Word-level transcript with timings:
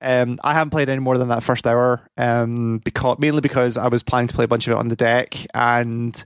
Um, 0.00 0.38
I 0.44 0.52
haven't 0.52 0.70
played 0.70 0.88
any 0.88 1.00
more 1.00 1.16
than 1.18 1.28
that 1.28 1.42
first 1.42 1.66
hour, 1.66 2.02
um, 2.16 2.78
because 2.84 3.18
mainly 3.18 3.40
because 3.40 3.76
I 3.76 3.88
was 3.88 4.02
planning 4.02 4.28
to 4.28 4.34
play 4.34 4.44
a 4.44 4.48
bunch 4.48 4.66
of 4.66 4.72
it 4.72 4.76
on 4.76 4.88
the 4.88 4.96
deck, 4.96 5.34
and 5.54 6.24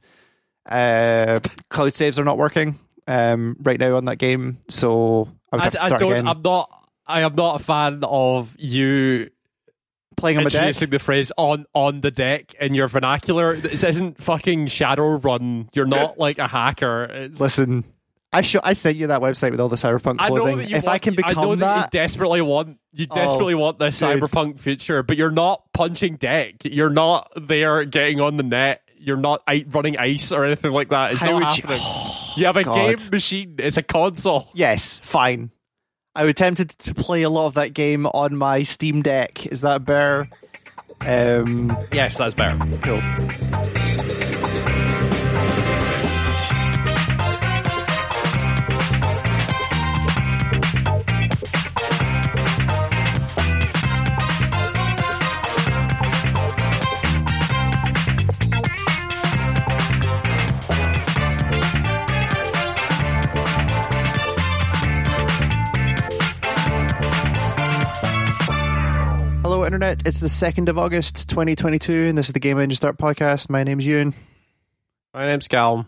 uh, 0.69 1.41
cloud 1.69 1.95
saves 1.95 2.19
are 2.19 2.25
not 2.25 2.39
working 2.39 2.79
um, 3.07 3.57
right 3.61 3.79
now 3.79 3.97
on 3.97 4.07
that 4.07 4.17
game, 4.17 4.59
so 4.69 5.29
I 5.53 5.57
would 5.57 5.63
have 5.63 5.73
to 5.75 5.81
I, 5.81 5.85
I 5.85 5.87
start 5.89 6.01
don't. 6.01 6.13
again. 6.13 6.29
I'm 6.29 6.43
not. 6.43 6.89
I 7.07 7.23
am 7.23 7.35
not 7.35 7.61
a 7.61 7.65
fan 7.65 8.05
of 8.05 8.55
you 8.59 9.31
playing 10.17 10.39
on 10.39 10.45
the 10.45 10.51
deck. 10.51 10.61
introducing 10.61 10.91
the 10.91 10.99
phrase 10.99 11.33
"on 11.37 11.67
on 11.75 12.03
the 12.03 12.11
deck" 12.11 12.55
in 12.55 12.75
your 12.75 12.89
vernacular. 12.89 13.57
This 13.57 13.83
isn't 13.83 14.23
fucking 14.23 14.67
Shadowrun. 14.67 15.69
You're 15.73 15.87
not 15.87 16.19
like 16.19 16.39
a 16.39 16.47
hacker. 16.47 17.05
It's, 17.05 17.41
Listen, 17.41 17.85
I 18.33 18.43
show, 18.43 18.61
I 18.63 18.75
sent 18.75 18.97
you 18.97 19.09
that 19.09 19.21
website 19.21 19.51
with 19.51 19.59
all 19.61 19.69
the 19.69 19.75
cyberpunk 19.77 20.17
I 20.21 20.29
clothing. 20.29 20.47
know 20.47 20.57
that 20.63 20.71
you 20.71 20.77
if 20.77 20.85
want, 20.85 20.95
I 20.95 20.99
can 20.99 21.15
become 21.15 21.39
I 21.39 21.43
know 21.43 21.55
that, 21.57 21.91
that, 21.91 21.95
you 21.95 22.01
desperately 22.01 22.41
want 22.41 22.79
you 22.93 23.07
Oh, 23.11 23.15
desperately 23.15 23.55
want 23.57 23.79
this 23.81 24.01
cyberpunk 24.01 24.61
future, 24.61 25.03
but 25.03 25.17
you're 25.17 25.31
not 25.33 25.65
punching 25.73 26.17
deck. 26.17 26.55
You're 26.65 26.91
not 26.91 27.31
there 27.37 27.85
getting 27.85 28.21
on 28.21 28.37
the 28.37 28.43
net. 28.45 28.83
You're 28.99 29.17
not 29.17 29.43
i- 29.49 29.65
running 29.71 29.97
ice 29.97 30.31
or 30.31 30.45
anything 30.45 30.71
like 30.73 30.91
that. 30.91 31.13
It's 31.13 31.23
not 31.23 31.35
would 31.35 31.57
you- 31.57 31.63
happening. 31.69 31.81
You, 32.37 32.47
have 32.47 32.57
a 32.57 32.63
God. 32.63 32.77
game 32.97 33.11
machine. 33.11 33.55
It's 33.59 33.77
a 33.77 33.83
console. 33.83 34.49
yes, 34.55 35.01
fine. 35.01 35.51
I 36.15 36.25
was 36.25 36.35
tempted 36.35 36.71
to 36.71 36.95
play 36.95 37.23
a 37.23 37.29
lot 37.31 37.47
of 37.49 37.55
that 37.55 37.75
game 37.75 38.07
on 38.07 38.37
my 38.37 38.63
Steam 38.63 39.03
Deck. 39.03 39.47
Is 39.47 39.63
that 39.63 39.85
better? 39.85 40.29
Um, 41.01 41.77
Yes, 41.93 42.17
that's 42.19 42.35
better. 42.35 42.57
cool. 42.83 43.01
Internet. 69.71 70.05
It's 70.05 70.19
the 70.19 70.27
2nd 70.27 70.69
of 70.69 70.79
August, 70.79 71.29
2022, 71.29 71.93
and 72.09 72.19
this 72.19 72.27
is 72.27 72.33
the 72.33 72.41
Game 72.41 72.59
Engine 72.59 72.75
Start 72.75 72.99
podcast. 72.99 73.49
My 73.49 73.63
name's 73.63 73.87
Ewan, 73.87 74.15
My 75.15 75.27
name's 75.27 75.47
Callum. 75.47 75.87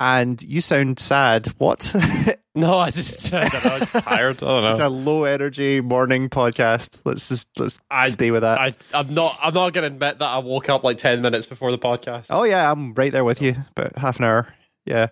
and 0.00 0.40
you 0.42 0.62
sound 0.62 0.98
sad. 0.98 1.48
What? 1.58 1.94
No, 2.54 2.76
I 2.78 2.90
just 2.90 3.32
I 3.32 3.46
don't 3.48 3.64
know, 3.64 3.70
I 3.70 3.78
was 3.78 3.90
tired. 3.92 4.42
I 4.42 4.46
don't 4.46 4.62
know. 4.62 4.68
it's 4.68 4.80
a 4.80 4.88
low 4.88 5.22
energy 5.24 5.80
morning 5.80 6.28
podcast. 6.28 6.98
Let's 7.04 7.28
just 7.28 7.50
let's 7.60 7.78
I- 7.88 8.08
stay 8.08 8.32
with 8.32 8.40
that. 8.42 8.58
I, 8.58 8.72
I'm 8.92 9.14
not. 9.14 9.38
I'm 9.40 9.54
not 9.54 9.72
going 9.74 9.82
to 9.88 9.94
admit 9.94 10.18
that 10.18 10.24
I 10.26 10.38
woke 10.38 10.68
up 10.68 10.82
like 10.82 10.98
ten 10.98 11.22
minutes 11.22 11.46
before 11.46 11.70
the 11.70 11.78
podcast. 11.78 12.26
Oh 12.30 12.42
yeah, 12.42 12.68
I'm 12.72 12.94
right 12.94 13.12
there 13.12 13.22
with 13.24 13.42
you. 13.42 13.54
About 13.76 13.96
half 13.96 14.18
an 14.18 14.24
hour. 14.24 14.48
Yeah. 14.86 15.08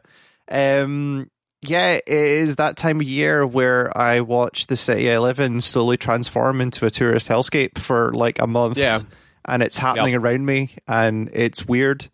Um 0.51 1.31
yeah, 1.69 1.93
it 1.93 2.09
is 2.09 2.57
that 2.57 2.77
time 2.77 3.01
of 3.01 3.07
year 3.07 3.47
where 3.47 3.97
I 3.97 4.21
watch 4.21 4.67
the 4.67 4.77
city 4.77 5.11
I 5.11 5.19
live 5.19 5.41
in 5.41 5.61
slowly 5.61 5.97
transform 5.97 6.61
into 6.61 6.87
a 6.87 6.91
tourist 6.91 7.29
hellscape 7.29 7.79
for 7.79 8.13
like 8.13 8.41
a 8.41 8.47
month. 8.47 8.79
Yeah. 8.79 9.03
And 9.45 9.63
it's 9.63 9.79
happening 9.79 10.15
around 10.15 10.45
me 10.45 10.77
and 10.89 11.31
it's 11.33 11.67
weird. 11.67 12.09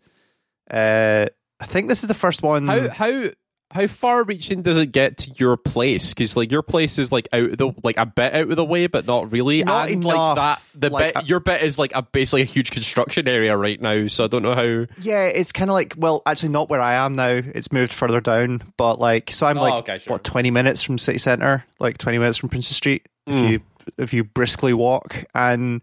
Uh 0.69 1.27
I 1.59 1.65
think 1.65 1.87
this 1.87 2.03
is 2.03 2.07
the 2.07 2.13
first 2.13 2.43
one 2.43 2.67
How 2.67 2.89
how 2.89 3.29
how 3.73 3.87
far 3.87 4.23
reaching 4.23 4.61
does 4.61 4.77
it 4.77 4.87
get 4.91 5.17
to 5.17 5.31
your 5.35 5.57
place? 5.57 6.13
Because 6.13 6.37
like 6.37 6.51
your 6.51 6.61
place 6.61 6.97
is 6.99 7.11
like 7.11 7.27
out 7.33 7.49
of 7.51 7.57
the 7.57 7.73
like 7.83 7.97
a 7.97 8.05
bit 8.05 8.33
out 8.33 8.49
of 8.49 8.55
the 8.55 8.63
way, 8.65 8.87
but 8.87 9.05
not 9.07 9.31
really. 9.31 9.63
Not 9.63 9.89
and 9.89 10.03
enough, 10.03 10.15
like 10.15 10.35
that, 10.35 10.61
the 10.79 10.89
like, 10.89 11.13
bit 11.13 11.17
uh, 11.17 11.25
your 11.25 11.39
bit 11.39 11.61
is 11.61 11.79
like 11.79 11.91
a 11.95 12.01
basically 12.03 12.41
a 12.43 12.45
huge 12.45 12.71
construction 12.71 13.27
area 13.27 13.57
right 13.57 13.81
now. 13.81 14.07
So 14.07 14.25
I 14.25 14.27
don't 14.27 14.43
know 14.43 14.55
how. 14.55 14.85
Yeah, 15.01 15.25
it's 15.25 15.51
kind 15.51 15.69
of 15.69 15.73
like 15.73 15.95
well, 15.97 16.21
actually 16.25 16.49
not 16.49 16.69
where 16.69 16.81
I 16.81 16.93
am 16.95 17.13
now. 17.13 17.27
It's 17.29 17.71
moved 17.71 17.93
further 17.93 18.21
down, 18.21 18.61
but 18.77 18.99
like 18.99 19.31
so 19.31 19.45
I'm 19.47 19.57
Oh, 19.57 19.61
like 19.61 19.73
okay, 19.83 19.99
sure. 19.99 20.13
what 20.13 20.23
20 20.23 20.51
minutes 20.51 20.81
from 20.83 20.97
city 20.97 21.17
center, 21.17 21.65
like 21.79 21.97
20 21.97 22.17
minutes 22.19 22.37
from 22.37 22.49
Princes 22.49 22.77
Street 22.77 23.07
if 23.27 23.33
Mm. 23.35 23.49
you 23.49 23.59
if 23.97 24.13
you 24.13 24.23
briskly 24.23 24.73
walk 24.73 25.25
and 25.35 25.81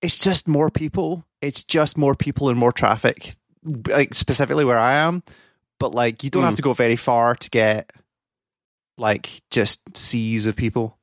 it's 0.00 0.22
just 0.22 0.48
more 0.48 0.70
people. 0.70 1.24
It's 1.40 1.64
just 1.64 1.98
more 1.98 2.14
people 2.14 2.48
and 2.48 2.58
more 2.58 2.72
traffic. 2.72 3.34
Like 3.88 4.14
specifically 4.14 4.64
where 4.64 4.78
I 4.78 4.94
am, 4.94 5.22
but 5.82 5.94
like 5.94 6.24
you 6.24 6.30
don't 6.30 6.44
have 6.44 6.54
Mm. 6.54 6.56
to 6.56 6.62
go 6.62 6.72
very 6.72 6.96
far 6.96 7.34
to 7.36 7.50
get 7.50 7.90
like 8.98 9.28
just 9.50 9.80
seas 9.96 10.46
of 10.46 10.56
people. 10.56 10.96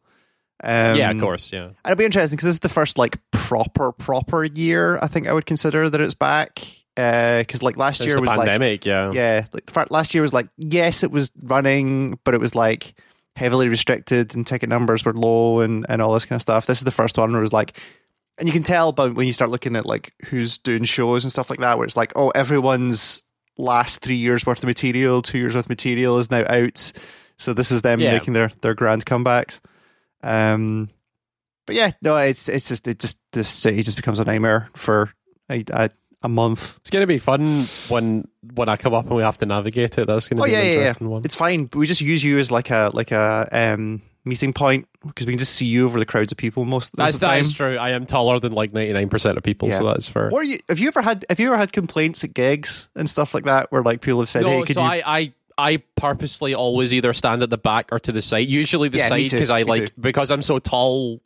Um, 0.64 0.98
yeah, 0.98 1.12
of 1.12 1.20
course. 1.22 1.54
Yeah. 1.54 1.66
and 1.66 1.76
it'll 1.86 1.96
be 1.98 2.06
interesting 2.06 2.36
because 2.36 2.48
this 2.48 2.56
is 2.56 2.60
the 2.60 2.70
first 2.70 2.98
like 2.98 3.18
proper 3.32 3.92
proper 3.92 4.44
year 4.44 4.98
I 5.02 5.08
think 5.08 5.28
I 5.28 5.34
would 5.34 5.46
consider 5.46 5.90
that 5.90 6.02
it's 6.02 6.16
back. 6.16 6.66
Because 6.96 7.64
like 7.64 7.78
last 7.78 8.02
year 8.02 8.20
was 8.20 8.28
like 8.30 8.40
pandemic. 8.40 8.86
yeah. 8.86 9.12
yeah, 9.14 9.46
like 9.54 9.90
last 9.90 10.14
year 10.14 10.22
was 10.22 10.34
like 10.34 10.50
yes, 10.58 11.02
it 11.04 11.12
was 11.12 11.32
running, 11.42 12.20
but 12.26 12.34
it 12.34 12.42
was 12.42 12.56
like 12.56 12.94
heavily 13.38 13.70
restricted 13.70 14.36
and 14.36 14.46
ticket 14.46 14.68
numbers 14.68 15.06
were 15.06 15.14
low 15.14 15.62
and 15.62 15.86
and 15.88 16.02
all 16.02 16.14
this 16.14 16.26
kind 16.26 16.36
of 16.38 16.42
stuff. 16.42 16.66
This 16.66 16.80
is 16.80 16.84
the 16.84 16.92
first 16.92 17.18
one 17.18 17.32
where 17.32 17.40
it 17.40 17.42
was 17.42 17.54
like, 17.54 17.80
and 18.38 18.50
you 18.50 18.54
can 18.54 18.64
tell, 18.64 18.92
but 18.92 19.14
when 19.16 19.28
you 19.28 19.32
start 19.34 19.50
looking 19.50 19.78
at 19.78 19.86
like 19.86 20.12
who's 20.26 20.58
doing 20.58 20.84
shows 20.84 21.24
and 21.24 21.32
stuff 21.32 21.50
like 21.50 21.60
that, 21.60 21.78
where 21.78 21.86
it's 21.88 21.96
like, 21.96 22.12
oh, 22.18 22.30
everyone's 22.36 23.24
last 23.60 24.00
three 24.00 24.16
years 24.16 24.46
worth 24.46 24.60
of 24.60 24.66
material, 24.66 25.22
two 25.22 25.38
years 25.38 25.54
worth 25.54 25.66
of 25.66 25.70
material 25.70 26.18
is 26.18 26.32
now 26.32 26.46
out. 26.48 26.92
So 27.38 27.54
this 27.54 27.72
is 27.72 27.82
them 27.82 28.00
Yeah. 28.00 28.14
making 28.14 28.34
their 28.34 28.52
their 28.62 28.74
grand 28.74 29.06
comebacks. 29.06 29.60
Um, 30.24 30.90
but 31.68 31.76
yeah, 31.76 31.92
no, 32.02 32.18
it's 32.18 32.50
it's 32.50 32.68
just 32.68 32.88
it 32.88 33.00
just 33.00 33.20
the 33.32 33.44
city 33.44 33.84
just 33.84 33.96
becomes 33.98 34.20
a 34.20 34.26
nightmare 34.26 34.70
for 34.76 35.12
a 35.50 35.64
a, 35.72 35.90
a 36.24 36.30
month. 36.30 36.78
It's 36.80 36.90
gonna 36.90 37.08
be 37.08 37.20
fun 37.20 37.66
when 37.88 38.28
when 38.56 38.68
I 38.68 38.76
come 38.76 38.94
up 38.94 39.06
and 39.06 39.16
we 39.16 39.22
have 39.24 39.38
to 39.38 39.46
navigate 39.46 39.98
it. 39.98 40.08
That's 40.08 40.28
gonna 40.28 40.42
Oh 40.42 40.46
be 40.46 40.52
yeah, 40.52 40.58
an 40.60 40.66
yeah, 40.66 40.72
yeah. 40.72 40.78
interesting 40.80 41.10
one. 41.10 41.22
It's 41.24 41.36
fine. 41.36 41.70
We 41.74 41.86
just 41.86 42.02
use 42.02 42.24
you 42.24 42.40
as 42.40 42.52
like 42.52 42.72
a 42.72 42.90
like 42.94 43.12
a 43.12 43.48
um, 43.52 44.02
meeting 44.26 44.52
point 44.52 44.88
because 45.06 45.26
we 45.26 45.34
can 45.34 45.40
just 45.40 45.54
see 45.56 45.66
you 45.66 45.86
over 45.86 45.98
the 46.00 46.06
crowds 46.06 46.32
of 46.32 46.38
people 46.38 46.66
most, 46.66 46.96
That's 46.96 47.16
of 47.16 47.20
the 47.22 47.26
time. 47.28 47.42
is 47.42 47.54
true. 47.54 47.78
I 47.78 47.92
am 47.92 48.06
taller 48.06 48.40
than 48.40 48.52
like 48.54 48.74
ninety 48.74 48.94
nine 48.94 49.10
percent 49.10 49.38
of 49.38 49.44
people, 49.44 49.72
so 49.72 49.86
that's 49.86 50.08
fair. 50.08 50.30
Or 50.32 50.44
you, 50.44 50.60
have 50.68 50.80
you 50.80 50.88
ever 50.90 51.02
had 51.02 51.26
have 51.30 51.40
you 51.40 51.48
ever 51.48 51.58
had 51.58 51.72
complaints 51.72 52.24
at 52.24 52.34
gigs 52.34 52.90
and 52.96 53.10
stuff 53.10 53.34
like 53.34 53.46
that 53.46 53.72
where 53.72 53.82
like 53.84 54.02
people 54.02 54.20
have 54.20 54.30
said, 54.30 54.44
No, 54.44 54.64
"Hey, 54.64 54.74
so 54.74 54.82
you?" 54.82 54.88
I, 54.88 55.04
I 55.06 55.34
I 55.58 55.84
purposely 55.96 56.54
always 56.54 56.94
either 56.94 57.14
stand 57.14 57.44
at 57.44 57.50
the 57.50 57.58
back 57.58 57.90
or 57.92 58.00
to 58.00 58.12
the 58.12 58.22
side. 58.22 58.48
Usually 58.48 58.90
the 58.90 58.98
Yeah, 59.00 59.08
side 59.10 59.30
because 59.30 59.50
I 59.50 59.60
me 59.60 59.70
like 59.70 59.86
too. 59.88 60.02
because 60.02 60.32
I'm 60.32 60.42
so 60.42 60.60
tall. 60.60 61.22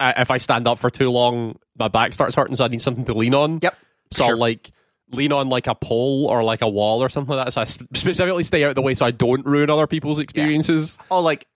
I, 0.00 0.20
if 0.22 0.30
I 0.30 0.38
stand 0.38 0.66
up 0.66 0.78
for 0.78 0.90
too 0.90 1.10
long, 1.10 1.58
my 1.78 1.88
back 1.88 2.12
starts 2.12 2.34
hurting, 2.34 2.56
so 2.56 2.64
I 2.64 2.68
need 2.68 2.82
something 2.82 3.04
to 3.04 3.14
lean 3.14 3.34
on. 3.34 3.60
Yep, 3.62 3.76
So 4.12 4.24
sure. 4.24 4.32
I'll 4.34 4.38
like 4.38 4.72
lean 5.12 5.32
on 5.32 5.48
like 5.48 5.68
a 5.68 5.74
pole 5.76 6.26
or 6.26 6.42
like 6.42 6.60
a 6.62 6.68
wall 6.68 7.02
or 7.02 7.08
something 7.08 7.36
like 7.36 7.46
that. 7.46 7.52
So 7.52 7.60
I 7.60 7.64
specifically 7.64 8.42
stay 8.42 8.64
out 8.64 8.70
of 8.70 8.74
the 8.74 8.82
way 8.82 8.94
so 8.94 9.06
I 9.06 9.12
don't 9.12 9.46
ruin 9.46 9.70
other 9.70 9.86
people's 9.86 10.18
experiences. 10.18 10.98
oh, 11.10 11.22
like 11.22 11.46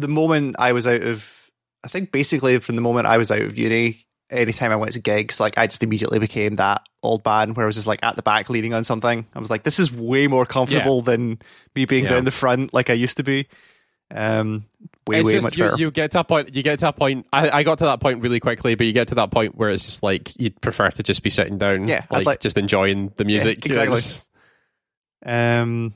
the 0.00 0.08
moment 0.08 0.56
I 0.58 0.72
was 0.72 0.86
out 0.86 1.02
of, 1.02 1.50
I 1.84 1.88
think 1.88 2.12
basically 2.12 2.58
from 2.58 2.76
the 2.76 2.82
moment 2.82 3.06
I 3.06 3.18
was 3.18 3.30
out 3.30 3.42
of 3.42 3.56
uni, 3.58 4.06
anytime 4.30 4.70
I 4.70 4.76
went 4.76 4.92
to 4.92 5.00
gigs, 5.00 5.40
like 5.40 5.58
I 5.58 5.66
just 5.66 5.82
immediately 5.82 6.18
became 6.18 6.56
that 6.56 6.86
old 7.02 7.24
man 7.24 7.54
where 7.54 7.64
I 7.64 7.68
was 7.68 7.74
just 7.76 7.86
like 7.86 8.02
at 8.04 8.16
the 8.16 8.22
back 8.22 8.48
leaning 8.50 8.74
on 8.74 8.84
something. 8.84 9.26
I 9.34 9.38
was 9.38 9.50
like, 9.50 9.62
this 9.64 9.78
is 9.78 9.90
way 9.92 10.26
more 10.28 10.46
comfortable 10.46 11.02
than 11.02 11.38
me 11.74 11.84
being 11.84 12.04
Yeah. 12.04 12.10
down 12.10 12.24
the 12.24 12.30
front 12.30 12.72
like 12.74 12.90
I 12.90 12.94
used 12.94 13.16
to 13.16 13.22
be. 13.22 13.48
Um, 14.12 14.64
way 15.06 15.20
it's 15.20 15.26
way 15.26 15.32
just 15.34 15.44
much 15.44 15.56
you, 15.56 15.64
better. 15.64 15.76
you 15.76 15.90
get 15.92 16.10
to 16.12 16.20
a 16.20 16.24
point. 16.24 16.54
You 16.54 16.62
get 16.64 16.80
to 16.80 16.88
a 16.88 16.92
point. 16.92 17.26
I, 17.32 17.50
I 17.50 17.62
got 17.62 17.78
to 17.78 17.84
that 17.84 18.00
point 18.00 18.20
really 18.22 18.40
quickly, 18.40 18.74
but 18.74 18.86
you 18.86 18.92
get 18.92 19.08
to 19.08 19.14
that 19.16 19.30
point 19.30 19.54
where 19.56 19.70
it's 19.70 19.84
just 19.84 20.02
like 20.02 20.32
you'd 20.40 20.60
prefer 20.60 20.90
to 20.90 21.02
just 21.04 21.22
be 21.22 21.30
sitting 21.30 21.58
down, 21.58 21.86
Yeah, 21.86 22.04
like, 22.10 22.26
like- 22.26 22.40
just 22.40 22.58
enjoying 22.58 23.12
the 23.16 23.24
music. 23.24 23.64
Yeah, 23.64 23.68
exactly. 23.68 23.98
It's- 23.98 24.26
Um. 25.24 25.94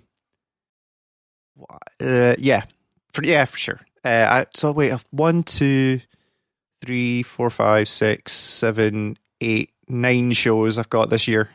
Uh, 2.01 2.35
yeah, 2.39 2.65
for 3.13 3.25
yeah, 3.25 3.45
for 3.45 3.59
sure. 3.59 3.81
Uh, 4.05 4.27
I, 4.31 4.47
so 4.55 4.71
wait, 4.73 4.93
I've 4.93 5.07
one, 5.11 5.43
two, 5.43 6.01
three, 6.83 7.23
four, 7.23 7.51
five, 7.51 7.89
six, 7.89 8.33
seven, 8.33 9.17
eight, 9.41 9.71
nine 9.89 10.33
shows 10.33 10.77
I've 10.79 10.91
got 10.91 11.11
this 11.11 11.27
year. 11.27 11.51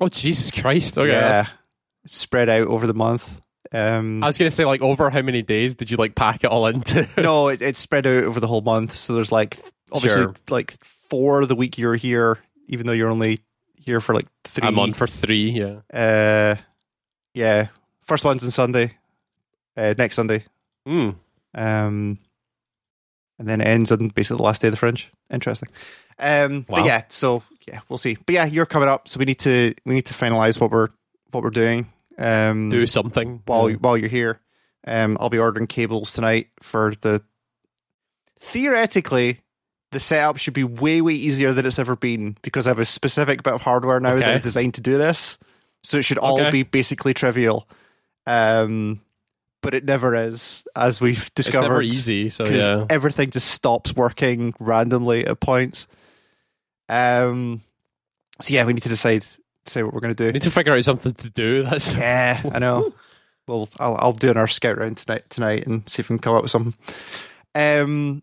Oh 0.00 0.08
Jesus 0.08 0.50
Christ! 0.50 0.98
Okay, 0.98 1.10
yeah, 1.12 1.44
spread 2.06 2.48
out 2.48 2.66
over 2.66 2.86
the 2.88 2.94
month. 2.94 3.40
Um, 3.72 4.22
I 4.22 4.26
was 4.26 4.38
gonna 4.38 4.50
say 4.50 4.64
like 4.64 4.82
over 4.82 5.08
how 5.10 5.22
many 5.22 5.42
days 5.42 5.74
did 5.74 5.90
you 5.90 5.96
like 5.96 6.14
pack 6.16 6.42
it 6.42 6.48
all 6.48 6.66
into? 6.66 7.08
no, 7.22 7.48
it, 7.48 7.62
it's 7.62 7.80
spread 7.80 8.06
out 8.06 8.24
over 8.24 8.40
the 8.40 8.48
whole 8.48 8.60
month. 8.60 8.94
So 8.94 9.14
there's 9.14 9.30
like 9.32 9.56
obviously 9.92 10.22
Sure. 10.22 10.34
like 10.50 10.72
four 10.82 11.42
of 11.42 11.48
the 11.48 11.54
week 11.54 11.78
you're 11.78 11.94
here, 11.94 12.38
even 12.66 12.86
though 12.88 12.92
you're 12.92 13.10
only 13.10 13.40
here 13.76 14.00
for 14.00 14.14
like 14.14 14.26
three. 14.42 14.66
I'm 14.66 14.78
on 14.80 14.94
for 14.94 15.06
three. 15.06 15.50
Yeah. 15.50 15.80
Uh, 15.92 16.56
yeah, 17.34 17.68
first 18.02 18.24
one's 18.24 18.42
on 18.42 18.50
Sunday. 18.50 18.96
Uh, 19.76 19.94
next 19.96 20.16
Sunday. 20.16 20.44
Mm. 20.88 21.14
Um, 21.54 22.18
and 23.38 23.48
then 23.48 23.60
it 23.60 23.66
ends 23.66 23.90
on 23.92 24.08
basically 24.08 24.38
the 24.38 24.42
last 24.44 24.62
day 24.62 24.68
of 24.68 24.72
the 24.72 24.78
Fringe. 24.78 25.10
Interesting. 25.30 25.68
Um, 26.18 26.66
Wow. 26.68 26.76
but 26.76 26.84
yeah, 26.86 27.02
so 27.08 27.42
yeah, 27.66 27.80
we'll 27.88 27.98
see. 27.98 28.16
But 28.26 28.32
yeah, 28.34 28.44
you're 28.44 28.66
coming 28.66 28.88
up, 28.88 29.08
so 29.08 29.18
we 29.18 29.24
need 29.24 29.40
to 29.40 29.74
we 29.84 29.94
need 29.94 30.06
to 30.06 30.14
finalize 30.14 30.60
what 30.60 30.70
we're 30.70 30.88
what 31.32 31.42
we're 31.42 31.50
doing. 31.50 31.88
Um, 32.18 32.70
Do 32.70 32.86
something 32.86 33.42
while 33.46 33.70
Yeah. 33.70 33.76
while 33.76 33.96
you're 33.96 34.08
here. 34.08 34.40
Um, 34.86 35.16
I'll 35.18 35.30
be 35.30 35.38
ordering 35.38 35.66
cables 35.66 36.12
tonight 36.12 36.48
for 36.60 36.92
the. 37.00 37.22
Theoretically, 38.38 39.40
the 39.92 40.00
setup 40.00 40.36
should 40.38 40.54
be 40.54 40.64
way 40.64 41.00
way 41.00 41.14
easier 41.14 41.52
than 41.52 41.66
it's 41.66 41.78
ever 41.78 41.96
been 41.96 42.36
because 42.42 42.66
I 42.66 42.70
have 42.70 42.78
a 42.78 42.84
specific 42.84 43.42
bit 43.42 43.54
of 43.54 43.62
hardware 43.62 44.00
now 44.00 44.14
that 44.16 44.24
Okay. 44.24 44.34
is 44.34 44.40
designed 44.40 44.74
to 44.74 44.80
do 44.80 44.98
this. 44.98 45.38
So 45.82 45.98
it 45.98 46.02
should 46.02 46.18
all 46.18 46.40
Okay. 46.40 46.50
be 46.50 46.62
basically 46.62 47.14
trivial. 47.14 47.68
Um, 48.26 49.00
but 49.64 49.72
it 49.74 49.84
never 49.84 50.14
is, 50.14 50.62
as 50.76 51.00
we've 51.00 51.34
discovered. 51.34 51.64
It's 51.64 51.70
never 51.70 51.82
easy. 51.82 52.28
So 52.28 52.44
yeah. 52.44 52.84
everything 52.90 53.30
just 53.30 53.48
stops 53.48 53.96
working 53.96 54.52
randomly 54.60 55.26
at 55.26 55.40
points. 55.40 55.86
Um, 56.88 57.62
so 58.42 58.52
yeah, 58.52 58.66
we 58.66 58.74
need 58.74 58.82
to 58.82 58.90
decide 58.90 59.24
decide 59.64 59.84
what 59.84 59.94
we're 59.94 60.00
going 60.00 60.14
to 60.14 60.22
do. 60.22 60.26
We 60.26 60.32
need 60.32 60.42
to 60.42 60.50
figure 60.50 60.74
out 60.74 60.84
something 60.84 61.14
to 61.14 61.30
do. 61.30 61.62
That's 61.62 61.94
Yeah, 61.94 62.42
I 62.52 62.58
know. 62.60 62.92
Well, 63.48 63.68
I'll 63.80 63.96
I'll 63.98 64.12
do 64.12 64.30
an 64.30 64.36
our 64.36 64.46
scout 64.46 64.76
round 64.76 64.98
tonight 64.98 65.24
tonight 65.30 65.66
and 65.66 65.88
see 65.88 66.00
if 66.00 66.10
we 66.10 66.16
can 66.16 66.22
come 66.22 66.36
up 66.36 66.42
with 66.42 66.50
something. 66.50 66.74
Um, 67.54 68.22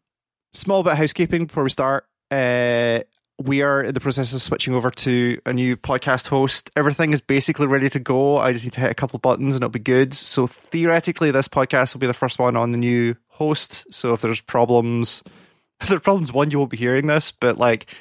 small 0.54 0.84
bit 0.84 0.94
of 0.94 1.00
housekeeping 1.00 1.48
before 1.48 1.64
we 1.64 1.72
start. 1.72 2.06
Uh, 2.30 3.02
we 3.42 3.62
are 3.62 3.84
in 3.84 3.94
the 3.94 4.00
process 4.00 4.34
of 4.34 4.42
switching 4.42 4.74
over 4.74 4.92
to 4.92 5.40
a 5.46 5.54
new 5.54 5.76
podcast 5.76 6.28
host. 6.28 6.70
Everything 6.76 7.14
is 7.14 7.22
basically 7.22 7.68
ready 7.68 7.90
to 7.90 8.00
go. 8.00 8.38
I 8.38 8.52
just 8.52 8.66
need 8.66 8.74
to 8.74 8.82
hit 8.82 8.92
a 8.92 8.96
couple 8.96 9.20
buttons 9.20 9.54
and 9.54 9.64
it'll 9.64 9.70
be 9.70 9.80
good. 9.80 10.14
So 10.14 10.48
theoretically, 10.48 11.32
this 11.32 11.48
podcast 11.48 11.94
will 11.94 12.00
be 12.00 12.08
the 12.08 12.14
first 12.14 12.40
one 12.40 12.56
on 12.56 12.72
the 12.72 12.78
new 12.78 13.16
host. 13.28 13.92
So 13.94 14.14
if 14.14 14.22
there's 14.22 14.42
problems, 14.42 15.24
if 15.82 15.88
there 15.88 15.98
are 15.98 16.02
problems, 16.02 16.32
one 16.32 16.52
you 16.52 16.60
won't 16.60 16.72
be 16.72 16.78
hearing 16.78 17.08
this, 17.08 17.32
but 17.32 17.58
like 17.58 17.94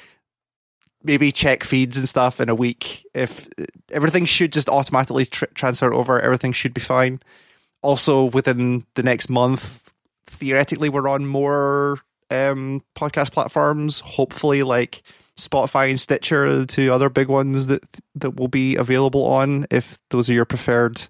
maybe 1.03 1.31
check 1.31 1.63
feeds 1.63 1.97
and 1.97 2.07
stuff 2.07 2.39
in 2.39 2.49
a 2.49 2.55
week. 2.55 3.05
If 3.13 3.49
everything 3.91 4.25
should 4.25 4.53
just 4.53 4.69
automatically 4.69 5.25
tr- 5.25 5.45
transfer 5.55 5.93
over, 5.93 6.19
everything 6.19 6.51
should 6.51 6.73
be 6.73 6.81
fine. 6.81 7.19
Also, 7.81 8.25
within 8.25 8.85
the 8.93 9.03
next 9.03 9.29
month, 9.29 9.91
theoretically, 10.27 10.89
we're 10.89 11.07
on 11.07 11.25
more 11.25 11.97
um, 12.29 12.83
podcast 12.95 13.31
platforms. 13.31 13.99
Hopefully, 14.01 14.61
like 14.61 15.01
Spotify 15.37 15.89
and 15.89 15.99
Stitcher, 15.99 16.45
are 16.45 16.55
the 16.57 16.65
two 16.65 16.91
other 16.93 17.09
big 17.09 17.27
ones 17.27 17.67
that 17.67 17.83
that 18.15 18.35
will 18.35 18.47
be 18.47 18.75
available 18.75 19.25
on. 19.25 19.65
If 19.71 19.97
those 20.09 20.29
are 20.29 20.33
your 20.33 20.45
preferred 20.45 21.01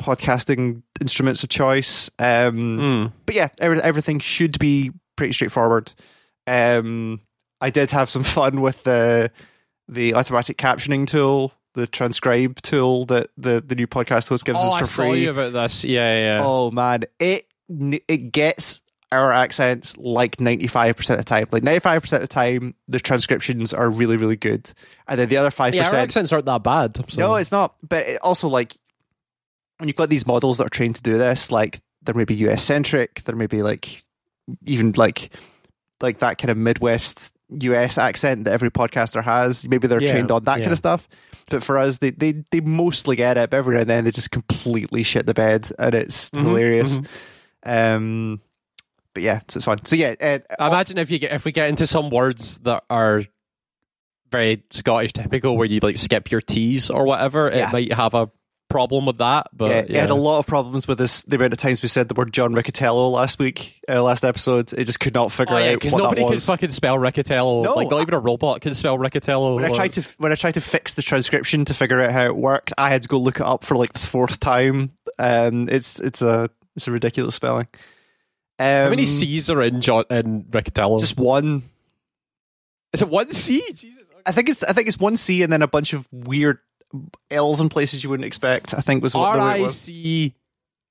podcasting 0.00 0.82
instruments 1.00 1.42
of 1.42 1.48
choice. 1.50 2.10
Um, 2.18 2.78
Mm. 2.78 3.12
but 3.26 3.34
yeah, 3.34 3.48
every, 3.58 3.80
everything 3.82 4.18
should 4.18 4.58
be 4.58 4.90
pretty 5.16 5.32
straightforward. 5.32 5.92
Um, 6.46 7.20
I 7.60 7.70
did 7.70 7.90
have 7.90 8.08
some 8.08 8.22
fun 8.36 8.60
with 8.60 8.82
the 8.84 9.30
the 9.88 10.14
automatic 10.14 10.56
captioning 10.56 11.06
tool, 11.06 11.52
the 11.74 11.86
transcribe 11.86 12.62
tool 12.62 13.06
that 13.06 13.26
the, 13.36 13.60
the 13.60 13.74
new 13.74 13.88
podcast 13.88 14.28
host 14.28 14.44
gives 14.44 14.60
oh, 14.62 14.68
us 14.68 14.72
I 14.74 14.80
for 14.80 14.86
saw 14.86 15.02
free. 15.10 15.24
you 15.24 15.30
about 15.30 15.52
this. 15.52 15.84
Yeah, 15.84 16.36
yeah. 16.38 16.44
Oh 16.44 16.70
man, 16.70 17.02
it 17.18 17.46
it 17.68 18.32
gets 18.32 18.80
our 19.12 19.32
accents 19.32 19.96
like 19.96 20.40
ninety 20.40 20.66
five 20.66 20.96
percent 20.96 21.18
of 21.18 21.26
the 21.26 21.28
time. 21.28 21.46
Like 21.50 21.62
ninety 21.62 21.80
five 21.80 22.00
percent 22.02 22.22
of 22.22 22.28
the 22.28 22.32
time, 22.34 22.74
the 22.88 23.00
transcriptions 23.00 23.72
are 23.74 23.90
really 23.90 24.16
really 24.16 24.36
good, 24.36 24.72
and 25.08 25.18
then 25.18 25.28
the 25.28 25.36
other 25.36 25.50
5%. 25.50 25.74
Yeah, 25.74 25.88
our 25.88 25.96
accents 25.96 26.32
aren't 26.32 26.46
that 26.46 26.62
bad. 26.62 26.96
So. 27.10 27.20
No, 27.20 27.34
it's 27.34 27.50
not. 27.52 27.74
But 27.86 28.06
it 28.06 28.20
also, 28.22 28.48
like, 28.48 28.76
when 29.78 29.88
you've 29.88 29.96
got 29.96 30.10
these 30.10 30.26
models 30.26 30.58
that 30.58 30.66
are 30.66 30.70
trained 30.70 30.96
to 30.96 31.02
do 31.02 31.16
this, 31.18 31.50
like, 31.50 31.80
they're 32.02 32.14
maybe 32.14 32.34
US 32.36 32.62
centric, 32.62 33.22
they're 33.24 33.34
maybe 33.36 33.62
like, 33.62 34.04
even 34.66 34.92
like, 34.96 35.34
like 36.00 36.18
that 36.20 36.38
kind 36.38 36.50
of 36.50 36.56
Midwest 36.56 37.34
US 37.50 37.98
accent 37.98 38.44
that 38.44 38.52
every 38.52 38.70
podcaster 38.70 39.22
has. 39.22 39.66
Maybe 39.68 39.86
they're 39.88 40.00
Yeah, 40.00 40.12
trained 40.12 40.30
on 40.30 40.44
that 40.44 40.58
kind 40.60 40.72
of 40.72 40.78
stuff. 40.78 41.08
But 41.48 41.62
for 41.64 41.78
us, 41.78 41.98
they, 41.98 42.10
they, 42.10 42.44
they 42.50 42.60
mostly 42.60 43.16
get 43.16 43.36
it. 43.36 43.50
But 43.50 43.56
every 43.56 43.74
now 43.74 43.80
and 43.80 43.90
then, 43.90 44.04
they 44.04 44.12
just 44.12 44.30
completely 44.30 45.02
shit 45.02 45.26
the 45.26 45.34
bed, 45.34 45.70
and 45.78 45.94
it's 45.94 46.30
Mhm, 46.30 46.42
hilarious. 46.42 47.00
mhm. 47.00 47.06
Um, 47.66 48.40
but 49.14 49.22
yeah, 49.22 49.40
so 49.48 49.58
it's 49.58 49.64
fun. 49.64 49.84
So 49.84 49.96
yeah, 49.96 50.14
uh, 50.20 50.38
I 50.58 50.68
imagine 50.68 50.98
if 50.98 51.10
you 51.10 51.18
get 51.18 51.32
if 51.32 51.44
we 51.44 51.52
get 51.52 51.68
into 51.68 51.86
some 51.86 52.10
words 52.10 52.58
that 52.60 52.84
are 52.90 53.22
very 54.30 54.62
Scottish 54.70 55.12
typical, 55.12 55.56
where 55.56 55.66
you 55.66 55.80
like 55.82 55.96
skip 55.96 56.30
your 56.30 56.40
T's 56.40 56.90
or 56.90 57.04
whatever, 57.04 57.50
Yeah. 57.52 57.68
it 57.68 57.72
might 57.72 57.92
have 57.92 58.14
a 58.14 58.30
problem 58.68 59.04
with 59.06 59.18
that. 59.18 59.48
But 59.52 59.70
yeah, 59.70 59.76
yeah, 59.88 59.98
it 59.98 60.00
had 60.02 60.10
a 60.10 60.14
lot 60.14 60.38
of 60.38 60.46
problems 60.46 60.86
with 60.86 60.98
this. 60.98 61.22
The 61.22 61.34
amount 61.34 61.52
of 61.52 61.58
times 61.58 61.82
we 61.82 61.88
said 61.88 62.06
the 62.06 62.14
word 62.14 62.32
John 62.32 62.54
Riccitiello 62.54 63.10
last 63.10 63.40
week, 63.40 63.80
uh, 63.88 64.00
last 64.00 64.24
episode, 64.24 64.72
it 64.72 64.84
just 64.84 65.00
could 65.00 65.14
not 65.14 65.32
figure 65.32 65.56
Oh, 65.56 65.58
yeah, 65.58 65.70
out 65.70 65.74
because 65.80 65.92
nobody 65.96 66.20
that 66.20 66.26
can 66.28 66.34
was. 66.36 66.46
fucking 66.46 66.70
spell 66.70 66.96
Riccitiello. 66.96 67.64
No, 67.64 67.74
like 67.74 67.90
not 67.90 68.02
even 68.02 68.14
a 68.14 68.20
robot 68.20 68.60
can 68.60 68.76
spell 68.76 68.96
Riccitiello. 68.96 69.56
when 69.56 69.64
I 69.64 69.70
tried 69.70 69.92
to 69.94 70.14
when 70.18 70.30
I 70.30 70.36
tried 70.36 70.54
to 70.54 70.60
fix 70.60 70.94
the 70.94 71.02
transcription 71.02 71.64
to 71.64 71.74
figure 71.74 72.00
out 72.00 72.12
how 72.12 72.26
it 72.26 72.36
worked, 72.36 72.72
I 72.78 72.90
had 72.90 73.02
to 73.02 73.08
go 73.08 73.18
look 73.18 73.40
it 73.40 73.46
up 73.46 73.64
for 73.64 73.76
like 73.76 73.92
the 73.94 73.98
fourth 73.98 74.38
time. 74.38 74.92
Um, 75.18 75.68
it's 75.68 75.98
it's 75.98 76.22
a 76.22 76.48
it's 76.76 76.86
a 76.86 76.92
ridiculous 76.92 77.34
spelling. 77.34 77.66
Um, 78.60 78.66
How 78.66 78.90
many 78.90 79.06
C's 79.06 79.48
are 79.48 79.62
in 79.62 79.80
John 79.80 80.04
in 80.10 80.44
Riccitiello? 80.44 81.00
Just 81.00 81.16
one. 81.16 81.62
is 82.92 83.00
it 83.00 83.08
one 83.08 83.32
C? 83.32 83.64
Jesus. 83.72 84.04
I 84.26 84.32
think 84.32 84.50
it's 84.50 84.62
I 84.62 84.74
think 84.74 84.86
it's 84.86 84.98
one 84.98 85.16
C 85.16 85.42
and 85.42 85.50
then 85.50 85.62
a 85.62 85.66
bunch 85.66 85.94
of 85.94 86.06
weird 86.12 86.58
L's 87.30 87.62
in 87.62 87.70
places 87.70 88.04
you 88.04 88.10
wouldn't 88.10 88.26
expect. 88.26 88.74
I 88.74 88.82
think 88.82 89.02
was 89.02 89.14
what 89.14 89.28
R 89.28 89.38
the 89.38 89.42
way 89.42 89.50
it 89.50 89.54
I 89.54 89.60
was. 89.62 89.80
C 89.80 90.34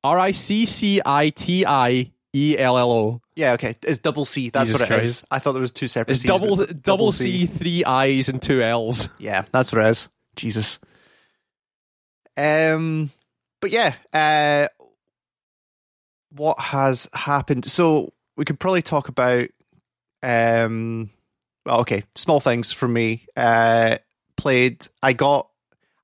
R 0.04 0.18
I 0.18 0.32
C 0.32 0.66
C 0.66 1.00
I 1.06 1.30
T 1.30 1.64
I 1.64 2.12
E 2.34 2.56
L 2.58 2.76
L 2.76 2.92
O. 2.92 3.22
Yeah, 3.36 3.54
okay, 3.54 3.76
it's 3.84 4.00
double 4.00 4.26
C. 4.26 4.50
That's 4.50 4.72
Jesus 4.72 4.82
what 4.82 4.90
it 4.90 5.04
is. 5.04 5.22
Christ. 5.22 5.26
I 5.30 5.38
thought 5.38 5.52
there 5.52 5.62
was 5.62 5.72
two 5.72 5.88
separate. 5.88 6.12
It's 6.14 6.22
C's, 6.22 6.32
but 6.32 6.40
double 6.40 6.62
it's 6.62 6.74
double 6.74 7.12
C, 7.12 7.46
three 7.46 7.84
I's 7.86 8.30
and 8.30 8.42
two 8.42 8.64
L's. 8.64 9.10
Yeah, 9.20 9.46
that's 9.52 9.72
what 9.72 9.86
it 9.86 9.90
is. 9.90 10.10
Jesus. 10.36 10.80
Um, 12.36 13.12
but 13.62 13.72
yeah, 13.72 13.94
uh, 14.12 14.70
what 16.32 16.60
has 16.60 17.08
happened? 17.14 17.70
So 17.70 18.14
we 18.38 18.46
could 18.46 18.60
probably 18.60 18.82
talk 18.82 19.08
about. 19.10 19.48
Um, 20.22 21.10
well, 21.66 21.82
okay, 21.82 22.04
small 22.16 22.40
things 22.40 22.72
for 22.72 22.88
me. 22.88 23.26
Uh, 23.36 23.98
played. 24.38 24.88
I 25.04 25.14
got. 25.14 25.50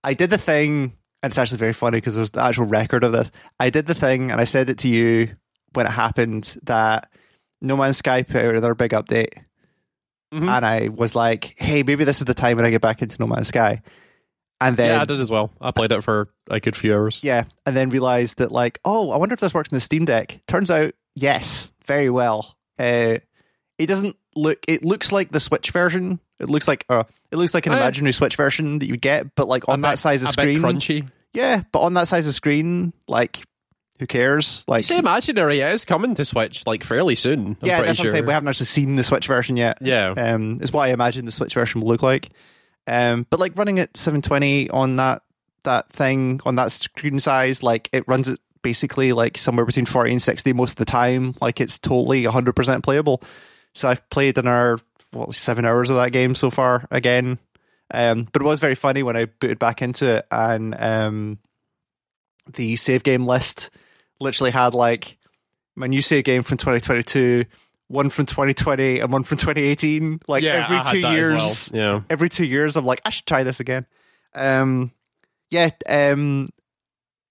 I 0.04 0.14
did 0.14 0.30
the 0.30 0.38
thing, 0.38 0.94
and 1.24 1.32
it's 1.32 1.38
actually 1.38 1.58
very 1.58 1.74
funny 1.74 1.98
because 1.98 2.16
there's 2.16 2.30
the 2.32 2.44
actual 2.44 2.66
record 2.66 3.04
of 3.04 3.12
this. 3.12 3.32
I 3.60 3.70
did 3.70 3.88
the 3.88 3.94
thing, 3.96 4.32
and 4.32 4.40
I 4.40 4.46
said 4.46 4.70
it 4.70 4.78
to 4.80 4.88
you 4.88 5.36
when 5.74 5.86
it 5.88 5.92
happened 5.92 6.58
that 6.64 7.10
No 7.62 7.76
Man's 7.76 7.98
Sky 7.98 8.24
put 8.24 8.38
out 8.38 8.52
another 8.56 8.76
big 8.76 8.92
update 8.92 9.34
Mhm. 10.34 10.48
and 10.50 10.66
I 10.66 10.88
was 10.90 11.16
like, 11.16 11.56
"Hey, 11.58 11.84
maybe 11.84 12.04
this 12.04 12.20
is 12.22 12.26
the 12.26 12.34
time 12.34 12.56
when 12.58 12.66
I 12.66 12.70
get 12.70 12.82
back 12.82 13.02
into 13.02 13.18
No 13.20 13.28
Man's 13.28 13.48
Sky." 13.50 13.82
And 14.62 14.78
then 14.78 14.92
yeah, 14.92 15.02
I 15.02 15.06
did 15.06 15.20
as 15.20 15.30
well. 15.30 15.52
I 15.60 15.72
played 15.72 15.92
it 15.92 16.02
for 16.02 16.30
a 16.50 16.60
good 16.60 16.76
few 16.76 16.94
hours. 16.96 17.20
yeah, 17.22 17.44
and 17.66 17.76
then 17.76 17.90
realized 17.90 18.38
that 18.38 18.52
like, 18.52 18.80
oh, 18.86 19.12
I 19.12 19.18
wonder 19.18 19.34
if 19.34 19.40
this 19.40 19.54
works 19.54 19.70
in 19.70 19.76
the 19.76 19.82
Steam 19.82 20.06
Deck. 20.06 20.40
Turns 20.48 20.72
out, 20.72 20.94
yes, 21.14 21.74
very 21.86 22.10
well. 22.10 22.56
Uh, 22.80 23.18
it 23.78 23.88
doesn't 23.88 24.16
look. 24.36 24.60
It 24.68 24.84
looks 24.86 25.12
like 25.12 25.32
the 25.32 25.40
Switch 25.42 25.72
version. 25.72 26.20
It 26.40 26.50
looks 26.50 26.68
like 26.68 26.86
uh, 26.90 27.04
it 27.32 27.36
looks 27.38 27.54
like 27.54 27.66
an 27.66 27.74
Eh. 27.74 27.78
imaginary 27.78 28.14
Switch 28.14 28.36
version 28.38 28.80
that 28.80 28.88
you 28.88 28.96
get, 28.98 29.36
but 29.36 29.48
like 29.50 29.68
on 29.68 29.82
that 29.82 30.00
size 30.00 30.24
of 30.24 30.30
screen. 30.30 30.60
crunchy. 30.62 31.08
Yeah, 31.34 31.64
but 31.74 31.80
on 31.82 31.94
that 31.96 32.08
size 32.08 32.26
of 32.26 32.34
screen, 32.34 32.94
like, 33.10 33.42
who 34.00 34.08
cares? 34.08 34.64
You 34.68 34.72
Like, 34.72 34.86
say 34.86 34.98
imaginary 34.98 35.60
it 35.60 35.74
is 35.74 35.84
coming 35.84 36.16
to 36.16 36.24
Switch 36.24 36.66
like 36.66 36.84
fairly 36.86 37.16
soon. 37.16 37.40
I'm 37.40 37.58
yeah, 37.62 37.78
pretty 37.80 37.88
that's 37.88 37.98
sure. 37.98 38.04
what 38.06 38.10
I'm 38.10 38.12
saying. 38.14 38.26
We 38.26 38.34
haven't 38.34 38.48
actually 38.48 38.66
seen 38.68 38.96
the 38.96 39.04
Switch 39.04 39.28
version 39.28 39.58
yet. 39.58 39.80
yeah. 39.82 40.12
um, 40.16 40.62
is 40.62 40.72
what 40.72 40.84
I 40.84 40.94
imagine 40.94 41.26
the 41.26 41.34
Switch 41.34 41.54
version 41.54 41.82
will 41.82 41.90
look 41.90 42.02
like. 42.02 42.30
Um, 42.88 43.26
but 43.30 43.40
like 43.40 43.58
running 43.58 43.80
at 43.80 43.98
720 43.98 44.70
on 44.70 44.98
that 44.98 45.24
that 45.64 45.92
thing 45.92 46.40
on 46.46 46.56
that 46.56 46.72
screen 46.72 47.20
size, 47.20 47.64
like 47.64 47.90
it 47.92 48.08
runs 48.08 48.30
it 48.30 48.40
basically 48.62 49.14
like 49.14 49.38
somewhere 49.38 49.66
between 49.66 49.86
40 49.86 50.12
and 50.12 50.22
60 50.22 50.54
most 50.54 50.72
of 50.72 50.78
the 50.78 50.86
time. 50.86 51.36
Like 51.42 51.60
it's 51.60 51.80
totally 51.80 52.24
100% 52.24 52.84
playable. 52.84 53.22
So 53.74 53.88
I've 53.88 54.08
played 54.10 54.38
another 54.38 54.80
what 55.12 55.34
seven 55.36 55.66
hours 55.66 55.90
of 55.90 55.98
that 55.98 56.12
game 56.12 56.36
so 56.36 56.50
far 56.50 56.88
again. 56.92 57.40
Um, 57.94 58.28
but 58.32 58.42
it 58.42 58.46
was 58.46 58.60
very 58.60 58.76
funny 58.76 59.04
when 59.04 59.16
I 59.16 59.26
booted 59.26 59.60
back 59.60 59.82
into 59.82 60.18
it 60.18 60.28
and 60.32 60.76
um, 60.80 61.40
the 62.52 62.76
save 62.76 63.04
game 63.04 63.24
list 63.24 63.70
literally 64.20 64.52
had 64.52 64.74
like 64.74 65.18
my 65.76 65.88
new 65.88 66.02
save 66.02 66.24
game 66.24 66.42
from 66.42 66.58
2022 66.58 67.46
one 67.88 68.10
from 68.10 68.26
2020 68.26 69.00
and 69.00 69.12
one 69.12 69.24
from 69.24 69.38
2018 69.38 70.20
like 70.28 70.44
yeah, 70.44 70.66
every 70.68 70.92
two 71.02 71.08
years 71.08 71.70
well. 71.72 71.82
Yeah. 71.82 72.02
every 72.10 72.30
two 72.30 72.46
years 72.46 72.76
i'm 72.76 72.86
like 72.86 73.00
i 73.06 73.10
should 73.12 73.26
try 73.28 73.44
this 73.44 73.60
again 73.60 73.86
um 74.34 74.92
yeah 75.52 75.70
um 75.88 76.48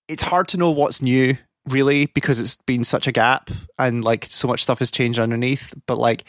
it's 0.09 0.23
hard 0.23 0.47
to 0.49 0.57
know 0.57 0.71
what's 0.71 1.03
new 1.03 1.37
really 1.69 2.07
because 2.07 2.39
it's 2.41 2.57
been 2.67 2.85
such 2.85 3.07
a 3.09 3.13
gap 3.13 3.51
and 3.79 4.05
like 4.05 4.27
so 4.29 4.47
much 4.47 4.63
stuff 4.63 4.79
has 4.79 4.91
changed 4.91 5.19
underneath 5.19 5.75
but 5.87 5.99
like 5.99 6.25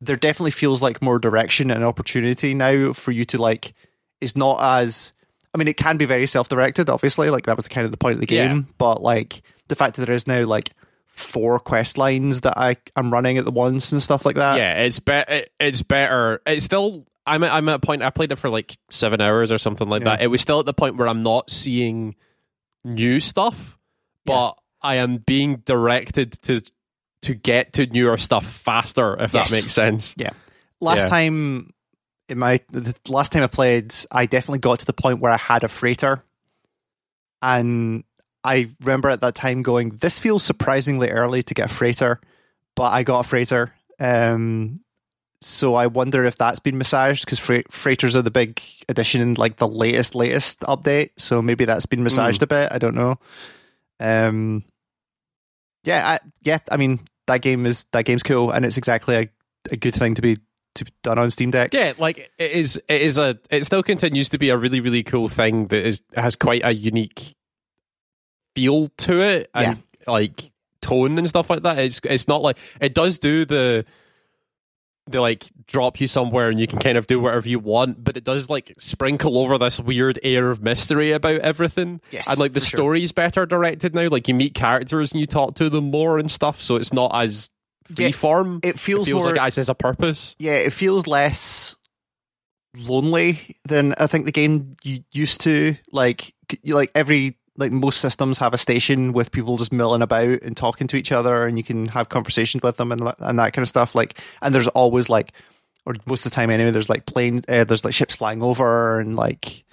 there 0.00 0.16
definitely 0.16 0.50
feels 0.50 0.82
like 0.82 1.00
more 1.00 1.18
direction 1.18 1.70
and 1.70 1.84
opportunity 1.84 2.54
now 2.54 2.92
for 2.92 3.12
you 3.12 3.24
to 3.24 3.38
like 3.40 3.72
it's 4.20 4.34
not 4.36 4.58
as 4.60 5.12
i 5.54 5.58
mean 5.58 5.68
it 5.68 5.76
can 5.76 5.96
be 5.96 6.06
very 6.06 6.26
self-directed 6.26 6.90
obviously 6.90 7.30
like 7.30 7.46
that 7.46 7.56
was 7.56 7.68
kind 7.68 7.84
of 7.84 7.90
the 7.90 7.96
point 7.98 8.14
of 8.14 8.20
the 8.26 8.34
Yeah. 8.34 8.48
game 8.48 8.66
but 8.78 9.00
like 9.02 9.42
the 9.68 9.76
fact 9.76 9.96
that 9.96 10.06
there 10.06 10.14
is 10.14 10.26
now 10.26 10.44
like 10.44 10.70
four 11.14 11.58
quest 11.60 11.96
lines 11.96 12.40
that 12.40 12.54
i 12.58 12.76
i'm 12.96 13.12
running 13.12 13.38
at 13.38 13.44
the 13.44 13.50
once 13.52 13.92
and 13.92 14.02
stuff 14.02 14.26
like 14.26 14.34
that 14.36 14.56
yeah, 14.58 14.82
it's 14.82 14.98
better. 14.98 15.44
It's 15.60 15.82
better. 15.82 16.40
It's 16.46 16.64
still. 16.64 17.06
I'm. 17.26 17.42
At, 17.44 17.52
I'm 17.54 17.68
at 17.68 17.76
a 17.76 17.78
point. 17.78 18.02
I 18.02 18.10
played 18.10 18.32
it 18.32 18.36
for 18.36 18.50
like 18.50 18.76
seven 18.90 19.20
hours 19.20 19.50
or 19.52 19.56
something 19.58 19.88
like 19.88 20.02
Yeah. 20.02 20.16
that. 20.16 20.22
It 20.22 20.26
was 20.26 20.40
still 20.42 20.60
at 20.60 20.66
the 20.66 20.74
point 20.74 20.96
where 20.96 21.08
I'm 21.08 21.22
not 21.22 21.48
seeing 21.50 22.16
new 22.84 23.18
stuff, 23.20 23.78
but 24.26 24.58
I 24.82 24.96
am 24.96 25.16
being 25.18 25.62
directed 25.64 26.32
to 26.42 26.60
to 27.22 27.34
get 27.34 27.72
to 27.74 27.86
newer 27.86 28.18
stuff 28.18 28.44
faster, 28.44 29.16
if 29.22 29.32
Yes. 29.32 29.48
that 29.50 29.56
makes 29.56 29.72
sense. 29.72 30.14
Yeah. 30.18 30.30
Last 30.80 31.02
Yeah. 31.04 31.06
time 31.06 31.70
in 32.28 32.38
my 32.38 32.60
the 32.70 32.94
last 33.08 33.32
time 33.32 33.42
I 33.42 33.46
played, 33.46 33.94
I 34.10 34.26
definitely 34.26 34.58
got 34.58 34.80
to 34.80 34.86
the 34.86 34.92
point 34.92 35.20
where 35.20 35.32
I 35.32 35.38
had 35.38 35.64
a 35.64 35.68
freighter. 35.68 36.22
And 37.40 38.04
I 38.44 38.70
remember 38.80 39.08
at 39.08 39.22
that 39.22 39.34
time 39.34 39.62
going, 39.62 39.90
This 39.90 40.18
feels 40.18 40.42
surprisingly 40.42 41.10
early 41.10 41.42
to 41.44 41.54
get 41.54 41.70
a 41.70 41.74
freighter, 41.74 42.20
but 42.76 42.92
I 42.92 43.02
got 43.02 43.20
a 43.20 43.28
freighter. 43.28 43.72
Um 43.98 44.80
so 45.40 45.74
I 45.74 45.88
wonder 45.88 46.24
if 46.24 46.36
that's 46.38 46.58
been 46.58 46.78
massaged 46.78 47.26
because 47.26 47.38
fre- 47.38 47.68
freighters 47.70 48.16
are 48.16 48.22
the 48.22 48.30
big 48.30 48.62
addition 48.88 49.20
in 49.20 49.34
like 49.34 49.56
the 49.56 49.68
latest 49.68 50.14
latest 50.14 50.60
update. 50.60 51.10
So 51.18 51.42
maybe 51.42 51.66
that's 51.66 51.84
been 51.84 52.02
massaged 52.02 52.42
a 52.42 52.46
bit. 52.46 52.72
I 52.72 52.78
don't 52.78 52.94
know. 52.94 53.18
Um, 54.00 54.64
yeah, 55.84 56.12
I, 56.12 56.18
yeah. 56.42 56.58
I 56.70 56.78
mean, 56.78 57.00
that 57.26 57.42
game 57.42 57.66
is 57.66 57.84
that 57.92 58.06
game's 58.06 58.22
cool, 58.22 58.50
and 58.50 58.64
it's 58.64 58.78
exactly 58.78 59.16
a, 59.16 59.28
a 59.70 59.76
good 59.76 59.94
thing 59.94 60.14
to 60.14 60.22
be 60.22 60.38
to 60.76 60.84
be 60.84 60.92
done 61.02 61.18
on 61.18 61.30
Steam 61.30 61.50
Deck. 61.50 61.74
Yeah, 61.74 61.92
like 61.98 62.30
it 62.38 62.52
is. 62.52 62.80
It 62.88 63.02
is 63.02 63.18
a. 63.18 63.38
It 63.50 63.66
still 63.66 63.82
continues 63.82 64.30
to 64.30 64.38
be 64.38 64.48
a 64.48 64.56
really, 64.56 64.80
really 64.80 65.02
cool 65.02 65.28
thing 65.28 65.66
that 65.68 65.86
is 65.86 66.02
has 66.16 66.36
quite 66.36 66.62
a 66.64 66.72
unique 66.72 67.34
feel 68.54 68.88
to 68.98 69.20
it, 69.22 69.50
and 69.54 69.82
like 70.06 70.50
tone 70.80 71.18
and 71.18 71.28
stuff 71.28 71.50
like 71.50 71.62
that. 71.62 71.78
It's 71.78 72.00
it's 72.04 72.28
not 72.28 72.42
like 72.42 72.58
it 72.80 72.94
does 72.94 73.18
do 73.18 73.44
the 73.44 73.84
the 75.06 75.20
like 75.20 75.44
drop 75.66 76.00
you 76.00 76.06
somewhere 76.06 76.48
and 76.48 76.58
you 76.58 76.66
can 76.66 76.78
kind 76.78 76.96
of 76.96 77.06
do 77.06 77.20
whatever 77.20 77.46
you 77.46 77.58
want, 77.58 78.02
but 78.02 78.16
it 78.16 78.24
does 78.24 78.48
like 78.48 78.74
sprinkle 78.78 79.36
over 79.36 79.58
this 79.58 79.78
weird 79.78 80.18
air 80.22 80.50
of 80.50 80.62
mystery 80.62 81.12
about 81.12 81.40
everything. 81.40 82.00
Yes, 82.10 82.28
and 82.30 82.38
like 82.38 82.54
the 82.54 82.60
for 82.60 82.66
sure. 82.66 82.78
story's 82.78 83.12
better 83.12 83.44
directed 83.44 83.94
now. 83.94 84.08
Like 84.08 84.28
you 84.28 84.34
meet 84.34 84.54
characters 84.54 85.12
and 85.12 85.20
you 85.20 85.26
talk 85.26 85.56
to 85.56 85.68
them 85.68 85.90
more 85.90 86.18
and 86.18 86.30
stuff, 86.30 86.62
so 86.62 86.76
it's 86.76 86.92
not 86.92 87.10
as 87.14 87.50
Yeah, 87.98 88.08
freeform. 88.08 88.64
it 88.64 88.78
feels 88.78 89.08
more- 89.10 89.34
like 89.34 89.36
it 89.48 89.56
has 89.56 89.68
a 89.68 89.74
purpose. 89.74 90.36
yeah, 90.38 90.54
it 90.54 90.72
feels 90.72 91.06
less 91.06 91.76
lonely 92.76 93.56
than 93.66 93.94
I 93.98 94.06
think 94.06 94.24
the 94.26 94.32
game 94.32 94.76
you 94.82 95.04
used 95.12 95.40
to. 95.42 95.76
Like, 95.92 96.34
you 96.62 96.74
like 96.74 96.90
every 96.94 97.36
like 97.56 97.72
most 97.72 98.00
systems 98.00 98.38
have 98.38 98.54
a 98.54 98.58
station 98.58 99.12
with 99.12 99.30
people 99.30 99.56
just 99.56 99.72
milling 99.72 100.02
about 100.02 100.42
and 100.42 100.56
talking 100.56 100.86
to 100.88 100.96
each 100.96 101.12
other, 101.12 101.46
and 101.46 101.56
you 101.56 101.64
can 101.64 101.86
have 101.86 102.08
conversations 102.08 102.62
with 102.62 102.76
them 102.76 102.92
and 102.92 103.12
and 103.18 103.38
that 103.38 103.52
kind 103.52 103.62
of 103.62 103.68
stuff. 103.68 103.94
Like, 103.94 104.20
and 104.42 104.54
there's 104.54 104.68
always 104.68 105.08
like, 105.08 105.32
or 105.86 105.94
most 106.06 106.26
of 106.26 106.32
the 106.32 106.34
time 106.34 106.50
anyway, 106.50 106.70
there's 106.70 106.88
like 106.88 107.06
planes, 107.06 107.42
uh, 107.48 107.64
there's 107.64 107.84
like 107.84 107.94
ships 107.94 108.16
flying 108.16 108.42
over, 108.42 108.98
and 108.98 109.16
like 109.16 109.64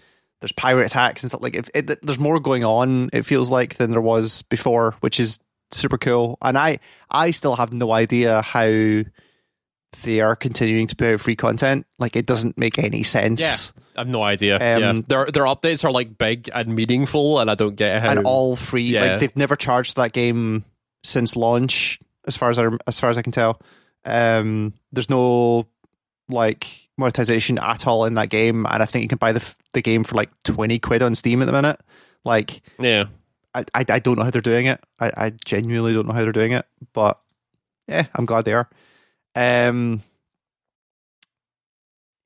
there's 0.42 0.52
pirate 0.52 0.86
attacks 0.86 1.24
and 1.24 1.30
stuff. 1.30 1.42
Like, 1.42 1.56
if 1.56 1.70
it, 1.74 2.02
there's 2.02 2.20
more 2.20 2.40
going 2.40 2.64
on, 2.64 3.10
it 3.14 3.24
feels 3.24 3.50
like 3.50 3.76
than 3.76 3.92
there 3.92 4.02
was 4.02 4.44
before, 4.44 4.96
which 5.00 5.20
is 5.20 5.40
super 5.72 5.98
cool. 5.98 6.38
And 6.42 6.58
I 6.58 6.80
I 7.10 7.32
still 7.32 7.56
have 7.56 7.74
no 7.74 7.92
idea 7.92 8.42
how 8.42 9.04
they 10.04 10.22
are 10.22 10.36
continuing 10.36 10.88
to 10.88 10.96
put 10.96 11.14
out 11.14 11.22
free 11.22 11.36
content. 11.36 11.86
Like 12.00 12.16
it 12.16 12.26
doesn't 12.26 12.58
make 12.58 12.78
any 12.78 13.04
sense. 13.04 13.42
Yeah. 13.42 13.56
I 14.02 14.04
have 14.04 14.08
no 14.08 14.24
idea. 14.24 14.56
Um, 14.56 14.82
yeah. 14.82 15.02
Their 15.08 15.26
their 15.26 15.44
updates 15.44 15.84
are 15.84 15.92
like 15.92 16.18
big 16.18 16.50
and 16.52 16.76
meaningful, 16.76 17.40
and 17.40 17.52
I 17.52 17.56
don't 17.56 17.76
get 17.76 18.02
how. 18.02 18.10
And 18.10 18.26
all 18.26 18.56
free. 18.56 18.82
Yeah. 18.82 19.04
Like 19.04 19.20
they've 19.20 19.36
never 19.36 19.56
charged 19.56 19.96
that 19.98 20.12
game 20.12 20.66
since 21.04 21.36
launch, 21.36 22.00
as 22.26 22.36
far 22.36 22.50
as 22.50 22.58
I 22.58 22.68
as 22.88 23.00
far 23.00 23.12
as 23.12 23.20
I 23.20 23.22
can 23.22 23.32
tell. 23.32 23.62
Um, 24.04 24.74
there's 24.92 25.10
no 25.10 25.68
like 26.30 26.90
monetization 26.98 27.60
at 27.60 27.86
all 27.86 28.06
in 28.06 28.16
that 28.16 28.30
game, 28.30 28.66
and 28.66 28.82
I 28.82 28.88
think 28.88 29.04
you 29.04 29.08
can 29.08 29.20
buy 29.20 29.34
the 29.34 29.56
the 29.74 29.84
game 29.84 30.04
for 30.04 30.16
like 30.16 30.32
twenty 30.44 30.80
quid 30.80 31.04
on 31.04 31.14
Steam 31.14 31.44
at 31.44 31.46
the 31.46 31.52
minute. 31.52 31.80
Like 32.26 32.64
yeah, 32.80 33.06
I 33.54 33.66
I, 33.76 33.86
I 33.88 34.00
don't 34.00 34.18
know 34.18 34.24
how 34.24 34.32
they're 34.32 34.42
doing 34.42 34.66
it. 34.66 34.84
I, 35.00 35.12
I 35.16 35.30
genuinely 35.46 35.94
don't 35.94 36.08
know 36.08 36.14
how 36.14 36.24
they're 36.24 36.32
doing 36.32 36.54
it, 36.54 36.66
but 36.94 37.20
yeah, 37.88 38.08
I'm 38.16 38.26
glad 38.26 38.46
they 38.46 38.54
are. 38.54 38.68
Um, 39.36 40.02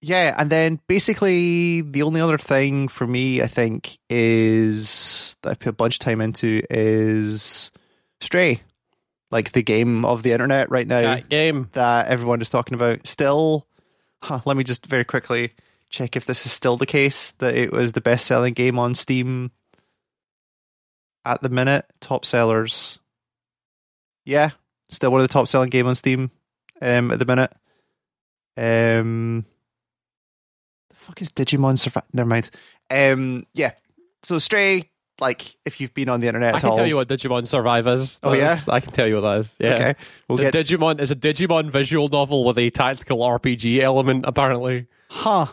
yeah, 0.08 0.36
and 0.38 0.52
then 0.52 0.80
basically 0.86 1.82
the 1.82 2.04
only 2.04 2.22
other 2.22 2.38
thing 2.38 2.90
for 2.90 3.08
me, 3.08 3.42
I 3.42 3.48
think, 3.48 3.98
is 4.08 5.36
that 5.42 5.50
I 5.50 5.56
put 5.56 5.70
a 5.70 5.74
bunch 5.74 5.96
of 5.96 6.00
time 6.00 6.22
into 6.22 6.62
is 6.70 7.72
Stray, 8.22 8.62
like 9.32 9.54
the 9.54 9.64
game 9.64 10.06
of 10.06 10.22
the 10.22 10.32
internet 10.32 10.70
right 10.70 10.86
now 10.86 11.02
that 11.02 11.30
game. 11.30 11.70
that 11.72 12.06
everyone 12.06 12.40
is 12.40 12.52
talking 12.52 12.76
about. 12.76 13.08
Still, 13.08 13.66
huh, 14.22 14.42
let 14.46 14.56
me 14.56 14.64
just 14.64 14.86
very 14.86 15.06
quickly 15.06 15.54
check 15.90 16.16
if 16.16 16.28
this 16.28 16.46
is 16.46 16.52
still 16.52 16.78
the 16.78 16.86
case 16.86 17.32
that 17.32 17.56
it 17.56 17.72
was 17.72 17.94
the 17.94 18.02
best 18.02 18.28
selling 18.28 18.54
game 18.54 18.78
on 18.78 18.94
Steam 18.94 19.50
at 21.26 21.42
the 21.42 21.50
minute. 21.50 21.84
Top 22.00 22.26
sellers. 22.26 23.00
Yeah, 24.24 24.52
still 24.90 25.10
one 25.10 25.22
of 25.22 25.28
the 25.28 25.34
top 25.34 25.48
selling 25.48 25.72
game 25.72 25.88
on 25.88 25.96
Steam 25.96 26.30
um, 26.80 27.10
at 27.10 27.18
the 27.18 27.26
minute. 27.26 27.52
Um, 28.56 29.48
fuck 31.06 31.22
is 31.22 31.30
Digimon 31.30 31.78
Survive? 31.78 32.04
Never 32.14 32.28
mind. 32.28 32.50
Um, 32.90 33.46
yeah. 33.54 33.72
So 34.24 34.40
Stray, 34.40 34.90
like 35.20 35.56
if 35.66 35.80
you've 35.80 35.94
been 35.94 36.10
on 36.10 36.20
the 36.20 36.28
internet 36.28 36.56
I 36.56 36.60
can 36.60 36.70
all, 36.70 36.78
tell 36.78 36.88
you 36.88 36.96
what 36.96 37.08
Digimon 37.08 37.48
Survive 37.48 37.88
is. 37.88 38.20
Oh, 38.24 38.34
yeah? 38.34 38.58
I 38.68 38.80
can 38.80 38.92
tell 38.92 39.08
you 39.08 39.16
what 39.16 39.22
that 39.22 39.40
is. 39.42 39.56
Yeah. 39.60 39.74
okay, 39.74 39.96
we'll 40.28 40.42
it's, 40.42 40.52
get 40.52 40.72
a 40.72 40.78
Digimon, 40.78 41.00
it's 41.00 41.12
a 41.12 41.16
Digimon 41.16 41.70
visual 41.70 42.08
novel 42.08 42.44
with 42.44 42.58
a 42.58 42.70
tactical 42.70 43.20
RPG 43.20 43.80
element, 43.80 44.26
apparently, 44.28 44.88
huh. 45.10 45.48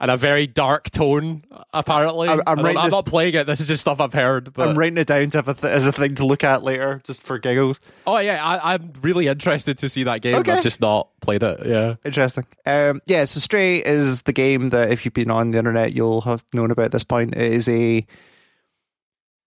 And 0.00 0.10
a 0.12 0.16
very 0.16 0.46
dark 0.46 0.90
tone, 0.90 1.44
apparently. 1.74 2.28
I'm- 2.28 2.40
I'm 2.46 2.52
I 2.52 2.54
don't- 2.54 2.64
writing 2.64 2.78
I'm 2.78 2.84
this- 2.86 2.94
not 2.94 3.06
playing 3.06 3.34
it. 3.34 3.46
This 3.48 3.60
is 3.60 3.66
just 3.66 3.80
stuff 3.80 4.00
I've 4.00 4.12
heard. 4.12 4.52
But 4.52 4.68
I'm 4.68 4.78
writing 4.78 4.96
it 4.98 5.08
down 5.08 5.30
to 5.30 5.38
have 5.38 5.48
a 5.48 5.54
th- 5.54 5.72
as 5.72 5.86
a 5.86 5.92
thing 5.92 6.14
to 6.16 6.26
look 6.26 6.44
at 6.44 6.62
later, 6.62 7.00
just 7.04 7.22
for 7.24 7.38
giggles. 7.38 7.80
oh 8.06 8.18
yeah, 8.18 8.44
I, 8.44 8.74
I'm 8.74 8.92
really 9.02 9.26
interested 9.26 9.78
to 9.78 9.88
see 9.88 10.04
that 10.04 10.22
game. 10.22 10.36
Okay. 10.36 10.52
I've 10.52 10.62
just 10.62 10.80
not 10.80 11.08
played 11.20 11.42
it. 11.42 11.66
Yeah. 11.66 11.96
Interesting. 12.04 12.44
Um, 12.64 13.00
yeah, 13.06 13.24
so 13.24 13.40
Stray 13.40 13.78
is 13.78 14.22
the 14.22 14.32
game 14.32 14.68
that 14.68 14.92
if 14.92 15.04
you've 15.04 15.14
been 15.14 15.30
on 15.32 15.50
the 15.50 15.58
internet, 15.58 15.92
you'll 15.92 16.20
have 16.20 16.44
known 16.54 16.70
about 16.70 16.86
at 16.86 16.92
this 16.92 17.04
point. 17.04 17.34
It 17.34 17.52
is 17.52 17.68
a 17.68 18.06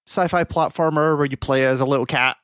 sci-fi 0.07 0.43
platformer 0.43 1.15
where 1.15 1.25
you 1.27 1.37
play 1.37 1.65
as 1.65 1.79
a 1.79 1.85
little 1.85 2.05
cat. 2.05 2.35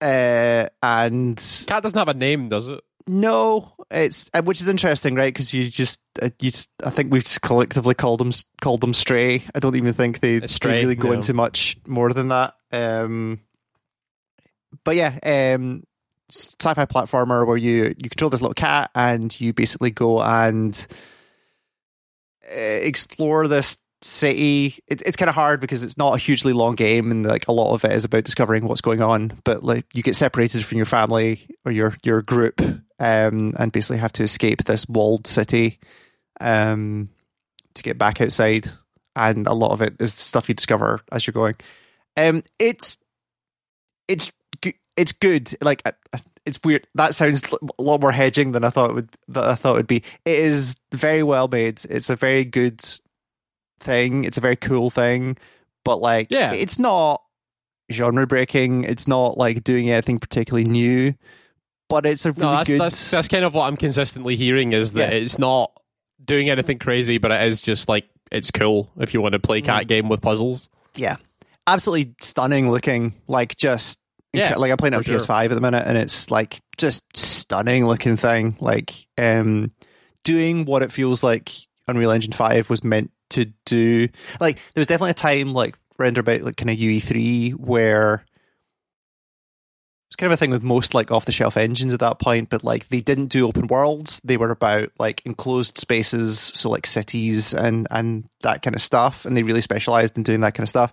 Uh, 0.00 0.68
and 0.82 1.36
Cat 1.66 1.82
doesn't 1.82 1.98
have 1.98 2.08
a 2.08 2.14
name, 2.14 2.48
does 2.48 2.68
it? 2.68 2.80
No, 3.08 3.72
it's 3.90 4.30
uh, 4.34 4.42
which 4.42 4.60
is 4.60 4.68
interesting, 4.68 5.14
right? 5.14 5.32
Because 5.32 5.52
you 5.52 5.64
just, 5.64 6.02
uh, 6.20 6.30
you 6.40 6.50
I 6.84 6.90
think 6.90 7.12
we've 7.12 7.24
collectively 7.42 7.94
called 7.94 8.20
them 8.20 8.30
called 8.60 8.80
them 8.80 8.94
Stray. 8.94 9.42
I 9.54 9.58
don't 9.58 9.76
even 9.76 9.92
think 9.92 10.20
they, 10.20 10.46
Stray, 10.46 10.82
really 10.82 10.94
go 10.94 11.08
yeah. 11.08 11.14
into 11.14 11.34
much 11.34 11.78
more 11.86 12.12
than 12.12 12.28
that. 12.28 12.54
Um, 12.70 13.40
but 14.84 14.96
yeah, 14.96 15.18
um, 15.24 15.84
sci-fi 16.30 16.84
platformer 16.84 17.46
where 17.46 17.56
you 17.56 17.94
you 17.96 18.10
control 18.10 18.30
this 18.30 18.42
little 18.42 18.54
cat 18.54 18.90
and 18.94 19.38
you 19.40 19.52
basically 19.52 19.90
go 19.90 20.20
and 20.22 20.86
uh, 22.44 22.54
explore 22.54 23.48
this 23.48 23.78
city. 24.02 24.76
It, 24.86 25.02
it's 25.02 25.16
kind 25.16 25.28
of 25.28 25.34
hard 25.34 25.60
because 25.60 25.82
it's 25.82 25.98
not 25.98 26.14
a 26.14 26.18
hugely 26.18 26.52
long 26.52 26.74
game, 26.74 27.10
and 27.10 27.24
like 27.24 27.48
a 27.48 27.52
lot 27.52 27.74
of 27.74 27.84
it 27.84 27.92
is 27.92 28.04
about 28.04 28.24
discovering 28.24 28.66
what's 28.66 28.80
going 28.80 29.02
on. 29.02 29.40
But 29.44 29.64
like 29.64 29.86
you 29.94 30.02
get 30.02 30.16
separated 30.16 30.64
from 30.64 30.76
your 30.76 30.86
family 30.86 31.48
or 31.64 31.72
your 31.72 31.94
your 32.02 32.22
group, 32.22 32.60
um, 32.98 33.54
and 33.58 33.72
basically 33.72 33.98
have 33.98 34.12
to 34.12 34.22
escape 34.22 34.64
this 34.64 34.88
walled 34.88 35.26
city, 35.26 35.78
um, 36.40 37.08
to 37.74 37.82
get 37.82 37.98
back 37.98 38.20
outside. 38.20 38.68
And 39.16 39.46
a 39.46 39.52
lot 39.52 39.72
of 39.72 39.80
it 39.82 40.00
is 40.00 40.14
stuff 40.14 40.48
you 40.48 40.54
discover 40.54 41.00
as 41.10 41.26
you're 41.26 41.32
going. 41.32 41.56
Um, 42.16 42.42
it's 42.58 42.98
it's 44.06 44.30
it's 44.96 45.12
good. 45.12 45.54
Like 45.60 45.82
it's 46.46 46.58
weird. 46.64 46.86
That 46.94 47.14
sounds 47.14 47.42
a 47.78 47.82
lot 47.82 48.00
more 48.00 48.12
hedging 48.12 48.52
than 48.52 48.64
I 48.64 48.70
thought 48.70 48.90
it 48.90 48.94
would. 48.94 49.10
That 49.28 49.44
I 49.44 49.54
thought 49.54 49.74
it 49.74 49.78
would 49.78 49.86
be. 49.88 50.02
It 50.24 50.38
is 50.38 50.76
very 50.92 51.22
well 51.22 51.48
made. 51.48 51.80
It's 51.90 52.10
a 52.10 52.16
very 52.16 52.44
good 52.44 52.80
thing. 53.80 54.24
It's 54.24 54.38
a 54.38 54.40
very 54.42 54.56
cool 54.56 54.90
thing. 54.90 55.36
But 55.84 55.96
like, 56.00 56.30
Yeah. 56.30 56.52
it's 56.52 56.78
not 56.78 57.22
genre 57.90 58.26
breaking. 58.26 58.84
It's 58.84 59.08
not 59.08 59.36
like 59.38 59.64
doing 59.64 59.90
anything 59.90 60.18
particularly 60.18 60.68
new. 60.68 61.14
But 61.88 62.04
it's 62.06 62.26
a 62.26 62.32
really 62.32 62.42
No, 62.46 62.52
that's, 62.56 62.68
good. 62.70 62.80
that's 62.80 63.10
that's 63.10 63.28
kind 63.28 63.44
of 63.44 63.54
what 63.54 63.64
I'm 63.66 63.76
consistently 63.76 64.36
hearing 64.36 64.72
is 64.72 64.92
that 64.92 65.12
Yeah. 65.12 65.18
it's 65.18 65.38
not 65.38 65.72
doing 66.24 66.50
anything 66.50 66.78
crazy, 66.78 67.18
but 67.18 67.30
it 67.30 67.42
is 67.48 67.62
just 67.62 67.88
like 67.88 68.06
it's 68.30 68.50
cool 68.50 68.90
if 69.00 69.14
you 69.14 69.20
want 69.22 69.32
to 69.32 69.38
play 69.38 69.62
Mm. 69.62 69.64
cat 69.64 69.86
game 69.88 70.08
with 70.08 70.20
puzzles. 70.20 70.68
yeah, 70.94 71.16
absolutely 71.66 72.14
stunning 72.20 72.70
looking. 72.70 73.14
Like 73.26 73.56
just 73.56 73.98
Yeah, 74.34 74.54
like 74.56 74.70
I'm 74.70 74.76
playing 74.76 74.92
it 74.92 74.96
on 74.98 75.02
sure. 75.04 75.14
PS5 75.16 75.50
at 75.50 75.54
the 75.54 75.60
minute, 75.62 75.84
and 75.86 75.96
it's 75.96 76.30
like 76.30 76.60
just 76.76 77.02
stunning 77.16 77.86
looking 77.86 78.16
thing. 78.18 78.56
Like 78.60 79.06
um, 79.16 79.72
doing 80.24 80.66
what 80.66 80.82
it 80.82 80.92
feels 80.92 81.22
like 81.22 81.50
Unreal 81.86 82.10
Engine 82.10 82.32
Five 82.32 82.68
was 82.68 82.84
meant 82.84 83.10
to 83.30 83.46
do. 83.64 84.08
Like 84.40 84.56
there 84.74 84.80
was 84.82 84.88
definitely 84.88 85.12
a 85.12 85.14
time 85.14 85.54
like 85.54 85.78
render 85.98 86.20
about 86.20 86.42
like 86.42 86.56
kind 86.58 86.68
of 86.70 86.76
UE3 86.76 87.52
where 87.52 88.24
it's 90.08 90.16
kind 90.16 90.32
of 90.32 90.38
a 90.38 90.40
thing 90.40 90.50
with 90.50 90.62
most 90.62 90.94
like 90.94 91.10
off 91.10 91.26
the 91.26 91.32
shelf 91.32 91.56
engines 91.56 91.92
at 91.92 92.00
that 92.00 92.18
point, 92.18 92.48
but 92.50 92.64
like 92.64 92.88
they 92.88 93.00
didn't 93.00 93.26
do 93.26 93.46
open 93.46 93.66
worlds. 93.66 94.20
They 94.24 94.36
were 94.38 94.50
about 94.50 94.90
like 94.98 95.20
enclosed 95.26 95.78
spaces, 95.78 96.38
so 96.54 96.70
like 96.70 96.86
cities 96.86 97.52
and 97.54 97.86
and 97.90 98.24
that 98.40 98.62
kind 98.62 98.74
of 98.74 98.82
stuff, 98.82 99.24
and 99.26 99.36
they 99.36 99.42
really 99.42 99.60
specialized 99.60 100.16
in 100.16 100.22
doing 100.22 100.40
that 100.40 100.54
kind 100.54 100.64
of 100.64 100.70
stuff. 100.70 100.92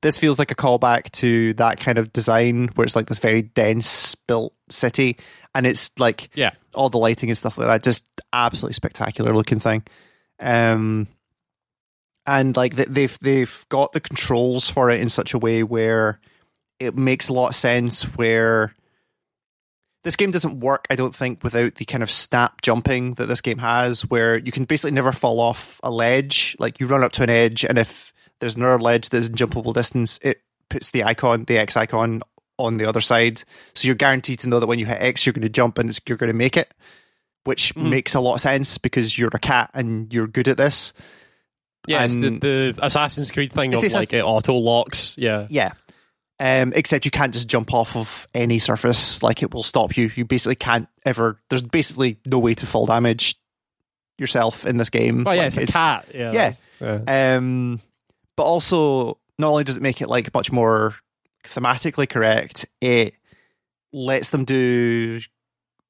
this 0.00 0.18
feels 0.18 0.38
like 0.38 0.50
a 0.50 0.54
callback 0.56 1.10
to 1.12 1.54
that 1.54 1.78
kind 1.80 1.98
of 1.98 2.12
design 2.12 2.68
where 2.74 2.84
it's 2.84 2.94
like 2.96 3.06
this 3.06 3.18
very 3.18 3.42
dense 3.42 4.14
built 4.14 4.52
city 4.70 5.16
and 5.54 5.66
it's 5.66 5.90
like 5.98 6.30
yeah 6.34 6.50
all 6.74 6.88
the 6.88 6.98
lighting 6.98 7.30
and 7.30 7.38
stuff 7.38 7.58
like 7.58 7.66
that 7.66 7.82
just 7.82 8.04
absolutely 8.32 8.74
spectacular 8.74 9.34
looking 9.34 9.58
thing 9.58 9.82
um 10.40 11.08
and 12.26 12.56
like 12.56 12.76
they've 12.76 13.18
they've 13.20 13.66
got 13.70 13.92
the 13.92 14.00
controls 14.00 14.68
for 14.68 14.90
it 14.90 15.00
in 15.00 15.08
such 15.08 15.34
a 15.34 15.38
way 15.38 15.62
where 15.62 16.20
it 16.80 16.96
makes 16.96 17.28
a 17.28 17.32
lot 17.32 17.48
of 17.48 17.56
sense 17.56 18.02
where 18.16 18.74
this 20.04 20.16
game 20.16 20.30
doesn't 20.30 20.60
work 20.60 20.86
i 20.90 20.96
don't 20.96 21.14
think 21.14 21.42
without 21.42 21.74
the 21.76 21.84
kind 21.84 22.02
of 22.02 22.10
snap 22.10 22.62
jumping 22.62 23.14
that 23.14 23.26
this 23.26 23.40
game 23.40 23.58
has 23.58 24.02
where 24.02 24.38
you 24.38 24.52
can 24.52 24.64
basically 24.64 24.90
never 24.90 25.12
fall 25.12 25.40
off 25.40 25.80
a 25.82 25.90
ledge 25.90 26.56
like 26.58 26.80
you 26.80 26.86
run 26.86 27.04
up 27.04 27.12
to 27.12 27.22
an 27.22 27.30
edge 27.30 27.64
and 27.64 27.78
if 27.78 28.12
there's 28.40 28.56
another 28.56 28.78
ledge 28.78 29.08
that's 29.08 29.28
in 29.28 29.34
jumpable 29.34 29.74
distance 29.74 30.18
it 30.22 30.42
puts 30.68 30.90
the 30.90 31.04
icon 31.04 31.44
the 31.44 31.58
x 31.58 31.76
icon 31.76 32.22
on 32.58 32.76
the 32.76 32.86
other 32.86 33.00
side 33.00 33.42
so 33.74 33.86
you're 33.86 33.94
guaranteed 33.94 34.38
to 34.38 34.48
know 34.48 34.60
that 34.60 34.66
when 34.66 34.78
you 34.78 34.86
hit 34.86 34.98
x 35.00 35.24
you're 35.26 35.32
going 35.32 35.42
to 35.42 35.48
jump 35.48 35.78
and 35.78 35.98
you're 36.06 36.18
going 36.18 36.32
to 36.32 36.36
make 36.36 36.56
it 36.56 36.72
which 37.44 37.74
mm. 37.74 37.88
makes 37.88 38.14
a 38.14 38.20
lot 38.20 38.34
of 38.34 38.40
sense 38.40 38.78
because 38.78 39.16
you're 39.16 39.30
a 39.32 39.38
cat 39.38 39.70
and 39.74 40.12
you're 40.12 40.26
good 40.26 40.48
at 40.48 40.56
this 40.56 40.92
yeah, 41.88 42.04
it's 42.04 42.14
the, 42.14 42.30
the 42.30 42.78
Assassin's 42.82 43.30
Creed 43.30 43.50
thing 43.50 43.74
of 43.74 43.82
like 43.92 44.12
it 44.12 44.22
auto 44.22 44.54
locks. 44.54 45.14
Yeah, 45.16 45.46
yeah. 45.48 45.72
Um, 46.40 46.72
except 46.76 47.04
you 47.04 47.10
can't 47.10 47.32
just 47.32 47.48
jump 47.48 47.74
off 47.74 47.96
of 47.96 48.28
any 48.32 48.58
surface; 48.58 49.22
like 49.22 49.42
it 49.42 49.52
will 49.52 49.64
stop 49.64 49.96
you. 49.96 50.10
You 50.14 50.24
basically 50.24 50.54
can't 50.54 50.88
ever. 51.04 51.40
There's 51.50 51.62
basically 51.62 52.18
no 52.26 52.38
way 52.38 52.54
to 52.54 52.66
fall 52.66 52.86
damage 52.86 53.36
yourself 54.18 54.66
in 54.66 54.76
this 54.76 54.90
game. 54.90 55.26
Oh 55.26 55.32
yeah, 55.32 55.44
like, 55.44 55.56
it's 55.56 55.70
a 55.70 55.72
cat. 55.72 56.06
Yeah, 56.14 56.32
yeah. 56.32 56.52
yeah. 56.80 57.36
Um, 57.36 57.80
but 58.36 58.44
also, 58.44 59.18
not 59.38 59.48
only 59.48 59.64
does 59.64 59.76
it 59.76 59.82
make 59.82 60.00
it 60.00 60.08
like 60.08 60.32
much 60.32 60.52
more 60.52 60.94
thematically 61.44 62.08
correct, 62.08 62.66
it 62.80 63.14
lets 63.92 64.30
them 64.30 64.44
do 64.44 65.20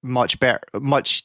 much 0.02 0.40
better, 0.40 0.60
much 0.74 1.24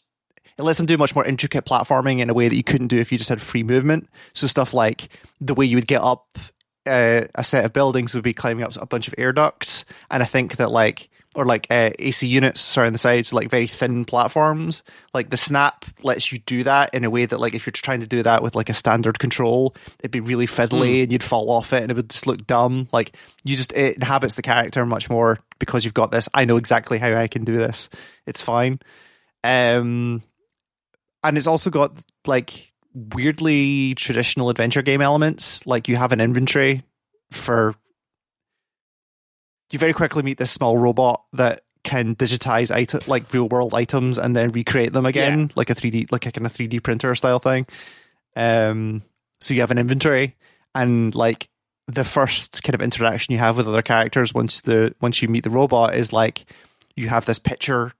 it 0.58 0.64
lets 0.64 0.78
them 0.78 0.86
do 0.86 0.98
much 0.98 1.16
more 1.16 1.26
intricate 1.26 1.66
platforming 1.66 2.20
in 2.20 2.30
a 2.30 2.34
way 2.34 2.48
that 2.48 2.56
you 2.56 2.64
couldn't 2.64 2.88
do 2.88 3.00
if 3.00 3.12
you 3.12 3.18
just 3.18 3.30
had 3.30 3.42
free 3.42 3.64
movement. 3.64 4.10
So 4.34 4.48
stuff 4.48 4.74
like 4.74 5.10
the 5.42 5.54
way 5.54 5.66
you 5.66 5.78
would 5.78 5.88
get 5.88 6.02
up 6.02 6.38
uh, 6.86 7.22
a 7.36 7.44
set 7.44 7.66
of 7.66 7.74
buildings 7.74 8.14
would 8.14 8.24
be 8.24 8.34
climbing 8.34 8.64
up 8.64 8.76
a 8.76 8.86
bunch 8.86 9.08
of 9.08 9.16
air 9.18 9.34
ducts, 9.34 9.86
and 10.10 10.22
I 10.22 10.26
think 10.26 10.58
that 10.58 10.72
like 10.72 11.10
or 11.36 11.46
like 11.46 11.68
uh, 11.70 11.90
AC 11.98 12.28
units 12.28 12.62
sorry 12.62 12.88
on 12.88 12.94
the 12.94 13.00
sides, 13.00 13.34
like 13.34 13.50
very 13.50 13.68
thin 13.68 14.06
platforms. 14.06 14.84
Like 15.14 15.30
the 15.30 15.38
snap 15.38 15.86
lets 16.04 16.32
you 16.32 16.40
do 16.40 16.64
that 16.64 16.94
in 16.94 17.04
a 17.04 17.10
way 17.10 17.26
that 17.26 17.40
like 17.40 17.54
if 17.54 17.66
you're 17.66 17.72
trying 17.72 18.02
to 18.02 18.08
do 18.08 18.24
that 18.24 18.44
with 18.44 18.56
like 18.56 18.70
a 18.70 18.74
standard 18.74 19.20
control, 19.20 19.76
it'd 20.00 20.12
be 20.12 20.20
really 20.20 20.46
fiddly 20.46 20.98
mm. 20.98 21.04
and 21.04 21.12
you'd 21.12 21.24
fall 21.24 21.50
off 21.50 21.74
it 21.74 21.82
and 21.82 21.92
it 21.92 21.96
would 21.96 22.10
just 22.10 22.28
look 22.28 22.46
dumb. 22.46 22.88
Like 22.92 23.16
you 23.44 23.56
just 23.56 23.74
it 23.74 23.96
inhabits 23.96 24.36
the 24.36 24.42
character 24.42 24.86
much 24.86 25.10
more 25.10 25.40
because 25.60 25.84
you've 25.84 25.94
got 25.94 26.12
this. 26.12 26.30
I 26.34 26.46
know 26.46 26.58
exactly 26.58 27.00
how 27.00 27.14
I 27.16 27.28
can 27.28 27.46
do 27.46 27.58
this. 27.58 27.90
It's 28.28 28.42
fine. 28.42 28.80
Um, 29.44 30.22
and 31.24 31.38
it's 31.38 31.48
also 31.48 31.70
got 31.70 31.98
like 32.26 32.73
weirdly 32.94 33.96
traditional 33.96 34.50
adventure 34.50 34.82
game 34.82 35.02
elements. 35.02 35.66
Like 35.66 35.88
you 35.88 35.96
have 35.96 36.12
an 36.12 36.22
inventory 36.22 36.84
for. 37.32 37.76
You 39.72 39.80
very 39.80 39.94
quickly 39.94 40.22
meet 40.22 40.38
this 40.38 40.52
small 40.52 40.78
robot 40.78 41.24
that 41.34 41.62
can 41.84 42.16
digitize 42.16 42.74
item 42.74 43.02
like 43.08 43.32
real 43.34 43.48
world 43.50 43.74
items 43.74 44.18
and 44.18 44.36
then 44.36 44.50
recreate 44.52 44.94
them 44.94 45.06
again, 45.06 45.42
yeah. 45.42 45.48
like 45.56 45.70
a 45.70 45.76
three 45.76 45.90
D, 45.90 46.08
like 46.12 46.26
a 46.26 46.32
kind 46.32 46.46
of 46.46 46.52
three 46.52 46.68
D 46.68 46.80
printer 46.80 47.14
style 47.16 47.40
thing. 47.40 47.66
Um, 48.36 49.04
so 49.42 49.54
you 49.54 49.62
have 49.62 49.72
an 49.72 49.78
inventory, 49.78 50.36
and 50.74 51.14
like 51.14 51.50
the 51.88 52.04
first 52.04 52.64
kind 52.64 52.76
of 52.76 52.82
interaction 52.82 53.34
you 53.34 53.40
have 53.40 53.58
with 53.58 53.68
other 53.68 53.82
characters 53.82 54.34
once 54.34 54.62
the 54.62 54.96
once 55.02 55.22
you 55.22 55.28
meet 55.28 55.44
the 55.44 55.50
robot 55.50 55.96
is 55.96 56.14
like 56.14 56.46
you 56.96 57.10
have 57.10 57.26
this 57.26 57.40
picture 57.40 57.94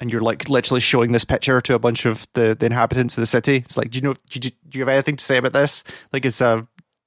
and 0.00 0.10
you're 0.10 0.20
like 0.20 0.48
literally 0.48 0.80
showing 0.80 1.12
this 1.12 1.24
picture 1.24 1.60
to 1.60 1.74
a 1.74 1.78
bunch 1.78 2.06
of 2.06 2.26
the, 2.34 2.54
the 2.54 2.66
inhabitants 2.66 3.16
of 3.16 3.22
the 3.22 3.26
city. 3.26 3.56
It's 3.56 3.76
like, 3.76 3.90
do 3.90 3.98
you 3.98 4.02
know, 4.02 4.14
do 4.28 4.40
you, 4.42 4.50
do 4.68 4.78
you 4.78 4.80
have 4.80 4.88
anything 4.88 5.16
to 5.16 5.24
say 5.24 5.38
about 5.38 5.52
this? 5.52 5.84
Like 6.12 6.24
it's 6.24 6.40
a 6.40 6.66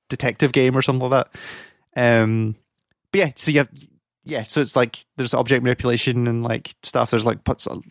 detective 0.10 0.52
game 0.52 0.75
or 0.75 0.82
something 0.82 1.10
like 1.10 1.30
that. 1.95 2.21
Um, 2.21 2.56
but 3.12 3.19
yeah, 3.19 3.32
so 3.36 3.52
you 3.52 3.60
have, 3.60 3.69
yeah, 4.25 4.43
so 4.43 4.62
it's 4.62 4.75
like 4.75 5.04
there's 5.17 5.34
object 5.34 5.63
manipulation 5.63 6.28
and 6.28 6.43
like 6.43 6.73
stuff. 6.84 7.12
There's 7.12 7.25
like 7.25 7.39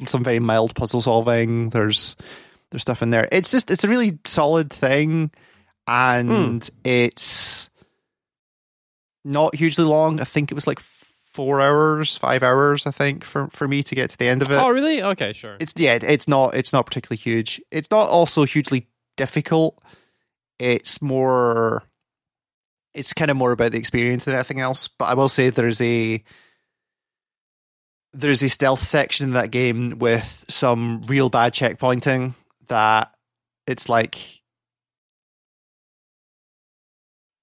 some 0.06 0.24
very 0.24 0.38
mild 0.38 0.74
puzzle 0.74 1.00
solving. 1.00 1.70
There's 1.70 2.16
there's 2.70 2.82
stuff 2.82 3.02
in 3.02 3.10
there. 3.10 3.28
It's 3.32 3.50
just 3.50 3.70
it's 3.70 3.84
a 3.84 3.88
really 3.88 4.18
solid 4.24 4.70
thing, 4.70 5.30
and 5.86 6.30
mm. 6.60 6.70
it's 6.84 7.70
not 9.24 9.54
hugely 9.54 9.84
long. 9.84 10.20
I 10.20 10.24
think 10.24 10.50
it 10.50 10.54
was 10.54 10.66
like 10.66 10.78
four 11.32 11.60
hours, 11.60 12.16
five 12.16 12.42
hours, 12.42 12.86
I 12.86 12.90
think, 12.90 13.24
for 13.24 13.48
for 13.48 13.68
me 13.68 13.82
to 13.82 13.94
get 13.94 14.10
to 14.10 14.18
the 14.18 14.28
end 14.28 14.42
of 14.42 14.50
it. 14.50 14.56
Oh, 14.56 14.70
really? 14.70 15.02
Okay, 15.02 15.32
sure. 15.32 15.56
It's 15.60 15.74
yeah, 15.76 15.98
it's 16.00 16.28
not 16.28 16.54
it's 16.54 16.72
not 16.72 16.86
particularly 16.86 17.18
huge. 17.18 17.60
It's 17.70 17.90
not 17.90 18.08
also 18.08 18.44
hugely 18.44 18.88
difficult. 19.16 19.82
It's 20.58 21.00
more 21.00 21.84
it's 22.94 23.12
kind 23.12 23.30
of 23.30 23.36
more 23.36 23.52
about 23.52 23.72
the 23.72 23.78
experience 23.78 24.24
than 24.24 24.34
anything 24.34 24.60
else. 24.60 24.88
But 24.88 25.06
I 25.06 25.14
will 25.14 25.28
say 25.28 25.50
there's 25.50 25.80
a 25.80 26.22
there's 28.12 28.42
a 28.42 28.48
stealth 28.48 28.82
section 28.82 29.26
in 29.26 29.32
that 29.34 29.50
game 29.50 29.98
with 29.98 30.44
some 30.48 31.02
real 31.02 31.28
bad 31.28 31.52
checkpointing 31.52 32.34
that 32.68 33.12
it's 33.66 33.88
like 33.88 34.37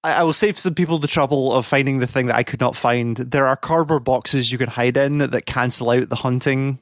I, 0.06 0.22
will 0.22 0.32
save 0.32 0.58
some 0.58 0.74
people 0.74 0.98
the 0.98 1.08
trouble 1.08 1.52
of 1.52 1.66
finding 1.66 1.98
the 1.98 2.06
thing 2.06 2.26
that 2.26 2.36
I 2.36 2.42
could 2.42 2.60
not 2.60 2.76
find. 2.76 3.16
There 3.16 3.46
are 3.46 3.56
cardboard 3.56 4.04
boxes 4.04 4.52
you 4.52 4.58
can 4.58 4.68
hide 4.68 4.96
in 4.96 5.18
that 5.18 5.46
cancel 5.46 5.90
out 5.90 6.08
the 6.08 6.16
hunting 6.16 6.78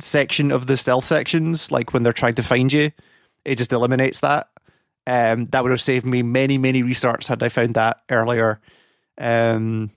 section 0.00 0.50
of 0.50 0.66
the 0.66 0.76
stealth 0.76 1.04
sections. 1.04 1.70
Like 1.70 1.92
when 1.92 2.02
they're 2.02 2.12
trying 2.12 2.34
to 2.34 2.42
find 2.42 2.72
you, 2.72 2.90
it 3.44 3.58
just 3.58 3.72
eliminates 3.72 4.20
that. 4.20 4.48
Um, 5.06 5.46
that 5.46 5.62
would 5.62 5.70
have 5.70 5.80
saved 5.80 6.06
me 6.06 6.22
many, 6.22 6.58
many 6.58 6.82
restarts 6.82 7.26
had 7.26 7.42
I 7.42 7.48
found 7.48 7.74
that 7.74 8.00
earlier. 8.10 8.60
Um, 9.18 9.90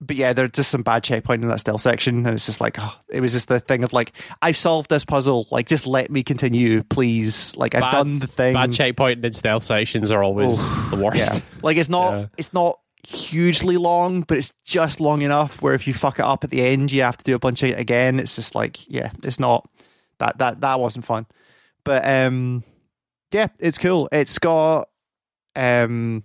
but 0.00 0.16
yeah, 0.16 0.32
there's 0.32 0.52
just 0.52 0.70
some 0.70 0.82
bad 0.82 1.04
checkpoint 1.04 1.42
in 1.42 1.48
that 1.48 1.60
stealth 1.60 1.82
section, 1.82 2.26
and 2.26 2.34
it's 2.34 2.46
just 2.46 2.60
like 2.60 2.76
oh, 2.78 2.94
it 3.08 3.20
was 3.20 3.32
just 3.32 3.48
the 3.48 3.60
thing 3.60 3.84
of 3.84 3.92
like 3.92 4.12
I've 4.40 4.56
solved 4.56 4.88
this 4.88 5.04
puzzle, 5.04 5.46
like 5.50 5.68
just 5.68 5.86
let 5.86 6.10
me 6.10 6.22
continue, 6.22 6.82
please. 6.84 7.54
Like 7.56 7.74
I've 7.74 7.92
done 7.92 8.18
the 8.18 8.26
thing. 8.26 8.54
Bad 8.54 8.72
checkpoint 8.72 9.24
in 9.24 9.32
stealth 9.32 9.64
sections 9.64 10.10
are 10.10 10.22
always 10.22 10.58
the 10.90 10.96
worst. 10.96 11.34
Yeah. 11.34 11.40
Like 11.62 11.76
it's 11.76 11.90
not 11.90 12.12
yeah. 12.12 12.26
it's 12.38 12.52
not 12.54 12.80
hugely 13.06 13.76
long, 13.76 14.22
but 14.22 14.38
it's 14.38 14.52
just 14.64 15.00
long 15.00 15.22
enough 15.22 15.60
where 15.60 15.74
if 15.74 15.86
you 15.86 15.92
fuck 15.92 16.18
it 16.18 16.24
up 16.24 16.44
at 16.44 16.50
the 16.50 16.62
end, 16.62 16.92
you 16.92 17.02
have 17.02 17.18
to 17.18 17.24
do 17.24 17.34
a 17.34 17.38
bunch 17.38 17.62
of 17.62 17.70
it 17.70 17.78
again. 17.78 18.18
It's 18.18 18.36
just 18.36 18.54
like 18.54 18.88
yeah, 18.88 19.12
it's 19.22 19.38
not 19.38 19.68
that 20.18 20.38
that 20.38 20.62
that 20.62 20.80
wasn't 20.80 21.04
fun, 21.04 21.26
but 21.84 22.06
um, 22.08 22.64
yeah, 23.32 23.48
it's 23.58 23.76
cool. 23.76 24.08
It's 24.12 24.38
got 24.38 24.88
um 25.56 26.24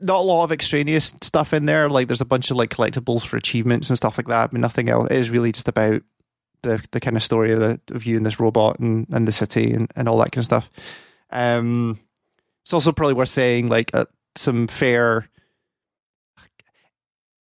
not 0.00 0.20
a 0.20 0.22
lot 0.22 0.44
of 0.44 0.52
extraneous 0.52 1.14
stuff 1.22 1.52
in 1.52 1.66
there. 1.66 1.88
Like 1.88 2.08
there's 2.08 2.20
a 2.20 2.26
bunch 2.26 2.50
of 2.50 2.56
like 2.56 2.70
collectibles 2.70 3.26
for 3.26 3.36
achievements 3.36 3.88
and 3.88 3.96
stuff 3.96 4.18
like 4.18 4.28
that. 4.28 4.52
Mean, 4.52 4.60
nothing 4.60 4.88
else. 4.88 5.08
It 5.10 5.16
is 5.16 5.30
really 5.30 5.52
just 5.52 5.68
about 5.68 6.02
the 6.62 6.84
the 6.90 7.00
kind 7.00 7.16
of 7.16 7.22
story 7.22 7.52
of 7.52 7.60
the 7.60 7.80
of 7.94 8.04
you 8.04 8.16
and 8.16 8.26
this 8.26 8.40
robot 8.40 8.78
and, 8.78 9.06
and 9.12 9.28
the 9.28 9.32
city 9.32 9.72
and, 9.72 9.90
and 9.96 10.08
all 10.08 10.18
that 10.18 10.32
kind 10.32 10.42
of 10.42 10.46
stuff. 10.46 10.70
Um, 11.30 12.00
it's 12.64 12.72
also 12.72 12.92
probably 12.92 13.14
worth 13.14 13.28
saying 13.28 13.68
like 13.68 13.94
uh, 13.94 14.06
some 14.36 14.66
fair. 14.66 15.28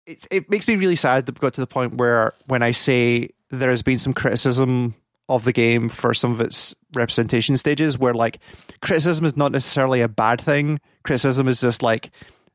It 0.07 0.27
it 0.31 0.51
makes 0.51 0.69
me 0.69 0.77
really 0.77 0.97
sad 0.97 1.27
that 1.27 1.35
we 1.35 1.41
got 1.41 1.55
to 1.55 1.61
the 1.61 1.67
point 1.67 1.95
where 1.95 2.35
when 2.47 2.63
I 2.63 2.73
say 2.73 3.31
there 3.51 3.71
has 3.71 3.83
been 3.83 3.99
some 3.99 4.15
criticism 4.15 4.95
of 5.29 5.45
the 5.45 5.53
game 5.53 5.89
for 5.89 6.13
some 6.13 6.33
of 6.33 6.41
its 6.41 6.75
representation 6.93 7.57
stages, 7.57 7.99
where 7.99 8.15
like 8.15 8.39
criticism 8.81 9.25
is 9.25 9.37
not 9.37 9.53
necessarily 9.53 10.01
a 10.01 10.09
bad 10.09 10.41
thing. 10.41 10.81
Criticism 11.05 11.49
is 11.49 11.61
just 11.61 11.83
like 11.83 12.11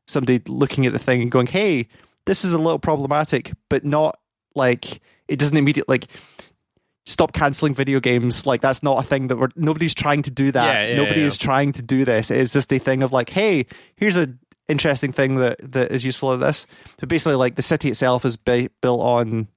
somebody 0.06 0.40
looking 0.48 0.86
at 0.86 0.92
the 0.92 0.98
thing 0.98 1.22
and 1.22 1.30
going, 1.30 1.46
"Hey, 1.46 1.88
this 2.26 2.44
is 2.44 2.52
a 2.52 2.58
little 2.58 2.78
problematic," 2.78 3.52
but 3.68 3.84
not 3.84 4.18
like 4.54 5.00
it 5.28 5.38
doesn't 5.38 5.56
immediately 5.56 5.92
like 5.94 6.06
stop 7.06 7.32
canceling 7.32 7.74
video 7.74 8.00
games. 8.00 8.46
Like 8.46 8.60
that's 8.60 8.82
not 8.82 9.04
a 9.04 9.06
thing 9.06 9.28
that 9.28 9.38
we're 9.38 9.48
nobody's 9.56 9.94
trying 9.94 10.22
to 10.22 10.30
do 10.30 10.52
that. 10.52 10.74
Yeah, 10.74 10.88
yeah, 10.88 10.96
Nobody 10.96 11.20
yeah. 11.20 11.26
is 11.26 11.38
trying 11.38 11.72
to 11.72 11.82
do 11.82 12.04
this. 12.04 12.30
It's 12.30 12.52
just 12.52 12.72
a 12.72 12.78
thing 12.78 13.02
of 13.02 13.12
like, 13.12 13.30
hey, 13.30 13.66
here's 13.96 14.16
a 14.16 14.34
interesting 14.68 15.12
thing 15.12 15.36
that 15.36 15.58
that 15.72 15.90
is 15.90 16.04
useful 16.04 16.30
of 16.32 16.40
this. 16.40 16.66
So 17.00 17.06
basically, 17.06 17.36
like 17.36 17.56
the 17.56 17.62
city 17.62 17.88
itself 17.88 18.24
is 18.24 18.36
ba- 18.36 18.70
built 18.80 19.00
on. 19.00 19.48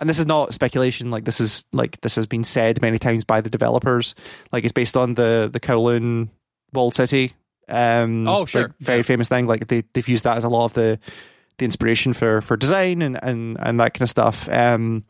And 0.00 0.08
this 0.08 0.20
is 0.20 0.26
not 0.26 0.54
speculation. 0.54 1.10
Like 1.10 1.24
this 1.24 1.40
is 1.40 1.64
like 1.72 2.00
this 2.02 2.14
has 2.14 2.26
been 2.26 2.44
said 2.44 2.80
many 2.80 2.98
times 2.98 3.24
by 3.24 3.40
the 3.40 3.50
developers. 3.50 4.14
Like 4.52 4.62
it's 4.62 4.72
based 4.72 4.96
on 4.96 5.14
the 5.14 5.50
the 5.52 5.58
Kowloon 5.58 6.28
walled 6.72 6.94
city 6.94 7.32
um, 7.68 8.26
oh, 8.28 8.44
sure. 8.46 8.62
Like, 8.62 8.78
very 8.80 9.02
famous 9.02 9.28
thing. 9.28 9.46
Like 9.46 9.68
they 9.68 9.82
they've 9.92 10.08
used 10.08 10.24
that 10.24 10.36
as 10.36 10.44
a 10.44 10.48
lot 10.48 10.64
of 10.64 10.74
the 10.74 10.98
the 11.58 11.64
inspiration 11.64 12.12
for 12.12 12.40
for 12.40 12.56
design 12.56 13.02
and 13.02 13.22
and 13.22 13.56
and 13.60 13.80
that 13.80 13.94
kind 13.94 14.02
of 14.02 14.10
stuff. 14.10 14.48
Um, 14.48 15.04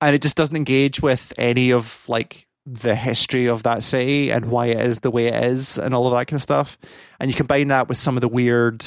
and 0.00 0.14
it 0.14 0.22
just 0.22 0.36
doesn't 0.36 0.56
engage 0.56 1.00
with 1.00 1.32
any 1.36 1.72
of 1.72 2.08
like 2.08 2.46
the 2.66 2.94
history 2.94 3.48
of 3.48 3.62
that 3.64 3.82
city 3.82 4.30
and 4.30 4.46
why 4.46 4.66
it 4.66 4.80
is 4.80 5.00
the 5.00 5.10
way 5.10 5.26
it 5.26 5.44
is 5.44 5.78
and 5.78 5.94
all 5.94 6.06
of 6.06 6.12
that 6.12 6.26
kind 6.26 6.38
of 6.38 6.42
stuff. 6.42 6.78
And 7.18 7.30
you 7.30 7.34
combine 7.34 7.68
that 7.68 7.88
with 7.88 7.98
some 7.98 8.16
of 8.16 8.20
the 8.20 8.28
weird 8.28 8.84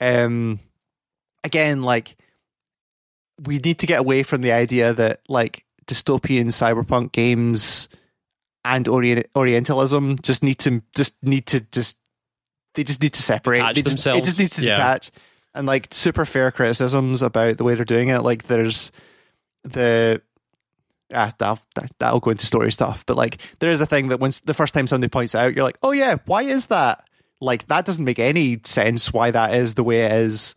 um, 0.00 0.58
again, 1.44 1.82
like 1.82 2.16
we 3.40 3.58
need 3.58 3.78
to 3.80 3.86
get 3.86 4.00
away 4.00 4.22
from 4.22 4.42
the 4.42 4.52
idea 4.52 4.92
that 4.92 5.20
like 5.28 5.64
dystopian 5.86 6.46
cyberpunk 6.46 7.12
games 7.12 7.88
and 8.64 8.86
orient- 8.88 9.26
Orientalism 9.36 10.18
just 10.22 10.42
need 10.42 10.58
to 10.60 10.82
just 10.94 11.16
need 11.22 11.46
to 11.46 11.60
just 11.72 11.98
they 12.74 12.84
just 12.84 13.02
need 13.02 13.12
to 13.14 13.22
separate. 13.22 13.58
Detach 13.58 13.74
They 13.74 13.82
just, 13.82 13.96
themselves. 13.96 14.18
it 14.18 14.24
just 14.24 14.38
needs 14.38 14.56
to 14.56 14.62
Yeah. 14.62 14.70
detach. 14.74 15.10
And 15.54 15.66
like 15.66 15.88
super 15.90 16.24
fair 16.24 16.50
criticisms 16.50 17.20
about 17.20 17.58
the 17.58 17.64
way 17.64 17.74
they're 17.74 17.84
doing 17.84 18.08
it. 18.08 18.20
Like 18.22 18.44
there's 18.44 18.90
the 19.64 20.22
ah, 21.14 21.32
that'll, 21.36 21.58
that, 21.74 21.92
that'll 21.98 22.20
go 22.20 22.30
into 22.30 22.46
story 22.46 22.72
stuff. 22.72 23.04
But 23.06 23.16
like 23.18 23.38
there 23.58 23.70
is 23.70 23.80
a 23.82 23.86
thing 23.86 24.08
that 24.08 24.20
once 24.20 24.40
the 24.40 24.54
first 24.54 24.72
time 24.74 24.86
somebody 24.86 25.10
points 25.10 25.34
it 25.34 25.38
out, 25.38 25.54
you're 25.54 25.64
like, 25.64 25.78
oh 25.82 25.90
yeah, 25.92 26.16
why 26.24 26.42
is 26.44 26.68
that? 26.68 27.04
Like 27.40 27.66
that 27.68 27.84
doesn't 27.84 28.04
make 28.04 28.18
any 28.18 28.60
sense 28.64 29.12
why 29.12 29.30
that 29.32 29.54
is 29.54 29.74
the 29.74 29.84
way 29.84 30.02
it 30.06 30.12
is. 30.12 30.54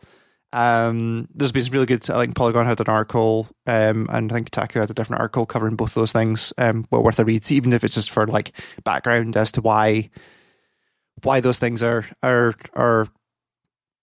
Um, 0.56 1.28
there's 1.36 1.52
been 1.52 1.64
some 1.64 1.74
really 1.74 1.86
good. 1.86 2.10
I 2.10 2.22
think 2.22 2.36
Polygon 2.36 2.66
had 2.66 2.80
an 2.80 2.88
article, 2.88 3.46
um, 3.68 4.08
and 4.10 4.32
I 4.32 4.36
think 4.36 4.52
Kotaku 4.52 4.80
had 4.80 4.90
a 4.90 4.94
different 4.94 5.20
article 5.20 5.46
covering 5.46 5.76
both 5.76 5.94
those 5.96 6.14
things. 6.14 6.54
Um, 6.58 6.86
well 6.90 7.04
worth 7.04 7.20
a 7.20 7.26
read, 7.26 7.52
even 7.52 7.74
if 7.74 7.84
it's 7.84 7.96
just 7.96 8.10
for 8.10 8.26
like 8.26 8.54
background 8.86 9.36
as 9.36 9.52
to 9.52 9.62
why 9.62 10.10
why 11.24 11.42
those 11.42 11.60
things 11.60 11.84
are 11.84 12.06
are 12.24 12.54
are 12.74 13.10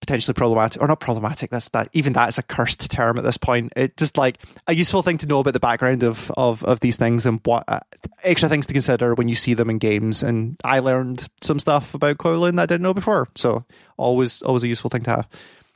potentially 0.03 0.35
problematic 0.35 0.83
or 0.83 0.89
not 0.89 1.01
problematic. 1.01 1.49
That's 1.49 1.71
that 1.71 1.89
even 1.95 2.13
that 2.13 2.29
is 2.29 2.37
a 2.37 2.43
cursed 2.43 2.91
term 2.91 3.17
at 3.17 3.25
this 3.25 3.39
point. 3.39 3.73
It 3.75 3.97
just 3.97 4.19
like 4.19 4.37
a 4.67 4.75
useful 4.75 5.01
thing 5.01 5.17
to 5.19 5.27
know 5.27 5.39
about 5.39 5.55
the 5.55 5.61
background 5.61 6.03
of 6.03 6.31
of 6.37 6.63
of 6.65 6.81
these 6.81 6.99
things 6.99 7.25
and 7.25 7.41
what 7.45 7.65
uh, 7.67 7.81
extra 8.25 8.51
things 8.51 8.67
to 8.67 8.75
consider 8.75 9.15
when 9.15 9.29
you 9.29 9.37
see 9.37 9.55
them 9.55 9.71
in 9.71 9.79
games. 9.79 10.23
And 10.23 10.61
I 10.65 10.81
learned 10.81 11.27
some 11.41 11.59
stuff 11.59 11.95
about 11.95 12.19
Kowloon 12.19 12.57
that 12.57 12.65
I 12.65 12.67
didn't 12.67 12.83
know 12.83 12.93
before, 12.93 13.29
so 13.37 13.65
always 13.97 14.43
always 14.43 14.65
a 14.65 14.69
useful 14.69 14.91
thing 14.91 15.05
to 15.05 15.11
have. 15.13 15.29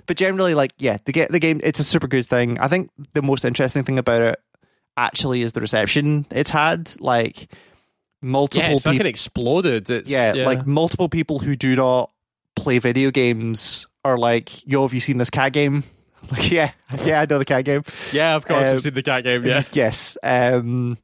But 0.07 0.17
generally, 0.17 0.55
like 0.55 0.73
yeah, 0.79 0.99
the 1.05 1.13
get 1.13 1.31
the 1.33 1.39
game 1.39 1.61
it's 1.63 1.81
a 1.81 1.85
super 1.85 2.07
good 2.07 2.27
thing. 2.27 2.59
I 2.59 2.69
think 2.69 2.91
the 3.15 3.23
most 3.23 3.45
interesting 3.45 3.85
thing 3.85 3.99
about 3.99 4.23
it 4.23 4.41
actually 4.97 5.43
is 5.43 5.53
the 5.53 5.61
reception 5.61 6.27
it's 6.31 6.51
had. 6.51 6.93
Like 7.01 7.53
multiple 8.23 8.69
Yeah, 8.69 8.75
it's 8.75 8.83
people 8.85 9.07
exploded. 9.07 9.91
It's, 9.91 10.11
yeah, 10.11 10.33
like 10.45 10.67
multiple 10.67 11.09
people 11.09 11.39
who 11.39 11.57
do 11.57 11.77
not 11.77 12.11
play 12.55 12.79
video 12.79 13.11
games 13.11 13.87
are 14.05 14.19
like, 14.19 14.67
"Yo, 14.67 14.83
have 14.83 14.95
you 14.95 15.01
seen 15.01 15.19
this 15.19 15.31
cat 15.31 15.53
game?" 15.53 15.85
Like, 16.29 16.51
yeah, 16.51 16.73
yeah, 17.05 17.21
I 17.21 17.27
know 17.27 17.39
the 17.39 17.45
cat 17.45 17.65
game. 17.65 17.85
yeah, 18.13 18.35
of 18.35 18.45
course, 18.45 18.67
um, 18.67 18.73
we've 18.73 18.83
seen 18.83 18.95
the 18.95 19.03
cat 19.05 19.23
game. 19.23 19.47
Yeah, 19.47 19.63
yes. 19.73 20.19
Um, 20.25 20.99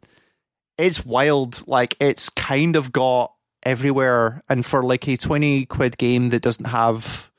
it's 0.76 1.04
wild. 1.06 1.62
Like, 1.68 1.94
it's 2.00 2.28
kind 2.28 2.74
of 2.74 2.90
got 2.90 3.32
everywhere, 3.62 4.42
and 4.48 4.66
for 4.66 4.82
like 4.82 5.06
a 5.06 5.16
twenty 5.16 5.64
quid 5.66 5.96
game 5.96 6.30
that 6.30 6.42
doesn't 6.42 6.64
have 6.64 7.30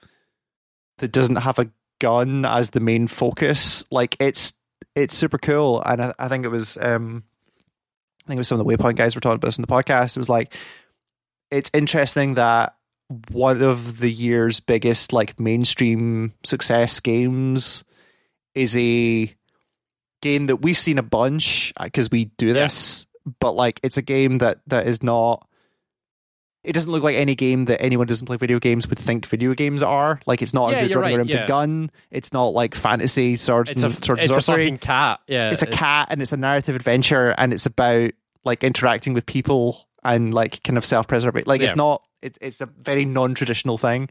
that 0.97 1.11
doesn't 1.11 1.37
have 1.37 1.59
a 1.59 1.69
gun 1.99 2.45
as 2.45 2.71
the 2.71 2.79
main 2.79 3.07
focus, 3.07 3.83
like 3.91 4.15
it's 4.19 4.53
it's 4.95 5.15
super 5.15 5.37
cool. 5.37 5.81
And 5.85 6.01
I, 6.01 6.13
I 6.19 6.27
think 6.27 6.45
it 6.45 6.49
was 6.49 6.77
um, 6.77 7.23
I 8.25 8.27
think 8.27 8.37
it 8.37 8.39
was 8.39 8.47
some 8.47 8.59
of 8.59 8.65
the 8.65 8.77
Waypoint 8.77 8.95
guys 8.95 9.15
were 9.15 9.21
talking 9.21 9.35
about 9.35 9.47
this 9.47 9.57
in 9.57 9.63
the 9.63 9.67
podcast. 9.67 10.15
It 10.15 10.19
was 10.19 10.29
like 10.29 10.55
it's 11.51 11.71
interesting 11.73 12.35
that 12.35 12.75
one 13.31 13.61
of 13.61 13.99
the 13.99 14.11
year's 14.11 14.59
biggest 14.59 15.13
like 15.13 15.39
mainstream 15.39 16.33
success 16.43 16.99
games 16.99 17.83
is 18.55 18.75
a 18.77 19.33
game 20.21 20.47
that 20.47 20.57
we've 20.57 20.77
seen 20.77 20.97
a 20.97 21.03
bunch 21.03 21.73
because 21.81 22.09
we 22.09 22.25
do 22.25 22.53
this, 22.53 23.05
but 23.39 23.51
like 23.51 23.79
it's 23.83 23.97
a 23.97 24.01
game 24.01 24.37
that 24.37 24.59
that 24.67 24.87
is 24.87 25.03
not. 25.03 25.47
It 26.63 26.73
doesn't 26.73 26.89
look 26.91 27.03
like 27.03 27.15
any 27.15 27.35
game 27.35 27.65
that 27.65 27.81
anyone 27.81 28.07
doesn't 28.07 28.25
play 28.25 28.37
video 28.37 28.57
games 28.59 28.87
would 28.87 28.97
think 28.97 29.25
video 29.27 29.53
games 29.53 29.83
are. 29.83 30.19
Like 30.25 30.41
it's 30.41 30.53
not 30.53 30.71
Yeah, 30.71 30.77
a 30.79 30.87
dude 30.87 30.95
running 30.95 31.01
right, 31.11 31.17
around 31.19 31.29
with 31.29 31.43
a 31.43 31.47
gun. 31.47 31.91
It's 32.09 32.31
not 32.31 32.53
like 32.53 32.73
fantasy 32.73 33.35
swords 33.35 33.71
it's 33.71 33.83
a 33.83 33.87
and 33.87 34.03
swords 34.03 34.23
it's 34.23 34.31
and 34.33 34.39
a 34.39 34.41
fucking 34.41 34.77
cat. 34.77 35.19
Yeah, 35.27 35.51
it's 35.51 35.61
a 35.61 35.67
cat 35.67 36.07
and 36.09 36.21
it's 36.21 36.31
a 36.31 36.37
narrative 36.37 36.75
adventure 36.75 37.35
and 37.37 37.51
it's 37.53 37.65
about 37.65 38.11
like 38.45 38.63
interacting 38.63 39.13
with 39.13 39.25
people 39.25 39.87
and 40.05 40.33
like 40.33 40.63
kind 40.63 40.77
of 40.77 40.85
self-preservation 40.85 41.45
like 41.47 41.59
Yeah. 41.61 41.67
it's 41.67 41.75
not 41.75 42.01
it, 42.21 42.37
it's 42.41 42.61
a 42.61 42.65
very 42.65 43.03
non-traditional 43.05 43.77
thing 43.77 44.09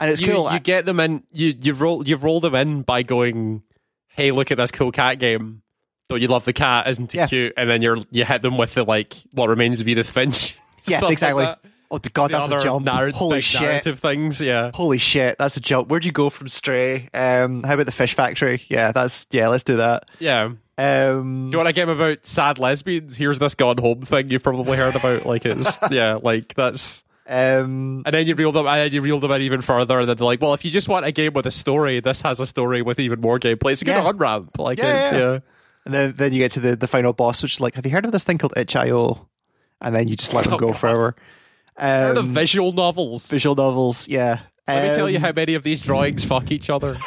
and 0.00 0.10
it's 0.10 0.20
You, 0.20 0.32
cool 0.32 0.52
you 0.52 0.60
get 0.60 0.86
them 0.86 1.00
in. 1.00 1.24
You 1.32 1.54
you 1.60 1.72
roll 1.74 2.06
you 2.06 2.14
roll 2.16 2.38
them 2.38 2.54
in 2.54 2.82
by 2.82 3.02
going, 3.02 3.64
"Hey, 4.06 4.30
look 4.30 4.52
at 4.52 4.56
this 4.56 4.70
cool 4.70 4.92
cat 4.92 5.18
game." 5.18 5.62
Don't 6.08 6.22
you 6.22 6.28
love 6.28 6.44
the 6.44 6.52
cat? 6.52 6.86
Isn't 6.88 7.12
it 7.12 7.18
Yeah. 7.18 7.26
cute? 7.26 7.52
And 7.56 7.68
then 7.68 7.82
you're 7.82 7.98
you 8.12 8.24
hit 8.24 8.42
them 8.42 8.56
with 8.56 8.74
the 8.74 8.84
like, 8.84 9.16
"What 9.32 9.48
remains 9.48 9.80
of 9.80 9.88
Edith 9.88 10.08
Finch?" 10.08 10.54
yeah 10.86 11.00
like 11.00 11.10
exactly 11.12 11.44
that. 11.44 11.58
Oh 11.90 11.98
the 11.98 12.10
god 12.10 12.30
that's 12.30 12.48
a 12.48 12.58
jump 12.60 12.84
narr- 12.84 13.10
holy 13.10 13.40
shit 13.40 13.60
narrative 13.62 13.98
things. 14.00 14.40
Yeah, 14.40 14.70
holy 14.74 14.98
shit 14.98 15.36
that's 15.38 15.56
a 15.56 15.60
jump 15.60 15.88
where'd 15.88 16.04
you 16.04 16.12
go 16.12 16.30
from 16.30 16.48
stray 16.48 17.08
um 17.14 17.62
how 17.62 17.74
about 17.74 17.86
the 17.86 17.92
fish 17.92 18.14
factory 18.14 18.62
yeah 18.68 18.92
that's 18.92 19.26
yeah 19.30 19.48
let's 19.48 19.64
do 19.64 19.76
that 19.76 20.04
yeah. 20.18 20.50
um 20.78 21.50
Do 21.50 21.54
you 21.54 21.58
want 21.58 21.68
a 21.68 21.72
game 21.72 21.88
about 21.88 22.24
sad 22.26 22.58
lesbians? 22.58 23.16
Here's 23.16 23.38
this 23.38 23.54
gone 23.54 23.78
home 23.78 24.02
thing 24.02 24.30
you've 24.30 24.42
probably 24.42 24.76
heard 24.76 24.94
about. 24.96 25.26
Like 25.26 25.44
it's 25.46 25.78
yeah, 25.90 26.18
like 26.22 26.54
that's 26.54 27.04
um 27.26 28.02
and 28.06 28.14
then 28.14 28.26
you 28.26 28.34
reel 28.34 28.52
them 28.52 28.66
and 28.66 28.80
then 28.80 28.92
you 28.92 29.00
reel 29.02 29.20
them 29.20 29.30
in 29.32 29.42
even 29.42 29.60
further 29.60 29.98
and 30.00 30.08
then 30.08 30.16
they're 30.16 30.24
like, 30.26 30.40
well, 30.40 30.54
if 30.54 30.64
you 30.64 30.70
just 30.70 30.88
want 30.88 31.04
a 31.04 31.12
game 31.12 31.32
with 31.34 31.46
a 31.46 31.50
story, 31.50 32.00
this 32.00 32.22
has 32.22 32.40
a 32.40 32.46
story 32.46 32.80
with 32.82 32.98
even 33.00 33.20
more 33.20 33.38
gameplay. 33.38 33.72
It's 33.72 33.82
a 33.82 33.84
good 33.84 33.92
Yeah. 33.92 34.04
on 34.04 34.16
ramp. 34.18 34.58
Like 34.58 34.78
Yeah, 34.78 34.96
it's 34.96 35.12
yeah. 35.12 35.18
yeah. 35.18 35.38
and 35.84 35.94
then 35.94 36.14
then 36.16 36.32
you 36.32 36.38
get 36.38 36.52
to 36.52 36.60
the 36.60 36.76
the 36.76 36.86
final 36.88 37.12
boss 37.12 37.42
which 37.42 37.54
is 37.54 37.60
like 37.60 37.74
have 37.74 37.84
you 37.84 37.92
heard 37.92 38.04
of 38.04 38.12
this 38.12 38.24
thing 38.24 38.38
called 38.38 38.54
itch.io 38.56 39.26
and 39.80 39.94
then 39.94 40.08
you 40.08 40.16
just 40.16 40.32
let 40.34 40.44
them 40.44 40.54
Oh, 40.54 40.58
go 40.58 40.66
God. 40.68 40.76
forever 40.78 41.16
Um, 41.78 42.28
visual 42.28 42.72
novels. 42.72 43.26
visual 43.28 43.54
novels 43.54 44.08
yeah 44.08 44.40
Let 44.66 44.88
me 44.90 44.94
tell 44.96 45.08
you 45.08 45.16
Um, 45.16 45.22
how 45.22 45.32
many 45.32 45.54
of 45.54 45.62
these 45.62 45.80
drawings 45.80 46.24
fuck 46.24 46.50
each 46.50 46.68
other. 46.70 46.96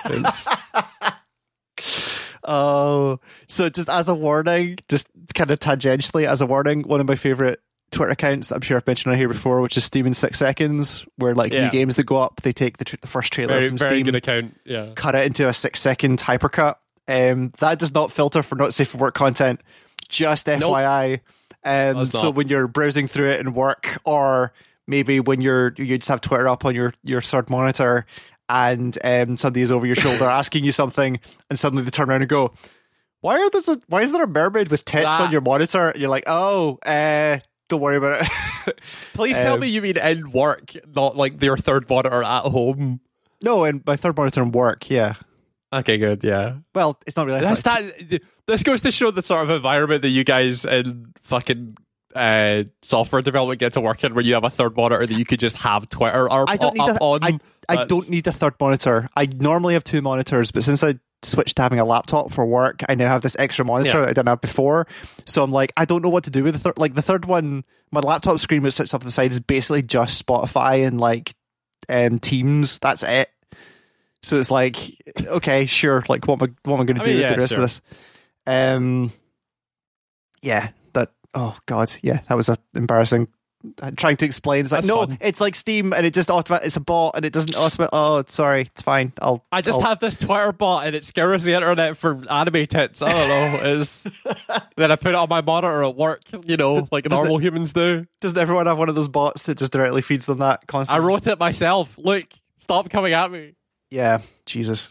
Oh, 2.44 3.20
so 3.48 3.70
just 3.70 3.88
as 3.88 4.10
a 4.10 4.16
warning, 4.16 4.78
just 4.90 5.08
kind 5.36 5.52
of 5.52 5.60
tangentially 5.60 6.26
as 6.26 6.42
a 6.42 6.48
warning, 6.48 6.82
one 6.82 7.00
of 7.00 7.08
my 7.08 7.16
favorite 7.16 7.60
Twitter 7.92 8.12
accounts 8.12 8.52
I'm 8.52 8.62
sure 8.62 8.78
I've 8.78 8.88
mentioned 8.88 9.12
on 9.14 9.18
here 9.20 9.28
before, 9.28 9.62
which 9.62 9.78
is 9.78 9.84
Steam 9.84 10.08
in 10.08 10.16
six 10.16 10.40
seconds, 10.40 11.06
where 11.18 11.36
like 11.36 11.54
Yeah. 11.54 11.66
new 11.66 11.72
games 11.72 11.98
that 11.98 12.06
go 12.06 12.16
up, 12.18 12.42
they 12.42 12.52
take 12.52 12.78
the 12.78 12.86
tr- 12.86 12.96
the 13.00 13.08
first 13.08 13.32
trailer 13.32 13.54
very 13.54 13.68
from 13.70 13.78
very 13.78 13.90
Steam, 13.92 14.06
good 14.06 14.16
account. 14.16 14.58
Yeah. 14.66 14.88
cut 14.96 15.14
it 15.14 15.26
into 15.28 15.48
a 15.48 15.54
six 15.54 15.80
second 15.80 16.20
hypercut. 16.20 16.76
Um, 17.08 17.52
that 17.60 17.78
does 17.78 17.94
not 17.94 18.12
filter 18.12 18.42
for 18.42 18.56
not 18.56 18.74
safe 18.74 18.88
for 18.90 18.98
work 18.98 19.14
content. 19.14 19.62
Just 20.10 20.48
FYI. 20.48 21.20
Um, 21.64 22.06
so 22.06 22.30
when 22.32 22.48
you're 22.48 22.68
browsing 22.68 23.08
through 23.08 23.30
it 23.30 23.40
in 23.40 23.54
work, 23.54 23.98
or 24.06 24.52
maybe 24.88 25.20
when 25.20 25.42
you're 25.42 25.74
you 25.78 25.98
just 25.98 26.10
have 26.10 26.22
Twitter 26.22 26.48
up 26.50 26.66
on 26.66 26.74
your 26.76 26.94
your 27.04 27.22
third 27.22 27.50
monitor, 27.50 28.06
and 28.50 28.98
um, 29.04 29.38
somebody 29.38 29.62
is 29.62 29.72
over 29.72 29.86
your 29.86 29.96
shoulder 29.96 30.26
asking 30.30 30.64
you 30.64 30.72
something, 30.72 31.20
and 31.50 31.60
suddenly 31.60 31.84
they 31.84 31.92
turn 31.92 32.10
around 32.10 32.22
and 32.22 32.30
go, 32.30 32.54
"Why 33.22 33.40
are 33.40 33.50
this? 33.52 33.68
A, 33.68 33.80
why 33.88 34.02
is 34.02 34.12
there 34.12 34.24
a 34.24 34.28
mermaid 34.28 34.70
with 34.70 34.86
tits 34.86 35.06
That- 35.18 35.22
on 35.22 35.32
your 35.32 35.42
monitor?" 35.42 35.90
And 35.90 36.00
you're 36.02 36.10
like, 36.10 36.24
"Oh, 36.28 36.80
uh, 36.86 37.38
don't 37.70 37.80
worry 37.82 37.98
about 37.98 38.22
it." 38.68 38.82
Please 39.14 39.38
tell 39.38 39.54
Um, 39.56 39.60
me 39.60 39.68
you 39.68 39.82
mean 39.82 39.98
in 39.98 40.32
work, 40.32 40.72
not 40.96 41.16
like 41.16 41.42
your 41.44 41.58
third 41.58 41.88
monitor 41.90 42.24
at 42.24 42.44
home. 42.46 43.00
no, 43.44 43.64
and 43.66 43.84
my 43.86 43.96
third 43.96 44.18
monitor 44.18 44.42
in 44.44 44.52
work, 44.52 44.90
yeah. 44.90 45.14
Okay, 45.74 45.98
good. 45.98 46.24
Yeah. 46.24 46.56
Well, 46.76 47.00
it's 47.08 47.16
not 47.16 47.28
really. 47.28 47.42
That's 47.42 47.62
that. 47.62 48.22
This 48.46 48.64
goes 48.64 48.82
to 48.82 48.92
show 48.92 49.12
the 49.12 49.22
sort 49.22 49.44
of 49.44 49.50
environment 49.50 50.02
that 50.02 50.10
you 50.10 50.24
guys 50.24 50.66
in 50.66 51.14
fucking 51.22 51.78
uh, 52.14 52.64
software 52.82 53.22
development 53.22 53.60
get 53.60 53.74
to 53.74 53.82
work 53.82 54.04
in, 54.04 54.14
where 54.14 54.24
you 54.24 54.34
have 54.34 54.44
a 54.44 54.50
third 54.50 54.76
monitor 54.76 55.06
that 55.06 55.14
you 55.18 55.26
could 55.26 55.40
just 55.40 55.56
have 55.58 55.88
Twitter 55.90 56.30
or 56.30 56.46
I 56.50 56.58
don't 56.58 56.74
need 56.74 56.90
up 56.90 56.98
a, 56.98 57.00
on. 57.00 57.24
I, 57.24 57.40
I 57.70 57.86
don't 57.86 58.10
need 58.10 58.28
a 58.28 58.34
third 58.34 58.56
monitor. 58.60 59.08
I 59.16 59.28
normally 59.28 59.76
have 59.76 59.84
two 59.84 60.02
monitors, 60.02 60.52
but 60.52 60.64
since 60.64 60.84
I 60.84 60.96
switched 61.24 61.56
to 61.58 61.62
having 61.62 61.80
a 61.80 61.86
laptop 61.86 62.34
for 62.34 62.46
work, 62.46 62.82
I 62.90 62.96
now 62.96 63.08
have 63.08 63.22
this 63.22 63.38
extra 63.40 63.64
monitor 63.64 64.00
Yeah. 64.00 64.02
that 64.02 64.10
I 64.10 64.14
didn't 64.14 64.28
have 64.28 64.42
before. 64.42 64.88
So 65.26 65.44
I'm 65.44 65.52
like, 65.52 65.72
I 65.78 65.86
don't 65.86 66.02
know 66.02 66.10
what 66.10 66.26
to 66.26 66.32
do 66.32 66.44
with 66.44 66.54
the 66.54 66.60
third. 66.60 66.78
Like 66.78 66.96
the 66.96 67.02
third 67.02 67.26
one, 67.26 67.64
my 67.92 68.02
laptop 68.02 68.40
screen 68.40 68.64
which 68.64 68.74
sits 68.74 68.94
off 68.94 69.02
to 69.02 69.06
the 69.06 69.12
side 69.12 69.32
is 69.32 69.40
basically 69.40 69.84
just 69.84 70.26
Spotify 70.26 70.86
and 70.86 71.00
like 71.00 71.34
um, 71.88 72.20
Teams. 72.20 72.80
That's 72.80 73.04
it. 73.04 73.30
So 74.24 74.38
it's 74.38 74.52
like, 74.52 74.78
okay, 75.24 75.66
sure. 75.66 76.04
Like, 76.08 76.28
what 76.28 76.42
am 76.42 76.50
I, 76.50 76.70
what 76.70 76.76
am 76.76 76.82
I 76.82 76.86
going 76.86 76.98
to 76.98 77.02
I 77.02 77.06
do 77.06 77.12
mean, 77.12 77.18
with 77.18 77.24
yeah, 77.24 77.34
the 77.34 77.42
rest 77.42 77.54
sure. 77.54 77.60
of 77.60 77.64
this? 77.64 77.82
Um, 78.46 79.12
yeah, 80.42 80.70
that. 80.94 81.12
Oh 81.34 81.58
God, 81.66 81.94
yeah, 82.02 82.20
that 82.28 82.36
was 82.36 82.50
a 82.50 82.58
embarrassing. 82.76 83.28
uh, 83.82 83.92
Trying 83.96 84.18
to 84.18 84.26
explain, 84.26 84.64
it's 84.64 84.72
like 84.72 84.80
That's 84.80 84.88
no, 84.88 85.06
fun. 85.06 85.18
it's 85.22 85.40
like 85.40 85.56
Steam, 85.56 85.94
and 85.94 86.06
it 86.06 86.14
just 86.14 86.30
automatic. 86.30 86.68
It's 86.68 86.76
a 86.76 86.82
bot, 86.82 87.16
and 87.16 87.26
it 87.26 87.34
doesn't 87.34 87.56
automatic. 87.56 87.92
Oh, 87.94 88.24
sorry, 88.28 88.62
it's 88.62 88.82
fine. 88.82 89.14
I'll. 89.22 89.46
I 89.52 89.62
just 89.62 89.80
I'll, 89.80 89.88
have 89.88 90.00
this 90.00 90.18
Twitter 90.18 90.52
bot 90.52 90.86
and 90.86 90.96
it 90.96 91.04
scours 91.04 91.44
the 91.44 91.54
internet 91.54 91.98
for 91.98 92.22
anime 92.30 92.68
tits. 92.68 93.02
I 93.02 93.12
don't 93.12 93.28
know. 93.30 93.70
Is 93.70 94.04
then 94.76 94.92
I 94.92 94.96
put 94.96 95.10
it 95.10 95.16
on 95.16 95.30
my 95.30 95.42
monitor 95.42 95.84
at 95.84 95.96
work, 95.96 96.22
you 96.46 96.58
know, 96.58 96.88
like 96.92 97.06
does 97.06 97.18
normal 97.18 97.38
humans 97.38 97.74
do. 97.74 98.06
Doesn't 98.20 98.38
everyone 98.38 98.66
have 98.66 98.78
one 98.78 98.90
of 98.90 98.96
those 98.96 99.08
bots 99.08 99.44
that 99.44 99.58
just 99.58 99.74
directly 99.74 100.02
feeds 100.02 100.26
them 100.26 100.40
that 100.40 100.68
constantly? 100.68 101.04
I 101.04 101.08
wrote 101.08 101.28
it 101.28 101.40
myself. 101.40 101.98
Look, 101.98 102.26
stop 102.58 102.90
coming 102.90 103.14
at 103.14 103.32
me. 103.32 103.54
Yeah, 103.92 104.20
Jesus. 104.46 104.90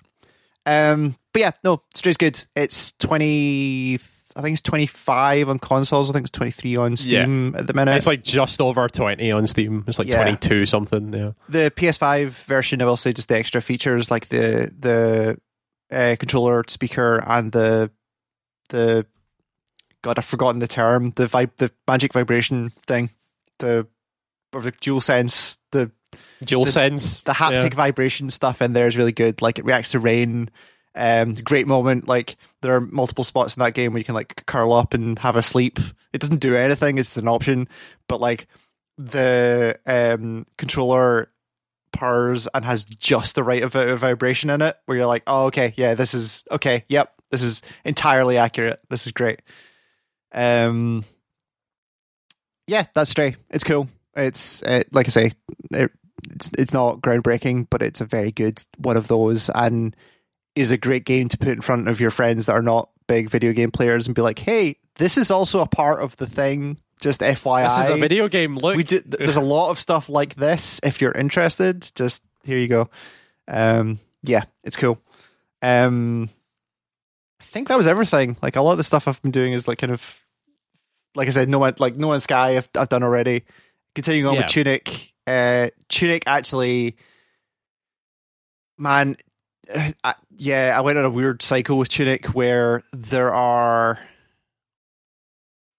Um, 0.66 1.16
but 1.32 1.40
yeah, 1.40 1.50
no, 1.64 1.82
Stray's 1.94 2.16
good. 2.16 2.38
It's 2.54 2.92
twenty 2.92 3.98
I 4.36 4.42
think 4.42 4.54
it's 4.54 4.62
25 4.62 5.48
on 5.48 5.58
consoles. 5.58 6.08
I 6.08 6.12
think 6.12 6.22
it's 6.24 6.30
23 6.30 6.76
on 6.76 6.96
Steam 6.96 7.56
at 7.56 7.66
the 7.66 7.72
minute. 7.74 7.96
It's 7.96 8.06
like 8.06 8.22
just 8.22 8.60
over 8.60 8.88
20 8.88 9.32
on 9.32 9.46
Steam. 9.48 9.82
It's 9.88 9.98
like 9.98 10.06
Yeah. 10.06 10.22
22 10.22 10.66
something. 10.66 11.12
Yeah. 11.12 11.32
the 11.48 11.72
PS5 11.74 12.28
version, 12.46 12.80
I 12.80 12.84
will 12.84 12.96
say, 12.96 13.12
just 13.12 13.28
the 13.28 13.36
extra 13.36 13.60
features 13.60 14.08
like 14.10 14.28
the 14.28 14.70
the 14.78 15.38
uh, 15.90 16.14
controller 16.18 16.62
speaker 16.68 17.22
and 17.26 17.50
the 17.50 17.90
the 18.68 19.04
God, 20.02 20.16
I've 20.18 20.24
forgotten 20.24 20.60
the 20.60 20.68
term. 20.68 21.10
The 21.16 21.26
vib, 21.26 21.56
the 21.56 21.72
magic 21.88 22.12
vibration 22.12 22.70
thing, 22.70 23.10
the 23.58 23.86
or 24.52 24.62
the 24.62 24.72
DualSense, 24.72 25.58
the 25.72 25.90
Dual 26.44 26.64
The- 26.64 26.70
sense. 26.72 27.20
the 27.22 27.32
haptic 27.32 27.74
vibration 27.74 28.30
stuff 28.30 28.62
in 28.62 28.72
there 28.72 28.86
is 28.86 28.96
really 28.96 29.12
good. 29.12 29.42
Like 29.42 29.58
it 29.58 29.64
reacts 29.64 29.92
to 29.92 29.98
rain. 29.98 30.50
Um, 30.94 31.34
great 31.34 31.66
moment. 31.66 32.08
Like 32.08 32.36
there 32.62 32.74
are 32.74 32.80
multiple 32.80 33.24
spots 33.24 33.56
in 33.56 33.60
that 33.60 33.74
game 33.74 33.92
where 33.92 33.98
you 33.98 34.04
can 34.04 34.14
like 34.14 34.44
curl 34.46 34.72
up 34.72 34.94
and 34.94 35.18
have 35.20 35.36
a 35.36 35.42
sleep. 35.42 35.78
It 36.12 36.20
doesn't 36.20 36.40
do 36.40 36.56
anything. 36.56 36.98
It's 36.98 37.16
an 37.16 37.28
option, 37.28 37.68
but 38.08 38.20
like 38.20 38.46
the 38.98 39.78
um 39.86 40.46
controller 40.58 41.30
purrs 41.92 42.48
and 42.52 42.64
has 42.64 42.84
just 42.84 43.34
the 43.34 43.42
right 43.42 43.62
of, 43.62 43.74
of 43.74 43.98
vibration 44.00 44.50
in 44.50 44.62
it, 44.62 44.76
where 44.86 44.96
you're 44.98 45.06
like, 45.06 45.22
oh 45.26 45.46
okay, 45.46 45.74
yeah, 45.76 45.94
this 45.94 46.14
is 46.14 46.44
okay. 46.50 46.84
Yep, 46.88 47.12
this 47.30 47.42
is 47.42 47.62
entirely 47.84 48.36
accurate. 48.38 48.80
This 48.88 49.06
is 49.06 49.12
great. 49.12 49.42
Um, 50.32 51.04
yeah, 52.66 52.86
that's 52.94 53.10
Stray. 53.10 53.36
It's 53.50 53.64
cool. 53.64 53.88
It's 54.16 54.62
uh, 54.62 54.82
like 54.92 55.06
I 55.06 55.10
say, 55.10 55.32
it, 55.72 55.90
it's 56.30 56.50
it's 56.58 56.72
not 56.72 57.00
groundbreaking, 57.00 57.66
but 57.70 57.82
it's 57.82 58.00
a 58.00 58.06
very 58.06 58.32
good 58.32 58.62
one 58.78 58.96
of 58.96 59.08
those, 59.08 59.50
and 59.54 59.94
is 60.56 60.70
a 60.70 60.76
great 60.78 61.04
game 61.04 61.28
to 61.28 61.38
put 61.38 61.48
in 61.48 61.60
front 61.60 61.88
of 61.88 62.00
your 62.00 62.10
friends 62.10 62.46
that 62.46 62.52
are 62.52 62.62
not 62.62 62.90
big 63.06 63.30
video 63.30 63.52
game 63.52 63.70
players, 63.70 64.06
and 64.06 64.14
be 64.14 64.22
like, 64.22 64.38
"Hey, 64.38 64.76
this 64.96 65.16
is 65.18 65.30
also 65.30 65.60
a 65.60 65.66
part 65.66 66.02
of 66.02 66.16
the 66.16 66.26
thing." 66.26 66.78
Just 67.00 67.22
FYI, 67.22 67.64
This 67.76 67.84
is 67.84 67.90
a 67.90 67.96
video 67.96 68.28
game. 68.28 68.54
Look. 68.54 68.76
we 68.76 68.84
do, 68.84 69.00
there's 69.06 69.36
a 69.36 69.40
lot 69.40 69.70
of 69.70 69.80
stuff 69.80 70.10
like 70.10 70.34
this. 70.34 70.80
If 70.82 71.00
you're 71.00 71.12
interested, 71.12 71.88
just 71.94 72.22
here 72.44 72.58
you 72.58 72.68
go. 72.68 72.90
Um, 73.48 74.00
yeah, 74.22 74.42
it's 74.64 74.76
cool. 74.76 75.00
Um, 75.62 76.28
I 77.40 77.44
think 77.44 77.68
that 77.68 77.78
was 77.78 77.86
everything. 77.86 78.36
Like 78.42 78.56
a 78.56 78.60
lot 78.60 78.72
of 78.72 78.78
the 78.78 78.84
stuff 78.84 79.08
I've 79.08 79.20
been 79.22 79.30
doing 79.30 79.54
is 79.54 79.66
like 79.66 79.78
kind 79.78 79.92
of, 79.94 80.22
like 81.14 81.26
I 81.26 81.30
said, 81.30 81.48
no 81.48 81.58
one 81.58 81.74
like 81.78 81.96
No 81.96 82.10
Man's 82.10 82.24
Sky. 82.24 82.58
I've 82.58 82.68
I've 82.76 82.90
done 82.90 83.02
already. 83.02 83.44
Continuing 83.94 84.26
on 84.26 84.34
Yeah. 84.34 84.40
with 84.40 84.48
Tunic. 84.48 85.09
Uh, 85.30 85.70
Tunic 85.88 86.24
actually, 86.26 86.96
man, 88.76 89.14
uh, 89.72 89.92
I, 90.02 90.14
yeah, 90.36 90.74
I 90.76 90.80
went 90.80 90.98
on 90.98 91.04
a 91.04 91.10
weird 91.10 91.40
cycle 91.40 91.78
with 91.78 91.88
Tunic 91.88 92.26
where 92.26 92.82
there 92.92 93.32
are 93.32 94.00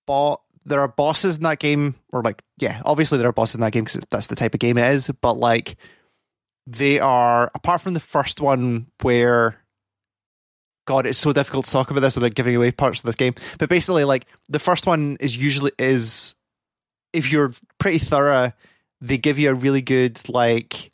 bo- 0.07 0.41
there 0.63 0.79
are 0.79 0.87
bosses 0.87 1.35
in 1.35 1.43
that 1.43 1.59
game, 1.59 1.95
or 2.13 2.21
like, 2.21 2.41
yeah, 2.59 2.81
obviously 2.85 3.17
there 3.17 3.27
are 3.27 3.33
bosses 3.33 3.55
in 3.55 3.61
that 3.61 3.73
game 3.73 3.83
because 3.83 4.01
that's 4.09 4.27
the 4.27 4.37
type 4.37 4.53
of 4.53 4.61
game 4.61 4.77
it 4.77 4.89
is. 4.93 5.09
But 5.21 5.33
like, 5.33 5.75
they 6.65 6.99
are 6.99 7.51
apart 7.53 7.81
from 7.81 7.93
the 7.93 7.99
first 7.99 8.39
one 8.39 8.87
where, 9.01 9.57
God, 10.87 11.05
it's 11.05 11.19
so 11.19 11.33
difficult 11.33 11.65
to 11.65 11.71
talk 11.71 11.91
about 11.91 11.99
this 11.99 12.15
without 12.15 12.35
giving 12.35 12.55
away 12.55 12.71
parts 12.71 12.99
of 12.99 13.05
this 13.05 13.15
game. 13.15 13.35
But 13.59 13.67
basically, 13.67 14.05
like 14.05 14.27
the 14.47 14.59
first 14.59 14.87
one 14.87 15.17
is 15.19 15.35
usually 15.35 15.73
is 15.77 16.35
if 17.11 17.33
you're 17.33 17.51
pretty 17.79 17.97
thorough, 17.97 18.53
they 19.01 19.17
give 19.17 19.39
you 19.39 19.49
a 19.49 19.53
really 19.53 19.81
good 19.81 20.21
like. 20.29 20.91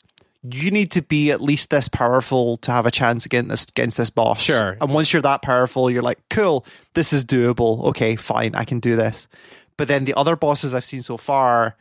You 0.49 0.71
need 0.71 0.91
to 0.91 1.01
be 1.01 1.31
at 1.31 1.41
least 1.41 1.71
this 1.71 1.89
powerful 1.89 2.57
to 2.57 2.71
have 2.71 2.85
a 2.85 2.91
chance 2.91 3.25
against 3.25 3.49
this 3.49 3.65
against 3.65 3.97
this 3.97 4.09
boss. 4.09 4.41
Sure. 4.41 4.77
And 4.79 4.93
once 4.93 5.11
you're 5.11 5.21
that 5.23 5.41
powerful, 5.41 5.89
you're 5.89 6.03
like, 6.03 6.19
cool, 6.29 6.65
this 6.93 7.11
is 7.11 7.25
doable. 7.25 7.83
Okay, 7.85 8.15
fine, 8.15 8.55
I 8.55 8.63
can 8.63 8.79
do 8.79 8.95
this. 8.95 9.27
But 9.75 9.87
then 9.87 10.05
the 10.05 10.13
other 10.15 10.35
bosses 10.35 10.73
I've 10.73 10.85
seen 10.85 11.01
so 11.01 11.17
far, 11.17 11.75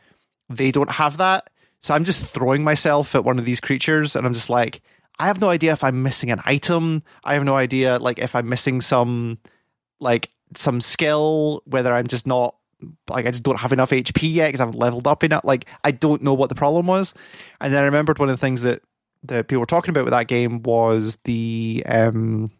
they 0.49 0.71
don't 0.71 0.91
have 0.91 1.17
that. 1.17 1.49
So 1.79 1.93
I'm 1.93 2.03
just 2.03 2.25
throwing 2.25 2.63
myself 2.63 3.15
at 3.15 3.23
one 3.23 3.39
of 3.39 3.45
these 3.45 3.59
creatures 3.59 4.15
and 4.15 4.25
I'm 4.25 4.33
just 4.33 4.49
like, 4.49 4.81
I 5.19 5.27
have 5.27 5.39
no 5.39 5.49
idea 5.49 5.71
if 5.71 5.83
I'm 5.83 6.03
missing 6.03 6.31
an 6.31 6.41
item. 6.45 7.03
I 7.23 7.35
have 7.35 7.43
no 7.43 7.55
idea 7.55 7.97
like 7.97 8.19
if 8.19 8.35
I'm 8.35 8.49
missing 8.49 8.81
some 8.81 9.39
like 9.99 10.29
some 10.55 10.81
skill, 10.81 11.63
whether 11.65 11.93
I'm 11.93 12.07
just 12.07 12.27
not 12.27 12.55
like 13.09 13.25
I 13.25 13.31
just 13.31 13.43
don't 13.43 13.59
have 13.59 13.71
enough 13.73 13.91
HP 13.91 14.33
yet 14.33 14.47
because 14.49 14.61
I 14.61 14.65
haven't 14.65 14.79
leveled 14.79 15.07
up 15.07 15.23
enough. 15.23 15.43
Like 15.43 15.65
I 15.83 15.91
don't 15.91 16.21
know 16.21 16.33
what 16.33 16.49
the 16.49 16.55
problem 16.55 16.87
was. 16.87 17.13
And 17.59 17.73
then 17.73 17.81
I 17.81 17.85
remembered 17.85 18.19
one 18.19 18.29
of 18.29 18.37
the 18.37 18.41
things 18.45 18.61
that 18.61 18.81
that 19.23 19.47
people 19.47 19.61
were 19.61 19.65
talking 19.65 19.91
about 19.91 20.05
with 20.05 20.13
that 20.13 20.27
game 20.27 20.61
was 20.63 21.17
the 21.23 21.83
um 21.87 22.51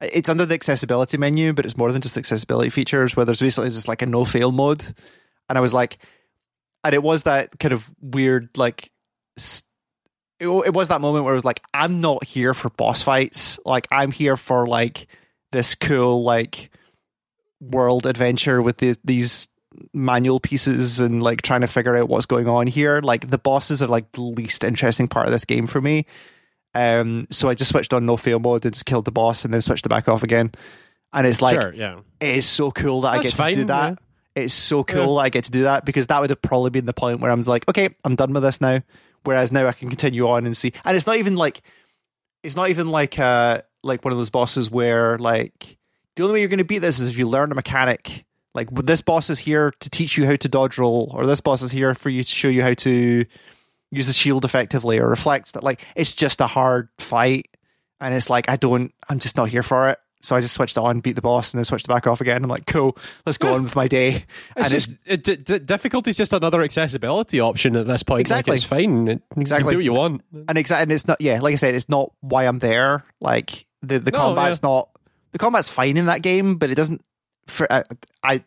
it's 0.00 0.28
under 0.28 0.44
the 0.44 0.54
accessibility 0.54 1.16
menu, 1.16 1.52
but 1.52 1.64
it's 1.64 1.76
more 1.76 1.92
than 1.92 2.02
just 2.02 2.18
accessibility 2.18 2.70
features 2.70 3.14
where 3.16 3.24
there's 3.24 3.40
basically 3.40 3.70
just 3.70 3.88
like 3.88 4.02
a 4.02 4.06
no 4.06 4.24
fail 4.24 4.50
mode. 4.50 4.84
And 5.48 5.56
I 5.56 5.60
was 5.60 5.72
like, 5.72 5.98
and 6.82 6.94
it 6.94 7.02
was 7.02 7.22
that 7.22 7.58
kind 7.60 7.72
of 7.72 7.88
weird, 8.00 8.56
like, 8.56 8.90
s- 9.38 9.62
it, 10.40 10.48
it 10.48 10.74
was 10.74 10.88
that 10.88 11.00
moment 11.00 11.24
where 11.24 11.34
it 11.34 11.36
was 11.36 11.44
like, 11.44 11.62
I'm 11.72 12.00
not 12.00 12.24
here 12.24 12.52
for 12.52 12.70
boss 12.70 13.02
fights. 13.02 13.60
Like, 13.64 13.86
I'm 13.92 14.10
here 14.10 14.36
for 14.36 14.66
like 14.66 15.06
this 15.52 15.76
cool, 15.76 16.24
like, 16.24 16.71
world 17.62 18.06
adventure 18.06 18.60
with 18.60 18.78
the, 18.78 18.96
these 19.04 19.48
manual 19.94 20.40
pieces 20.40 21.00
and 21.00 21.22
like 21.22 21.42
trying 21.42 21.62
to 21.62 21.66
figure 21.66 21.96
out 21.96 22.08
what's 22.08 22.26
going 22.26 22.48
on 22.48 22.66
here. 22.66 23.00
Like, 23.00 23.30
the 23.30 23.38
bosses 23.38 23.82
are 23.82 23.88
like 23.88 24.10
the 24.12 24.22
least 24.22 24.64
interesting 24.64 25.08
part 25.08 25.26
of 25.26 25.32
this 25.32 25.44
game 25.44 25.66
for 25.66 25.80
me. 25.80 26.06
Um, 26.74 27.26
so 27.30 27.48
I 27.48 27.54
just 27.54 27.70
switched 27.70 27.92
on 27.92 28.06
no 28.06 28.16
fail 28.16 28.38
mode 28.38 28.64
and 28.64 28.74
just 28.74 28.86
killed 28.86 29.04
the 29.04 29.12
boss 29.12 29.44
and 29.44 29.52
then 29.54 29.60
switched 29.60 29.86
it 29.86 29.90
back 29.90 30.08
off 30.08 30.22
again. 30.22 30.50
And 31.12 31.26
it's 31.26 31.42
like, 31.42 31.60
sure, 31.60 31.74
yeah. 31.74 32.00
it 32.20 32.36
is 32.36 32.46
so 32.46 32.70
cool 32.70 33.02
that 33.02 33.08
I 33.08 33.16
That's 33.16 33.36
get 33.36 33.36
to 33.36 33.52
do 33.52 33.60
fine, 33.60 33.66
that. 33.66 33.98
It's 34.34 34.54
so 34.54 34.82
cool 34.82 35.16
that 35.16 35.22
I 35.22 35.28
get 35.28 35.44
to 35.44 35.50
do 35.50 35.64
that 35.64 35.84
because 35.84 36.06
that 36.06 36.20
would 36.20 36.30
have 36.30 36.40
probably 36.40 36.70
been 36.70 36.86
the 36.86 36.94
point 36.94 37.20
where 37.20 37.30
I'm 37.30 37.42
like, 37.42 37.68
okay, 37.68 37.90
I'm 38.02 38.14
done 38.14 38.32
with 38.32 38.42
this 38.42 38.62
now. 38.62 38.80
Whereas 39.24 39.52
now 39.52 39.68
I 39.68 39.72
can 39.72 39.90
continue 39.90 40.26
on 40.26 40.46
and 40.46 40.56
see, 40.56 40.72
and 40.84 40.96
it's 40.96 41.06
not 41.06 41.18
even 41.18 41.36
like, 41.36 41.62
it's 42.42 42.56
not 42.56 42.70
even 42.70 42.88
like 42.88 43.18
uh 43.18 43.60
like 43.84 44.04
one 44.04 44.12
of 44.12 44.18
those 44.18 44.30
bosses 44.30 44.70
where 44.70 45.18
like 45.18 45.76
the 46.16 46.22
only 46.22 46.34
way 46.34 46.40
you're 46.40 46.48
going 46.48 46.58
to 46.58 46.64
beat 46.64 46.78
this 46.78 46.98
is 46.98 47.06
if 47.08 47.18
you 47.18 47.28
learn 47.28 47.52
a 47.52 47.54
mechanic. 47.54 48.24
Like 48.54 48.70
this 48.70 49.00
boss 49.00 49.30
is 49.30 49.38
here 49.38 49.72
to 49.80 49.88
teach 49.90 50.18
you 50.18 50.26
how 50.26 50.36
to 50.36 50.48
dodge 50.48 50.76
roll, 50.76 51.10
or 51.14 51.24
this 51.24 51.40
boss 51.40 51.62
is 51.62 51.70
here 51.70 51.94
for 51.94 52.10
you 52.10 52.22
to 52.22 52.30
show 52.30 52.48
you 52.48 52.62
how 52.62 52.74
to 52.74 53.24
use 53.90 54.06
the 54.06 54.12
shield 54.12 54.44
effectively 54.44 54.98
or 54.98 55.08
reflects 55.08 55.52
that. 55.52 55.64
Like 55.64 55.86
it's 55.96 56.14
just 56.14 56.40
a 56.42 56.46
hard 56.46 56.90
fight, 56.98 57.48
and 57.98 58.12
it's 58.14 58.28
like 58.28 58.50
I 58.50 58.56
don't, 58.56 58.92
I'm 59.08 59.18
just 59.20 59.38
not 59.38 59.48
here 59.48 59.62
for 59.62 59.88
it. 59.88 59.98
So 60.20 60.36
I 60.36 60.40
just 60.42 60.54
switched 60.54 60.76
on, 60.78 61.00
beat 61.00 61.16
the 61.16 61.22
boss, 61.22 61.52
and 61.52 61.58
then 61.58 61.64
switched 61.64 61.86
it 61.86 61.88
back 61.88 62.06
off 62.06 62.20
again. 62.20 62.44
I'm 62.44 62.50
like, 62.50 62.66
cool, 62.66 62.96
let's 63.26 63.38
go 63.38 63.54
on 63.54 63.62
with 63.64 63.74
my 63.74 63.88
day. 63.88 64.16
It's 64.16 64.26
and 64.56 64.68
just 64.68 64.90
it, 65.06 65.24
d- 65.24 65.36
d- 65.36 65.58
difficulty 65.58 66.10
is 66.10 66.16
just 66.16 66.32
another 66.34 66.62
accessibility 66.62 67.40
option 67.40 67.74
at 67.74 67.88
this 67.88 68.02
point. 68.04 68.20
Exactly. 68.20 68.52
like, 68.52 68.56
it's 68.58 68.64
fine. 68.64 69.08
It, 69.08 69.22
Exactly. 69.36 69.62
You 69.62 69.64
can 69.64 69.72
do 69.72 69.76
what 69.78 69.84
you 69.84 69.92
want. 69.94 70.22
and 70.46 70.58
exactly, 70.58 70.82
and 70.82 70.92
it's 70.92 71.08
not. 71.08 71.20
Yeah, 71.22 71.40
like 71.40 71.54
I 71.54 71.56
said, 71.56 71.74
it's 71.74 71.88
not 71.88 72.12
why 72.20 72.44
I'm 72.46 72.58
there. 72.60 73.02
Like 73.20 73.66
the 73.82 73.98
the 73.98 74.10
No, 74.12 74.18
combat's 74.18 74.62
not. 74.62 74.90
The 75.32 75.38
combat's 75.38 75.68
fine 75.68 75.96
in 75.96 76.06
that 76.06 76.22
game, 76.22 76.56
but 76.56 76.70
it 76.70 76.74
doesn't. 76.74 77.02
For 77.46 77.70
I, 77.72 77.84
I, 78.22 78.44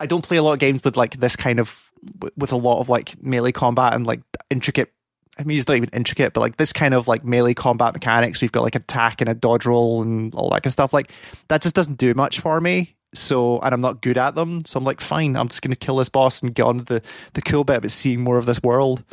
I 0.00 0.06
don't 0.06 0.24
play 0.24 0.36
a 0.36 0.42
lot 0.42 0.54
of 0.54 0.58
games 0.58 0.82
with 0.82 0.96
like 0.96 1.18
this 1.18 1.36
kind 1.36 1.60
of 1.60 1.90
with 2.36 2.52
a 2.52 2.56
lot 2.56 2.80
of 2.80 2.88
like 2.88 3.22
melee 3.22 3.52
combat 3.52 3.94
and 3.94 4.06
like 4.06 4.20
intricate. 4.50 4.92
I 5.38 5.44
mean, 5.44 5.58
it's 5.58 5.68
not 5.68 5.76
even 5.76 5.90
intricate, 5.92 6.32
but 6.32 6.40
like 6.40 6.56
this 6.56 6.72
kind 6.72 6.94
of 6.94 7.08
like 7.08 7.24
melee 7.24 7.54
combat 7.54 7.92
mechanics. 7.92 8.40
We've 8.40 8.52
got 8.52 8.62
like 8.62 8.74
attack 8.74 9.20
and 9.20 9.28
a 9.28 9.34
dodge 9.34 9.66
roll 9.66 10.02
and 10.02 10.34
all 10.34 10.48
that 10.50 10.62
kind 10.62 10.66
of 10.66 10.72
stuff. 10.72 10.92
Like 10.92 11.12
that 11.48 11.62
just 11.62 11.74
doesn't 11.74 11.98
do 11.98 12.14
much 12.14 12.40
for 12.40 12.60
me. 12.60 12.94
So, 13.14 13.60
and 13.60 13.72
I'm 13.72 13.80
not 13.80 14.02
good 14.02 14.18
at 14.18 14.34
them. 14.34 14.64
So 14.64 14.78
I'm 14.78 14.84
like, 14.84 15.00
fine, 15.00 15.36
I'm 15.36 15.48
just 15.48 15.62
going 15.62 15.70
to 15.70 15.76
kill 15.76 15.96
this 15.96 16.08
boss 16.08 16.42
and 16.42 16.54
get 16.54 16.64
on 16.64 16.78
the 16.78 17.02
the 17.34 17.42
cool 17.42 17.64
bit 17.64 17.84
of 17.84 17.92
seeing 17.92 18.20
more 18.22 18.38
of 18.38 18.46
this 18.46 18.62
world. 18.62 19.04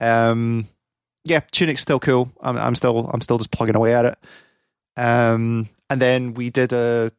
Um, 0.00 0.68
yeah, 1.24 1.40
Tunic's 1.40 1.82
still 1.82 2.00
cool. 2.00 2.30
I'm, 2.40 2.56
I'm 2.56 2.74
still 2.76 3.10
I'm 3.12 3.20
still 3.20 3.38
just 3.38 3.50
plugging 3.50 3.76
away 3.76 3.94
at 3.94 4.04
it. 4.04 4.18
Um, 4.96 5.68
and 5.90 6.00
then 6.00 6.34
we 6.34 6.50
did 6.50 6.72
a 6.72 7.10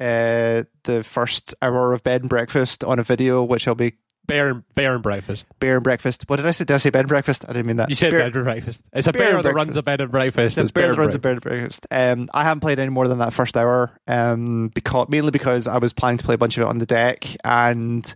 uh 0.00 0.64
the 0.84 1.02
first 1.04 1.54
hour 1.62 1.92
of 1.92 2.02
bed 2.02 2.22
and 2.22 2.30
breakfast 2.30 2.84
on 2.84 2.98
a 2.98 3.02
video, 3.02 3.42
which 3.42 3.68
I'll 3.68 3.74
be 3.74 3.94
Bear 4.26 4.48
and 4.48 4.74
bear 4.74 4.94
and 4.94 5.02
breakfast. 5.02 5.46
bear 5.60 5.74
and 5.74 5.84
breakfast. 5.84 6.24
What 6.28 6.36
did 6.36 6.46
I 6.46 6.50
say? 6.52 6.64
Did 6.64 6.72
I 6.72 6.78
say 6.78 6.88
bed 6.88 7.00
and 7.00 7.08
breakfast? 7.10 7.44
I 7.44 7.48
didn't 7.48 7.66
mean 7.66 7.76
that. 7.76 7.90
You 7.90 7.94
said 7.94 8.10
bear, 8.10 8.20
bed 8.20 8.34
and 8.34 8.44
breakfast. 8.44 8.82
It's 8.94 9.06
a 9.06 9.12
bear 9.12 9.34
bear, 9.34 9.42
that 9.42 9.54
runs 9.54 9.76
a 9.76 9.82
bed 9.82 10.00
and 10.00 10.10
breakfast. 10.10 10.56
It's 10.56 10.62
It's 10.64 10.70
bear 10.70 10.84
bear 10.84 10.92
that 10.94 10.98
runs 10.98 11.14
a 11.14 11.18
bed 11.18 11.32
and 11.32 11.40
breakfast. 11.42 11.86
Um, 11.90 12.30
I 12.32 12.42
haven't 12.42 12.60
played 12.60 12.78
any 12.78 12.88
more 12.88 13.06
than 13.06 13.18
that 13.18 13.34
first 13.34 13.54
hour. 13.54 13.90
Um, 14.08 14.68
because 14.74 15.08
mainly 15.10 15.30
because 15.30 15.68
I 15.68 15.76
was 15.76 15.92
planning 15.92 16.16
to 16.18 16.24
play 16.24 16.36
a 16.36 16.38
bunch 16.38 16.56
of 16.56 16.62
it 16.62 16.66
on 16.68 16.78
the 16.78 16.86
deck, 16.86 17.36
and 17.44 18.14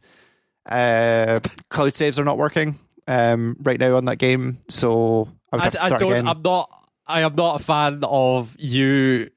uh, 0.66 1.40
cloud 1.68 1.94
saves 1.94 2.18
are 2.18 2.24
not 2.24 2.38
working 2.38 2.78
um 3.06 3.56
right 3.60 3.78
now 3.78 3.96
on 3.96 4.06
that 4.06 4.16
game. 4.16 4.58
So 4.68 5.28
I 5.52 5.56
would 5.56 5.60
I, 5.60 5.64
have 5.64 5.72
to 5.74 5.82
I 5.82 5.86
start 5.88 6.00
don't. 6.00 6.12
again. 6.12 6.28
I'm 6.28 6.40
not. 6.40 6.70
I 7.08 7.20
am 7.22 7.34
not 7.34 7.60
a 7.60 7.64
fan 7.64 8.00
of 8.04 8.54
you 8.58 9.30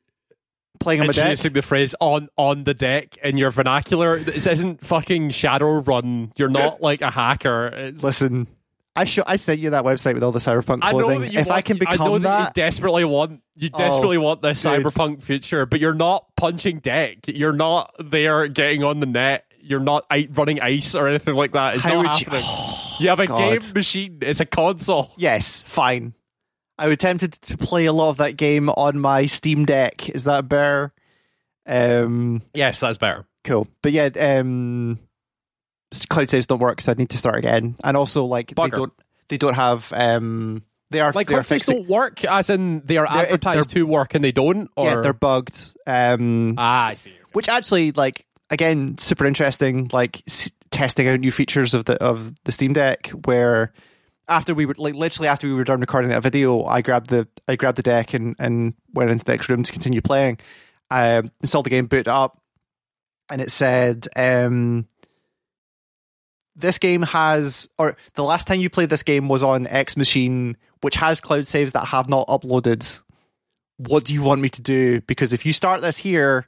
playing 0.80 1.02
on 1.02 1.08
my 1.08 1.14
deck. 1.14 1.22
introducing 1.24 1.54
the 1.54 1.62
phrase 1.62 1.96
"on 2.00 2.28
on 2.38 2.64
the 2.66 2.74
deck" 2.74 3.18
in 3.24 3.38
your 3.38 3.52
vernacular. 3.52 4.20
This 4.20 4.46
isn't 4.48 4.86
fucking 4.86 5.30
Shadowrun. 5.30 6.32
You're 6.36 6.50
not 6.50 6.82
like 6.82 7.02
a 7.02 7.10
hacker. 7.12 7.68
It's, 7.68 8.04
Listen, 8.04 8.48
I 8.96 9.06
show, 9.06 9.24
I 9.26 9.38
sent 9.38 9.60
you 9.62 9.70
that 9.70 9.84
website 9.86 10.16
with 10.16 10.24
all 10.24 10.32
the 10.34 10.40
cyberpunk 10.40 10.80
I 10.82 10.92
know 10.92 11.00
clothing. 11.00 11.22
that 11.22 11.34
you 11.34 11.40
if 11.40 11.48
want, 11.48 11.58
I 11.58 11.62
can 11.62 11.78
become 11.78 12.02
I 12.02 12.06
know 12.06 12.18
that, 12.20 12.54
that, 12.54 12.58
you 12.58 12.64
desperately 12.64 13.06
want 13.06 13.42
you 13.56 13.70
Oh, 13.74 13.78
desperately 13.78 14.18
want 14.18 14.42
this 14.42 14.62
dude. 14.62 14.84
cyberpunk 14.84 15.24
future, 15.24 15.66
but 15.66 15.80
you're 15.80 15.94
not 15.94 16.26
punching 16.36 16.80
deck. 16.80 17.20
You're 17.28 17.54
not 17.54 17.94
there 18.00 18.48
getting 18.48 18.84
on 18.84 19.00
the 19.00 19.06
net. 19.06 19.46
You're 19.64 19.80
not 19.80 20.06
i- 20.10 20.28
running 20.34 20.60
ice 20.60 20.96
or 20.96 21.08
anything 21.08 21.36
like 21.36 21.54
that. 21.54 21.76
It's 21.76 21.84
How 21.84 22.02
not 22.02 22.12
would 22.12 22.20
you- 22.20 22.26
happening. 22.32 22.68
You, 23.00 23.10
have 23.10 23.20
a 23.20 23.26
God. 23.26 23.38
game 23.62 23.74
machine. 23.74 24.18
It's 24.22 24.42
a 24.42 24.46
console. 24.46 25.12
yes, 25.18 25.64
fine. 25.64 26.14
I 26.82 26.88
would 26.88 27.00
tempted 27.00 27.34
to 27.34 27.58
play 27.58 27.86
a 27.86 27.94
lot 27.94 28.10
of 28.10 28.18
that 28.18 28.38
game 28.38 28.70
on 28.70 29.00
my 29.00 29.26
Steam 29.28 29.66
Deck. 29.66 30.10
Is 30.10 30.24
that 30.26 30.50
better? 30.50 30.92
Um, 31.68 32.42
Yes, 32.54 32.80
that's 32.80 32.98
better. 32.98 33.26
cool. 33.44 33.68
But 33.82 33.92
yeah, 33.92 34.10
um, 34.20 35.00
cloud 36.10 36.30
saves 36.30 36.48
don't 36.48 36.60
work, 36.60 36.82
so 36.82 36.92
I 36.92 36.96
need 36.96 37.10
to 37.12 37.18
start 37.18 37.36
again. 37.38 37.76
And 37.84 37.96
also, 37.98 38.26
like 38.26 38.54
they 38.56 38.68
don't 38.70 38.94
they 39.30 39.38
don't 39.38 39.54
have 39.54 39.92
um 39.96 40.64
they 40.90 41.00
are 41.00 41.12
Like 41.14 41.28
they 41.28 41.36
are 41.36 41.44
fixing 41.44 41.78
don't 41.78 41.88
work, 41.90 42.26
as 42.26 42.50
in 42.50 42.82
they 42.86 42.98
are 42.98 43.08
They're- 43.08 43.24
advertised 43.26 43.70
to 43.72 43.84
work 43.86 44.16
and 44.16 44.24
they 44.24 44.32
don't. 44.32 44.70
Or 44.76 44.86
yeah 44.86 45.02
they're 45.02 45.14
bugged. 45.14 45.74
Um, 45.88 46.56
ah, 46.58 46.88
I 46.88 46.94
see. 46.96 47.14
which 47.34 47.48
actually 47.48 47.92
like 47.92 48.26
again 48.50 48.98
super 48.98 49.26
interesting 49.26 49.90
like 49.94 50.22
s- 50.28 50.52
testing 50.72 51.08
out 51.08 51.20
new 51.20 51.32
features 51.32 51.74
of 51.74 51.86
the 51.86 51.96
of 52.04 52.34
the 52.44 52.52
steam 52.52 52.74
deck 52.74 53.08
where 53.26 53.72
after 54.28 54.54
we 54.54 54.66
were 54.66 54.76
like 54.78 54.94
literally 54.94 55.28
after 55.28 55.48
we 55.48 55.54
were 55.54 55.64
done 55.64 55.80
recording 55.80 56.10
that 56.10 56.24
video 56.24 56.64
i 56.66 56.82
grabbed 56.82 57.10
the 57.10 57.28
i 57.48 57.56
grabbed 57.56 57.78
the 57.78 57.84
deck 57.84 58.14
and 58.14 58.36
and 58.40 58.74
went 58.94 59.10
into 59.10 59.26
the 59.26 59.32
next 59.32 59.50
room 59.50 59.64
to 59.64 59.72
continue 59.72 60.02
playing. 60.02 60.38
I 60.90 61.18
um, 61.18 61.32
installed 61.42 61.66
the 61.66 61.70
game 61.70 61.88
boot 61.88 62.08
up 62.08 62.42
and 63.30 63.42
it 63.42 63.52
said 63.52 64.08
um 64.16 64.88
this 66.56 66.78
game 66.78 67.02
has 67.02 67.70
or 67.80 67.96
the 68.16 68.24
last 68.24 68.48
time 68.48 68.60
you 68.60 68.70
played 68.70 68.90
this 68.90 69.04
game 69.04 69.30
was 69.30 69.44
on 69.44 69.68
x 69.68 69.96
machine 69.96 70.58
which 70.82 70.96
has 70.96 71.22
cloud 71.22 71.46
saves 71.46 71.74
that 71.74 71.86
have 71.86 72.10
not 72.10 72.28
uploaded. 72.28 73.02
What 73.78 74.04
do 74.06 74.14
you 74.14 74.24
want 74.24 74.42
me 74.42 74.50
to 74.50 74.62
do? 74.62 75.02
Because 75.02 75.32
if 75.32 75.46
you 75.46 75.54
start 75.54 75.82
this 75.82 75.98
here 75.98 76.48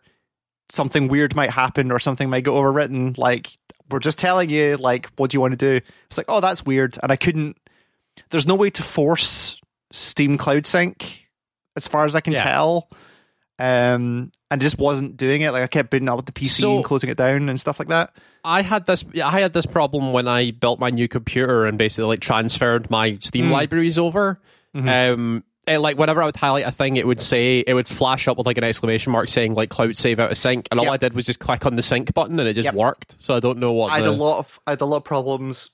something 0.70 1.08
weird 1.08 1.36
might 1.36 1.50
happen 1.50 1.92
or 1.92 2.00
something 2.00 2.30
might 2.30 2.44
get 2.44 2.52
overwritten. 2.52 3.18
Like 3.18 3.58
we're 3.90 4.00
just 4.00 4.18
telling 4.18 4.50
you 4.50 4.78
like 4.78 5.10
what 5.16 5.30
do 5.30 5.36
you 5.36 5.42
want 5.42 5.52
to 5.52 5.58
do? 5.58 5.86
It's 6.08 6.18
like 6.18 6.28
oh 6.30 6.42
that's 6.42 6.66
weird 6.66 6.98
and 7.02 7.12
i 7.12 7.16
couldn't 7.16 7.58
there's 8.30 8.48
no 8.48 8.56
way 8.56 8.70
to 8.70 8.84
force 8.84 9.60
steam 9.92 10.38
cloud 10.38 10.66
sync 10.66 11.28
as 11.76 11.88
far 11.88 12.06
as 12.06 12.16
i 12.16 12.20
can 12.22 12.34
Yeah. 12.34 12.44
tell 12.44 12.90
um 13.60 14.32
and 14.50 14.62
it 14.62 14.66
just 14.66 14.80
wasn't 14.80 15.16
doing 15.18 15.42
it 15.42 15.52
like 15.52 15.64
i 15.64 15.68
kept 15.68 15.92
booting 15.92 16.10
up 16.10 16.18
with 16.18 16.26
the 16.26 16.32
pc 16.32 16.50
So- 16.62 16.76
and 16.78 16.86
closing 16.86 17.10
it 17.10 17.18
down 17.18 17.50
and 17.50 17.60
stuff 17.60 17.80
like 17.80 17.90
that 17.90 18.14
I 18.46 18.62
had 18.62 18.86
this. 18.88 19.06
I 19.24 19.40
had 19.40 19.54
this 19.54 19.66
problem 19.66 20.12
when 20.12 20.28
I 20.28 20.52
built 20.52 20.78
my 20.78 20.90
new 20.90 21.08
computer 21.08 21.64
and 21.64 21.78
basically 21.78 22.04
like 22.10 22.20
transferred 22.20 22.90
my 22.92 23.18
Steam 23.22 23.46
Mm. 23.46 23.52
libraries 23.52 23.98
over. 23.98 24.42
Mhm. 24.76 25.14
Um, 25.14 25.44
it, 25.66 25.78
like 25.78 25.98
whenever 25.98 26.22
I 26.22 26.26
would 26.26 26.36
highlight 26.36 26.66
a 26.68 26.72
thing, 26.74 26.98
it 26.98 27.08
would 27.08 27.22
say 27.22 27.64
it 27.66 27.74
would 27.74 27.88
flash 27.88 28.28
up 28.28 28.38
with 28.38 28.46
like 28.46 28.58
an 28.58 28.66
exclamation 28.66 29.14
mark 29.14 29.30
saying 29.30 29.54
like 29.54 29.70
"cloud 29.70 29.96
save 29.96 30.20
out 30.20 30.30
of 30.30 30.38
sync," 30.38 30.68
and 30.72 30.78
all 30.82 30.88
Yep. 30.88 30.94
I 30.94 30.98
did 30.98 31.14
was 31.14 31.26
just 31.26 31.40
click 31.40 31.66
on 31.66 31.76
the 31.78 31.82
sync 31.82 32.14
button 32.14 32.38
and 32.38 32.50
it 32.50 32.56
just 32.56 32.66
Yep. 32.66 32.74
worked. 32.74 33.16
So 33.18 33.34
I 33.34 33.40
don't 33.40 33.60
know 33.60 33.72
what 33.72 33.94
I 33.94 33.98
had 34.00 34.04
the, 34.04 34.10
a 34.10 34.12
lot 34.12 34.40
of 34.40 34.60
I 34.68 34.72
had 34.72 34.82
a 34.82 34.86
lot 34.86 34.98
of 34.98 35.04
problems. 35.06 35.70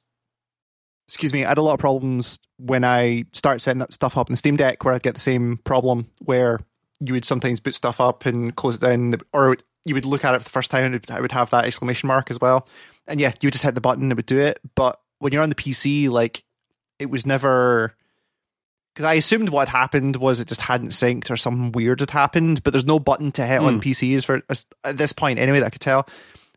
Excuse 1.09 1.33
me, 1.33 1.43
I 1.43 1.49
had 1.49 1.57
a 1.57 1.61
lot 1.63 1.73
of 1.73 1.79
problems 1.79 2.39
when 2.57 2.83
I 2.83 3.25
start 3.33 3.61
setting 3.61 3.81
up 3.81 3.91
stuff 3.91 4.15
up 4.15 4.29
in 4.29 4.33
the 4.33 4.37
Steam 4.37 4.55
Deck, 4.57 4.83
where 4.85 4.93
I'd 4.93 5.01
get 5.01 5.15
the 5.15 5.19
same 5.19 5.57
problem 5.57 6.07
where 6.19 6.59
you 6.99 7.13
would 7.13 7.25
sometimes 7.25 7.59
boot 7.59 7.73
stuff 7.73 7.99
up 7.99 8.25
and 8.27 8.55
close 8.55 8.75
it 8.75 8.81
down, 8.81 9.15
or 9.33 9.57
you 9.85 9.95
would 9.95 10.05
look 10.05 10.23
at 10.23 10.35
it 10.35 10.39
for 10.39 10.43
the 10.43 10.49
first 10.51 10.69
time 10.69 10.83
and 10.83 10.95
it- 10.95 11.09
I 11.09 11.19
would 11.19 11.31
have 11.31 11.49
that 11.49 11.65
exclamation 11.65 12.07
mark 12.07 12.29
as 12.29 12.39
well. 12.39 12.67
And 13.07 13.19
yeah, 13.19 13.29
you 13.41 13.47
would 13.47 13.53
just 13.53 13.63
hit 13.63 13.73
the 13.73 13.81
button 13.81 14.03
and 14.03 14.11
it 14.11 14.15
would 14.17 14.25
do 14.27 14.37
it. 14.39 14.59
But 14.75 14.99
when 15.17 15.33
you're 15.33 15.41
on 15.41 15.49
the 15.49 15.55
PC, 15.55 16.09
like 16.09 16.43
it 16.99 17.09
was 17.09 17.25
never 17.25 17.95
because 18.93 19.05
I 19.05 19.13
assumed 19.15 19.49
what 19.49 19.69
happened 19.69 20.17
was 20.17 20.39
it 20.39 20.47
just 20.49 20.61
hadn't 20.61 20.89
synced 20.89 21.31
or 21.31 21.37
something 21.37 21.71
weird 21.71 22.01
had 22.01 22.09
happened, 22.11 22.63
but 22.63 22.71
there's 22.73 22.85
no 22.85 22.99
button 22.99 23.31
to 23.33 23.45
hit 23.45 23.61
on 23.61 23.75
Hmm. 23.75 23.79
PCs 23.79 24.25
for 24.25 24.41
at 24.83 24.97
this 24.97 25.13
point 25.13 25.39
anyway 25.39 25.59
that 25.59 25.67
I 25.67 25.69
could 25.69 25.81
tell. 25.81 26.01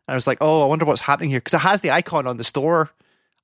And 0.07 0.13
I 0.13 0.15
was 0.15 0.27
like, 0.27 0.39
oh, 0.41 0.61
I 0.61 0.65
wonder 0.65 0.83
what's 0.85 1.01
happening 1.01 1.29
here 1.29 1.39
because 1.39 1.53
it 1.53 1.59
has 1.61 1.81
the 1.81 1.91
icon 1.91 2.27
on 2.27 2.35
the 2.37 2.43
store, 2.43 2.91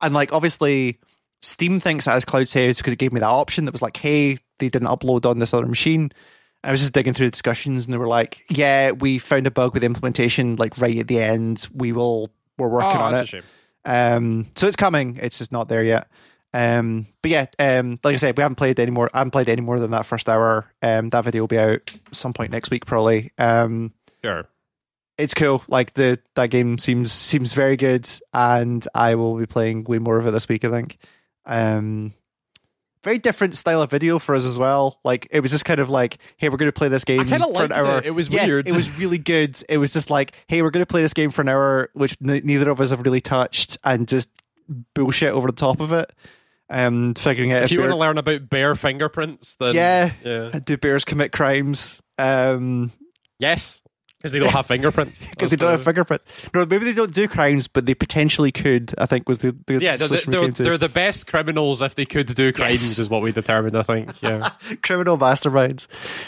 and 0.01 0.13
like 0.13 0.33
obviously 0.33 0.99
Steam 1.41 1.79
thinks 1.79 2.07
it 2.07 2.11
has 2.11 2.25
cloud 2.25 2.47
saves 2.47 2.77
because 2.77 2.93
it 2.93 2.99
gave 2.99 3.13
me 3.13 3.19
that 3.19 3.27
option 3.27 3.65
that 3.65 3.71
was 3.71 3.81
like, 3.81 3.97
hey, 3.97 4.37
they 4.59 4.69
didn't 4.69 4.87
upload 4.87 5.25
on 5.25 5.39
this 5.39 5.53
other 5.53 5.65
machine. 5.65 6.11
I 6.63 6.71
was 6.71 6.81
just 6.81 6.93
digging 6.93 7.13
through 7.13 7.27
the 7.27 7.31
discussions, 7.31 7.85
and 7.85 7.93
they 7.93 7.97
were 7.97 8.07
like, 8.07 8.43
yeah, 8.49 8.91
we 8.91 9.17
found 9.17 9.47
a 9.47 9.51
bug 9.51 9.73
with 9.73 9.81
the 9.81 9.85
implementation, 9.85 10.57
like 10.57 10.77
right 10.77 10.97
at 10.97 11.07
the 11.07 11.19
end. 11.19 11.67
We 11.73 11.93
will, 11.93 12.29
we're 12.57 12.67
working 12.67 12.99
oh, 12.99 13.05
on 13.05 13.15
it. 13.15 13.43
Um, 13.85 14.47
so 14.55 14.67
it's 14.67 14.75
coming. 14.75 15.17
It's 15.21 15.37
just 15.37 15.53
not 15.53 15.69
there 15.69 15.85
yet. 15.85 16.09
Um, 16.53 17.07
but 17.21 17.31
yeah, 17.31 17.45
um, 17.59 17.99
like 18.03 18.13
I 18.13 18.17
said, 18.17 18.37
we 18.37 18.41
haven't 18.41 18.55
played 18.55 18.79
any 18.79 18.91
more. 18.91 19.09
I 19.13 19.19
haven't 19.19 19.31
played 19.31 19.47
any 19.47 19.61
more 19.61 19.79
than 19.79 19.91
that 19.91 20.05
first 20.05 20.27
hour. 20.27 20.69
Um, 20.81 21.09
that 21.11 21.23
video 21.23 21.43
will 21.43 21.47
be 21.47 21.59
out 21.59 21.95
some 22.11 22.33
point 22.33 22.51
next 22.51 22.71
week, 22.71 22.85
probably. 22.85 23.31
Um, 23.37 23.93
Sure. 24.23 24.45
It's 25.19 25.33
cool. 25.35 25.63
Like 25.67 25.93
the 25.93 26.19
that 26.35 26.49
game 26.49 26.77
seems 26.79 27.11
seems 27.11 27.53
very 27.53 27.77
good, 27.77 28.07
and 28.33 28.85
I 28.95 29.15
will 29.15 29.37
be 29.37 29.45
playing 29.45 29.83
way 29.83 29.99
more 29.99 30.17
of 30.17 30.25
it 30.25 30.31
this 30.31 30.47
week. 30.49 30.65
I 30.65 30.69
think. 30.69 30.97
Um, 31.45 32.13
very 33.03 33.17
different 33.17 33.55
style 33.55 33.81
of 33.81 33.89
video 33.89 34.19
for 34.19 34.35
us 34.35 34.45
as 34.45 34.59
well. 34.59 34.99
Like 35.05 35.27
it 35.31 35.39
was 35.39 35.51
just 35.51 35.63
kind 35.63 35.79
of 35.79 35.89
like, 35.89 36.17
hey, 36.37 36.49
we're 36.49 36.57
going 36.57 36.67
to 36.67 36.77
play 36.77 36.89
this 36.89 37.05
game 37.05 37.25
for 37.25 37.35
an 37.35 37.71
hour. 37.71 37.99
it. 37.99 38.07
It 38.07 38.11
was 38.11 38.27
Yeah, 38.27 38.45
weird. 38.45 38.67
It 38.67 38.75
was 38.75 38.97
really 38.99 39.17
good. 39.17 39.57
It 39.69 39.77
was 39.77 39.93
just 39.93 40.09
like, 40.09 40.33
hey, 40.47 40.61
we're 40.61 40.69
going 40.69 40.81
to 40.83 40.87
play 40.89 41.01
this 41.01 41.13
game 41.13 41.29
for 41.31 41.41
an 41.41 41.47
hour, 41.47 41.89
which 41.93 42.17
n- 42.21 42.41
neither 42.43 42.69
of 42.69 42.81
us 42.81 42.89
have 42.89 43.01
really 43.05 43.21
touched, 43.21 43.77
and 43.85 44.05
just 44.07 44.29
bullshit 44.93 45.29
over 45.31 45.47
the 45.47 45.53
top 45.53 45.79
of 45.79 45.93
it. 45.93 46.11
Um, 46.69 47.13
figuring 47.15 47.53
out 47.53 47.63
If 47.63 47.71
you 47.71 47.77
bear- 47.77 47.87
want 47.87 47.95
to 47.95 47.99
learn 47.99 48.17
about 48.17 48.49
bear 48.49 48.75
fingerprints, 48.75 49.55
then 49.55 49.75
Yeah. 49.75 50.11
yeah, 50.23 50.59
do 50.63 50.75
bears 50.77 51.05
commit 51.05 51.31
crimes. 51.31 52.01
Um, 52.17 52.91
yes, 53.39 53.81
because 54.19 54.31
they 54.33 54.39
don't 54.39 54.51
have 54.51 54.65
fingerprints. 54.67 55.25
because 55.25 55.49
they 55.51 55.57
don't 55.57 55.71
have 55.71 55.83
fingerprints. 55.83 56.25
No, 56.53 56.65
maybe 56.65 56.85
they 56.85 56.93
don't 56.93 57.13
do 57.13 57.27
crimes, 57.27 57.67
but 57.67 57.85
they 57.85 57.95
potentially 57.95 58.51
could. 58.51 58.93
I 58.97 59.05
think 59.05 59.27
was 59.27 59.39
the, 59.39 59.55
the 59.65 59.79
Yeah, 59.81 59.95
they're, 59.95 60.07
they're, 60.27 60.47
they're 60.49 60.77
the 60.77 60.89
best 60.89 61.25
criminals 61.27 61.81
if 61.81 61.95
they 61.95 62.05
could 62.05 62.27
do 62.35 62.51
crimes, 62.51 62.73
Yes. 62.83 62.99
is 62.99 63.09
what 63.09 63.21
we 63.21 63.31
determined. 63.31 63.77
I 63.77 63.83
think. 63.83 64.21
Yeah. 64.21 64.49
criminal 64.83 65.17
masterminds. 65.17 65.87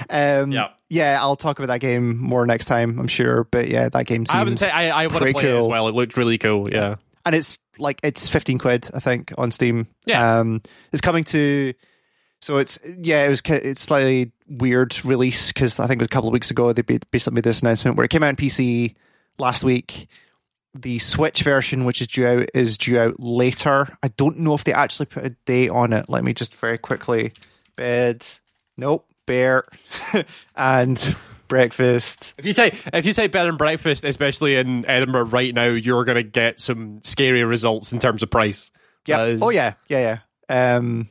Um, 0.10 0.52
Yeah. 0.52 0.70
yeah, 0.90 1.18
I'll 1.20 1.36
talk 1.36 1.60
about 1.60 1.68
that 1.68 1.82
game 1.82 2.18
more 2.18 2.46
next 2.46 2.66
time. 2.66 2.98
I'm 3.00 3.08
sure, 3.08 3.44
but 3.52 3.68
yeah, 3.68 3.90
that 3.90 4.06
game 4.06 4.26
I 4.32 4.38
haven't. 4.38 4.58
seems 4.58 4.72
I 4.72 4.88
I 4.90 5.08
want 5.08 5.24
to 5.26 5.32
play 5.34 5.44
it 5.44 5.56
as 5.56 5.62
cool. 5.64 5.70
well. 5.70 5.88
It 5.90 5.96
looked 5.96 6.16
really 6.18 6.38
cool. 6.38 6.70
Yeah. 6.72 6.96
and 7.26 7.36
it's 7.36 7.60
like 7.78 8.00
it's 8.04 8.28
15 8.30 8.58
quid 8.58 8.90
I 8.94 9.00
think 9.00 9.34
on 9.38 9.52
Steam. 9.52 9.88
Yeah. 10.06 10.40
Um, 10.40 10.62
it's 10.94 11.02
coming 11.02 11.24
to. 11.26 11.74
So 12.42 12.58
it's 12.58 12.80
yeah, 12.98 13.26
it 13.26 13.30
was 13.30 13.42
it's 13.46 13.82
slightly 13.82 14.32
weird 14.58 15.04
release 15.06 15.52
because 15.52 15.80
I 15.80 15.88
think 15.88 16.00
it 16.00 16.04
was 16.04 16.06
a 16.08 16.10
couple 16.10 16.30
of 16.30 16.34
weeks 16.34 16.52
ago 16.52 16.74
they 16.74 16.82
basically 16.82 17.36
made 17.36 17.44
this 17.44 17.62
announcement 17.62 17.96
where 17.98 18.06
it 18.06 18.10
came 18.10 18.24
out 18.24 18.30
on 18.30 18.36
PC 18.36 18.96
last 19.38 19.64
week. 19.64 20.08
The 20.74 21.00
Switch 21.00 21.44
version, 21.44 21.84
which 21.84 22.00
is 22.00 22.08
due 22.08 22.26
out, 22.28 22.50
is 22.54 22.78
due 22.78 22.98
out 22.98 23.20
later. 23.20 23.88
I 24.02 24.08
don't 24.16 24.38
know 24.40 24.54
if 24.54 24.64
they 24.64 24.72
actually 24.74 25.08
put 25.08 25.26
a 25.26 25.32
date 25.46 25.70
on 25.70 25.92
it. 25.92 26.08
Let 26.08 26.24
me 26.24 26.34
just 26.34 26.56
very 26.56 26.78
quickly. 26.78 27.34
Bed, 27.76 28.26
nope, 28.78 29.06
bear, 29.26 29.66
and 30.56 31.16
breakfast. 31.50 32.34
If 32.38 32.46
you 32.46 32.54
take 32.54 32.76
if 32.94 33.06
you 33.06 33.14
take 33.14 33.32
bed 33.34 33.48
and 33.48 33.58
breakfast, 33.58 34.06
especially 34.06 34.56
in 34.56 34.86
Edinburgh 34.86 35.26
right 35.26 35.54
now, 35.54 35.66
you're 35.66 36.06
gonna 36.06 36.24
get 36.24 36.60
some 36.62 37.02
scary 37.04 37.44
results 37.44 37.92
in 37.92 38.00
terms 38.00 38.24
of 38.24 38.30
price. 38.30 38.72
Yeah. 39.06 39.24
Is- 39.26 39.42
Oh 39.44 39.50
yeah. 39.50 39.74
Yeah. 39.90 40.20
Yeah. 40.50 40.76
Um. 40.76 41.10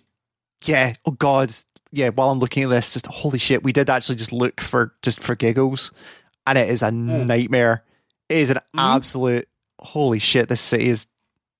Yeah. 0.65 0.95
Oh 1.05 1.11
God. 1.13 1.53
Yeah. 1.93 2.11
While 2.11 2.31
I'm 2.31 2.39
looking 2.39 2.63
at 2.65 2.71
this, 2.71 2.93
just 2.93 3.07
holy 3.07 3.39
shit, 3.39 3.63
we 3.63 3.73
did 3.73 3.91
actually 3.91 4.17
just 4.17 4.33
look 4.33 4.61
for 4.61 4.95
just 5.03 5.23
for 5.23 5.35
giggles, 5.35 5.93
and 6.47 6.57
it 6.59 6.69
is 6.69 6.83
a 6.83 6.91
nightmare. 6.91 7.85
It 8.29 8.39
is 8.39 8.51
an 8.51 8.61
absolute 8.77 9.49
holy 9.79 10.19
shit. 10.19 10.49
This 10.49 10.61
city 10.61 10.89
is. 10.89 11.07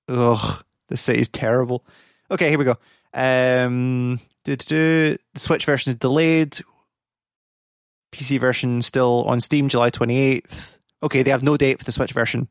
Ugh. 0.09 0.65
This 0.89 1.01
city 1.03 1.21
is 1.21 1.29
terrible. 1.29 1.85
Okay, 2.31 2.49
here 2.49 2.59
we 2.59 2.65
go. 2.65 2.77
Um. 3.15 4.21
Do, 4.45 4.57
do, 4.57 4.65
do. 4.67 5.17
The 5.35 5.41
Switch 5.41 5.67
version 5.67 5.91
is 5.91 5.97
delayed. 5.97 6.59
PC 8.13 8.41
version 8.41 8.83
still 8.83 9.25
on 9.27 9.41
Steam, 9.41 9.69
July 9.69 9.91
28th. 9.91 10.77
Okay, 11.03 11.23
they 11.23 11.31
have 11.31 11.43
no 11.43 11.57
date 11.57 11.79
for 11.79 11.85
the 11.85 11.93
Switch 11.93 12.13
version. 12.13 12.49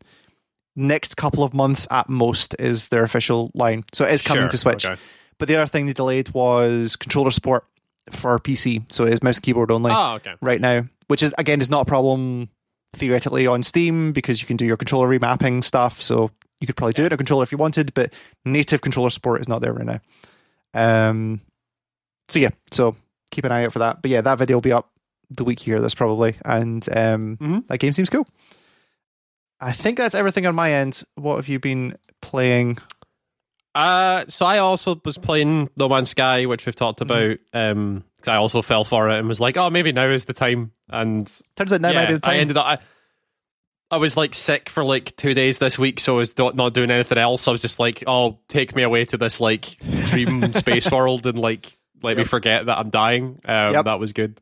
Next 0.76 1.18
couple 1.18 1.44
of 1.44 1.54
months 1.54 1.88
at 1.92 2.08
most 2.10 2.56
is 2.60 2.88
their 2.88 3.04
official 3.04 3.52
line. 3.54 3.84
So 3.94 4.06
it 4.06 4.14
is 4.14 4.22
coming 4.22 4.44
Sure, 4.44 4.50
to 4.50 4.58
Switch. 4.58 4.86
okay. 4.86 5.00
But 5.40 5.48
the 5.48 5.56
other 5.56 5.68
thing 5.68 5.86
they 5.88 5.94
delayed 5.94 6.30
was 6.30 6.96
controller 6.96 7.32
support 7.32 7.66
for 8.12 8.38
PC. 8.40 8.92
So 8.92 9.06
it 9.06 9.14
is 9.14 9.24
mouse 9.24 9.40
keyboard 9.40 9.72
only 9.72 9.92
Oh, 9.94 10.14
okay. 10.16 10.34
right 10.42 10.60
now, 10.62 10.86
which 11.08 11.24
is 11.24 11.34
again 11.38 11.62
is 11.62 11.70
not 11.70 11.82
a 11.82 11.86
problem 11.86 12.50
theoretically 12.94 13.48
on 13.48 13.64
Steam 13.64 14.12
because 14.12 14.42
you 14.42 14.48
can 14.48 14.58
do 14.58 14.66
your 14.66 14.78
controller 14.78 15.08
remapping 15.08 15.64
stuff. 15.64 16.02
So 16.02 16.30
you 16.60 16.68
could 16.68 16.76
probably 16.76 16.94
do 16.94 17.04
it 17.04 17.08
on 17.08 17.14
a 17.14 17.18
controller 17.18 17.44
if 17.44 17.52
you 17.52 17.58
wanted, 17.58 17.94
but 17.94 18.14
native 18.46 18.82
controller 18.82 19.10
support 19.10 19.40
is 19.42 19.48
not 19.48 19.62
there 19.62 19.74
right 19.74 19.86
now. 19.86 21.10
Um. 21.10 21.42
So 22.28 22.38
yeah, 22.40 22.50
so 22.72 22.96
keep 23.32 23.46
an 23.46 23.52
eye 23.52 23.66
out 23.66 23.74
for 23.74 23.80
that. 23.80 24.02
But 24.02 24.12
yeah, 24.12 24.22
that 24.22 24.38
video 24.38 24.58
will 24.58 24.62
be 24.62 24.72
up 24.74 24.92
the 25.30 25.44
week 25.44 25.60
here. 25.60 25.80
This 25.80 25.96
probably, 25.96 26.36
and 26.44 26.86
um, 26.96 27.38
Mhm. 27.38 27.68
that 27.68 27.78
game 27.80 27.94
seems 27.94 28.10
cool. 28.10 28.28
I 29.62 29.72
think 29.72 29.98
that's 29.98 30.16
everything 30.16 30.46
on 30.46 30.56
my 30.56 30.72
end. 30.74 31.04
What 31.16 31.36
have 31.38 31.48
you 31.48 31.60
been 31.60 31.96
playing? 32.22 32.78
Uh, 33.76 34.26
so 34.28 34.46
I 34.46 34.58
also 34.58 35.00
was 35.06 35.18
playing 35.18 35.70
No 35.78 35.88
Man's 35.90 36.10
Sky, 36.10 36.46
which 36.46 36.66
we've 36.66 36.76
talked 36.76 37.02
about. 37.02 37.38
Um, 37.54 38.04
I 38.28 38.36
also 38.36 38.62
fell 38.62 38.84
for 38.84 39.10
it 39.10 39.20
and 39.20 39.28
was 39.28 39.40
like, 39.40 39.58
oh, 39.58 39.70
maybe 39.70 39.92
now 39.92 40.08
is 40.08 40.26
the 40.26 40.34
time. 40.34 40.72
And 40.90 41.32
Turns 41.56 41.72
out 41.72 41.82
now 41.82 41.94
might 41.94 42.08
be 42.08 42.14
the 42.14 42.20
time. 42.20 42.34
I 42.34 42.38
ended 42.40 42.58
up. 42.58 42.66
I, 42.66 42.78
I 43.92 43.98
was 43.98 44.16
like 44.18 44.36
sick 44.36 44.70
for 44.70 44.84
like 44.84 45.16
two 45.16 45.34
days 45.34 45.58
this 45.58 45.80
week, 45.80 46.00
so 46.00 46.16
I 46.16 46.18
was 46.18 46.34
do- 46.34 46.52
not 46.54 46.74
doing 46.74 46.92
anything 46.92 47.18
else. 47.18 47.48
I 47.48 47.52
was 47.52 47.62
just 47.62 47.80
like, 47.80 48.04
"Oh, 48.06 48.40
take 48.48 48.76
me 48.76 48.84
away 48.84 49.06
to 49.06 49.18
this 49.18 49.40
like 49.42 49.78
dream 50.08 50.52
space 50.54 50.92
world 50.92 51.26
and 51.26 51.40
like 51.40 51.76
let 52.04 52.18
me 52.18 52.24
forget 52.24 52.68
that 52.68 52.78
I'm 52.78 52.90
dying." 52.92 53.40
Um, 53.46 53.74
Yep. 53.74 53.86
That 53.86 54.00
was 54.00 54.14
good. 54.14 54.40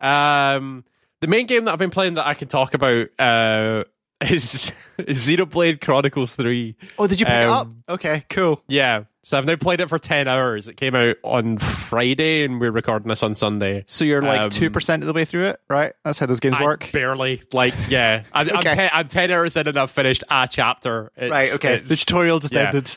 Um, 0.00 0.84
the 1.20 1.28
main 1.28 1.46
game 1.46 1.64
that 1.66 1.72
I've 1.72 1.78
been 1.78 1.90
playing 1.90 2.14
that 2.14 2.26
I 2.26 2.34
can 2.34 2.48
talk 2.48 2.74
about 2.74 3.08
uh, 3.18 3.84
is, 4.30 4.72
is 4.98 5.28
Xenoblade 5.28 5.80
Chronicles 5.80 6.34
Three. 6.36 6.76
oh, 6.98 7.06
did 7.06 7.20
you 7.20 7.26
pick 7.26 7.34
it 7.34 7.44
up? 7.44 7.66
um, 7.66 7.82
Okay, 7.88 8.24
cool. 8.30 8.62
Yeah, 8.68 9.04
so 9.22 9.36
I've 9.38 9.44
now 9.46 9.56
played 9.56 9.80
it 9.80 9.88
for 9.88 9.98
ten 9.98 10.28
hours. 10.28 10.68
It 10.68 10.76
came 10.76 10.94
out 10.94 11.16
on 11.22 11.58
Friday, 11.58 12.44
and 12.44 12.60
we're 12.60 12.70
recording 12.70 13.08
this 13.08 13.22
on 13.22 13.34
Sunday. 13.36 13.84
So 13.86 14.04
you're 14.04 14.22
like 14.22 14.40
Um, 14.42 14.50
two 14.50 14.70
percent 14.70 15.02
of 15.02 15.06
the 15.06 15.12
way 15.12 15.24
through 15.24 15.44
it, 15.46 15.60
right? 15.68 15.92
That's 16.04 16.18
how 16.18 16.26
those 16.26 16.40
games 16.40 16.56
I 16.58 16.62
work. 16.64 16.90
barely 16.92 17.42
like 17.52 17.74
yeah. 17.88 18.24
I'm, 18.32 18.48
I'm, 18.50 18.62
ten, 18.62 18.90
I'm 18.92 19.08
ten 19.08 19.30
hours 19.30 19.56
in 19.56 19.68
and 19.68 19.78
I've 19.78 19.90
finished 19.90 20.24
a 20.30 20.48
chapter. 20.50 21.10
It's, 21.16 21.30
right. 21.30 21.54
Okay. 21.54 21.74
it's- 21.74 21.88
The 21.88 21.96
tutorial 21.96 22.38
just 22.40 22.54
yeah. 22.54 22.66
ended. 22.66 22.96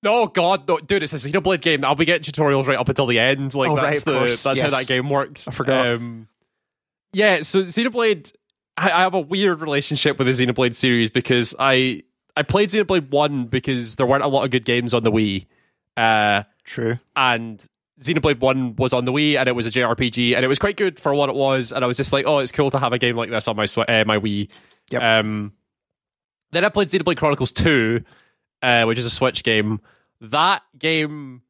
No, 0.00 0.28
God, 0.28 0.68
no, 0.68 0.78
dude, 0.78 1.02
it's 1.02 1.12
a 1.12 1.16
Xenoblade 1.16 1.60
game. 1.60 1.84
I'll 1.84 1.96
be 1.96 2.04
getting 2.04 2.32
tutorials 2.32 2.66
right 2.68 2.78
up 2.78 2.88
until 2.88 3.06
the 3.06 3.18
end. 3.18 3.52
Like 3.52 3.70
Oh, 3.70 3.74
that's 3.76 4.06
right, 4.06 4.26
the 4.28 4.40
that's 4.44 4.60
how 4.60 4.70
that 4.70 4.86
game 4.86 5.10
works. 5.10 5.48
I 5.48 5.50
forgot. 5.50 5.88
Um, 5.88 6.28
yeah, 7.12 7.42
so 7.42 7.64
Xenoblade, 7.64 8.30
I, 8.78 8.90
I 8.90 9.00
have 9.00 9.14
a 9.14 9.20
weird 9.20 9.60
relationship 9.60 10.18
with 10.18 10.26
the 10.26 10.32
Xenoblade 10.46 10.74
series 10.74 11.10
because 11.10 11.54
I 11.58 12.04
I 12.36 12.42
played 12.42 12.70
Xenoblade 12.70 13.10
One 13.10 13.46
because 13.46 13.96
there 13.96 14.06
weren't 14.06 14.22
a 14.24 14.28
lot 14.28 14.44
of 14.44 14.50
good 14.50 14.64
games 14.64 14.94
on 14.94 15.02
the 15.02 15.10
Wii, 15.10 15.46
uh, 15.96 16.44
True. 16.64 16.98
and 17.16 17.64
Xenoblade 18.00 18.38
One 18.38 18.76
was 18.76 18.92
on 18.92 19.04
the 19.04 19.12
Wii 19.12 19.36
and 19.36 19.48
it 19.48 19.52
was 19.52 19.66
a 19.66 19.70
JRPG 19.70 20.36
and 20.36 20.44
it 20.44 20.48
was 20.48 20.60
quite 20.60 20.76
good 20.76 21.00
for 21.00 21.12
what 21.12 21.28
it 21.28 21.34
was. 21.34 21.72
And 21.72 21.84
I 21.84 21.88
was 21.88 21.96
just 21.96 22.12
like, 22.12 22.26
oh, 22.26 22.38
it's 22.38 22.52
cool 22.52 22.70
to 22.70 22.78
have 22.78 22.92
a 22.92 22.98
game 22.98 23.16
like 23.16 23.30
this 23.30 23.48
on 23.48 23.56
my 23.56 23.64
uh, 23.64 24.04
my 24.06 24.18
Wii. 24.18 24.48
Yep. 24.90 25.02
Um, 25.02 25.52
then 26.52 26.64
I 26.64 26.68
played 26.68 26.88
Xenoblade 26.88 27.16
Chronicles 27.16 27.52
Two, 27.52 28.04
uh, 28.62 28.84
which 28.84 28.98
is 28.98 29.04
a 29.04 29.10
Switch 29.10 29.42
game. 29.42 29.80
That 30.20 30.62
game, 30.78 31.42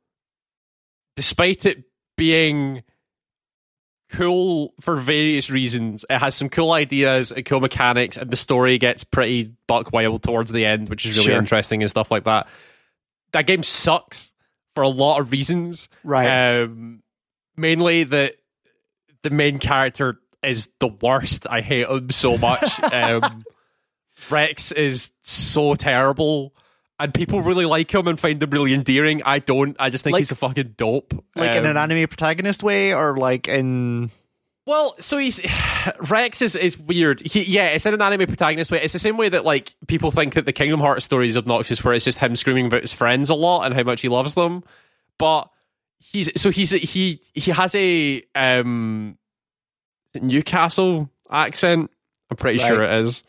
despite 1.17 1.67
it 1.67 1.85
being 2.17 2.83
cool 4.13 4.75
for 4.81 4.97
various 4.97 5.51
reasons, 5.51 6.05
it 6.09 6.19
has 6.19 6.35
some 6.35 6.49
cool 6.49 6.73
ideas 6.73 7.31
and 7.33 7.45
cool 7.45 7.61
mechanics, 7.61 8.17
and 8.17 8.31
the 8.31 8.37
story 8.37 8.79
gets 8.79 9.05
pretty 9.05 9.53
buck 9.67 9.93
wild 9.93 10.23
towards 10.23 10.51
the 10.53 10.65
end, 10.65 10.89
which 10.89 11.05
is 11.07 11.17
really 11.17 11.27
Sure. 11.29 11.37
interesting 11.37 11.83
and 11.83 11.91
stuff 11.91 12.11
like 12.11 12.25
that. 12.25 12.49
That 13.33 13.47
game 13.47 13.63
sucks 13.63 14.33
for 14.75 14.83
a 14.83 14.89
lot 14.89 15.21
of 15.21 15.31
reasons. 15.33 15.89
Right. 16.05 16.61
Um, 16.63 17.03
mainly 17.57 18.05
that 18.05 18.37
the 19.23 19.31
main 19.31 19.59
character 19.59 20.19
is 20.43 20.69
the 20.79 20.89
worst. 20.89 21.47
I 21.51 21.61
hate 21.61 21.89
him 21.89 22.11
so 22.11 22.39
much. 22.39 22.81
um, 22.93 23.45
Rex 24.31 24.73
is 24.73 25.13
so 25.23 25.75
terrible. 25.75 26.55
And 27.01 27.15
people 27.15 27.41
really 27.43 27.65
like 27.65 27.93
him 27.95 28.09
and 28.09 28.19
find 28.19 28.43
him 28.43 28.51
really 28.51 28.75
endearing. 28.75 29.23
I 29.25 29.39
don't. 29.39 29.77
I 29.79 29.89
just 29.91 30.03
think 30.03 30.15
Like- 30.15 30.21
he's 30.23 30.33
a 30.33 30.35
fucking 30.35 30.75
dope. 30.77 31.15
like 31.37 31.53
in 31.53 31.65
an 31.65 31.77
Um, 31.77 31.91
anime 31.91 32.09
protagonist 32.09 32.63
way, 32.65 32.93
or 32.93 33.17
like 33.17 33.47
in 33.47 34.11
Well, 34.67 34.97
so 34.99 35.17
he's 35.17 35.41
Rex 36.11 36.43
is 36.43 36.57
is 36.57 36.77
weird. 36.77 37.21
He, 37.21 37.45
yeah, 37.45 37.69
it's 37.69 37.87
in 37.87 37.95
an 37.95 38.03
anime 38.03 38.27
protagonist 38.27 38.71
way. 38.73 38.83
It's 38.83 38.93
the 38.93 38.99
same 38.99 39.17
way 39.17 39.29
that 39.29 39.45
like 39.45 39.75
people 39.87 40.11
think 40.11 40.35
that 40.35 40.45
the 40.45 40.53
Kingdom 40.53 40.81
Hearts 40.81 41.05
story 41.05 41.29
is 41.29 41.37
obnoxious, 41.37 41.85
where 41.85 41.95
it's 41.95 42.05
just 42.05 42.19
him 42.19 42.35
screaming 42.35 42.67
about 42.67 42.81
his 42.83 42.93
friends 42.93 43.31
a 43.31 43.35
lot 43.35 43.65
and 43.67 43.75
how 43.75 43.85
much 43.85 44.01
he 44.01 44.09
loves 44.09 44.35
them. 44.35 44.65
But 45.19 45.49
he's 46.01 46.31
so 46.41 46.51
he's 46.51 46.73
he 46.73 47.21
he 47.33 47.51
has 47.53 47.75
a 47.77 48.23
um 48.35 49.17
Newcastle 50.21 51.11
accent. 51.31 51.91
I'm 52.31 52.37
pretty 52.37 52.59
sure 52.59 52.83
it 52.83 53.01
is. 53.03 53.25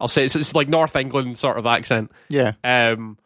I'll 0.00 0.08
say 0.08 0.24
it's, 0.24 0.36
it's 0.36 0.54
like 0.54 0.68
North 0.68 0.94
England 0.96 1.36
sort 1.38 1.58
of 1.58 1.66
accent. 1.66 2.12
yeah. 2.28 2.52
Um, 2.64 3.18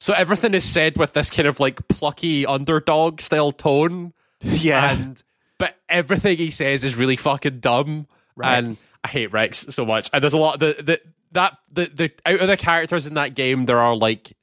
so 0.00 0.12
everything 0.14 0.54
is 0.54 0.64
said 0.64 0.96
with 0.96 1.12
this 1.12 1.28
kind 1.30 1.48
of 1.48 1.58
like 1.58 1.88
plucky 1.88 2.46
underdog 2.46 3.20
style 3.20 3.50
tone 3.52 4.12
Yeah. 4.42 4.92
and 4.92 5.20
but 5.58 5.74
everything 5.88 6.36
he 6.38 6.50
says 6.52 6.84
is 6.84 6.94
really 6.94 7.16
fucking 7.16 7.58
dumb 7.60 8.06
Right. 8.36 8.58
and 8.58 8.76
i 9.02 9.08
hate 9.08 9.32
rex 9.32 9.66
so 9.70 9.84
much 9.84 10.08
and 10.12 10.22
there's 10.22 10.32
a 10.34 10.38
lot 10.38 10.60
the, 10.60 10.76
the 10.80 11.00
that 11.32 11.58
the, 11.72 11.86
the 11.86 12.12
out 12.24 12.38
of 12.40 12.46
the 12.46 12.56
characters 12.56 13.08
in 13.08 13.14
that 13.14 13.34
game 13.34 13.64
there 13.64 13.78
are 13.78 13.96
like 13.96 14.36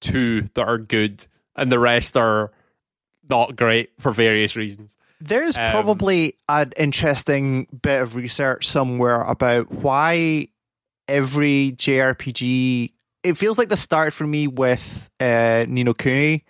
two 0.00 0.48
that 0.54 0.66
are 0.66 0.78
good 0.78 1.24
and 1.54 1.70
the 1.70 1.78
rest 1.78 2.16
are 2.16 2.50
not 3.30 3.54
great 3.54 3.90
for 4.00 4.10
various 4.10 4.56
reasons 4.56 4.96
There's 5.20 5.56
Um, 5.56 5.70
probably 5.70 6.34
an 6.48 6.72
interesting 6.76 7.66
bit 7.80 8.02
of 8.02 8.16
research 8.16 8.66
somewhere 8.66 9.22
about 9.22 9.70
why 9.70 10.48
every 11.08 11.72
JRPG. 11.76 12.92
It 13.22 13.36
feels 13.36 13.58
like 13.58 13.68
the 13.68 13.76
start 13.76 14.12
for 14.12 14.26
me 14.26 14.46
with 14.46 15.10
uh, 15.20 15.64
Ni 15.68 15.84
no 15.84 15.94
Kuni, 15.94 16.44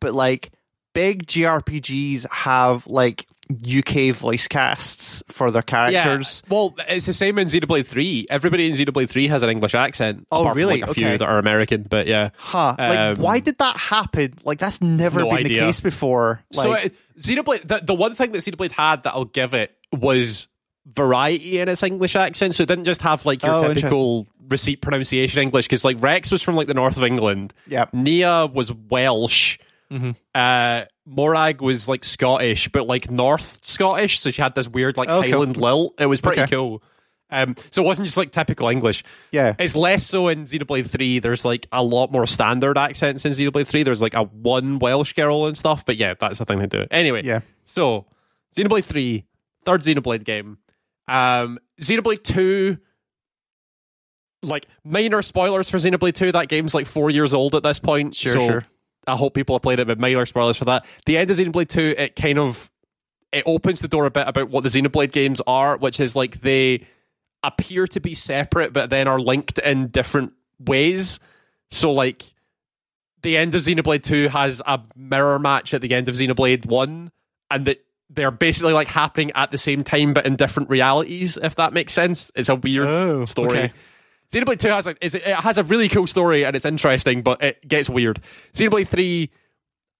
but 0.00 0.12
like 0.14 0.50
big 0.94 1.26
JRPGs 1.26 2.26
have 2.30 2.86
like 2.86 3.26
UK 3.50 4.14
voice 4.14 4.46
casts 4.46 5.22
for 5.28 5.50
their 5.50 5.62
characters. 5.62 6.42
Yeah. 6.44 6.54
Well, 6.54 6.74
it's 6.86 7.06
the 7.06 7.14
same 7.14 7.38
in 7.38 7.48
Xenoblade 7.48 7.86
3. 7.86 8.26
Everybody 8.28 8.68
in 8.68 8.74
Xenoblade 8.76 9.08
3 9.08 9.26
has 9.28 9.42
an 9.42 9.48
English 9.48 9.74
accent. 9.74 10.26
Oh, 10.30 10.52
really? 10.52 10.82
like, 10.82 10.90
a 10.90 10.92
few 10.92 11.06
Okay. 11.06 11.16
that 11.16 11.24
are 11.26 11.38
American, 11.38 11.84
but 11.88 12.06
yeah. 12.06 12.28
Huh? 12.36 12.74
Like, 12.78 12.98
Um, 12.98 13.16
why 13.16 13.40
did 13.40 13.56
that 13.56 13.78
happen? 13.78 14.34
Like, 14.44 14.58
that's 14.58 14.82
never 14.82 15.20
no 15.20 15.30
been 15.30 15.38
idea. 15.46 15.60
the 15.62 15.66
case 15.66 15.80
before. 15.80 16.42
Like, 16.52 16.62
so 16.62 16.72
it, 16.74 16.94
Xenoblade, 17.18 17.66
the, 17.66 17.80
the 17.82 17.94
one 17.94 18.14
thing 18.14 18.32
that 18.32 18.38
Xenoblade 18.40 18.72
had 18.72 19.04
that 19.04 19.14
I'll 19.14 19.24
give 19.24 19.54
it 19.54 19.74
was 19.92 20.48
variety 20.94 21.60
in 21.60 21.68
its 21.68 21.82
English 21.82 22.16
accent. 22.16 22.54
So 22.54 22.62
it 22.62 22.66
didn't 22.66 22.84
just 22.84 23.02
have 23.02 23.24
like 23.26 23.42
your 23.42 23.54
Oh, 23.64 23.74
typical 23.74 24.26
receipt 24.48 24.80
pronunciation 24.80 25.42
English. 25.42 25.66
Because 25.66 25.84
like 25.84 26.00
Rex 26.00 26.30
was 26.30 26.42
from 26.42 26.56
like 26.56 26.66
the 26.66 26.74
north 26.74 26.96
of 26.96 27.04
England. 27.04 27.52
Yep. 27.66 27.94
Nia 27.94 28.46
was 28.46 28.72
Welsh. 28.72 29.58
Mhm. 29.92 30.16
Uh, 30.34 30.84
Morag 31.06 31.62
was 31.62 31.88
like 31.88 32.04
Scottish, 32.04 32.68
but 32.68 32.86
like 32.86 33.10
North 33.10 33.60
Scottish. 33.64 34.20
So 34.20 34.30
she 34.30 34.42
had 34.42 34.54
this 34.54 34.68
weird 34.68 34.96
like 34.96 35.08
Oh, 35.08 35.22
cool. 35.22 35.30
Highland 35.30 35.56
lilt. 35.56 35.94
It 35.98 36.06
was 36.06 36.20
pretty 36.20 36.42
Okay. 36.42 36.50
cool. 36.56 36.82
Um, 37.30 37.56
so 37.70 37.82
it 37.82 37.86
wasn't 37.86 38.06
just 38.06 38.16
like 38.16 38.30
typical 38.30 38.68
English. 38.68 39.04
yeah. 39.32 39.54
It's 39.58 39.76
less 39.76 40.06
so 40.06 40.28
in 40.28 40.44
Xenoblade 40.46 40.88
3. 40.88 41.18
There's 41.18 41.44
like 41.44 41.66
a 41.72 41.82
lot 41.82 42.10
more 42.10 42.26
standard 42.26 42.78
accents 42.78 43.26
in 43.26 43.32
Xenoblade 43.32 43.66
3. 43.66 43.82
There's 43.82 44.00
like 44.00 44.14
a 44.14 44.22
one 44.24 44.78
Welsh 44.78 45.12
girl 45.12 45.44
and 45.46 45.56
stuff, 45.56 45.84
but 45.84 45.96
yeah, 45.98 46.14
that's 46.18 46.38
the 46.38 46.46
thing 46.46 46.58
they 46.58 46.66
do. 46.66 46.86
Anyway, 46.90 47.22
Yeah. 47.24 47.40
so 47.66 48.06
Xenoblade 48.56 48.84
3, 48.84 49.24
third 49.66 49.82
Xenoblade 49.82 50.24
game. 50.24 50.56
Um, 51.08 51.58
Xenoblade 51.80 52.22
2, 52.22 52.78
like 54.42 54.66
minor 54.84 55.22
spoilers 55.22 55.70
for 55.70 55.78
Xenoblade 55.78 56.14
2. 56.14 56.32
That 56.32 56.48
game's 56.48 56.74
like 56.74 56.86
four 56.86 57.10
years 57.10 57.34
old 57.34 57.54
at 57.54 57.62
this 57.62 57.78
point. 57.78 58.14
Sure, 58.14 58.32
so 58.32 58.46
sure. 58.46 58.64
I 59.06 59.16
hope 59.16 59.34
people 59.34 59.54
have 59.54 59.62
played 59.62 59.80
it, 59.80 59.86
but 59.86 59.98
minor 59.98 60.26
spoilers 60.26 60.56
for 60.56 60.66
that. 60.66 60.84
The 61.06 61.16
end 61.18 61.30
of 61.30 61.36
Xenoblade 61.36 61.68
2, 61.68 61.94
it 61.96 62.16
kind 62.16 62.38
of 62.38 62.70
it 63.32 63.42
opens 63.46 63.80
the 63.80 63.88
door 63.88 64.06
a 64.06 64.10
bit 64.10 64.26
about 64.26 64.50
what 64.50 64.62
the 64.62 64.68
Xenoblade 64.68 65.12
games 65.12 65.40
are, 65.46 65.76
which 65.76 66.00
is 66.00 66.16
like 66.16 66.40
they 66.40 66.86
appear 67.42 67.86
to 67.86 68.00
be 68.00 68.14
separate, 68.14 68.72
but 68.72 68.90
then 68.90 69.06
are 69.08 69.20
linked 69.20 69.58
in 69.58 69.88
different 69.88 70.32
ways. 70.58 71.20
So 71.70 71.92
like 71.92 72.22
the 73.22 73.36
end 73.36 73.54
of 73.54 73.62
Xenoblade 73.62 74.02
2 74.02 74.28
has 74.28 74.62
a 74.66 74.80
mirror 74.96 75.38
match 75.38 75.74
at 75.74 75.80
the 75.80 75.94
end 75.94 76.08
of 76.08 76.14
Xenoblade 76.14 76.66
1, 76.66 77.10
and 77.50 77.64
that 77.66 77.84
they're 78.10 78.30
basically 78.30 78.72
like 78.72 78.88
happening 78.88 79.30
at 79.34 79.50
the 79.50 79.58
same 79.58 79.84
time 79.84 80.14
but 80.14 80.26
in 80.26 80.36
different 80.36 80.70
realities, 80.70 81.36
if 81.42 81.56
that 81.56 81.72
makes 81.72 81.92
sense. 81.92 82.30
It's 82.34 82.48
a 82.48 82.54
weird 82.54 82.86
Oh, 82.86 83.24
story. 83.24 83.58
okay. 83.58 83.72
Xenoblade 84.32 84.58
2 84.60 84.68
has 84.68 84.86
a, 84.86 84.96
is, 85.04 85.14
it 85.14 85.22
has 85.24 85.56
a 85.58 85.64
really 85.64 85.88
cool 85.88 86.06
story 86.06 86.44
and 86.44 86.54
it's 86.54 86.66
interesting, 86.66 87.22
but 87.22 87.42
it 87.42 87.66
gets 87.66 87.88
weird. 87.88 88.20
Xenoblade 88.52 88.88
3, 88.88 89.30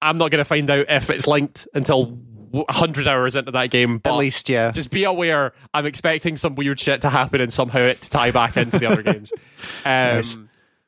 I'm 0.03 0.19
not 0.19 0.31
going 0.31 0.39
to 0.41 0.45
find 0.45 0.69
out 0.71 0.87
if 0.89 1.09
it's 1.11 1.27
linked 1.27 1.67
until 1.75 2.07
100 2.51 3.09
hours 3.09 3.37
into 3.37 3.53
that 3.53 3.71
game. 3.71 3.99
But 3.99 4.13
At 4.15 4.17
least, 4.19 4.49
yeah. 4.49 4.71
just 4.71 4.91
be 4.91 5.05
aware, 5.05 5.53
I'm 5.75 5.87
expecting 5.87 6.37
some 6.37 6.55
weird 6.55 6.79
shit 6.81 7.01
to 7.03 7.09
happen 7.11 7.41
and 7.41 7.53
somehow 7.53 7.81
it 7.81 8.01
to 8.03 8.11
tie 8.11 8.31
back 8.31 8.57
into 8.57 8.79
the 8.79 8.87
other 8.87 9.03
games. 9.13 9.33
Um, 9.85 10.17
Nice. 10.17 10.39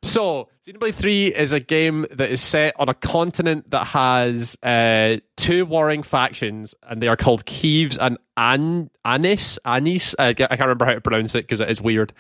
So, 0.02 0.48
Xenoblade 0.66 0.94
3 0.94 1.26
is 1.34 1.52
a 1.52 1.60
game 1.60 2.06
that 2.12 2.30
is 2.30 2.40
set 2.40 2.74
on 2.78 2.88
a 2.88 2.94
continent 2.94 3.70
that 3.70 3.86
has 3.88 4.56
uh, 4.62 5.18
two 5.36 5.66
warring 5.66 6.02
factions, 6.02 6.74
and 6.82 7.02
they 7.02 7.08
are 7.08 7.16
called 7.16 7.44
Keves 7.44 7.98
and 8.00 8.16
An- 8.36 8.90
Anis. 9.04 9.58
Anis. 9.64 10.14
I 10.18 10.28
I 10.28 10.34
can't 10.34 10.60
remember 10.60 10.86
how 10.86 10.94
to 10.94 11.00
pronounce 11.02 11.34
it 11.34 11.42
because 11.42 11.60
it 11.60 11.70
is 11.70 11.82
weird. 11.82 12.14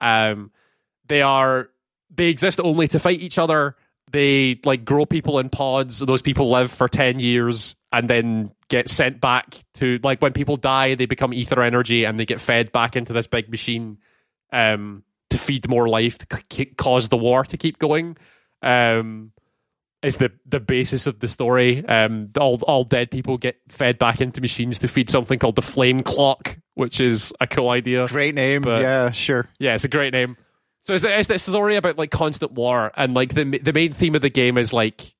Um, 0.00 0.50
they 1.06 1.22
are 1.22 1.70
they 2.10 2.26
exist 2.26 2.58
only 2.58 2.88
to 2.88 2.98
fight 2.98 3.20
each 3.20 3.38
other. 3.38 3.76
They 4.10 4.58
like 4.64 4.84
grow 4.84 5.06
people 5.06 5.38
in 5.38 5.50
pods. 5.50 6.00
Those 6.00 6.22
people 6.22 6.50
live 6.50 6.72
for 6.72 6.88
ten 6.88 7.20
years 7.20 7.76
and 7.92 8.10
then 8.10 8.50
get 8.68 8.88
sent 8.88 9.20
back 9.20 9.56
to 9.74 10.00
like 10.02 10.20
when 10.20 10.32
people 10.32 10.56
die, 10.56 10.96
they 10.96 11.06
become 11.06 11.32
ether 11.32 11.62
energy 11.62 12.04
and 12.04 12.18
they 12.18 12.26
get 12.26 12.40
fed 12.40 12.72
back 12.72 12.96
into 12.96 13.12
this 13.12 13.28
big 13.28 13.48
machine 13.50 13.98
um, 14.52 15.04
to 15.30 15.38
feed 15.38 15.68
more 15.68 15.88
life 15.88 16.18
to 16.18 16.38
c- 16.52 16.66
cause 16.66 17.08
the 17.08 17.16
war 17.16 17.44
to 17.44 17.56
keep 17.56 17.78
going. 17.78 18.16
Um, 18.62 19.32
is 20.02 20.16
the 20.16 20.32
the 20.46 20.60
basis 20.60 21.06
of 21.06 21.20
the 21.20 21.28
story. 21.28 21.84
Um, 21.86 22.30
all 22.38 22.54
all 22.62 22.84
dead 22.84 23.10
people 23.10 23.36
get 23.36 23.58
fed 23.68 23.98
back 23.98 24.20
into 24.20 24.40
machines 24.40 24.78
to 24.78 24.88
feed 24.88 25.10
something 25.10 25.38
called 25.38 25.56
the 25.56 25.62
flame 25.62 26.00
clock, 26.00 26.58
which 26.74 27.00
is 27.00 27.32
a 27.40 27.46
cool 27.46 27.68
idea. 27.68 28.06
Great 28.08 28.34
name. 28.34 28.62
But, 28.62 28.80
yeah, 28.80 29.10
sure. 29.10 29.46
Yeah, 29.58 29.74
it's 29.74 29.84
a 29.84 29.88
great 29.88 30.12
name. 30.14 30.36
So 30.82 30.94
it's, 30.94 31.04
it's 31.04 31.28
this 31.28 31.42
story 31.42 31.76
about 31.76 31.98
like 31.98 32.10
constant 32.10 32.52
war, 32.52 32.90
and 32.96 33.12
like 33.12 33.34
the 33.34 33.44
the 33.58 33.74
main 33.74 33.92
theme 33.92 34.14
of 34.14 34.22
the 34.22 34.30
game 34.30 34.56
is 34.56 34.72
like 34.72 35.14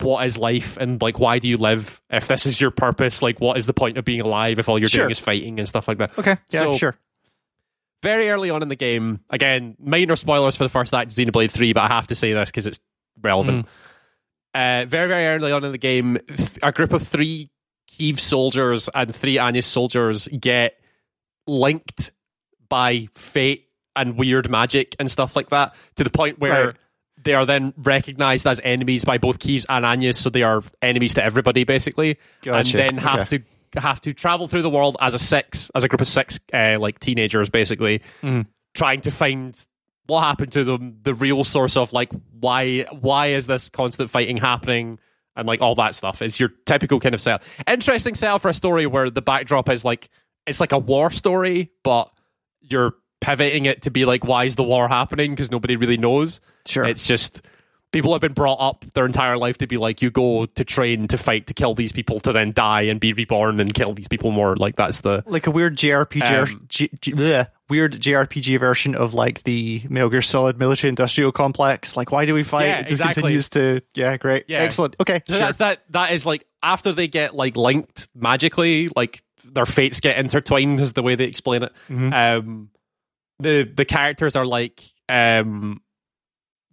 what 0.00 0.24
is 0.24 0.38
life 0.38 0.76
and 0.78 1.02
like 1.02 1.18
why 1.18 1.38
do 1.38 1.46
you 1.48 1.56
live 1.58 2.00
if 2.10 2.26
this 2.26 2.46
is 2.46 2.58
your 2.58 2.70
purpose 2.70 3.20
like 3.20 3.38
what 3.38 3.58
is 3.58 3.66
the 3.66 3.74
point 3.74 3.98
of 3.98 4.04
being 4.04 4.22
alive 4.22 4.58
if 4.58 4.66
all 4.66 4.78
you're 4.78 4.88
Sure. 4.88 5.00
doing 5.02 5.10
is 5.10 5.18
fighting 5.18 5.58
and 5.58 5.68
stuff 5.68 5.86
like 5.88 5.98
that 5.98 6.18
Okay. 6.18 6.36
Yeah, 6.50 6.60
So- 6.60 6.74
sure. 6.76 6.96
Very 8.02 8.30
early 8.30 8.48
on 8.50 8.62
in 8.62 8.68
the 8.68 8.76
game 8.76 9.20
again 9.30 9.76
minor 9.78 10.16
spoilers 10.16 10.56
for 10.56 10.64
the 10.64 10.70
first 10.70 10.94
act 10.94 11.10
of 11.12 11.16
xenoblade 11.16 11.50
3 11.50 11.72
but 11.74 11.82
i 11.82 11.88
have 11.88 12.06
to 12.06 12.14
say 12.14 12.32
this 12.32 12.48
because 12.50 12.66
it's 12.66 12.80
relevant 13.20 13.66
uh, 14.54 14.84
very 14.88 15.06
very 15.08 15.26
early 15.26 15.52
on 15.52 15.62
in 15.64 15.72
the 15.72 15.78
game 15.78 16.18
a 16.62 16.72
group 16.72 16.92
of 16.92 17.02
three 17.02 17.50
Kiev 17.86 18.18
soldiers 18.18 18.88
and 18.94 19.14
three 19.14 19.38
Anis 19.38 19.66
soldiers 19.66 20.28
get 20.28 20.78
linked 21.46 22.12
by 22.68 23.08
fate 23.14 23.66
and 23.96 24.16
weird 24.16 24.48
magic 24.50 24.96
and 24.98 25.10
stuff 25.10 25.36
like 25.36 25.50
that 25.50 25.74
to 25.96 26.04
the 26.04 26.10
point 26.10 26.38
where 26.38 26.66
Right. 26.66 26.74
they 27.22 27.34
are 27.34 27.44
then 27.44 27.74
recognized 27.76 28.46
as 28.46 28.60
enemies 28.64 29.04
by 29.04 29.18
both 29.18 29.38
Keves 29.40 29.66
and 29.68 29.84
Anyas, 29.84 30.14
so 30.14 30.30
they 30.30 30.42
are 30.44 30.62
enemies 30.80 31.14
to 31.14 31.24
everybody 31.24 31.64
basically, 31.64 32.16
Gotcha. 32.42 32.58
and 32.58 32.66
then 32.94 32.98
have 33.02 33.20
Okay. 33.20 33.38
to 33.38 33.44
have 33.76 34.00
to 34.02 34.12
travel 34.12 34.48
through 34.48 34.62
the 34.62 34.70
world 34.70 34.96
as 35.00 35.14
a 35.14 35.18
six, 35.18 35.70
as 35.74 35.84
a 35.84 35.88
group 35.88 36.00
of 36.00 36.08
six, 36.08 36.40
uh, 36.52 36.76
like 36.80 36.98
teenagers, 36.98 37.48
basically, 37.48 38.00
Mhm. 38.22 38.46
trying 38.74 39.00
to 39.02 39.10
find 39.10 39.56
what 40.06 40.22
happened 40.22 40.50
to 40.52 40.64
them, 40.64 40.96
the 41.02 41.14
real 41.14 41.44
source 41.44 41.76
of 41.76 41.92
like 41.92 42.10
why 42.40 42.80
why 43.00 43.26
is 43.28 43.46
this 43.46 43.68
constant 43.68 44.10
fighting 44.10 44.36
happening, 44.38 44.98
and 45.36 45.46
like 45.46 45.60
all 45.62 45.76
that 45.76 45.94
stuff. 45.94 46.20
It's 46.20 46.40
your 46.40 46.50
typical 46.66 46.98
kind 46.98 47.14
of 47.14 47.20
setup. 47.20 47.44
Interesting 47.68 48.14
setup 48.16 48.42
for 48.42 48.48
a 48.48 48.54
story 48.54 48.86
where 48.86 49.08
the 49.10 49.22
backdrop 49.22 49.68
is 49.68 49.84
like 49.84 50.08
it's 50.46 50.58
like 50.58 50.72
a 50.72 50.78
war 50.78 51.10
story, 51.10 51.70
but 51.84 52.10
you're 52.60 52.94
pivoting 53.20 53.66
it 53.66 53.82
to 53.82 53.90
be 53.90 54.04
like 54.04 54.24
why 54.24 54.44
is 54.44 54.56
the 54.56 54.64
war 54.64 54.88
happening 54.88 55.30
because 55.32 55.50
nobody 55.52 55.76
really 55.76 55.98
knows. 55.98 56.40
Sure. 56.66 56.84
It's 56.84 57.06
just 57.06 57.42
people 57.92 58.12
have 58.12 58.20
been 58.20 58.32
brought 58.32 58.58
up 58.60 58.84
their 58.94 59.04
entire 59.04 59.36
life 59.36 59.58
to 59.58 59.66
be 59.66 59.76
like 59.76 60.00
you 60.00 60.10
go 60.10 60.46
to 60.46 60.64
train 60.64 61.08
to 61.08 61.18
fight 61.18 61.46
to 61.48 61.54
kill 61.54 61.74
these 61.74 61.90
people 61.92 62.20
to 62.20 62.32
then 62.32 62.52
die 62.52 62.82
and 62.82 63.00
be 63.00 63.12
reborn 63.12 63.58
and 63.60 63.74
kill 63.74 63.92
these 63.94 64.06
people 64.08 64.30
more. 64.30 64.54
Like 64.56 64.76
that's 64.76 65.00
the 65.00 65.22
like 65.26 65.46
a 65.46 65.50
weird 65.50 65.76
JRPG, 65.76 66.52
Um, 66.52 66.66
G, 66.68 66.88
G, 67.00 67.12
bleh, 67.12 67.48
weird 67.68 67.94
JRPG 67.94 68.58
version 68.60 68.94
of 68.94 69.12
like 69.14 69.42
the 69.42 69.82
Metal 69.90 70.08
Gear 70.10 70.22
Solid 70.22 70.58
military 70.58 70.88
industrial 70.88 71.32
complex. 71.32 71.96
Like, 71.96 72.12
why 72.12 72.26
do 72.26 72.34
we 72.34 72.42
fight? 72.44 72.66
Yeah, 72.66 72.78
it 72.80 72.88
just 72.88 73.00
exactly. 73.00 73.22
continues 73.22 73.48
to, 73.50 73.80
yeah, 73.94 74.16
great, 74.16 74.44
Yeah. 74.48 74.58
excellent. 74.58 74.94
Okay, 75.00 75.20
So 75.26 75.34
sure. 75.34 75.40
that's 75.40 75.56
that. 75.58 75.82
That 75.90 76.12
is 76.12 76.24
like 76.24 76.46
after 76.62 76.92
they 76.92 77.08
get 77.08 77.34
like 77.34 77.56
linked 77.56 78.08
magically, 78.14 78.88
like 78.94 79.22
their 79.44 79.66
fates 79.66 80.00
get 80.00 80.16
intertwined. 80.16 80.78
Is 80.80 80.92
the 80.92 81.02
way 81.02 81.16
they 81.16 81.24
explain 81.24 81.64
it. 81.64 81.72
Mhm. 81.88 82.12
Um, 82.38 82.70
the 83.40 83.64
the 83.64 83.84
characters 83.84 84.36
are 84.36 84.46
like 84.46 84.80
um 85.08 85.80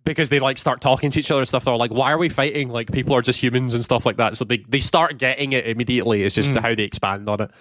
because 0.08 0.30
they 0.30 0.39
like 0.39 0.58
start 0.58 0.82
talking 0.82 1.12
to 1.12 1.20
each 1.20 1.30
other 1.32 1.41
and 1.41 1.47
stuff. 1.47 1.66
They're 1.66 1.76
like, 1.76 1.93
"Why 1.93 2.12
are 2.12 2.18
we 2.18 2.30
fighting? 2.30 2.70
Like 2.70 2.91
people 2.91 3.14
are 3.16 3.22
just 3.22 3.41
humans 3.41 3.74
and 3.76 3.84
stuff 3.84 4.05
like 4.05 4.18
that." 4.18 4.38
So 4.38 4.45
they 4.45 4.58
they 4.68 4.80
start 4.80 5.18
getting 5.18 5.53
it 5.53 5.68
immediately. 5.68 6.24
It's 6.24 6.34
just 6.36 6.51
Mm. 6.51 6.60
how 6.62 6.74
they 6.76 6.84
expand 6.84 7.28
on 7.30 7.41
it. 7.41 7.51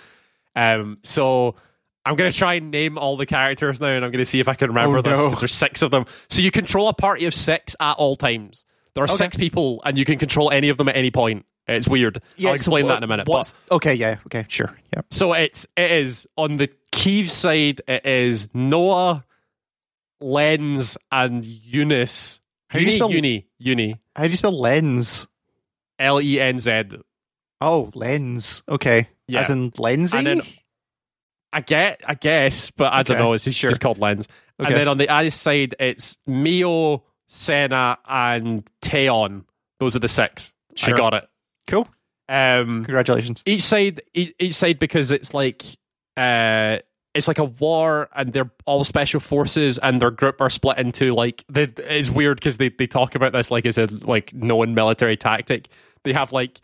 Um, 0.54 0.98
so. 1.02 1.56
I'm 2.08 2.14
gonna 2.14 2.30
try 2.30 2.54
and 2.54 2.70
name 2.70 2.98
all 2.98 3.16
the 3.16 3.26
characters 3.26 3.80
now, 3.80 3.88
and 3.88 4.04
I'm 4.04 4.12
gonna 4.12 4.24
see 4.24 4.38
if 4.38 4.46
I 4.46 4.54
can 4.54 4.68
remember 4.68 4.98
Oh, 4.98 5.02
this. 5.02 5.10
no. 5.12 5.30
There's 5.34 5.52
six 5.52 5.82
of 5.82 5.90
them, 5.90 6.06
so 6.30 6.40
you 6.40 6.52
control 6.52 6.86
a 6.86 6.92
party 6.94 7.24
of 7.26 7.34
six 7.34 7.74
at 7.80 7.94
all 7.94 8.14
times. 8.14 8.64
There 8.94 9.02
are 9.02 9.06
Okay. 9.08 9.16
six 9.16 9.36
people, 9.36 9.82
and 9.84 9.98
you 9.98 10.04
can 10.04 10.16
control 10.16 10.52
any 10.52 10.68
of 10.68 10.76
them 10.78 10.88
at 10.88 10.94
any 10.96 11.10
point. 11.10 11.46
It's 11.66 11.88
weird. 11.88 12.22
Yeah, 12.36 12.50
I'll 12.50 12.52
so 12.52 12.54
explain 12.54 12.84
what- 12.84 12.90
that 12.90 12.96
in 12.98 13.02
a 13.02 13.06
minute. 13.08 13.26
But, 13.26 13.52
okay, 13.72 13.94
yeah, 13.94 14.18
okay, 14.26 14.44
sure, 14.46 14.72
yeah. 14.94 15.00
so 15.10 15.32
it's 15.32 15.66
it 15.76 15.90
is 15.90 16.28
on 16.36 16.58
the 16.58 16.70
Kiev 16.92 17.28
side. 17.28 17.80
It 17.88 18.06
is 18.06 18.50
Noah, 18.54 19.24
Lens, 20.20 20.96
and 21.12 21.44
Eunice. 21.44 22.40
How 22.68 22.78
do 22.78 22.84
you 22.84 22.90
spell- 22.90 23.10
Eunie, 23.12 23.46
Eunie, 23.58 23.96
How 24.14 24.24
do 24.24 24.30
you 24.30 24.36
spell 24.36 24.58
lens? 24.58 25.28
L 25.98 26.20
E 26.20 26.40
N 26.40 26.60
Z. 26.60 26.84
Oh, 27.60 27.90
lens. 27.94 28.62
Okay, 28.68 29.08
Yeah. 29.28 29.40
as 29.40 29.50
in 29.50 29.72
Lenzy. 29.78 30.18
And 30.18 30.26
then- 30.26 30.42
I 31.52 31.60
get, 31.62 32.02
I 32.06 32.14
guess, 32.14 32.70
but 32.70 32.92
I 32.92 33.02
don't 33.02 33.18
know. 33.18 33.32
It's 33.32 33.44
just, 33.44 33.56
sure. 33.56 33.70
just 33.70 33.80
called 33.80 33.98
Lens. 33.98 34.28
Okay. 34.60 34.68
And 34.68 34.76
then 34.80 34.88
on 34.88 34.98
the 34.98 35.08
other 35.08 35.30
side, 35.30 35.74
it's 35.80 36.18
Mio, 36.26 37.02
Sena, 37.28 37.98
and 38.06 38.68
Taion. 38.82 39.44
Those 39.80 39.96
are 39.96 40.00
the 40.00 40.08
six. 40.08 40.52
Sure. 40.74 40.94
I 40.94 40.98
got 40.98 41.14
it. 41.14 41.28
cool. 41.68 41.88
Um, 42.28 42.84
Congratulations. 42.84 43.42
each 43.46 43.62
side 43.62 44.02
each, 44.12 44.34
each 44.40 44.54
side 44.54 44.78
because 44.80 45.12
it's 45.12 45.32
like 45.32 45.64
uh 46.16 46.78
it's 47.16 47.26
like 47.26 47.38
a 47.38 47.44
war 47.44 48.08
and 48.14 48.32
they're 48.32 48.50
all 48.66 48.84
special 48.84 49.20
forces 49.20 49.78
and 49.78 50.00
their 50.02 50.10
group 50.10 50.40
are 50.40 50.50
split 50.50 50.78
into 50.78 51.14
like 51.14 51.44
they, 51.48 51.62
it's 51.64 52.10
weird 52.10 52.38
because 52.38 52.58
they, 52.58 52.68
they 52.68 52.86
talk 52.86 53.14
about 53.14 53.32
this 53.32 53.50
like 53.50 53.64
as 53.66 53.78
a 53.78 53.86
like 53.86 54.32
known 54.34 54.74
military 54.74 55.16
tactic 55.16 55.68
they 56.04 56.12
have 56.12 56.32
like 56.32 56.60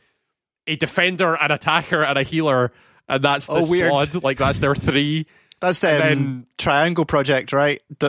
a 0.66 0.76
defender 0.76 1.34
an 1.34 1.50
attacker 1.50 2.02
and 2.04 2.18
a 2.18 2.22
healer 2.22 2.70
and 3.08 3.24
that's 3.24 3.48
oh, 3.48 3.54
the 3.54 3.66
Oh, 3.66 3.70
weird. 3.70 4.08
squad 4.08 4.22
like 4.22 4.38
that's 4.38 4.58
their 4.58 4.74
three 4.74 5.26
That's 5.62 5.82
um, 5.82 5.90
then- 5.98 6.46
Triangle 6.58 7.04
Project, 7.06 7.52
right? 7.52 7.80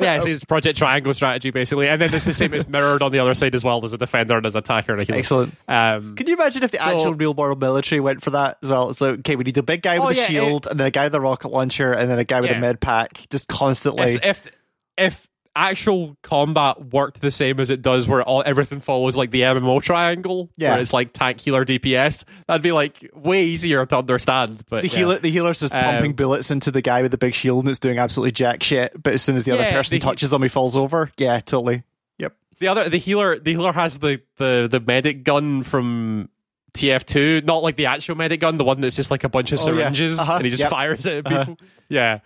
Yeah 0.00 0.16
it's, 0.16 0.26
it's 0.26 0.44
project 0.44 0.78
triangle 0.78 1.12
strategy 1.12 1.50
basically 1.50 1.86
and 1.88 2.00
then 2.00 2.14
it's 2.14 2.24
the 2.24 2.32
same 2.32 2.54
it's 2.54 2.66
mirrored 2.66 3.02
on 3.02 3.12
the 3.12 3.18
other 3.18 3.34
side 3.34 3.54
as 3.54 3.62
well 3.62 3.80
there's 3.82 3.92
a 3.92 3.98
defender 3.98 4.36
and 4.36 4.44
there's 4.46 4.54
an 4.54 4.60
attacker 4.60 4.92
and 4.92 5.00
a 5.02 5.04
healer 5.04 5.18
Excellent. 5.18 5.54
um 5.68 6.16
Can 6.16 6.26
you 6.26 6.34
imagine 6.34 6.62
if 6.62 6.70
the 6.70 6.78
So- 6.78 6.84
actual 6.84 7.14
real 7.14 7.34
world 7.34 7.60
military 7.60 8.00
went 8.00 8.22
for 8.22 8.30
that 8.30 8.58
as 8.62 8.68
well? 8.70 8.88
It's 8.90 9.00
like, 9.00 9.18
okay, 9.20 9.36
we 9.36 9.44
need 9.44 9.58
a 9.58 9.62
big 9.62 9.82
guy 9.82 9.98
with 9.98 10.06
Oh, 10.06 10.10
a 10.10 10.14
yeah, 10.14 10.26
shield, 10.26 10.66
and 10.66 10.78
then 10.80 10.86
a 10.86 10.90
guy 10.90 11.04
with 11.04 11.14
a 11.14 11.20
rocket 11.20 11.48
launcher, 11.48 11.92
and 11.92 12.10
then 12.10 12.18
a 12.18 12.24
guy 12.24 12.40
with 12.40 12.50
Yeah. 12.50 12.56
a 12.58 12.60
med 12.60 12.80
pack, 12.80 13.26
just 13.30 13.48
constantly. 13.48 14.14
if, 14.14 14.24
if 14.24 14.52
if 14.96 15.28
actual 15.56 16.16
combat 16.22 16.92
worked 16.92 17.20
the 17.20 17.30
same 17.30 17.58
as 17.58 17.70
it 17.70 17.82
does 17.82 18.06
where 18.06 18.22
all 18.22 18.42
everything 18.46 18.78
follows 18.80 19.16
like 19.16 19.30
the 19.32 19.40
MMO 19.42 19.82
triangle 19.82 20.48
Yeah. 20.56 20.72
where 20.72 20.80
it's 20.80 20.92
like 20.92 21.12
tank 21.12 21.40
healer 21.40 21.64
DPS 21.64 22.24
that'd 22.46 22.62
be 22.62 22.70
like 22.72 23.10
way 23.14 23.44
easier 23.44 23.84
to 23.84 23.98
understand 23.98 24.62
but 24.68 24.82
the 24.82 24.88
yeah. 24.88 24.96
healer, 24.98 25.18
the 25.18 25.30
healer's 25.30 25.58
just 25.60 25.72
pumping 25.74 26.10
Um, 26.12 26.16
bullets 26.16 26.50
into 26.52 26.70
the 26.70 26.80
guy 26.82 27.02
with 27.02 27.10
the 27.10 27.18
big 27.18 27.34
shield, 27.34 27.64
and 27.64 27.70
it's 27.70 27.80
doing 27.80 27.98
absolutely 27.98 28.30
jack 28.32 28.62
shit. 28.62 28.92
But 29.02 29.14
as 29.14 29.22
soon 29.22 29.36
as 29.36 29.44
the 29.44 29.50
other 29.52 29.64
person 29.72 29.96
the- 29.96 30.00
touches 30.00 30.32
him, 30.32 30.42
he 30.42 30.48
falls 30.48 30.76
over. 30.76 31.10
Yeah, 31.18 31.40
totally. 31.40 31.82
Yep. 32.18 32.34
the 32.60 32.68
other 32.68 32.88
the 32.88 32.98
healer 32.98 33.38
the 33.38 33.50
healer 33.50 33.72
has 33.72 33.98
the 33.98 34.22
the 34.36 34.68
the 34.70 34.78
medic 34.80 35.24
gun 35.24 35.62
from 35.64 36.28
TF2 36.74 37.44
not 37.44 37.62
like 37.64 37.74
the 37.76 37.86
actual 37.86 38.14
medic 38.14 38.38
gun 38.40 38.56
the 38.56 38.64
one 38.64 38.80
that's 38.80 38.94
just 38.96 39.10
like 39.10 39.24
a 39.24 39.28
bunch 39.28 39.50
of 39.52 39.58
Oh, 39.60 39.72
yeah. 39.72 39.78
syringes 39.90 40.18
Uh-huh. 40.20 40.34
and 40.36 40.44
he 40.44 40.50
just 40.50 40.60
Yep. 40.60 40.70
fires 40.70 41.06
it 41.06 41.26
at 41.26 41.32
Uh-huh. 41.32 41.44
people 41.46 41.66
yeah 41.88 42.20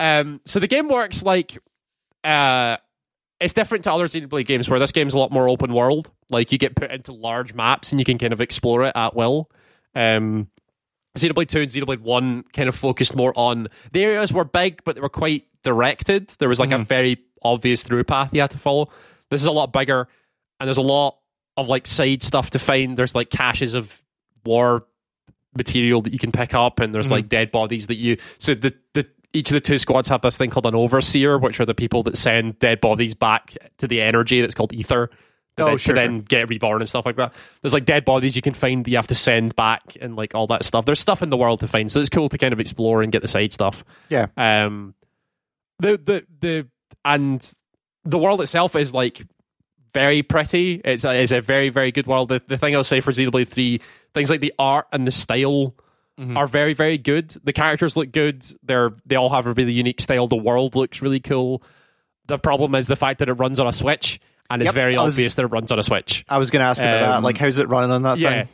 um 0.00 0.40
so 0.46 0.60
the 0.60 0.66
game 0.66 0.88
works 0.88 1.22
like 1.22 1.58
uh 2.24 2.76
it's 3.40 3.52
different 3.52 3.84
to 3.84 3.92
other 3.92 4.06
Xenoblade 4.06 4.46
games 4.46 4.70
where 4.70 4.78
this 4.78 4.92
game's 4.92 5.14
a 5.14 5.18
lot 5.18 5.32
more 5.32 5.48
open 5.48 5.72
world. 5.72 6.10
Like 6.30 6.52
you 6.52 6.58
get 6.58 6.76
put 6.76 6.90
into 6.92 7.12
large 7.12 7.54
maps 7.54 7.90
and 7.90 7.98
you 7.98 8.04
can 8.04 8.16
kind 8.16 8.32
of 8.32 8.40
explore 8.40 8.84
it 8.84 8.92
at 8.94 9.16
will. 9.16 9.50
Um, 9.96 10.48
Xenoblade 11.18 11.48
2 11.48 11.60
and 11.60 11.70
Xenoblade 11.70 12.00
1 12.00 12.44
kind 12.52 12.68
of 12.68 12.74
focused 12.76 13.16
more 13.16 13.32
on 13.36 13.68
the 13.92 14.04
areas 14.04 14.32
were 14.32 14.44
big, 14.44 14.82
but 14.84 14.94
they 14.94 15.00
were 15.00 15.08
quite 15.08 15.46
directed. 15.64 16.28
There 16.38 16.48
was 16.48 16.60
like 16.60 16.70
a 16.70 16.78
very 16.78 17.18
obvious 17.42 17.82
through 17.82 18.04
path 18.04 18.32
you 18.32 18.40
had 18.40 18.50
to 18.52 18.58
follow. 18.58 18.88
This 19.28 19.40
is 19.40 19.46
a 19.46 19.52
lot 19.52 19.72
bigger, 19.72 20.08
and 20.60 20.66
there's 20.66 20.78
a 20.78 20.82
lot 20.82 21.18
of 21.56 21.68
like 21.68 21.86
side 21.86 22.22
stuff 22.22 22.50
to 22.50 22.58
find. 22.58 22.96
There's 22.96 23.14
like 23.14 23.28
caches 23.28 23.74
of 23.74 24.02
war 24.44 24.86
material 25.56 26.00
that 26.02 26.12
you 26.12 26.18
can 26.18 26.32
pick 26.32 26.54
up, 26.54 26.80
and 26.80 26.94
there's 26.94 27.10
like 27.10 27.28
dead 27.28 27.50
bodies 27.50 27.88
that 27.88 27.96
you. 27.96 28.16
So 28.38 28.54
the 28.54 28.74
the 28.94 29.06
each 29.32 29.50
of 29.50 29.54
the 29.54 29.60
two 29.60 29.78
squads 29.78 30.08
have 30.08 30.20
this 30.22 30.36
thing 30.36 30.50
called 30.50 30.66
an 30.66 30.74
overseer, 30.74 31.38
which 31.38 31.58
are 31.60 31.66
the 31.66 31.74
people 31.74 32.02
that 32.04 32.16
send 32.16 32.58
dead 32.58 32.80
bodies 32.80 33.14
back 33.14 33.56
to 33.78 33.88
the 33.88 34.00
energy 34.00 34.40
that's 34.40 34.54
called 34.54 34.72
ether. 34.72 35.08
To, 35.58 35.64
Oh, 35.64 35.66
then, 35.66 35.78
sure, 35.78 35.94
to 35.94 36.00
then 36.00 36.18
get 36.20 36.48
reborn 36.48 36.80
and 36.80 36.88
stuff 36.88 37.04
like 37.04 37.16
that. 37.16 37.34
There's 37.60 37.74
like 37.74 37.84
dead 37.84 38.06
bodies 38.06 38.34
you 38.36 38.40
can 38.40 38.54
find 38.54 38.86
that 38.86 38.90
you 38.90 38.96
have 38.96 39.08
to 39.08 39.14
send 39.14 39.54
back 39.54 39.82
and 40.00 40.16
like 40.16 40.34
all 40.34 40.46
that 40.46 40.64
stuff. 40.64 40.86
There's 40.86 40.98
stuff 40.98 41.22
in 41.22 41.28
the 41.28 41.36
world 41.36 41.60
to 41.60 41.68
find, 41.68 41.92
so 41.92 42.00
it's 42.00 42.08
cool 42.08 42.30
to 42.30 42.38
kind 42.38 42.54
of 42.54 42.60
explore 42.60 43.02
and 43.02 43.12
get 43.12 43.20
the 43.20 43.28
side 43.28 43.52
stuff. 43.52 43.84
Yeah. 44.08 44.28
Um, 44.38 44.94
the 45.78 45.98
the 45.98 46.26
the 46.40 46.68
and 47.04 47.52
the 48.04 48.16
world 48.16 48.40
itself 48.40 48.74
is 48.76 48.94
like 48.94 49.26
very 49.92 50.22
pretty. 50.22 50.80
It's 50.84 51.04
a, 51.04 51.14
it's 51.20 51.32
a 51.32 51.42
very 51.42 51.68
very 51.68 51.92
good 51.92 52.06
world. 52.06 52.30
The, 52.30 52.42
the 52.46 52.56
thing 52.56 52.74
I'll 52.74 52.82
say 52.82 53.00
for 53.00 53.12
Xenoblade 53.12 53.48
Three, 53.48 53.82
things 54.14 54.30
like 54.30 54.40
the 54.40 54.54
art 54.58 54.86
and 54.90 55.06
the 55.06 55.12
style 55.12 55.74
are 56.18 56.46
very 56.46 56.72
very 56.74 56.98
good. 56.98 57.30
The 57.42 57.52
characters 57.52 57.96
look 57.96 58.12
good. 58.12 58.44
They're 58.62 58.92
they 59.06 59.16
all 59.16 59.30
have 59.30 59.46
a 59.46 59.52
really 59.52 59.72
unique 59.72 60.00
style. 60.00 60.28
The 60.28 60.36
world 60.36 60.74
looks 60.76 61.02
really 61.02 61.20
cool. 61.20 61.62
The 62.26 62.38
problem 62.38 62.74
is 62.76 62.86
the 62.86 62.96
fact 62.96 63.18
that 63.18 63.28
it 63.28 63.32
runs 63.34 63.58
on 63.58 63.66
a 63.66 63.72
Switch, 63.72 64.20
and 64.48 64.62
it's 64.62 64.70
very 64.72 64.96
was- 64.96 65.14
obvious 65.14 65.34
that 65.34 65.42
it 65.42 65.48
runs 65.48 65.72
on 65.72 65.78
a 65.78 65.82
Switch. 65.82 66.24
I 66.28 66.38
was 66.38 66.50
going 66.50 66.60
to 66.60 66.66
ask 66.66 66.80
about 66.80 67.00
that. 67.00 67.10
Um, 67.16 67.24
Like, 67.24 67.36
how's 67.38 67.58
it 67.58 67.68
running 67.68 67.90
on 67.90 68.02
that 68.02 68.18
Yeah. 68.18 68.30
thing? 68.30 68.48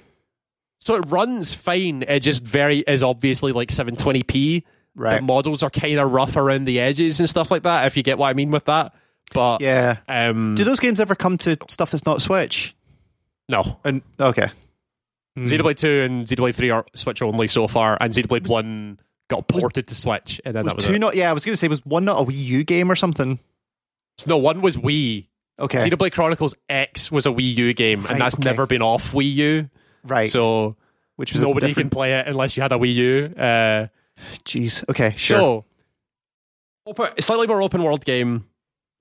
So 0.80 0.94
it 0.94 1.00
runs 1.08 1.52
fine. 1.52 2.02
It 2.08 2.20
just 2.20 2.42
very 2.42 2.78
is 2.78 3.02
obviously 3.02 3.52
like 3.52 3.70
720p. 3.70 4.64
Right. 4.94 5.16
The 5.16 5.22
models 5.22 5.62
are 5.62 5.70
kind 5.70 5.98
of 5.98 6.12
rough 6.12 6.36
around 6.36 6.64
the 6.64 6.80
edges 6.80 7.20
and 7.20 7.28
stuff 7.28 7.50
like 7.50 7.64
that. 7.64 7.86
If 7.86 7.96
you 7.96 8.02
get 8.02 8.16
what 8.16 8.28
I 8.28 8.32
mean 8.32 8.50
with 8.50 8.64
that. 8.66 8.94
But 9.34 9.60
Yeah. 9.60 9.98
um, 10.08 10.54
Do 10.54 10.64
those 10.64 10.80
games 10.80 11.00
ever 11.00 11.14
come 11.14 11.36
to 11.38 11.56
stuff 11.68 11.90
that's 11.90 12.06
not 12.06 12.22
Switch? 12.22 12.74
No. 13.48 13.78
And 13.84 14.00
okay. 14.18 14.48
Hmm. 15.40 15.44
Xenoblade 15.46 15.76
2 15.76 16.02
and 16.04 16.26
Xenoblade 16.26 16.54
3 16.54 16.70
are 16.70 16.86
Switch 16.94 17.22
only 17.22 17.48
so 17.48 17.66
far, 17.68 17.96
and 18.00 18.12
Xenoblade 18.12 18.48
1 18.48 19.00
got 19.28 19.46
ported 19.48 19.86
to 19.88 19.94
Switch, 19.94 20.40
and 20.44 20.54
then 20.56 20.64
was 20.64 20.72
that 20.72 20.76
was 20.76 20.84
two 20.86 20.94
it. 20.94 20.98
not? 20.98 21.14
Yeah, 21.16 21.30
I 21.30 21.32
was 21.32 21.44
going 21.44 21.52
to 21.52 21.56
say 21.56 21.68
was 21.68 21.84
one 21.84 22.04
not 22.04 22.20
a 22.20 22.24
Wii 22.24 22.36
U 22.36 22.64
game 22.64 22.90
or 22.90 22.96
something. 22.96 23.38
So 24.18 24.30
no, 24.30 24.36
one 24.38 24.60
was 24.62 24.76
Wii. 24.76 25.26
Okay, 25.60 25.88
Xenoblade 25.90 26.12
Chronicles 26.12 26.54
X 26.68 27.10
was 27.12 27.26
a 27.26 27.30
Wii 27.30 27.56
U 27.56 27.74
game, 27.74 28.02
Right, 28.02 28.12
and 28.12 28.20
that's 28.20 28.36
okay. 28.36 28.44
never 28.44 28.66
been 28.66 28.82
off 28.82 29.12
Wii 29.12 29.34
U. 29.34 29.70
right. 30.04 30.28
So 30.28 30.76
which 31.16 31.32
was 31.32 31.42
nobody 31.42 31.74
can 31.74 31.90
play 31.90 32.14
it 32.14 32.28
unless 32.28 32.56
you 32.56 32.62
had 32.62 32.70
a 32.72 32.76
Wii 32.76 32.94
U. 32.94 33.34
Uh, 33.36 33.86
Jeez. 34.44 34.88
Okay. 34.88 35.14
Sure. 35.16 35.38
So, 35.38 35.64
open, 36.86 37.10
slightly 37.20 37.46
more 37.46 37.60
open 37.62 37.82
world 37.82 38.04
game, 38.04 38.44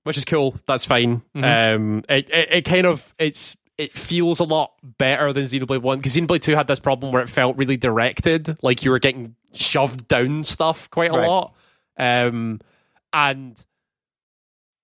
which 0.04 0.16
is 0.16 0.24
cool. 0.24 0.56
That's 0.66 0.84
fine. 0.84 1.22
Mhm. 1.36 1.74
Um, 1.76 2.04
it, 2.08 2.28
it 2.30 2.48
it 2.52 2.64
kind 2.64 2.86
of 2.86 3.14
it's 3.18 3.56
it 3.78 3.92
feels 3.92 4.40
a 4.40 4.44
lot 4.44 4.72
better 4.98 5.32
than 5.32 5.44
Xenoblade 5.44 5.82
One 5.82 5.98
because 5.98 6.14
Xenoblade 6.16 6.40
Two 6.42 6.54
had 6.56 6.66
this 6.66 6.80
problem 6.80 7.12
where 7.12 7.22
it 7.22 7.28
felt 7.28 7.56
really 7.56 7.76
directed, 7.76 8.58
like 8.62 8.84
you 8.84 8.90
were 8.90 8.98
getting 8.98 9.34
shoved 9.54 10.08
down 10.08 10.44
stuff 10.44 10.90
quite 10.90 11.10
a 11.10 11.16
Right. 11.18 11.26
lot, 11.28 11.54
um, 11.96 12.60
and 13.12 13.64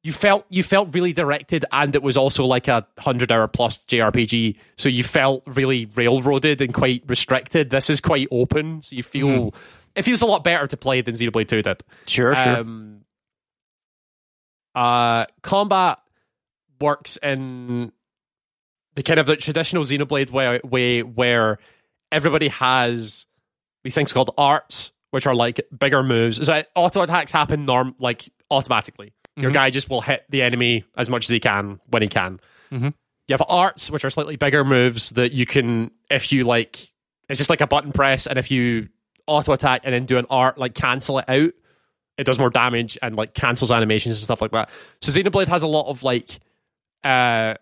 you 0.03 0.13
felt 0.13 0.47
you 0.49 0.63
felt 0.63 0.95
really 0.95 1.13
directed, 1.13 1.65
and 1.73 1.95
it 1.95 2.03
was 2.03 2.17
also 2.17 2.45
like 2.45 2.69
a 2.69 2.87
hundred 2.99 3.33
hour 3.33 3.49
plus 3.49 3.79
JRPG, 3.89 4.57
so 4.77 4.89
you 4.89 5.03
felt 5.03 5.43
really 5.47 5.87
railroaded 5.95 6.61
and 6.61 6.73
quite 6.73 7.03
restricted. 7.07 7.71
This 7.71 7.91
is 7.91 8.01
quite 8.01 8.29
open, 8.31 8.83
so 8.83 8.95
you 8.97 9.03
feel. 9.03 9.55
It 9.97 10.03
feels 10.03 10.23
a 10.23 10.27
lot 10.27 10.43
better 10.45 10.67
to 10.67 10.77
play 10.77 11.01
than 11.03 11.15
Xenoblade 11.15 11.47
2 11.49 11.63
did. 11.63 11.83
sure. 12.07 12.35
Sure. 12.35 12.57
Um, 12.59 13.01
uh, 14.75 15.27
combat 15.43 15.99
works 16.81 17.17
in 17.23 17.93
the 18.95 19.03
kind 19.03 19.19
of 19.21 19.27
the 19.27 19.37
traditional 19.37 19.83
Xenoblade 19.85 20.31
way, 20.31 20.61
way 20.65 21.03
where 21.03 21.59
everybody 22.13 22.49
has 22.49 23.27
these 23.83 23.95
things 23.95 24.13
called 24.13 24.33
arts, 24.39 24.93
which 25.11 25.27
are 25.27 25.35
like 25.35 25.61
bigger 25.77 26.03
moves. 26.03 26.45
So 26.45 26.63
auto 26.75 27.03
attacks 27.03 27.33
happen 27.33 27.65
norm 27.67 27.95
like 27.99 28.29
automatically. 28.51 29.13
Your 29.37 29.51
Mhm. 29.51 29.55
guy 29.55 29.71
just 29.71 29.91
will 29.91 30.01
hit 30.01 30.25
the 30.31 30.43
enemy 30.43 30.85
as 30.97 31.11
much 31.11 31.27
as 31.27 31.31
he 31.31 31.41
can 31.41 31.81
when 31.89 32.03
he 32.03 32.09
can. 32.09 32.39
Mhm. 32.73 32.95
You 33.29 33.33
have 33.33 33.43
arts, 33.49 33.91
which 33.91 34.05
are 34.05 34.11
slightly 34.11 34.37
bigger 34.37 34.65
moves 34.65 35.11
that 35.11 35.33
you 35.33 35.45
can, 35.47 35.91
if 36.11 36.31
you 36.33 36.45
like, 36.45 36.93
it's 37.29 37.39
just 37.39 37.51
like 37.51 37.61
a 37.61 37.67
button 37.67 37.91
press, 37.91 38.27
and 38.27 38.39
if 38.39 38.51
you 38.51 38.89
auto 39.27 39.53
attack 39.53 39.81
and 39.85 39.93
then 39.95 40.05
do 40.05 40.19
an 40.19 40.27
art, 40.31 40.59
like 40.59 40.75
cancel 40.75 41.19
it 41.19 41.25
out, 41.29 41.53
it 42.17 42.25
does 42.25 42.39
more 42.39 42.51
damage 42.51 42.97
and 43.03 43.17
like 43.17 43.35
cancels 43.35 43.73
animations 43.73 44.17
and 44.19 44.23
stuff 44.23 44.41
like 44.41 44.53
that. 44.53 44.69
So 45.01 45.11
Xenoblade 45.11 45.49
has 45.49 45.63
a 45.65 45.67
lot 45.67 45.89
of 45.89 46.03
like 46.05 46.39
uh 47.03 47.55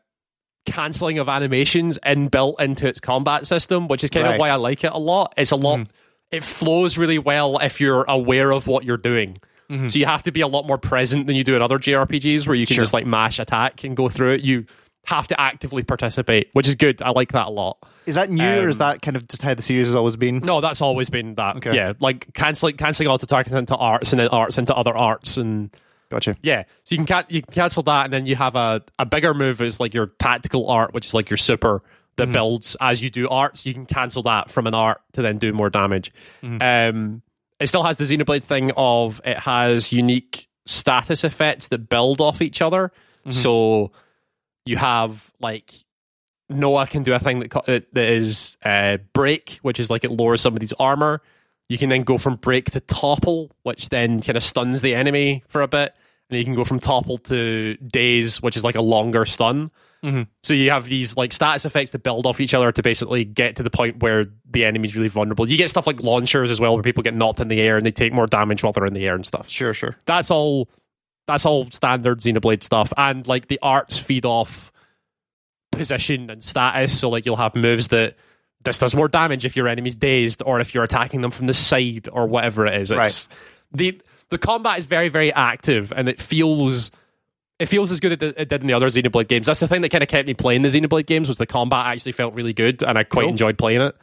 canceling 0.66 1.18
of 1.18 1.28
animations 1.28 1.98
inbuilt 2.04 2.60
into 2.60 2.86
its 2.88 3.00
combat 3.00 3.46
system, 3.46 3.88
which 3.88 4.04
is 4.04 4.10
kind 4.10 4.26
Right. 4.26 4.34
of 4.34 4.40
why 4.40 4.50
I 4.50 4.54
like 4.56 4.84
it 4.84 4.92
a 4.92 4.98
lot. 4.98 5.34
It's 5.36 5.50
a 5.50 5.56
lot 5.56 5.80
Mhm. 5.80 5.86
it 6.30 6.42
flows 6.44 6.96
really 6.96 7.18
well 7.18 7.58
if 7.58 7.80
you're 7.80 8.04
aware 8.08 8.52
of 8.52 8.66
what 8.66 8.84
you're 8.84 8.96
doing. 8.96 9.36
Mhm. 9.70 9.90
So 9.90 9.98
you 9.98 10.06
have 10.06 10.22
to 10.24 10.32
be 10.32 10.40
a 10.40 10.46
lot 10.46 10.66
more 10.66 10.78
present 10.78 11.26
than 11.26 11.36
you 11.36 11.44
do 11.44 11.56
in 11.56 11.62
other 11.62 11.78
JRPGs 11.78 12.46
where 12.46 12.54
you 12.54 12.66
can 12.66 12.74
Sure. 12.76 12.84
just 12.84 12.92
like 12.94 13.06
mash 13.06 13.38
attack 13.38 13.84
and 13.84 13.96
go 13.96 14.08
through 14.08 14.32
it. 14.32 14.40
You 14.42 14.64
have 15.06 15.26
to 15.28 15.40
actively 15.40 15.82
participate, 15.82 16.48
which 16.52 16.68
is 16.68 16.74
good. 16.76 17.02
I 17.02 17.10
like 17.10 17.32
that 17.32 17.48
a 17.48 17.50
lot. 17.50 17.76
is 18.06 18.14
that 18.16 18.30
new 18.30 18.44
or 18.44 18.68
is 18.68 18.76
um, 18.76 18.80
that 18.80 19.00
kind 19.02 19.16
of 19.16 19.26
just 19.28 19.42
how 19.42 19.54
the 19.54 19.62
series 19.62 19.86
has 19.86 19.94
always 19.94 20.16
been? 20.16 20.38
No, 20.38 20.60
that's 20.60 20.80
always 20.80 21.08
been 21.10 21.34
that. 21.36 21.56
Okay. 21.56 21.74
Yeah, 21.74 21.92
like 22.00 22.32
canceling 22.34 22.76
canceling 22.76 23.08
auto 23.08 23.26
targeting 23.26 23.58
into 23.58 23.76
arts 23.76 24.12
and 24.12 24.18
then 24.20 24.28
arts 24.28 24.58
into 24.58 24.74
other 24.74 24.96
arts 24.96 25.36
and 25.36 25.70
Gotcha. 26.12 26.36
yeah. 26.42 26.64
So 26.84 26.92
you 26.94 26.98
can 26.98 27.06
ca- 27.06 27.24
you 27.28 27.42
can 27.42 27.52
cancel 27.52 27.82
that 27.84 28.04
and 28.04 28.12
then 28.12 28.26
you 28.26 28.36
have 28.36 28.54
a, 28.54 28.82
a 28.98 29.06
bigger 29.06 29.32
move 29.34 29.60
is 29.60 29.80
like 29.80 29.94
your 29.94 30.08
tactical 30.18 30.68
art, 30.70 30.92
which 30.94 31.06
is 31.06 31.14
like 31.14 31.28
your 31.30 31.38
super 31.38 31.82
that 32.16 32.24
Mm-hmm. 32.24 32.32
builds 32.32 32.76
as 32.80 33.02
you 33.02 33.08
do 33.08 33.28
arts. 33.30 33.64
You 33.64 33.72
can 33.72 33.86
cancel 33.86 34.22
that 34.24 34.50
from 34.50 34.66
an 34.66 34.74
art 34.74 35.00
to 35.14 35.22
then 35.22 35.38
do 35.38 35.52
more 35.54 35.70
damage. 35.70 36.12
Mm-hmm. 36.42 36.60
Um, 36.96 37.22
it 37.58 37.68
still 37.68 37.82
has 37.82 37.96
the 37.96 38.04
Xenoblade 38.04 38.42
thing 38.44 38.70
of 38.76 39.20
it 39.24 39.38
has 39.38 39.92
unique 39.92 40.48
status 40.66 41.24
effects 41.24 41.68
that 41.68 41.88
build 41.88 42.20
off 42.20 42.42
each 42.42 42.60
other. 42.60 42.88
Mm-hmm. 43.20 43.30
So 43.30 43.92
you 44.66 44.76
have 44.76 45.32
like 45.40 45.72
Noah 46.50 46.86
can 46.86 47.02
do 47.02 47.14
a 47.14 47.18
thing 47.18 47.38
that 47.40 47.50
that 47.66 47.94
that 47.94 48.08
is 48.10 48.58
uh, 48.62 48.98
break, 49.14 49.58
which 49.62 49.80
is 49.80 49.88
like 49.88 50.04
it 50.04 50.10
lowers 50.10 50.42
somebody's 50.42 50.74
armor. 50.74 51.22
You 51.70 51.78
can 51.78 51.88
then 51.88 52.02
go 52.02 52.18
from 52.18 52.36
break 52.36 52.70
to 52.72 52.80
topple, 52.80 53.50
which 53.62 53.88
then 53.88 54.20
kind 54.20 54.36
of 54.36 54.44
stuns 54.44 54.82
the 54.82 54.94
enemy 54.94 55.42
for 55.48 55.62
a 55.62 55.68
bit, 55.68 55.94
you 56.38 56.44
can 56.44 56.54
go 56.54 56.64
from 56.64 56.78
topple 56.78 57.18
to 57.18 57.76
daze, 57.76 58.40
which 58.42 58.56
is 58.56 58.64
like 58.64 58.74
a 58.74 58.80
longer 58.82 59.24
stun. 59.24 59.70
Mhm. 60.04 60.26
So 60.42 60.52
you 60.54 60.70
have 60.70 60.86
these 60.86 61.16
like 61.16 61.32
status 61.32 61.64
effects 61.64 61.92
that 61.92 62.02
build 62.02 62.26
off 62.26 62.40
each 62.40 62.54
other 62.54 62.72
to 62.72 62.82
basically 62.82 63.24
get 63.24 63.56
to 63.56 63.62
the 63.62 63.70
point 63.70 64.02
where 64.02 64.26
the 64.50 64.64
enemy's 64.64 64.96
really 64.96 65.08
vulnerable. 65.08 65.48
You 65.48 65.56
get 65.56 65.70
stuff 65.70 65.86
like 65.86 66.02
launchers 66.02 66.50
as 66.50 66.58
well, 66.60 66.74
where 66.74 66.82
people 66.82 67.02
get 67.04 67.14
knocked 67.14 67.38
in 67.40 67.46
the 67.48 67.60
air 67.60 67.76
and 67.76 67.86
they 67.86 67.92
take 67.92 68.12
more 68.12 68.26
damage 68.26 68.62
while 68.64 68.72
they're 68.72 68.84
in 68.86 68.94
the 68.94 69.06
air 69.06 69.14
and 69.14 69.24
stuff 69.24 69.48
Sure. 69.48 69.72
Sure. 69.72 69.96
that's 70.06 70.30
all 70.30 70.68
that's 71.28 71.46
all 71.46 71.70
standard 71.70 72.18
Xenoblade 72.18 72.64
stuff. 72.64 72.92
And 72.96 73.26
like 73.28 73.46
the 73.46 73.60
arts 73.62 73.96
feed 73.96 74.24
off 74.24 74.72
position 75.70 76.30
and 76.30 76.42
status. 76.42 76.98
So 76.98 77.08
like 77.08 77.24
you'll 77.24 77.36
have 77.36 77.54
moves 77.54 77.88
that 77.88 78.16
this 78.64 78.78
does 78.78 78.94
more 78.94 79.08
damage 79.08 79.44
if 79.44 79.56
your 79.56 79.68
enemy's 79.68 79.96
dazed 79.96 80.42
or 80.44 80.60
if 80.60 80.74
you're 80.74 80.84
attacking 80.84 81.20
them 81.20 81.30
from 81.30 81.46
the 81.46 81.54
side 81.54 82.08
or 82.12 82.26
whatever 82.26 82.66
it 82.66 82.80
is. 82.80 82.90
It's, 82.90 83.28
The 83.72 84.00
the 84.32 84.38
combat 84.38 84.78
is 84.78 84.86
very, 84.86 85.08
very 85.08 85.32
active 85.32 85.92
and 85.94 86.08
it 86.08 86.20
feels 86.20 86.90
it 87.58 87.66
feels 87.66 87.92
as 87.92 88.00
good 88.00 88.20
as 88.20 88.34
it 88.36 88.48
did 88.48 88.60
in 88.62 88.66
the 88.66 88.72
other 88.72 88.88
Xenoblade 88.88 89.28
games. 89.28 89.46
That's 89.46 89.60
the 89.60 89.68
thing 89.68 89.82
that 89.82 89.90
kind 89.90 90.02
of 90.02 90.08
kept 90.08 90.26
me 90.26 90.34
playing 90.34 90.62
the 90.62 90.68
Xenoblade 90.68 91.06
games 91.06 91.28
was 91.28 91.36
the 91.38 91.46
combat 91.46 91.86
actually 91.86 92.12
felt 92.12 92.34
really 92.34 92.52
good 92.52 92.82
and 92.82 92.98
I 92.98 93.04
quite 93.04 93.22
Cool. 93.22 93.30
enjoyed 93.30 93.56
playing 93.56 93.82
it. 93.82 93.96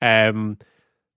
Um, 0.00 0.56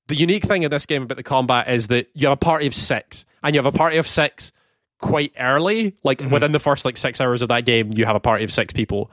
the 0.07 0.15
unique 0.15 0.43
thing 0.43 0.63
in 0.63 0.71
this 0.71 0.85
game 0.85 1.03
about 1.03 1.15
the 1.17 1.23
combat 1.23 1.69
is 1.69 1.87
that 1.87 2.09
you 2.13 2.27
have 2.27 2.33
a 2.33 2.37
party 2.39 2.67
of 2.67 2.75
six, 2.75 3.25
and 3.41 3.55
you 3.55 3.59
have 3.59 3.65
a 3.65 3.75
party 3.75 3.97
of 3.97 4.07
six 4.07 4.51
quite 4.99 5.33
early. 5.39 5.95
Like 6.03 6.19
Mm-hmm. 6.19 6.31
within 6.31 6.51
the 6.51 6.59
first 6.59 6.85
like 6.85 6.97
six 6.97 7.19
hours 7.21 7.41
of 7.41 7.47
that 7.49 7.65
game, 7.65 7.91
you 7.95 8.05
have 8.05 8.15
a 8.15 8.19
party 8.19 8.43
of 8.43 8.51
six 8.53 8.71
people. 8.73 9.09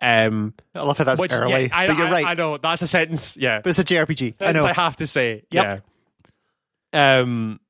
Um, 0.00 0.52
I 0.74 0.82
love 0.82 0.98
how 0.98 1.04
that's 1.04 1.20
which 1.20 1.32
early. 1.32 1.66
yeah, 1.66 1.68
I, 1.76 1.86
but 1.88 1.96
you're 1.96 2.06
I- 2.06 2.10
right. 2.10 2.26
I 2.26 2.34
know 2.34 2.58
that's 2.58 2.82
a 2.82 2.86
sentence. 2.86 3.36
Yeah, 3.36 3.60
but 3.60 3.70
it's 3.70 3.78
a 3.78 3.84
JRPG. 3.84 4.34
I 4.40 4.52
know. 4.52 4.64
I 4.66 4.72
have 4.74 4.96
to 4.96 5.06
say. 5.06 5.42
Yep. 5.50 5.82
Yeah. 6.92 7.20
Um, 7.20 7.60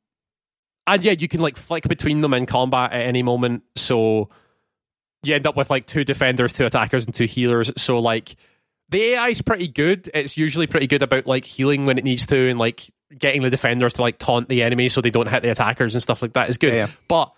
and 0.87 1.05
yeah, 1.05 1.12
you 1.12 1.28
can 1.28 1.41
like 1.41 1.57
flick 1.57 1.89
between 1.89 2.20
them 2.20 2.34
in 2.34 2.47
combat 2.47 2.93
at 2.93 3.01
any 3.03 3.22
moment. 3.22 3.62
So 3.76 4.28
you 5.22 5.34
end 5.34 5.47
up 5.47 5.57
with 5.57 5.70
like 5.70 5.87
two 5.87 6.05
defenders, 6.05 6.53
two 6.53 6.64
attackers, 6.66 7.05
and 7.07 7.14
two 7.14 7.24
healers. 7.24 7.72
So 7.76 7.99
like 7.99 8.37
the 8.89 9.03
AI 9.14 9.28
is 9.28 9.43
pretty 9.43 9.68
good. 9.68 10.09
It's 10.14 10.37
usually 10.37 10.66
pretty 10.66 10.87
good 10.87 11.03
about 11.03 11.26
like 11.26 11.45
healing 11.45 11.87
when 11.87 11.99
it 11.99 12.05
needs 12.05 12.26
to, 12.26 12.37
and 12.49 12.59
like 12.59 12.89
getting 13.18 13.43
the 13.43 13.51
defenders 13.51 13.95
to 13.95 14.03
like 14.03 14.18
taunt 14.18 14.49
the 14.49 14.62
enemy 14.62 14.89
so 14.89 15.01
they 15.01 15.11
don't 15.11 15.28
hit 15.28 15.43
the 15.43 15.51
attackers 15.51 15.95
and 15.95 16.03
stuff 16.03 16.22
like 16.22 16.34
that 16.34 16.49
is 16.49 16.59
good. 16.59 16.72
Yeah, 16.72 16.87
yeah. 16.87 16.93
But 17.09 17.32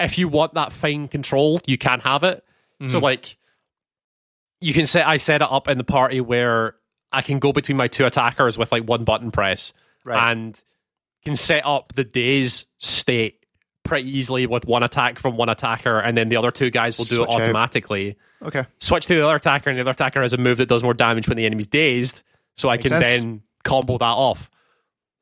if 0.00 0.18
you 0.18 0.28
want 0.28 0.54
that 0.54 0.72
fine 0.72 1.08
control, 1.08 1.60
you 1.66 1.76
can 1.78 2.00
have 2.00 2.22
it. 2.24 2.44
So 2.88 2.98
Mhm. 2.98 3.02
like 3.02 3.36
you 4.60 4.72
can 4.72 4.86
set 4.86 5.06
I 5.06 5.18
set 5.18 5.42
it 5.42 5.48
up 5.50 5.68
in 5.68 5.78
the 5.78 5.84
party 5.84 6.20
where 6.20 6.76
I 7.12 7.22
can 7.22 7.38
go 7.38 7.52
between 7.52 7.76
my 7.76 7.86
two 7.88 8.04
attackers 8.06 8.56
with 8.58 8.72
like 8.72 8.82
one 8.84 9.04
button 9.04 9.30
press 9.30 9.72
Right. 10.04 10.32
and 10.32 10.60
can 11.24 11.36
set 11.36 11.64
up 11.64 11.92
the 11.94 12.04
day's 12.04 12.66
state 12.84 13.44
pretty 13.82 14.08
easily 14.16 14.46
with 14.46 14.66
one 14.66 14.82
attack 14.82 15.18
from 15.18 15.36
one 15.36 15.48
attacker 15.48 15.98
and 15.98 16.16
then 16.16 16.28
the 16.28 16.36
other 16.36 16.50
two 16.50 16.70
guys 16.70 16.96
will 16.96 17.04
do 17.04 17.16
Switch 17.16 17.28
it 17.28 17.34
out. 17.34 17.40
automatically. 17.42 18.16
okay. 18.42 18.64
Switch 18.78 19.06
to 19.06 19.14
the 19.14 19.24
other 19.24 19.36
attacker 19.36 19.68
and 19.70 19.76
the 19.78 19.82
other 19.82 19.90
attacker 19.90 20.22
has 20.22 20.32
a 20.32 20.38
move 20.38 20.56
that 20.58 20.68
does 20.68 20.82
more 20.82 20.94
damage 20.94 21.28
when 21.28 21.36
the 21.36 21.44
enemy's 21.44 21.66
dazed. 21.66 22.22
So 22.56 22.68
I 22.68 22.76
Makes 22.76 22.82
can 22.82 23.02
sense. 23.02 23.04
then 23.04 23.42
combo 23.62 23.98
that 23.98 24.04
off. 24.04 24.50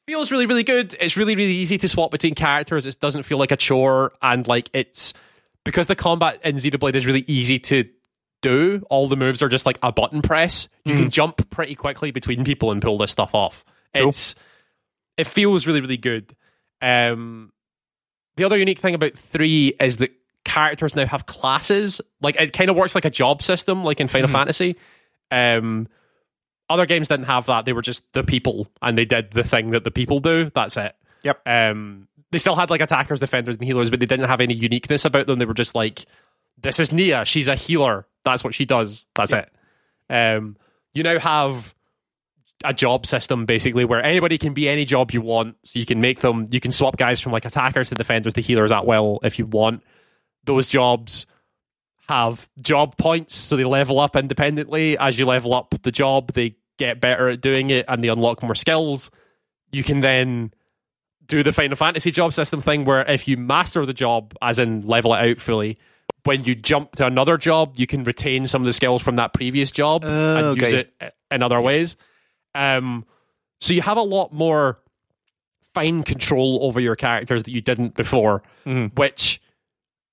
Feels 0.07 0.31
really, 0.31 0.47
really 0.47 0.65
good. 0.65 0.95
It's 1.01 1.17
really, 1.17 1.35
really 1.37 1.53
easy 1.53 1.79
to 1.79 1.89
swap 1.89 2.11
between 2.11 2.35
characters. 2.35 2.87
It 2.87 2.99
doesn't 3.01 3.23
feel 3.23 3.39
like 3.39 3.53
a 3.53 3.57
chore 3.57 4.13
and 4.21 4.47
like 4.47 4.69
it's 4.73 5.15
because 5.65 5.87
the 5.87 5.95
combat 5.95 6.41
in 6.45 6.57
Xenoblade 6.57 6.95
is 6.95 7.07
really 7.07 7.25
easy 7.29 7.59
to 7.61 7.85
do. 8.43 8.85
All 8.91 9.07
the 9.09 9.17
moves 9.17 9.43
are 9.43 9.49
just 9.49 9.65
like 9.65 9.79
a 9.83 9.93
button 9.93 10.21
press. 10.21 10.69
You 10.85 10.97
can 10.97 11.11
jump 11.11 11.49
pretty 11.51 11.77
quickly 11.77 12.11
between 12.11 12.45
people 12.45 12.73
and 12.73 12.83
pull 12.83 12.99
this 12.99 13.13
stuff 13.13 13.35
off. 13.35 13.65
Cool. 13.95 14.09
It's 14.09 14.35
it 15.17 15.27
feels 15.29 15.67
really, 15.67 15.81
really 15.81 15.97
good. 15.97 16.35
Um, 16.81 17.52
the 18.37 18.45
other 18.45 18.59
unique 18.59 18.79
thing 18.79 18.95
about 18.95 19.15
three 19.15 19.75
is 19.81 19.99
that 19.99 20.13
characters 20.45 20.97
now 20.97 21.07
have 21.07 21.27
classes. 21.27 22.01
Like 22.21 22.37
it 22.41 22.53
kind 22.53 22.71
of 22.71 22.77
works 22.77 22.95
like 22.95 23.05
a 23.05 23.11
job 23.11 23.43
system, 23.43 23.85
like 23.85 24.01
in 24.01 24.09
Final 24.09 24.29
Mhm. 24.29 24.33
Fantasy. 24.33 24.77
Um, 25.31 25.89
other 26.69 26.87
games 26.87 27.09
didn't 27.09 27.27
have 27.27 27.47
that. 27.47 27.65
They 27.65 27.73
were 27.73 27.83
just 27.83 28.11
the 28.13 28.25
people, 28.25 28.69
and 28.81 28.97
they 28.97 29.05
did 29.05 29.31
the 29.33 29.45
thing 29.45 29.71
that 29.71 29.85
the 29.85 29.91
people 29.91 30.21
do. 30.21 30.51
That's 30.55 30.77
it. 30.77 30.95
Yep. 31.23 31.41
Um, 31.47 32.09
they 32.31 32.39
still 32.39 32.57
had 32.57 32.71
like 32.71 32.81
attackers, 32.81 33.21
defenders, 33.21 33.57
and 33.57 33.65
healers, 33.65 33.91
but 33.91 34.01
they 34.01 34.07
didn't 34.07 34.29
have 34.29 34.41
any 34.41 34.55
uniqueness 34.55 35.05
about 35.05 35.27
them. 35.27 35.39
They 35.39 35.45
were 35.45 35.53
just 35.55 35.75
like, 35.75 36.07
"This 36.61 36.81
is 36.81 36.91
Nia. 36.93 37.25
She's 37.25 37.49
a 37.49 37.55
healer. 37.57 38.07
That's 38.25 38.43
what 38.43 38.55
she 38.55 38.65
does. 38.65 39.07
That's 39.15 39.33
Yep. 39.33 39.53
it." 40.09 40.15
Um, 40.15 40.57
you 40.95 41.03
now 41.03 41.19
have 41.19 41.75
a 42.65 42.75
job 42.75 43.07
system 43.07 43.47
basically 43.47 43.85
where 43.85 44.05
anybody 44.05 44.39
can 44.39 44.55
be 44.55 44.69
any 44.69 44.85
job 44.85 45.11
you 45.13 45.21
want. 45.21 45.57
So 45.65 45.79
you 45.79 45.87
can 45.87 46.01
make 46.01 46.21
them, 46.21 46.49
you 46.51 46.61
can 46.61 46.73
swap 46.73 46.97
guys 46.97 47.21
from 47.21 47.33
like 47.33 47.45
attackers 47.45 47.89
to 47.89 47.95
defenders 47.95 48.35
to 48.35 48.41
healers 48.41 48.73
at 48.73 48.87
will 48.87 49.21
if 49.23 49.39
you 49.39 49.47
want. 49.47 49.83
Those 50.45 50.67
jobs 50.67 51.27
have 52.09 52.49
job 52.61 52.97
points, 52.97 53.37
so 53.37 53.57
they 53.57 53.65
level 53.65 54.01
up 54.01 54.17
independently. 54.17 54.99
As 54.99 55.19
you 55.19 55.27
level 55.27 55.55
up 55.55 55.75
the 55.83 55.93
job, 55.93 56.33
they 56.33 56.57
get 56.79 57.01
better 57.01 57.29
at 57.29 57.41
doing 57.41 57.71
it 57.71 57.85
and 57.89 58.03
they 58.03 58.09
unlock 58.09 58.43
more 58.43 58.55
skills. 58.55 59.11
You 59.71 59.85
can 59.85 60.01
then 60.01 60.53
do 61.27 61.43
the 61.43 61.53
Final 61.53 61.77
Fantasy 61.77 62.11
job 62.11 62.33
system 62.33 62.61
thing 62.61 62.85
where 62.85 63.09
if 63.09 63.29
you 63.29 63.37
master 63.37 63.87
the 63.87 63.95
job, 63.95 64.35
as 64.43 64.59
in 64.59 64.87
level 64.87 65.15
it 65.15 65.19
out 65.19 65.39
fully, 65.39 65.79
when 66.25 66.45
you 66.45 66.55
jump 66.55 66.93
to 66.93 67.07
another 67.07 67.37
job, 67.37 67.75
you 67.77 67.87
can 67.87 68.05
retain 68.05 68.47
some 68.47 68.63
of 68.63 68.67
the 68.67 68.73
skills 68.73 69.03
from 69.03 69.17
that 69.17 69.33
previous 69.33 69.71
job 69.71 70.05
oh, 70.05 70.37
and 70.37 70.47
okay. 70.47 70.61
use 70.61 70.73
it 70.73 70.95
in 71.31 71.43
other 71.43 71.61
ways. 71.61 71.97
Um, 72.55 73.05
so 73.61 73.73
you 73.75 73.83
have 73.83 73.97
a 73.97 74.03
lot 74.03 74.33
more 74.33 74.79
fine 75.75 76.03
control 76.03 76.59
over 76.63 76.81
your 76.81 76.97
characters 76.97 77.45
that 77.45 77.53
you 77.53 77.61
didn't 77.61 77.95
before, 77.95 78.43
Mhm. 78.67 78.97
which 78.97 79.41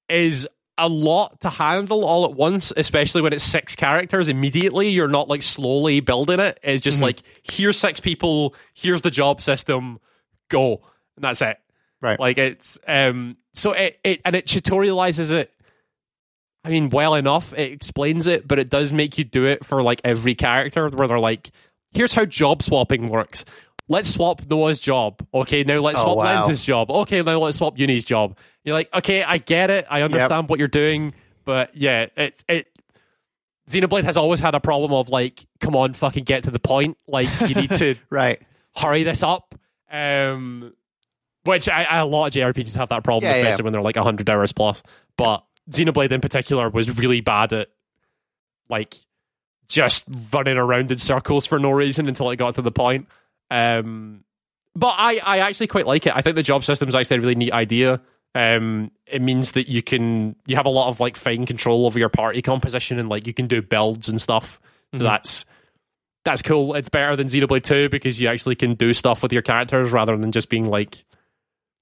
is 0.08 0.48
a 0.78 0.88
lot 0.88 1.42
to 1.42 1.50
handle 1.50 2.06
all 2.06 2.24
at 2.24 2.32
once, 2.34 2.72
especially 2.78 3.22
when 3.22 3.34
it's 3.34 3.44
six 3.44 3.76
characters 3.76 4.30
immediately. 4.30 4.88
You're 4.90 5.10
not 5.10 5.28
like 5.28 5.44
slowly 5.44 6.00
building 6.00 6.40
it. 6.40 6.58
It's 6.64 6.82
just 6.82 7.02
like, 7.02 7.20
here's 7.44 7.78
six 7.78 8.00
people, 8.00 8.56
here's 8.74 9.02
the 9.02 9.12
job 9.12 9.42
system, 9.42 10.00
go. 10.50 10.82
And 11.18 11.24
that's 11.26 11.42
it. 11.42 11.58
Right. 12.02 12.18
Like 12.18 12.38
it's 12.38 12.80
um 12.88 13.36
so 13.54 13.74
it, 13.74 14.00
it 14.06 14.22
and 14.24 14.38
it 14.38 14.46
tutorializes 14.46 15.32
it 15.34 15.52
I 16.64 16.70
mean 16.70 16.90
well 16.90 17.16
enough. 17.16 17.52
It 17.54 17.74
explains 17.74 18.26
it, 18.28 18.48
but 18.48 18.58
it 18.60 18.70
does 18.70 18.94
make 18.94 19.18
you 19.18 19.26
do 19.26 19.46
it 19.46 19.66
for 19.66 19.84
like 19.84 20.00
every 20.06 20.36
character 20.36 20.88
where 20.90 21.08
they're 21.10 21.20
like, 21.20 21.52
here's 21.92 22.14
how 22.14 22.26
job 22.26 22.62
swapping 22.64 23.10
works. 23.10 23.46
Let's 23.88 24.10
swap 24.14 24.46
Noah's 24.48 24.80
job. 24.80 25.26
Okay, 25.34 25.64
now 25.64 25.80
let's 25.80 26.00
Oh, 26.00 26.04
swap 26.04 26.18
wow. 26.18 26.42
Lenz's 26.42 26.62
job. 26.62 26.92
Okay, 26.92 27.22
now 27.24 27.40
let's 27.40 27.58
swap 27.58 27.80
Eunie's 27.80 28.04
job. 28.04 28.38
You're 28.64 28.76
like, 28.76 28.94
okay, 28.94 29.24
I 29.24 29.40
get 29.40 29.70
it. 29.72 29.88
I 29.90 30.04
understand 30.04 30.48
what 30.48 30.60
you're 30.60 30.68
doing, 30.68 31.14
but 31.46 31.76
yeah, 31.76 32.06
it 32.16 32.44
it 32.48 32.68
Xenoblade 33.70 34.04
has 34.04 34.18
always 34.18 34.40
had 34.40 34.56
a 34.56 34.60
problem 34.60 34.94
of 34.94 35.10
like, 35.10 35.46
come 35.60 35.76
on, 35.76 35.94
fucking 35.94 36.24
get 36.24 36.44
to 36.44 36.52
the 36.52 36.60
point. 36.60 36.98
Like 37.08 37.30
you 37.42 37.56
need 37.56 37.72
to 37.78 37.96
Right. 38.10 38.42
hurry 38.76 39.04
this 39.04 39.24
up. 39.24 39.56
Um, 39.92 40.74
which 41.46 41.68
I, 41.70 41.84
I, 41.84 41.98
a 42.00 42.06
lot 42.06 42.28
of 42.28 42.34
JRPGs 42.34 42.76
have 42.76 42.90
that 42.90 43.04
problem, 43.04 43.30
Yeah, 43.32 43.38
yeah. 43.38 43.44
especially 43.44 43.64
when 43.64 43.74
they're 43.74 43.82
like 43.82 43.96
100 43.96 44.30
hours 44.30 44.52
plus. 44.54 44.84
But 45.18 45.44
Xenoblade 45.72 46.12
in 46.12 46.22
particular 46.22 46.70
was 46.70 46.98
really 47.00 47.22
bad 47.22 47.54
at 47.54 47.70
like 48.70 48.96
just 49.70 50.04
running 50.34 50.58
around 50.58 50.92
in 50.92 50.98
circles 50.98 51.46
for 51.46 51.58
no 51.60 51.72
reason 51.72 52.08
until 52.08 52.30
it 52.32 52.36
got 52.38 52.56
to 52.56 52.62
the 52.62 52.72
point. 52.72 53.08
Um, 53.50 54.24
but 54.76 54.96
I, 54.98 55.20
I 55.24 55.38
actually 55.40 55.68
quite 55.68 55.88
like 55.88 56.06
it. 56.08 56.14
I 56.16 56.22
think 56.22 56.36
the 56.36 56.44
job 56.44 56.64
system 56.66 56.90
is 56.90 56.96
actually 56.96 57.18
a 57.18 57.22
really 57.22 57.36
neat 57.36 57.54
idea. 57.54 58.02
Um, 58.36 58.92
it 59.08 59.22
means 59.22 59.54
that 59.54 59.68
you 59.68 59.82
can 59.82 60.36
you 60.46 60.56
have 60.56 60.66
a 60.68 60.70
lot 60.70 60.90
of 60.90 61.00
like 61.00 61.18
fine 61.18 61.46
control 61.46 61.86
over 61.86 61.98
your 61.98 62.10
party 62.10 62.42
composition 62.42 63.00
and 63.00 63.10
like 63.10 63.26
you 63.26 63.34
can 63.34 63.48
do 63.48 63.62
builds 63.62 64.08
and 64.10 64.22
stuff. 64.22 64.60
So 64.94 65.00
Mhm. 65.00 65.04
that's 65.04 65.46
that's 66.26 66.42
cool. 66.44 66.76
It's 66.76 66.90
better 66.90 67.16
than 67.16 67.28
Xenoblade 67.28 67.64
2 67.64 67.90
because 67.90 68.20
you 68.22 68.28
actually 68.28 68.56
can 68.56 68.76
do 68.76 68.94
stuff 68.94 69.24
with 69.24 69.34
your 69.34 69.42
characters 69.42 69.92
rather 69.92 70.16
than 70.18 70.32
just 70.32 70.50
being 70.50 70.66
like 70.66 71.04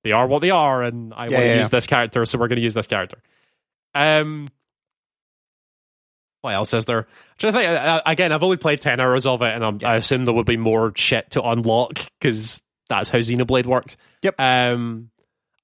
they 0.04 0.12
are 0.14 0.26
what 0.28 0.40
they 0.40 0.52
are 0.52 0.84
and 0.84 1.14
I 1.14 1.26
Yeah, 1.26 1.32
want 1.32 1.42
to 1.44 1.48
yeah, 1.48 1.58
use 1.58 1.66
yeah. 1.66 1.70
this 1.70 1.88
character, 1.88 2.26
so 2.26 2.38
we're 2.38 2.48
going 2.48 2.58
to 2.58 2.62
use 2.64 2.74
this 2.76 2.88
character. 2.88 3.22
Um, 3.94 4.48
what 6.48 6.56
else 6.56 6.74
is 6.74 6.86
there? 6.86 7.08
To 7.40 7.52
think. 7.52 7.68
uh, 7.70 8.02
Again, 8.06 8.32
I've 8.32 8.44
only 8.44 8.58
played 8.58 8.82
ten 8.82 9.00
hours 9.00 9.26
of 9.28 9.42
it, 9.42 9.54
and 9.54 9.64
I'm, 9.66 9.80
I 9.84 9.96
assume 9.96 10.26
there 10.26 10.34
would 10.34 10.46
be 10.46 10.58
more 10.58 10.94
shit 10.96 11.30
to 11.32 11.44
unlock 11.44 12.00
because 12.20 12.60
that's 12.90 13.10
how 13.10 13.20
Xenoblade 13.20 13.66
works. 13.66 13.98
Yep. 14.24 14.36
Um, 14.40 15.10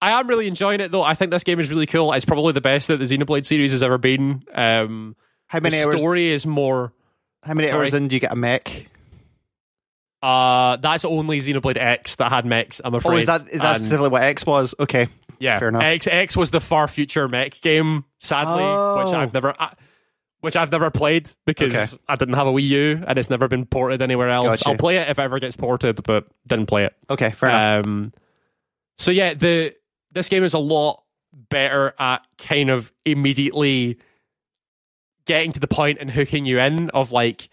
I 0.02 0.20
am 0.20 0.28
really 0.28 0.48
enjoying 0.48 0.82
it 0.82 0.92
though. 0.92 1.02
I 1.04 1.14
think 1.16 1.32
this 1.32 1.44
game 1.46 1.60
is 1.62 1.70
really 1.70 1.86
cool. 1.86 2.12
It's 2.14 2.26
probably 2.26 2.52
the 2.54 2.62
best 2.62 2.90
that 2.90 2.98
the 2.98 3.06
Xenoblade 3.06 3.46
series 3.46 3.72
has 3.72 3.82
ever 3.82 3.98
been. 3.98 4.44
Um, 4.54 5.16
How 5.48 5.60
the 5.60 5.70
many 5.70 5.82
hours? 5.82 6.02
story 6.02 6.28
is 6.30 6.46
more. 6.46 6.92
How 7.44 7.54
many 7.54 7.72
hours 7.72 7.94
in 7.94 8.08
do 8.10 8.16
you 8.16 8.20
get 8.20 8.32
a 8.32 8.36
mech? 8.36 8.88
Uh, 10.22 10.78
that's 10.78 11.04
only 11.06 11.40
Xenoblade 11.42 11.78
X 11.78 12.16
that 12.16 12.30
had 12.30 12.46
mechs. 12.46 12.80
I'm 12.84 12.94
afraid. 12.94 13.14
Oh, 13.16 13.18
is 13.18 13.26
that 13.26 13.50
is 13.50 13.60
that 13.60 13.66
And- 13.68 13.78
specifically 13.78 14.10
what 14.10 14.24
X 14.24 14.46
was? 14.46 14.74
Okay. 14.80 15.08
Yeah, 15.40 15.60
Fair 15.60 15.70
enough. 15.70 15.84
X 15.84 16.08
X 16.08 16.38
was 16.38 16.52
the 16.52 16.62
far 16.62 16.88
future 16.88 17.28
mech 17.28 17.60
game, 17.60 18.06
sadly, 18.20 18.64
Oh. 18.64 19.04
which 19.04 19.14
I've 19.14 19.34
never, 19.34 19.54
I, 19.60 19.74
which 20.44 20.58
I've 20.58 20.74
never 20.74 20.90
played 20.92 21.30
because 21.46 21.74
Okay. 21.74 22.04
I 22.10 22.18
didn't 22.18 22.34
have 22.34 22.48
a 22.48 22.52
Wii 22.52 22.64
U 22.68 23.04
and 23.08 23.18
it's 23.18 23.30
never 23.30 23.48
been 23.48 23.66
ported 23.66 24.02
anywhere 24.02 24.28
else. 24.28 24.60
Gotcha. 24.60 24.70
I'll 24.70 24.76
play 24.76 24.98
it 24.98 25.08
if 25.08 25.18
it 25.18 25.22
ever 25.22 25.40
gets 25.40 25.56
ported, 25.56 26.04
but 26.04 26.28
didn't 26.46 26.66
play 26.66 26.84
it. 26.84 26.94
Okay. 27.10 27.32
Fair 27.32 27.48
enough. 27.48 27.86
Um, 27.86 28.14
so 28.98 29.10
yeah, 29.12 29.36
the 29.36 29.74
this 30.12 30.28
game 30.28 30.44
is 30.44 30.54
a 30.54 30.60
lot 30.60 31.02
better 31.50 31.94
at 31.98 32.26
kind 32.38 32.70
of 32.70 32.92
immediately 33.06 33.98
getting 35.26 35.54
to 35.54 35.62
the 35.62 35.68
point 35.68 36.00
and 36.02 36.12
hooking 36.12 36.46
you 36.46 36.60
in. 36.60 36.90
Of 36.90 37.14
like 37.14 37.48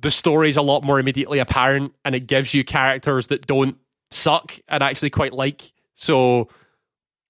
the 0.00 0.12
story's 0.12 0.56
a 0.56 0.62
lot 0.62 0.84
more 0.84 1.00
immediately 1.00 1.40
apparent, 1.40 1.94
and 2.04 2.14
it 2.14 2.28
gives 2.28 2.54
you 2.54 2.62
characters 2.62 3.26
that 3.26 3.44
don't 3.48 3.76
suck 4.12 4.56
and 4.68 4.84
actually 4.84 5.10
quite 5.10 5.32
like. 5.32 5.72
So 5.96 6.46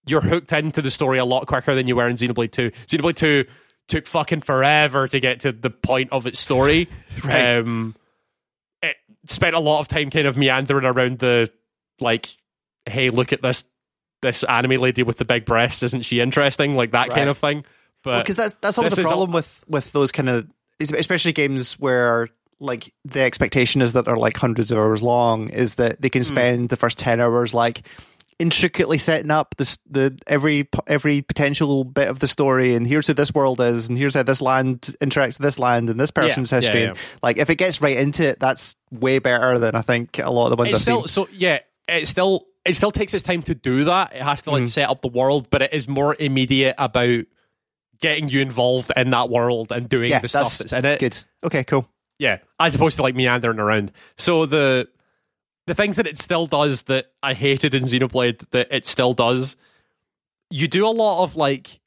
you're 0.07 0.21
hooked 0.21 0.53
into 0.53 0.83
the 0.83 0.91
story 0.91 1.17
a 1.19 1.25
lot 1.25 1.47
quicker 1.47 1.75
than 1.75 1.87
you 1.89 1.97
were 1.97 2.07
in 2.07 2.17
Xenoblade 2.17 2.53
Two. 2.53 2.71
Xenoblade 2.87 3.17
Two 3.17 3.47
took 3.89 4.07
fucking 4.07 4.41
forever 4.41 5.07
to 5.09 5.21
get 5.21 5.41
to 5.41 5.53
the 5.53 5.71
point 5.71 6.11
of 6.13 6.27
its 6.27 6.41
story. 6.41 6.89
Right. 7.25 7.57
Um, 7.59 7.95
it 8.83 8.97
spent 9.27 9.57
a 9.57 9.59
lot 9.61 9.81
of 9.81 9.89
time 9.89 10.11
kind 10.11 10.27
of 10.27 10.37
meandering 10.37 10.85
around 10.85 11.19
the 11.19 11.51
like, 11.99 12.29
hey, 12.85 13.09
look 13.11 13.33
at 13.33 13.41
this 13.43 13.65
this 14.23 14.45
anime 14.45 14.81
lady 14.81 15.03
with 15.03 15.17
the 15.19 15.25
big 15.25 15.45
breasts, 15.47 15.83
isn't 15.83 16.03
she 16.05 16.21
interesting? 16.21 16.75
Like 16.75 16.91
that 16.93 17.09
kind 17.11 17.29
of 17.31 17.39
thing. 17.39 17.65
But 18.03 18.23
because 18.23 18.37
that's 18.37 18.55
that's 18.61 18.77
always 18.79 18.95
the 18.95 19.03
problem 19.03 19.31
all- 19.31 19.35
with 19.37 19.65
with 19.67 19.93
those 19.93 20.13
kind 20.13 20.29
of 20.29 20.47
especially 20.81 21.33
games 21.33 21.79
where 21.81 22.29
like 22.61 22.93
the 23.05 23.21
expectation 23.23 23.81
is 23.83 23.93
that 23.95 24.05
they're 24.05 24.17
like 24.17 24.37
hundreds 24.37 24.71
of 24.71 24.79
hours 24.79 25.03
long 25.03 25.49
is 25.49 25.75
that 25.75 26.01
they 26.03 26.11
can 26.11 26.23
Hmm. 26.23 26.27
spend 26.35 26.69
the 26.69 26.77
first 26.77 26.99
10 26.99 27.21
hours 27.21 27.53
like 27.55 27.83
intricately 28.39 28.99
setting 28.99 29.31
up 29.31 29.55
this 29.57 29.79
the 29.89 30.19
every 30.27 30.69
every 30.87 31.23
potential 31.23 31.85
bit 31.85 32.09
of 32.09 32.19
the 32.19 32.29
story 32.29 32.75
and 32.75 32.87
here's 32.87 33.07
who 33.07 33.15
this 33.15 33.33
world 33.33 33.61
is 33.63 33.89
and 33.89 33.97
here's 33.97 34.15
how 34.15 34.23
this 34.23 34.43
land 34.43 34.95
interacts 35.01 35.39
with 35.39 35.45
this 35.45 35.59
land 35.59 35.89
and 35.89 35.99
this 35.99 36.11
person's 36.11 36.53
yeah, 36.53 36.61
history 36.61 36.83
yeah. 36.83 36.89
And, 36.91 36.99
like 37.23 37.39
if 37.39 37.49
it 37.49 37.55
gets 37.55 37.81
right 37.81 37.97
into 37.97 38.29
it 38.29 38.39
that's 38.39 38.77
way 38.91 39.19
better 39.21 39.59
than 39.59 39.75
i 39.75 39.81
think 39.81 40.19
a 40.19 40.31
lot 40.31 40.45
of 40.45 40.51
the 40.51 40.57
ones 40.57 40.71
it's 40.73 40.81
i've 40.81 40.83
still 40.83 41.01
seen 41.07 41.09
so 41.09 41.29
yeah. 41.33 41.61
It 41.89 42.09
still 42.09 42.45
it 42.65 42.75
still 42.75 42.91
takes 42.91 43.15
its 43.15 43.23
time 43.23 43.43
to 43.45 43.55
do 43.55 43.85
that. 43.85 44.13
It 44.13 44.21
has 44.21 44.43
to 44.43 44.51
like 44.51 44.65
Mhm. 44.65 44.69
set 44.71 44.91
up 44.91 45.03
the 45.03 45.09
world, 45.09 45.49
but 45.51 45.63
it 45.63 45.73
is 45.73 45.87
more 45.87 46.17
immediate 46.19 46.75
about 46.79 47.25
getting 48.01 48.29
you 48.29 48.41
involved 48.41 48.91
in 48.97 49.11
that 49.11 49.31
world 49.31 49.71
and 49.71 49.89
doing 49.89 50.11
yeah 50.11 50.19
the 50.19 50.27
stuff 50.27 50.43
that's 50.59 50.59
that's 50.59 50.73
in 50.73 50.85
it. 50.85 50.99
good 50.99 51.17
okay 51.45 51.63
cool 51.63 51.89
Yeah, 52.19 52.39
as 52.59 52.75
opposed 52.75 52.97
to 52.97 53.03
like 53.05 53.15
meandering 53.15 53.61
around. 53.61 53.93
So 54.19 54.47
the 54.47 54.89
the 55.67 55.75
things 55.75 55.97
that 55.97 56.07
it 56.07 56.19
still 56.19 56.47
does 56.47 56.83
that 56.83 57.07
I 57.23 57.35
hated 57.35 57.75
in 57.75 57.85
Xenoblade 57.85 58.49
that 58.51 58.69
it 58.71 58.87
still 58.87 59.15
does, 59.15 59.57
you 60.51 60.69
do 60.69 60.87
a 60.87 60.91
lot 60.91 61.25
of 61.25 61.37
like 61.37 61.81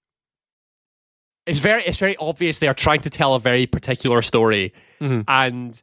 it's 1.46 1.60
very 1.60 1.82
it's 1.84 1.98
very 1.98 2.16
obvious 2.18 2.60
they 2.60 2.68
are 2.68 2.74
trying 2.74 3.02
to 3.02 3.10
tell 3.10 3.34
a 3.36 3.40
very 3.40 3.66
particular 3.66 4.22
story. 4.22 4.74
Mhm. 5.02 5.24
And 5.28 5.82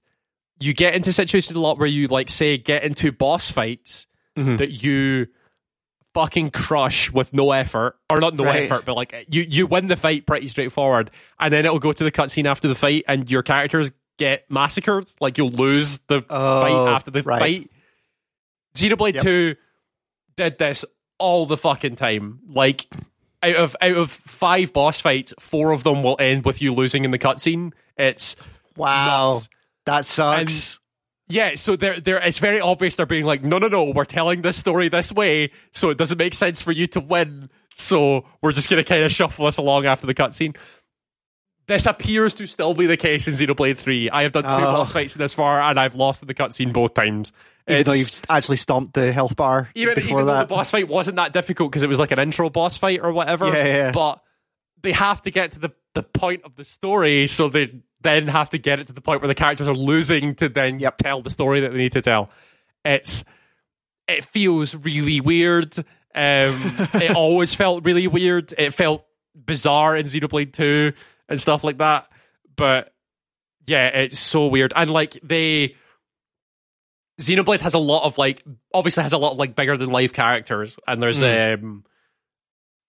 you 0.60 0.72
get 0.74 0.94
into 0.94 1.12
situations 1.12 1.56
a 1.56 1.60
lot 1.60 1.78
where 1.78 1.88
you 1.88 2.06
like 2.08 2.30
say 2.30 2.56
get 2.58 2.84
into 2.84 3.12
boss 3.12 3.50
fights 3.50 4.06
Mhm. 4.36 4.58
that 4.58 4.82
you 4.82 5.26
fucking 6.14 6.50
crush 6.50 7.10
with 7.10 7.32
no 7.34 7.52
effort 7.52 7.96
or 8.10 8.20
not 8.20 8.34
no 8.34 8.44
Right. 8.44 8.62
effort 8.62 8.86
but 8.86 8.94
like 8.96 9.26
you 9.30 9.42
you 9.48 9.66
win 9.66 9.86
the 9.88 9.96
fight 9.96 10.26
pretty 10.26 10.48
straightforward 10.48 11.10
and 11.38 11.52
then 11.52 11.66
it'll 11.66 11.78
go 11.78 11.92
to 11.92 12.04
the 12.04 12.12
cutscene 12.12 12.46
after 12.46 12.68
the 12.68 12.74
fight 12.74 13.04
and 13.06 13.30
your 13.30 13.42
characters 13.42 13.92
get 14.16 14.50
massacred 14.50 15.06
like 15.20 15.36
you'll 15.36 15.50
lose 15.50 15.98
the 16.08 16.24
Oh, 16.30 16.60
fight 16.62 16.94
after 16.94 17.10
the 17.10 17.22
right. 17.22 17.38
fight 17.40 17.70
Xenoblade 18.76 19.14
Yep. 19.14 19.22
2 19.22 19.54
did 20.36 20.58
this 20.58 20.84
all 21.18 21.46
the 21.46 21.56
fucking 21.56 21.96
time 21.96 22.40
like 22.48 22.86
out 23.42 23.56
of 23.56 23.76
out 23.80 23.96
of 23.96 24.10
five 24.10 24.72
boss 24.72 25.00
fights 25.00 25.32
four 25.40 25.70
of 25.72 25.82
them 25.82 26.02
will 26.02 26.16
end 26.18 26.44
with 26.44 26.60
you 26.60 26.74
losing 26.74 27.04
in 27.04 27.10
the 27.10 27.18
cutscene 27.18 27.72
it's 27.96 28.36
wow 28.76 29.30
nuts. 29.30 29.48
that 29.86 30.04
sucks 30.06 30.78
Yeah, 31.28 31.54
so 31.56 31.74
they're 31.74 31.98
they're 32.00 32.18
it's 32.18 32.38
very 32.38 32.60
obvious 32.60 32.94
they're 32.96 33.06
being 33.06 33.24
like, 33.24 33.42
no, 33.44 33.58
no, 33.58 33.66
no, 33.66 33.90
we're 33.90 34.04
telling 34.04 34.42
this 34.42 34.56
story 34.56 34.88
this 34.88 35.10
way, 35.10 35.50
so 35.72 35.90
it 35.90 35.98
doesn't 35.98 36.18
make 36.18 36.34
sense 36.34 36.62
for 36.62 36.70
you 36.70 36.86
to 36.88 37.00
win. 37.00 37.50
So 37.74 38.26
we're 38.42 38.52
just 38.52 38.70
gonna 38.70 38.84
kind 38.84 39.02
of 39.02 39.10
shuffle 39.10 39.46
us 39.46 39.56
along 39.56 39.86
after 39.86 40.06
the 40.06 40.14
cutscene. 40.14 40.56
This 41.68 41.86
appears 41.86 42.34
to 42.36 42.46
still 42.46 42.74
be 42.74 42.86
the 42.86 42.96
case 42.96 43.26
in 43.26 43.34
Xenoblade 43.34 43.76
3. 43.76 44.10
I 44.10 44.22
have 44.22 44.32
done 44.32 44.44
two 44.44 44.48
Oh. 44.50 44.60
boss 44.60 44.92
fights 44.92 45.16
in 45.16 45.18
this 45.20 45.34
far, 45.34 45.60
and 45.60 45.80
I've 45.80 45.96
lost 45.96 46.22
in 46.22 46.28
the 46.28 46.34
cutscene 46.34 46.72
both 46.72 46.94
times. 46.94 47.32
even 47.68 47.82
though 47.84 47.92
you've 47.92 48.22
actually 48.30 48.58
stomped 48.58 48.94
the 48.94 49.12
health 49.12 49.34
bar 49.34 49.68
even, 49.74 49.96
before 49.96 50.20
even 50.20 50.26
though 50.26 50.34
that 50.34 50.48
the 50.48 50.54
boss 50.54 50.70
fight 50.70 50.86
wasn't 50.86 51.16
that 51.16 51.32
difficult 51.32 51.70
because 51.72 51.82
it 51.82 51.88
was 51.88 51.98
like 51.98 52.12
an 52.12 52.20
intro 52.20 52.48
boss 52.48 52.76
fight 52.76 53.00
or 53.02 53.10
whatever. 53.12 53.46
Yeah, 53.48 53.64
yeah. 53.64 53.90
But 53.90 54.22
they 54.82 54.92
have 54.92 55.22
to 55.22 55.32
get 55.32 55.50
to 55.52 55.58
the, 55.58 55.70
the 55.94 56.04
point 56.04 56.42
of 56.44 56.54
the 56.54 56.62
story, 56.64 57.26
so 57.26 57.48
they 57.48 57.72
then 58.02 58.28
have 58.28 58.50
to 58.50 58.58
get 58.58 58.78
it 58.78 58.86
to 58.86 58.92
the 58.92 59.00
point 59.00 59.20
where 59.20 59.26
the 59.26 59.34
characters 59.34 59.66
are 59.66 59.74
losing 59.74 60.36
to 60.36 60.48
then 60.48 60.78
Yep. 60.78 60.98
tell 60.98 61.22
the 61.22 61.30
story 61.30 61.62
that 61.62 61.72
they 61.72 61.78
need 61.78 61.92
to 61.92 62.02
tell. 62.02 62.30
It's 62.84 63.24
it 64.06 64.24
feels 64.24 64.72
really 64.76 65.20
weird. 65.20 65.76
Um, 65.78 65.84
it 66.94 67.16
always 67.16 67.52
felt 67.52 67.84
really 67.84 68.06
weird. 68.06 68.54
It 68.56 68.72
felt 68.74 69.04
bizarre 69.34 69.96
in 69.96 70.06
Xenoblade 70.06 70.52
2. 70.52 70.92
And 71.28 71.40
stuff 71.40 71.64
like 71.64 71.78
that. 71.78 72.08
But 72.56 72.92
yeah, 73.66 73.88
it's 73.88 74.18
so 74.18 74.46
weird. 74.46 74.72
And 74.76 74.90
like 74.90 75.18
they 75.22 75.76
Xenoblade 77.20 77.60
has 77.60 77.74
a 77.74 77.78
lot 77.78 78.04
of 78.04 78.18
like 78.18 78.42
obviously 78.74 79.02
has 79.02 79.12
a 79.12 79.18
lot 79.18 79.32
of 79.32 79.38
like 79.38 79.54
bigger 79.54 79.76
than 79.76 79.90
life 79.90 80.12
characters, 80.12 80.78
and 80.86 81.02
there's 81.02 81.22
mm. 81.22 81.54
um 81.54 81.84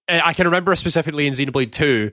I 0.10 0.34
can 0.34 0.46
remember 0.46 0.76
specifically 0.76 1.28
in 1.28 1.34
Xenoblade 1.34 1.72
2, 1.72 2.12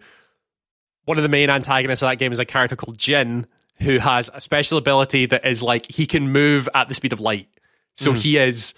one 1.05 1.17
of 1.17 1.23
the 1.23 1.29
main 1.29 1.49
antagonists 1.49 2.03
of 2.03 2.09
that 2.09 2.17
game 2.17 2.33
is 2.33 2.41
a 2.41 2.45
character 2.45 2.75
called 2.75 2.99
Jin, 2.99 3.47
who 3.77 3.99
has 3.99 4.31
a 4.35 4.41
special 4.41 4.79
ability 4.79 5.27
that 5.27 5.47
is 5.47 5.63
like 5.63 5.91
he 5.91 6.07
can 6.07 6.31
move 6.31 6.69
at 6.75 6.89
the 6.89 6.95
speed 6.95 7.13
of 7.13 7.21
light. 7.21 7.49
So 7.97 8.13
mm. 8.13 8.17
he 8.17 8.37
is 8.37 8.75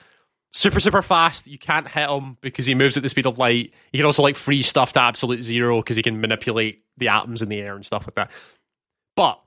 super, 0.57 0.81
super 0.81 1.03
fast. 1.03 1.47
You 1.47 1.59
can't 1.59 1.87
hit 1.87 2.09
him 2.09 2.39
because 2.41 2.65
he 2.65 2.75
moves 2.75 2.97
at 2.97 3.03
the 3.03 3.09
speed 3.11 3.27
of 3.27 3.37
light. 3.37 3.75
He 3.93 3.99
can 3.99 4.07
also 4.07 4.23
like 4.23 4.37
freeze 4.37 4.67
stuff 4.67 4.95
to 4.95 5.01
absolute 5.01 5.43
zero 5.43 5.83
because 5.83 5.97
he 5.97 6.03
can 6.03 6.21
manipulate 6.21 6.83
the 6.97 7.09
atoms 7.09 7.43
in 7.43 7.51
the 7.51 7.61
air 7.61 7.75
and 7.75 7.85
stuff 7.85 8.07
like 8.07 8.15
that. 8.15 8.31
But 9.17 9.39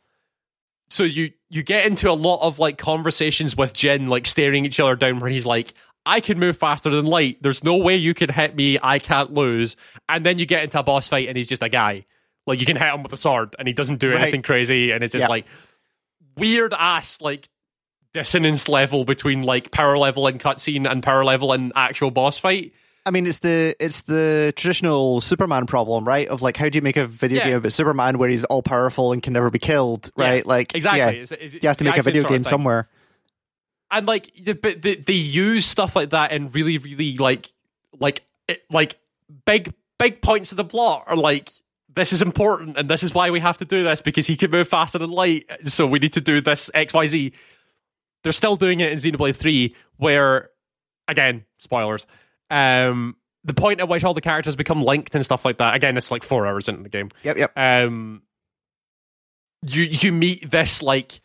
so 0.90 1.04
you 1.04 1.32
you 1.50 1.64
get 1.64 1.88
into 1.88 2.12
a 2.12 2.14
lot 2.14 2.42
of 2.42 2.60
like 2.60 2.78
conversations 2.78 3.58
with 3.58 3.74
Jin, 3.74 4.08
like 4.08 4.28
staring 4.28 4.66
each 4.66 4.80
other 4.80 4.96
down, 4.96 5.20
where 5.20 5.32
he's 5.32 5.48
like, 5.48 5.74
I 6.06 6.20
can 6.20 6.40
move 6.40 6.58
faster 6.58 6.92
than 6.92 7.06
light. 7.06 7.42
There's 7.42 7.64
no 7.64 7.78
way 7.78 7.96
you 7.96 8.14
can 8.14 8.30
hit 8.30 8.56
me. 8.56 8.78
I 8.82 9.00
can't 9.00 9.34
lose. 9.34 9.78
And 10.08 10.24
then 10.24 10.38
you 10.38 10.46
get 10.46 10.64
into 10.64 10.80
a 10.80 10.84
boss 10.84 11.08
fight 11.08 11.28
and 11.28 11.36
he's 11.36 11.48
just 11.48 11.64
a 11.64 11.70
guy. 11.70 12.06
Like 12.46 12.60
you 12.60 12.68
can 12.68 12.78
hit 12.78 12.94
him 12.94 13.02
with 13.02 13.14
a 13.14 13.18
sword 13.18 13.56
and 13.58 13.68
he 13.68 13.74
doesn't 13.74 14.00
do 14.00 14.12
right. 14.12 14.22
anything 14.22 14.44
crazy. 14.44 14.92
And 14.92 15.04
it's 15.04 15.14
just 15.14 15.28
like 15.28 15.46
weird 16.38 16.74
ass 16.74 17.20
like 17.20 17.50
dissonance 18.14 18.68
level 18.68 19.06
between 19.06 19.44
like 19.44 19.72
power 19.72 19.98
level 19.98 20.28
and 20.28 20.40
cutscene 20.40 20.90
and 20.90 21.04
power 21.04 21.24
level 21.24 21.52
and 21.52 21.72
actual 21.76 22.12
boss 22.12 22.40
fight. 22.40 22.74
I 23.06 23.12
mean, 23.12 23.26
it's 23.26 23.40
the 23.40 23.76
it's 23.80 24.02
the 24.02 24.54
traditional 24.56 25.22
Superman 25.22 25.66
problem, 25.66 26.06
right? 26.06 26.28
Of 26.28 26.42
like, 26.42 26.58
how 26.58 26.70
do 26.70 26.78
you 26.78 26.82
make 26.82 26.98
a 26.98 27.08
video 27.08 27.40
yeah. 27.40 27.46
game 27.46 27.58
about 27.58 27.74
Superman 27.74 28.18
where 28.18 28.30
he's 28.30 28.44
all 28.44 28.62
powerful 28.62 29.14
and 29.14 29.24
can 29.24 29.34
never 29.34 29.50
be 29.50 29.60
killed, 29.60 30.12
right? 30.16 30.44
Yeah, 30.46 30.50
like, 30.50 30.76
exactly. 30.76 31.00
Yeah, 31.00 31.10
it's, 31.10 31.32
it's, 31.32 31.54
you 31.56 31.62
have 31.64 31.78
to 31.78 31.84
make 31.86 31.98
a 31.98 32.02
video 32.02 32.24
game 32.24 32.44
somewhere 32.44 32.88
and 33.92 34.08
like 34.08 34.32
but 34.62 34.82
they, 34.82 34.96
they 34.96 35.14
use 35.14 35.66
stuff 35.66 35.96
like 35.96 36.12
that 36.12 36.32
in 36.32 36.50
really 36.52 36.78
really 36.78 37.18
like 37.18 37.52
like 38.00 38.24
eh, 38.48 38.56
like 38.70 38.98
big 39.46 39.74
big 39.98 40.22
points 40.22 40.52
of 40.52 40.58
the 40.58 40.66
plot 40.66 41.04
are 41.08 41.16
like 41.16 41.52
this 41.94 42.14
is 42.14 42.22
important 42.22 42.78
and 42.78 42.90
this 42.90 43.04
is 43.04 43.14
why 43.14 43.30
we 43.30 43.40
have 43.40 43.58
to 43.58 43.66
do 43.66 43.84
this 43.84 44.02
because 44.02 44.28
he 44.28 44.38
can 44.38 44.52
move 44.52 44.68
faster 44.68 44.98
than 44.98 45.10
light 45.10 45.50
so 45.66 45.86
we 45.88 46.00
need 46.00 46.14
to 46.14 46.22
do 46.22 46.42
this 46.42 46.70
xyz 46.74 47.34
they're 48.24 48.32
still 48.32 48.56
doing 48.56 48.80
it 48.80 48.92
in 48.92 48.98
xenoblade 48.98 49.36
3 49.36 49.76
where 49.98 50.50
again 51.08 51.46
spoilers 51.58 52.06
um 52.50 53.16
the 53.44 53.54
point 53.54 53.80
at 53.80 53.88
which 53.88 54.04
all 54.04 54.14
the 54.14 54.22
characters 54.22 54.56
become 54.56 54.84
linked 54.84 55.16
and 55.16 55.24
stuff 55.24 55.46
like 55.46 55.58
that 55.58 55.76
again 55.76 55.98
it's 55.98 56.12
like 56.12 56.24
four 56.24 56.46
hours 56.46 56.68
into 56.68 56.84
the 56.84 56.90
game 56.90 57.10
yep 57.24 57.38
yep 57.38 57.52
um 57.56 58.22
you 59.68 59.84
you 59.84 60.12
meet 60.12 60.50
this 60.50 60.82
like 60.82 61.20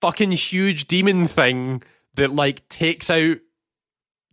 fucking 0.00 0.32
huge 0.32 0.86
demon 0.86 1.26
thing 1.26 1.82
that 2.14 2.32
like 2.32 2.68
takes 2.68 3.10
out 3.10 3.38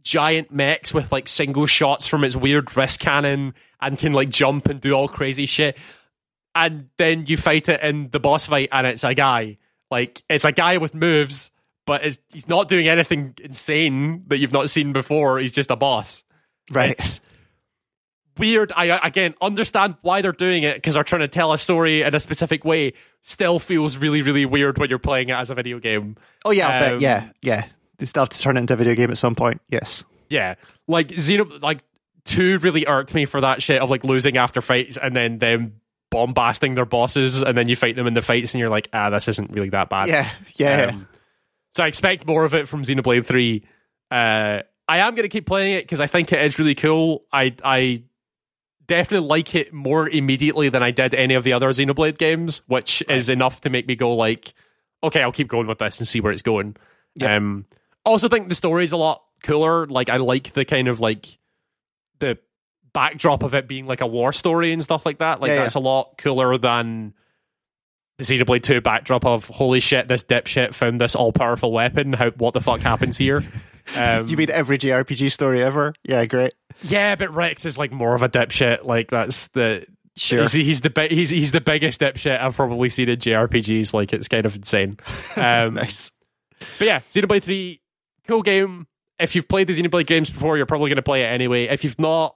giant 0.03 0.51
mechs 0.51 0.93
with 0.93 1.11
like 1.11 1.27
single 1.27 1.65
shots 1.65 2.07
from 2.07 2.23
its 2.23 2.35
weird 2.35 2.75
wrist 2.75 2.99
cannon 2.99 3.53
and 3.81 3.97
can 3.97 4.13
like 4.13 4.29
jump 4.29 4.67
and 4.67 4.81
do 4.81 4.93
all 4.93 5.07
crazy 5.07 5.45
shit. 5.45 5.77
And 6.55 6.89
then 6.97 7.25
you 7.25 7.37
fight 7.37 7.69
it 7.69 7.81
in 7.81 8.09
the 8.09 8.19
boss 8.19 8.45
fight 8.45 8.69
and 8.71 8.85
it's 8.85 9.03
a 9.03 9.13
guy. 9.13 9.57
Like 9.89 10.21
it's 10.29 10.45
a 10.45 10.51
guy 10.51 10.77
with 10.77 10.93
moves, 10.93 11.51
but 11.85 12.03
he's 12.03 12.47
not 12.47 12.67
doing 12.67 12.87
anything 12.87 13.35
insane 13.43 14.23
that 14.27 14.37
you've 14.37 14.53
not 14.53 14.69
seen 14.69 14.93
before. 14.93 15.39
He's 15.39 15.53
just 15.53 15.71
a 15.71 15.75
boss. 15.75 16.23
Right. 16.71 16.91
It's, 16.91 17.21
weird. 18.37 18.71
I 18.75 18.85
again 19.05 19.35
understand 19.41 19.95
why 20.01 20.21
they're 20.21 20.31
doing 20.31 20.63
it 20.63 20.75
because 20.75 20.95
they're 20.95 21.03
trying 21.03 21.21
to 21.21 21.27
tell 21.27 21.53
a 21.53 21.57
story 21.57 22.01
in 22.01 22.13
a 22.15 22.19
specific 22.19 22.65
way. 22.65 22.93
Still 23.21 23.59
feels 23.59 23.97
really, 23.97 24.21
really 24.21 24.45
weird 24.45 24.77
when 24.77 24.89
you're 24.89 24.99
playing 24.99 25.29
it 25.29 25.33
as 25.33 25.49
a 25.49 25.55
video 25.55 25.79
game. 25.79 26.17
Oh 26.45 26.51
yeah, 26.51 26.67
um, 26.67 26.91
but 26.91 27.01
yeah, 27.01 27.29
yeah. 27.41 27.65
They 27.97 28.05
still 28.05 28.23
have 28.23 28.29
to 28.29 28.39
turn 28.39 28.57
it 28.57 28.61
into 28.61 28.73
a 28.73 28.77
video 28.77 28.95
game 28.95 29.11
at 29.11 29.17
some 29.17 29.35
point. 29.35 29.61
Yes. 29.69 30.03
Yeah, 30.29 30.55
like 30.87 31.09
Xeno, 31.09 31.61
like 31.61 31.83
two 32.25 32.57
really 32.59 32.87
irked 32.87 33.13
me 33.13 33.25
for 33.25 33.41
that 33.41 33.61
shit 33.61 33.81
of 33.81 33.89
like 33.89 34.03
losing 34.03 34.37
after 34.37 34.61
fights 34.61 34.97
and 34.97 35.15
then 35.15 35.37
them 35.37 35.79
bombasting 36.09 36.75
their 36.75 36.85
bosses 36.85 37.41
and 37.41 37.57
then 37.57 37.67
you 37.67 37.75
fight 37.75 37.95
them 37.95 38.07
in 38.07 38.13
the 38.13 38.21
fights 38.21 38.53
and 38.53 38.59
you're 38.59 38.69
like, 38.69 38.87
ah, 38.93 39.09
this 39.09 39.27
isn't 39.27 39.51
really 39.51 39.69
that 39.69 39.89
bad. 39.89 40.07
Yeah, 40.07 40.29
yeah. 40.55 40.91
Um, 40.93 41.07
so 41.75 41.83
I 41.83 41.87
expect 41.87 42.27
more 42.27 42.45
of 42.45 42.53
it 42.53 42.67
from 42.67 42.83
Xenoblade 42.83 43.25
Three. 43.25 43.63
Uh, 44.11 44.61
I 44.87 44.97
am 44.97 45.15
going 45.15 45.23
to 45.23 45.29
keep 45.29 45.45
playing 45.45 45.75
it 45.75 45.85
because 45.85 46.01
I 46.01 46.07
think 46.07 46.31
it 46.31 46.41
is 46.41 46.59
really 46.59 46.75
cool. 46.75 47.25
I 47.31 47.55
I 47.63 48.03
definitely 48.85 49.27
like 49.27 49.55
it 49.55 49.73
more 49.73 50.09
immediately 50.09 50.69
than 50.69 50.83
I 50.83 50.91
did 50.91 51.13
any 51.13 51.33
of 51.33 51.43
the 51.43 51.53
other 51.53 51.69
Xenoblade 51.69 52.17
games, 52.17 52.61
which 52.67 53.01
right. 53.07 53.17
is 53.17 53.29
enough 53.29 53.61
to 53.61 53.69
make 53.69 53.87
me 53.87 53.95
go 53.95 54.13
like, 54.13 54.53
okay, 55.03 55.21
I'll 55.21 55.31
keep 55.31 55.47
going 55.47 55.67
with 55.67 55.79
this 55.79 55.99
and 55.99 56.07
see 56.07 56.19
where 56.19 56.31
it's 56.31 56.41
going. 56.41 56.75
Yep. 57.15 57.29
Um, 57.29 57.65
also 58.05 58.27
think 58.27 58.49
the 58.49 58.55
story 58.55 58.83
is 58.83 58.91
a 58.91 58.97
lot 58.97 59.23
cooler. 59.43 59.87
Like 59.87 60.09
I 60.09 60.17
like 60.17 60.53
the 60.53 60.65
kind 60.65 60.87
of 60.87 60.99
like 60.99 61.37
the 62.19 62.37
backdrop 62.93 63.43
of 63.43 63.53
it 63.53 63.67
being 63.67 63.87
like 63.87 64.01
a 64.01 64.07
war 64.07 64.33
story 64.33 64.71
and 64.71 64.83
stuff 64.83 65.05
like 65.05 65.19
that. 65.19 65.41
Like 65.41 65.49
yeah, 65.49 65.55
that's 65.55 65.75
yeah. 65.75 65.81
a 65.81 65.83
lot 65.83 66.17
cooler 66.17 66.57
than 66.57 67.13
Xenoblade 68.23 68.63
2 68.63 68.81
backdrop 68.81 69.25
of 69.25 69.47
holy 69.47 69.79
shit, 69.79 70.07
this 70.07 70.23
dipshit 70.23 70.73
found 70.73 70.99
this 70.99 71.15
all 71.15 71.31
powerful 71.31 71.71
weapon. 71.71 72.13
How 72.13 72.31
what 72.31 72.53
the 72.53 72.61
fuck 72.61 72.81
happens 72.81 73.17
here? 73.17 73.43
Um, 73.95 74.27
you 74.27 74.37
mean 74.37 74.49
every 74.49 74.77
JRPG 74.77 75.31
story 75.31 75.61
ever? 75.63 75.93
Yeah, 76.03 76.25
great. 76.25 76.53
Yeah, 76.81 77.15
but 77.15 77.33
Rex 77.33 77.65
is 77.65 77.77
like 77.77 77.91
more 77.91 78.15
of 78.15 78.23
a 78.23 78.29
dipshit. 78.29 78.85
Like 78.85 79.09
that's 79.09 79.47
the 79.49 79.85
Sure. 80.15 80.41
He's, 80.41 80.51
he's 80.51 80.81
the 80.81 80.89
bi- 80.91 81.07
he's 81.07 81.29
he's 81.31 81.51
the 81.51 81.61
biggest 81.61 81.99
dipshit 81.99 82.39
I've 82.39 82.55
probably 82.55 82.89
seen 82.89 83.09
in 83.09 83.17
JRPGs. 83.17 83.93
Like 83.93 84.13
it's 84.13 84.27
kind 84.27 84.45
of 84.45 84.55
insane. 84.55 84.97
Um, 85.35 85.73
nice. 85.73 86.11
But 86.77 86.85
yeah, 86.85 86.99
Xenoblade 87.09 87.43
Three, 87.43 87.81
cool 88.27 88.43
game. 88.43 88.87
If 89.19 89.35
you've 89.35 89.47
played 89.47 89.67
the 89.67 89.73
Xenoblade 89.73 90.05
games 90.05 90.29
before, 90.29 90.57
you're 90.57 90.65
probably 90.67 90.89
going 90.89 90.97
to 90.97 91.01
play 91.03 91.23
it 91.23 91.27
anyway. 91.27 91.65
If 91.65 91.83
you've 91.83 91.99
not, 91.99 92.35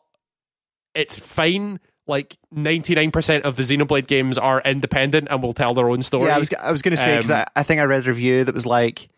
it's 0.96 1.18
fine. 1.18 1.80
Like 2.08 2.38
ninety 2.52 2.96
nine 2.96 3.12
percent 3.12 3.44
of 3.44 3.56
the 3.56 3.64
Xenoblade 3.64 4.08
games 4.08 4.38
are 4.38 4.62
independent 4.64 5.28
and 5.30 5.44
will 5.44 5.54
tell 5.54 5.74
their 5.74 5.90
own 5.90 6.02
story. 6.02 6.28
Yeah, 6.28 6.36
I 6.36 6.40
was 6.40 6.54
I 6.54 6.72
was 6.72 6.82
going 6.82 6.96
to 6.96 6.98
say 6.98 7.16
because 7.16 7.32
um, 7.32 7.38
I, 7.40 7.46
I 7.58 7.64
think 7.64 7.82
I 7.82 7.84
read 7.84 8.06
a 8.06 8.10
review 8.10 8.44
that 8.46 8.56
was 8.56 8.66
like, 8.66 9.10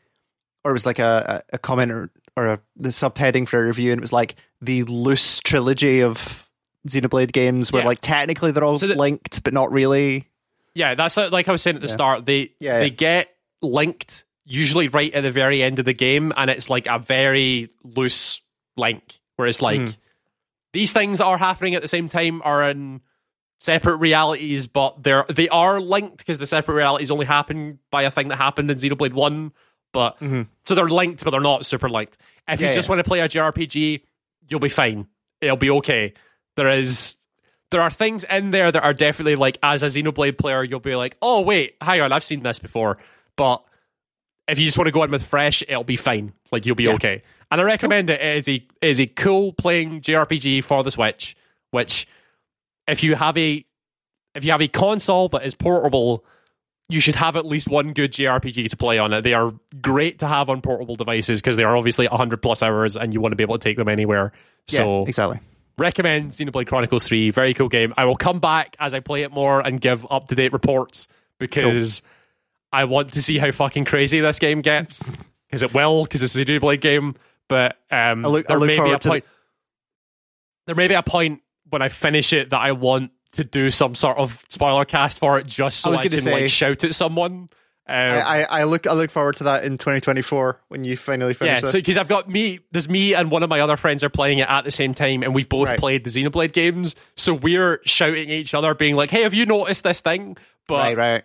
or 0.63 0.71
it 0.71 0.73
was 0.73 0.85
like 0.85 0.99
a 0.99 1.43
a 1.53 1.57
comment 1.57 1.91
or 1.91 2.09
or 2.35 2.47
a, 2.47 2.61
the 2.77 2.89
subheading 2.89 3.47
for 3.47 3.63
a 3.63 3.67
review, 3.67 3.91
and 3.91 3.99
it 3.99 4.01
was 4.01 4.13
like 4.13 4.35
the 4.61 4.83
loose 4.83 5.39
trilogy 5.41 6.01
of 6.01 6.49
Xenoblade 6.87 7.31
games, 7.31 7.71
where 7.71 7.83
yeah. 7.83 7.87
like 7.87 7.99
technically 8.01 8.51
they're 8.51 8.63
all 8.63 8.79
so 8.79 8.87
linked, 8.87 9.43
but 9.43 9.53
not 9.53 9.71
really. 9.71 10.27
Yeah, 10.73 10.95
that's 10.95 11.17
like 11.17 11.47
I 11.47 11.51
was 11.51 11.61
saying 11.61 11.75
at 11.75 11.81
the 11.81 11.87
yeah. 11.87 11.93
start. 11.93 12.25
They 12.25 12.53
yeah, 12.59 12.79
they 12.79 12.89
get 12.89 13.29
linked 13.61 14.23
usually 14.45 14.87
right 14.87 15.13
at 15.13 15.21
the 15.21 15.31
very 15.31 15.61
end 15.61 15.79
of 15.79 15.85
the 15.85 15.93
game, 15.93 16.33
and 16.35 16.49
it's 16.49 16.69
like 16.69 16.87
a 16.87 16.99
very 16.99 17.69
loose 17.83 18.41
link 18.77 19.19
where 19.35 19.47
it's 19.47 19.61
like 19.61 19.81
mm. 19.81 19.97
These 20.73 20.93
things 20.93 21.21
are 21.21 21.37
happening 21.37 21.75
at 21.75 21.81
the 21.81 21.87
same 21.87 22.09
time, 22.09 22.41
are 22.43 22.69
in 22.69 23.01
separate 23.59 23.97
realities, 23.97 24.67
but 24.67 25.03
they're 25.03 25.25
they 25.29 25.49
are 25.49 25.79
linked 25.79 26.17
because 26.17 26.37
the 26.37 26.45
separate 26.45 26.75
realities 26.75 27.11
only 27.11 27.25
happen 27.25 27.79
by 27.91 28.03
a 28.03 28.11
thing 28.11 28.29
that 28.29 28.37
happened 28.37 28.69
in 28.71 28.77
Xenoblade 28.77 29.13
One. 29.13 29.51
But 29.91 30.19
mm-hmm. 30.19 30.43
so 30.65 30.75
they're 30.75 30.87
linked, 30.87 31.23
but 31.23 31.31
they're 31.31 31.41
not 31.41 31.65
super 31.65 31.89
linked. 31.89 32.17
If 32.47 32.61
yeah, 32.61 32.69
you 32.69 32.73
just 32.73 32.87
yeah. 32.87 32.95
want 32.95 32.99
to 33.03 33.07
play 33.07 33.19
a 33.21 33.27
JRPG, 33.27 34.01
you'll 34.47 34.59
be 34.59 34.69
fine. 34.69 35.07
It'll 35.41 35.57
be 35.57 35.71
okay. 35.71 36.13
There 36.55 36.69
is 36.69 37.17
there 37.71 37.81
are 37.81 37.91
things 37.91 38.23
in 38.23 38.51
there 38.51 38.71
that 38.71 38.83
are 38.83 38.93
definitely 38.93 39.35
like 39.35 39.57
as 39.63 39.83
a 39.83 39.87
Xenoblade 39.87 40.37
player, 40.37 40.63
you'll 40.63 40.79
be 40.79 40.95
like, 40.95 41.17
oh 41.21 41.41
wait, 41.41 41.75
hang 41.81 42.01
on, 42.01 42.11
I've 42.11 42.23
seen 42.23 42.43
this 42.43 42.59
before. 42.59 42.97
But 43.35 43.63
if 44.47 44.59
you 44.59 44.65
just 44.65 44.77
want 44.77 44.87
to 44.87 44.91
go 44.91 45.03
in 45.03 45.11
with 45.11 45.25
fresh, 45.25 45.63
it'll 45.67 45.83
be 45.83 45.95
fine. 45.95 46.33
Like 46.51 46.65
you'll 46.65 46.75
be 46.75 46.85
yeah. 46.85 46.93
okay. 46.93 47.23
And 47.51 47.59
I 47.59 47.63
recommend 47.63 48.09
it. 48.09 48.21
It 48.21 48.37
is 48.37 48.47
a 48.47 48.55
it 48.55 48.89
is 48.89 48.99
a 48.99 49.07
cool 49.07 49.53
playing 49.53 50.01
JRPG 50.01 50.63
for 50.63 50.83
the 50.83 50.91
Switch. 50.91 51.35
Which, 51.71 52.07
if 52.87 53.03
you 53.03 53.15
have 53.15 53.37
a 53.37 53.65
if 54.35 54.45
you 54.45 54.51
have 54.51 54.61
a 54.61 54.67
console 54.67 55.29
that 55.29 55.45
is 55.45 55.55
portable, 55.55 56.23
you 56.89 56.99
should 56.99 57.15
have 57.15 57.35
at 57.35 57.45
least 57.45 57.67
one 57.67 57.93
good 57.93 58.11
JRPG 58.11 58.69
to 58.69 58.77
play 58.77 58.97
on 58.97 59.13
it. 59.13 59.21
They 59.21 59.33
are 59.33 59.53
great 59.81 60.19
to 60.19 60.27
have 60.27 60.49
on 60.49 60.61
portable 60.61 60.95
devices 60.95 61.41
because 61.41 61.55
they 61.55 61.63
are 61.63 61.75
obviously 61.75 62.07
100 62.07 62.41
plus 62.41 62.63
hours 62.63 62.97
and 62.97 63.13
you 63.13 63.21
want 63.21 63.31
to 63.31 63.35
be 63.35 63.43
able 63.43 63.57
to 63.57 63.63
take 63.63 63.77
them 63.77 63.87
anywhere. 63.87 64.31
So 64.67 65.01
yeah, 65.01 65.07
exactly. 65.07 65.39
Recommend 65.77 66.31
Xenoblade 66.31 66.67
Chronicles 66.67 67.07
3. 67.07 67.29
Very 67.31 67.53
cool 67.53 67.69
game. 67.69 67.93
I 67.95 68.05
will 68.05 68.17
come 68.17 68.39
back 68.39 68.75
as 68.79 68.93
I 68.93 68.99
play 68.99 69.23
it 69.23 69.31
more 69.31 69.61
and 69.61 69.79
give 69.79 70.05
up 70.09 70.27
to 70.27 70.35
date 70.35 70.51
reports 70.51 71.07
because 71.37 72.01
cool. 72.01 72.09
I 72.73 72.83
want 72.85 73.13
to 73.13 73.21
see 73.21 73.37
how 73.37 73.51
fucking 73.51 73.85
crazy 73.85 74.19
this 74.19 74.39
game 74.39 74.61
gets. 74.61 75.07
Because 75.47 75.63
it 75.63 75.73
will, 75.73 76.03
because 76.03 76.21
it's 76.21 76.35
a 76.35 76.45
Xenoblade 76.45 76.81
game. 76.81 77.15
But 77.49 77.75
um, 77.91 78.25
I 78.25 78.29
look, 78.29 78.47
there 78.47 78.57
I 78.57 78.65
may 78.65 78.79
be 78.79 78.91
a 78.91 78.99
point. 78.99 79.23
The- 79.25 79.29
there 80.67 80.75
may 80.75 80.87
be 80.87 80.93
a 80.93 81.03
point 81.03 81.41
when 81.69 81.81
I 81.81 81.89
finish 81.89 82.31
it 82.31 82.51
that 82.51 82.61
I 82.61 82.71
want 82.71 83.11
to 83.33 83.43
do 83.43 83.69
some 83.71 83.95
sort 83.95 84.17
of 84.17 84.43
spoiler 84.49 84.85
cast 84.85 85.19
for 85.19 85.37
it 85.37 85.45
just 85.47 85.79
so 85.81 85.91
I, 85.91 85.95
I 85.95 86.07
can 86.07 86.17
say, 86.19 86.31
like 86.31 86.49
shout 86.49 86.83
at 86.83 86.93
someone. 86.93 87.49
Um, 87.87 87.97
I, 88.23 88.45
I 88.47 88.63
look 88.65 88.85
I 88.85 88.93
look 88.93 89.09
forward 89.09 89.35
to 89.37 89.45
that 89.45 89.63
in 89.63 89.79
2024 89.79 90.61
when 90.67 90.83
you 90.83 90.95
finally 90.95 91.33
finish 91.33 91.53
it. 91.53 91.55
yeah, 91.55 91.61
this. 91.61 91.71
so 91.71 91.79
because 91.79 91.97
I've 91.97 92.07
got 92.07 92.29
me, 92.29 92.59
there's 92.71 92.87
me 92.87 93.15
and 93.15 93.31
one 93.31 93.41
of 93.41 93.49
my 93.49 93.61
other 93.61 93.77
friends 93.77 94.03
are 94.03 94.09
playing 94.09 94.37
it 94.39 94.47
at 94.47 94.63
the 94.63 94.69
same 94.69 94.93
time, 94.93 95.23
and 95.23 95.33
we've 95.33 95.49
both 95.49 95.69
Right. 95.69 95.79
played 95.79 96.03
the 96.03 96.11
Xenoblade 96.11 96.53
games. 96.53 96.95
So 97.17 97.33
we're 97.33 97.81
shouting 97.85 98.29
at 98.29 98.35
each 98.35 98.53
other, 98.53 98.75
being 98.75 98.95
like, 98.95 99.09
"Hey, 99.09 99.23
have 99.23 99.33
you 99.33 99.47
noticed 99.47 99.83
this 99.83 100.01
thing?" 100.01 100.37
But 100.67 100.95
right, 100.95 100.97
right. 100.97 101.23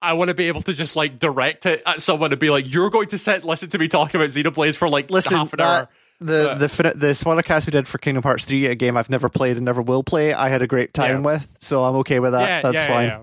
I 0.00 0.12
want 0.12 0.28
to 0.28 0.34
be 0.34 0.48
able 0.48 0.62
to 0.62 0.72
just 0.72 0.94
like 0.96 1.18
direct 1.18 1.66
it 1.66 1.82
at 1.86 2.00
someone 2.00 2.30
and 2.32 2.40
be 2.40 2.50
like, 2.50 2.72
"You're 2.72 2.90
going 2.90 3.08
to 3.08 3.18
sit, 3.18 3.44
listen 3.44 3.68
to 3.70 3.78
me 3.78 3.88
talk 3.88 4.14
about 4.14 4.28
Xenoblade 4.28 4.76
for 4.76 4.88
like 4.88 5.10
Listen, 5.10 5.36
half 5.36 5.52
an 5.52 5.60
hour." 5.60 5.88
the 6.20 6.54
the 6.58 6.68
fin- 6.68 6.92
the 6.98 7.14
spoiler 7.14 7.42
cast 7.42 7.66
we 7.66 7.70
did 7.70 7.86
for 7.86 7.98
Kingdom 7.98 8.22
Hearts 8.24 8.44
3, 8.44 8.66
a 8.66 8.74
game 8.74 8.96
I've 8.96 9.08
never 9.10 9.28
played 9.28 9.56
and 9.56 9.64
never 9.64 9.80
will 9.82 10.02
play, 10.02 10.32
I 10.34 10.48
had 10.48 10.62
a 10.62 10.66
great 10.66 10.92
time 10.92 11.20
Yeah. 11.22 11.26
with, 11.34 11.56
so 11.60 11.84
I'm 11.84 11.94
okay 11.96 12.18
with 12.20 12.32
that. 12.32 12.48
yeah, 12.48 12.62
That's 12.62 12.74
yeah, 12.74 12.86
fine. 12.86 13.06
yeah. 13.08 13.20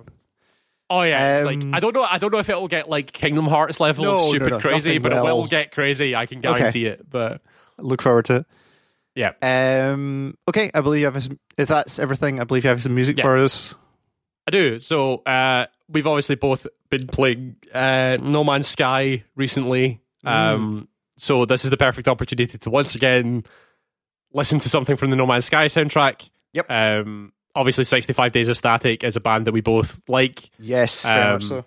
Oh 0.90 1.02
yeah, 1.02 1.36
it's 1.38 1.46
like 1.46 1.62
Um, 1.64 1.74
I 1.74 1.80
don't 1.80 1.94
know. 1.96 2.04
I 2.04 2.20
don't 2.20 2.32
know 2.32 2.40
if 2.40 2.48
it'll 2.48 2.68
get 2.68 2.88
like 2.88 3.12
Kingdom 3.12 3.48
Hearts 3.48 3.80
level 3.80 4.06
No, 4.06 4.16
of 4.18 4.30
stupid 4.30 4.50
no, 4.52 4.60
crazy, 4.60 4.90
nothing 4.92 5.02
but 5.02 5.12
it 5.14 5.24
will. 5.24 5.38
will 5.40 5.48
get 5.48 5.72
crazy. 5.72 6.16
I 6.16 6.26
can 6.26 6.42
guarantee 6.42 6.86
it. 6.86 7.10
But 7.10 7.42
Look 7.80 8.02
forward 8.02 8.26
to 8.26 8.36
it. 8.38 8.46
yeah, 9.16 9.32
Um, 9.42 10.38
okay, 10.48 10.72
I 10.74 10.82
believe 10.82 11.00
you 11.02 11.06
have 11.08 11.22
some, 11.24 11.40
if 11.58 11.68
that's 11.68 12.00
everything, 12.00 12.40
I 12.40 12.44
believe 12.46 12.64
you 12.64 12.70
have 12.70 12.82
some 12.84 12.94
music 12.96 13.18
Yeah. 13.18 13.24
for 13.24 13.38
us. 13.38 13.76
I 14.48 14.52
do. 14.52 14.80
So 14.80 15.16
uh, 15.26 15.66
we've 15.90 16.08
obviously 16.08 16.36
both 16.36 16.66
been 16.90 17.08
playing 17.08 17.56
uh, 17.74 18.18
No 18.22 18.44
Man's 18.44 18.68
Sky 18.68 19.24
recently. 19.36 20.02
Mm. 20.26 20.30
Um, 20.30 20.88
so 21.18 21.46
this 21.46 21.64
is 21.64 21.70
the 21.70 21.78
perfect 21.78 22.08
opportunity 22.08 22.58
to 22.58 22.70
once 22.70 22.96
again 22.96 23.44
listen 24.34 24.60
to 24.60 24.70
something 24.70 24.96
from 24.98 25.10
the 25.12 25.16
No 25.16 25.26
Man's 25.26 25.46
Sky 25.46 25.68
soundtrack. 25.68 26.30
Yep. 26.54 26.70
Um, 26.72 27.34
obviously, 27.56 27.84
65 27.84 28.32
Days 28.32 28.50
of 28.50 28.58
Static 28.58 29.04
is 29.04 29.16
a 29.16 29.20
band 29.22 29.46
that 29.48 29.52
we 29.54 29.62
both 29.62 30.02
like 30.08 30.50
Yes, 30.60 31.06
very 31.06 31.22
Um, 31.22 31.34
much 31.34 31.44
so. 31.44 31.66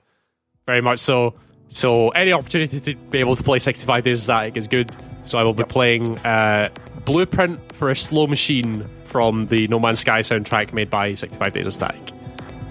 very 0.66 0.80
much. 0.80 0.98
So, 0.98 1.34
so 1.68 2.08
any 2.10 2.32
opportunity 2.32 2.80
to 2.80 2.94
be 2.94 3.18
able 3.18 3.36
to 3.36 3.42
play 3.42 3.58
65 3.58 4.02
Days 4.02 4.18
of 4.20 4.24
Static 4.24 4.56
is 4.56 4.66
good. 4.68 4.90
So 5.24 5.38
I 5.38 5.42
will 5.44 5.54
be 5.54 5.64
playing 5.64 6.18
uh, 6.20 6.70
Blueprint 7.04 7.60
for 7.74 7.90
a 7.90 7.96
Slow 7.96 8.26
Machine 8.26 8.84
from 9.04 9.46
the 9.46 9.68
No 9.68 9.78
Man's 9.78 10.00
Sky 10.00 10.20
soundtrack 10.20 10.72
made 10.72 10.90
by 10.90 11.14
65 11.14 11.52
Days 11.52 11.66
of 11.66 11.72
Static. 11.74 12.12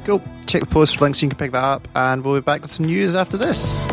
Cool. 0.07 0.21
Check 0.45 0.61
the 0.61 0.67
post 0.67 0.95
for 0.95 1.03
links 1.03 1.19
so 1.19 1.25
you 1.25 1.29
can 1.31 1.37
pick 1.37 1.51
that 1.51 1.65
up, 1.65 1.85
and 1.93 2.23
we'll 2.23 2.35
be 2.35 2.39
back 2.39 2.61
with 2.61 2.71
some 2.71 2.85
news 2.85 3.13
after 3.13 3.35
this. 3.35 3.85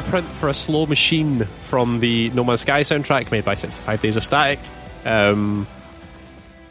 Blueprint 0.00 0.30
for 0.30 0.48
a 0.48 0.54
Slow 0.54 0.86
Machine 0.86 1.42
from 1.64 1.98
the 1.98 2.30
No 2.30 2.44
Man's 2.44 2.60
Sky 2.60 2.82
soundtrack 2.82 3.32
made 3.32 3.44
by 3.44 3.56
65 3.56 4.00
Days 4.00 4.16
of 4.16 4.24
Static. 4.24 4.60
Um, 5.04 5.66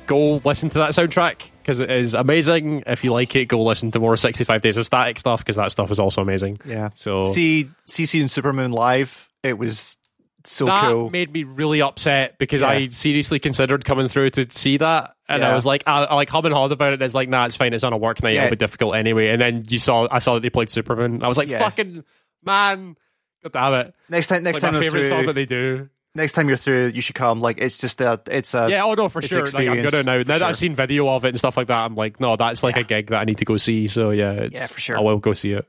go 0.06 0.38
listen 0.46 0.70
to 0.70 0.78
that 0.78 0.92
soundtrack 0.92 1.42
because 1.62 1.82
it 1.82 1.92
is 1.92 2.14
amazing. 2.14 2.84
If 2.88 3.04
you 3.04 3.12
like 3.12 3.36
it, 3.36 3.48
go 3.50 3.62
listen 3.62 3.92
to 3.92 4.00
more 4.00 4.16
65 4.16 4.62
Days 4.62 4.78
of 4.78 4.86
Static 4.86 5.20
stuff 5.20 5.42
because 5.42 5.58
that 5.58 5.72
stuff 5.74 5.92
is 5.92 6.00
also 6.00 6.22
amazing. 6.22 6.58
Yeah. 6.64 6.92
So 6.96 7.26
See 7.26 7.70
CC 7.86 8.22
and 8.22 8.30
Supermoon 8.30 8.72
live. 8.72 9.30
It 9.44 9.58
was 9.58 9.98
so 10.46 10.66
cool. 10.66 10.74
that 10.76 10.90
cool. 10.92 11.10
made 11.10 11.30
me 11.34 11.44
really 11.44 11.82
upset 11.82 12.38
because 12.38 12.62
Yeah. 12.62 12.70
I 12.70 12.88
seriously 12.88 13.40
considered 13.40 13.84
coming 13.84 14.08
through 14.08 14.30
to 14.32 14.48
see 14.52 14.78
that, 14.78 15.16
and 15.28 15.44
I 15.44 15.54
was 15.54 15.66
like, 15.66 15.84
I, 15.86 16.06
I 16.06 16.16
like 16.16 16.30
hum 16.30 16.46
and 16.46 16.54
hawed 16.54 16.72
about 16.72 16.92
it. 16.92 16.94
And 16.94 17.02
it's 17.02 17.14
like, 17.14 17.28
nah, 17.28 17.46
it's 17.46 17.58
fine. 17.58 17.74
It's 17.74 17.84
on 17.84 17.92
a 17.92 17.98
work 17.98 18.24
night. 18.24 18.36
Yeah. 18.36 18.44
It'll 18.46 18.52
be 18.52 18.56
difficult 18.56 18.96
anyway. 18.96 19.28
And 19.32 19.42
then 19.42 19.66
you 19.68 19.80
saw, 19.80 20.08
I 20.10 20.20
saw 20.20 20.36
that 20.36 20.40
they 20.44 20.50
played 20.50 20.70
Superman. 20.70 21.22
I 21.24 21.28
was 21.28 21.38
like, 21.38 21.50
Yeah. 21.50 21.60
fucking 21.60 22.06
man, 22.46 22.96
god 23.44 23.52
damn 23.54 23.74
it! 23.88 23.96
next 24.10 24.28
time, 24.28 24.44
next 24.44 24.62
Like 24.62 24.72
time 24.72 24.74
my 24.74 24.86
favorite 24.86 25.06
song 25.06 25.26
that 25.28 25.34
they 25.34 25.46
do. 25.46 25.90
next 26.16 26.34
time 26.34 26.48
you're 26.48 26.58
through, 26.58 26.88
you 26.96 27.02
should 27.02 27.16
come. 27.16 27.40
Like 27.42 27.60
it's 27.60 27.80
just 27.80 28.02
a, 28.02 28.20
it's 28.30 28.54
a, 28.54 28.70
Yeah, 28.70 28.84
oh 28.86 28.94
no, 28.94 29.08
for 29.10 29.22
sure. 29.22 29.46
Like, 29.46 29.68
I'm 29.68 29.82
gonna 29.84 30.04
now. 30.04 30.18
Now 30.18 30.24
that. 30.24 30.42
I've 30.44 30.58
seen 30.58 30.74
video 30.76 31.08
of 31.10 31.26
it 31.26 31.30
and 31.30 31.38
stuff 31.38 31.58
like 31.58 31.68
that, 31.68 31.80
I'm 31.86 31.96
like, 31.96 32.20
no, 32.20 32.36
that's 32.36 32.64
like 32.64 32.76
Yeah. 32.76 32.82
a 32.82 32.86
gig 32.86 33.08
that 33.08 33.20
I 33.20 33.24
need 33.26 33.38
to 33.40 33.46
go 33.46 33.58
see. 33.58 33.88
So 33.88 34.10
yeah, 34.12 34.32
it's, 34.32 34.56
Yeah, 34.56 34.68
for 34.68 34.80
sure. 34.80 34.98
I 34.98 35.02
will 35.02 35.20
go 35.20 35.34
see 35.34 35.54
it. 35.54 35.68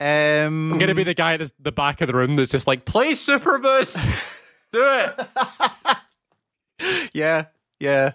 Um, 0.00 0.72
I'm 0.72 0.78
gonna 0.78 0.94
be 0.94 1.04
the 1.04 1.14
guy 1.14 1.34
at 1.34 1.50
the 1.60 1.72
back 1.72 2.00
of 2.00 2.08
the 2.08 2.14
room 2.14 2.36
that's 2.36 2.50
just 2.50 2.66
like, 2.66 2.84
play 2.84 3.14
Superman, 3.14 3.86
do 4.72 4.82
it. 4.84 5.26
yeah, 7.14 7.46
yeah. 7.80 8.12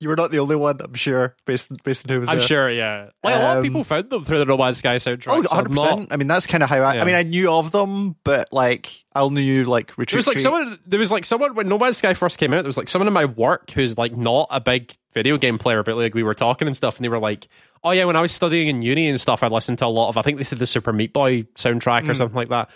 You 0.00 0.08
were 0.08 0.14
not 0.16 0.30
the 0.30 0.38
only 0.38 0.54
one, 0.54 0.78
I'm 0.80 0.94
sure, 0.94 1.34
based 1.44 1.82
based 1.82 2.08
on 2.08 2.14
who 2.14 2.20
was 2.20 2.28
there. 2.28 2.32
I'm 2.34 2.38
there. 2.38 2.46
sure. 2.46 2.70
Yeah, 2.70 3.08
like 3.24 3.34
a 3.34 3.38
lot 3.38 3.50
of 3.52 3.56
Um, 3.58 3.62
people 3.64 3.82
found 3.82 4.10
them 4.10 4.22
through 4.24 4.38
the 4.38 4.44
No 4.44 4.56
Man's 4.56 4.78
Sky 4.78 4.94
soundtrack. 4.96 5.26
Oh, 5.28 5.42
so 5.42 5.48
I'm 5.50 5.64
100 5.64 5.70
not- 5.74 5.82
percent. 5.84 6.12
I 6.12 6.16
mean, 6.16 6.28
that's 6.28 6.46
kind 6.46 6.62
of 6.62 6.68
how 6.68 6.76
I. 6.82 6.94
Yeah. 6.94 7.02
I 7.02 7.04
mean, 7.04 7.14
I 7.16 7.24
knew 7.24 7.50
of 7.50 7.72
them, 7.72 8.14
but 8.22 8.48
like, 8.52 8.92
I 9.12 9.22
only 9.22 9.42
knew 9.42 9.64
like 9.64 9.90
retreat. 9.98 10.10
There 10.10 10.18
was 10.18 10.26
like 10.28 10.34
Street. 10.38 10.42
someone. 10.44 10.78
There 10.86 11.00
was 11.00 11.10
like 11.10 11.24
someone 11.24 11.54
when 11.56 11.68
No 11.68 11.78
Man's 11.78 11.96
Sky 11.96 12.14
first 12.14 12.38
came 12.38 12.52
out. 12.54 12.62
There 12.62 12.68
was 12.68 12.76
like 12.76 12.88
someone 12.88 13.08
in 13.08 13.12
my 13.12 13.24
work 13.24 13.70
who's 13.72 13.98
like 13.98 14.16
not 14.16 14.46
a 14.50 14.60
big 14.60 14.96
video 15.14 15.36
game 15.36 15.58
player, 15.58 15.82
but 15.82 15.96
like 15.96 16.14
we 16.14 16.22
were 16.22 16.34
talking 16.34 16.68
and 16.68 16.76
stuff, 16.76 16.96
and 16.96 17.04
they 17.04 17.08
were 17.08 17.18
like, 17.18 17.48
"Oh 17.82 17.90
yeah, 17.90 18.04
when 18.04 18.14
I 18.14 18.20
was 18.20 18.30
studying 18.30 18.68
in 18.68 18.82
uni 18.82 19.08
and 19.08 19.20
stuff, 19.20 19.42
I 19.42 19.48
listened 19.48 19.78
to 19.78 19.86
a 19.86 19.88
lot 19.88 20.10
of. 20.10 20.16
I 20.16 20.22
think 20.22 20.38
they 20.38 20.44
said 20.44 20.60
the 20.60 20.66
Super 20.66 20.92
Meat 20.92 21.12
Boy 21.12 21.42
soundtrack 21.56 22.02
Hmm. 22.04 22.10
or 22.10 22.14
something 22.14 22.36
like 22.36 22.50
that." 22.50 22.70